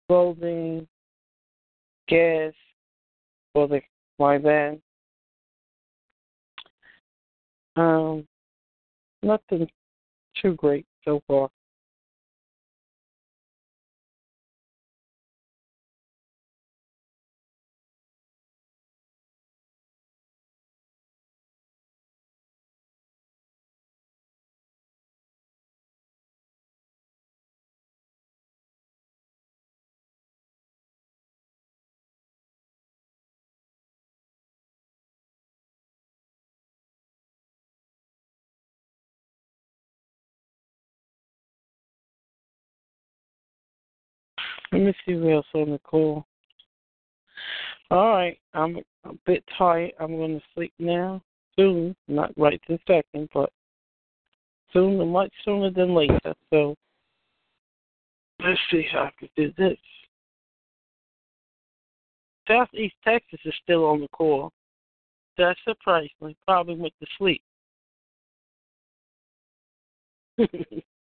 Clothing, 0.08 0.88
gas 2.08 2.54
for 3.52 3.68
the 3.68 3.80
my 4.18 4.38
van. 4.38 4.80
Um, 7.76 8.26
nothing 9.22 9.68
too 10.40 10.54
great 10.54 10.86
so 11.04 11.22
far. 11.28 11.50
Let 44.78 44.86
me 44.86 44.94
see 45.05 45.15
what 45.16 45.32
else 45.32 45.47
on 45.55 45.73
the 45.73 45.78
call. 45.81 46.24
All 47.90 48.10
right, 48.12 48.39
I'm 48.55 48.76
a 49.02 49.12
bit 49.26 49.42
tired. 49.58 49.90
I'm 49.98 50.15
going 50.15 50.39
to 50.39 50.44
sleep 50.55 50.73
now. 50.78 51.20
Soon, 51.57 51.97
not 52.07 52.31
right 52.36 52.60
this 52.68 52.78
second, 52.86 53.28
but 53.34 53.50
soon, 54.73 55.08
much 55.08 55.32
sooner 55.44 55.73
than 55.73 55.97
later. 55.97 56.32
So 56.50 56.76
let's 58.39 58.60
see 58.70 58.86
how 58.92 59.07
I 59.07 59.10
can 59.18 59.28
do 59.36 59.52
this. 59.58 59.78
Southeast 62.47 62.94
Texas 63.02 63.40
is 63.44 63.55
still 63.65 63.84
on 63.84 64.02
the 64.02 64.08
call. 64.08 64.52
That 65.39 65.57
surprised 65.66 66.12
me. 66.23 66.36
Probably 66.47 66.76
went 66.76 66.94
to 67.00 67.07
sleep. 67.18 67.42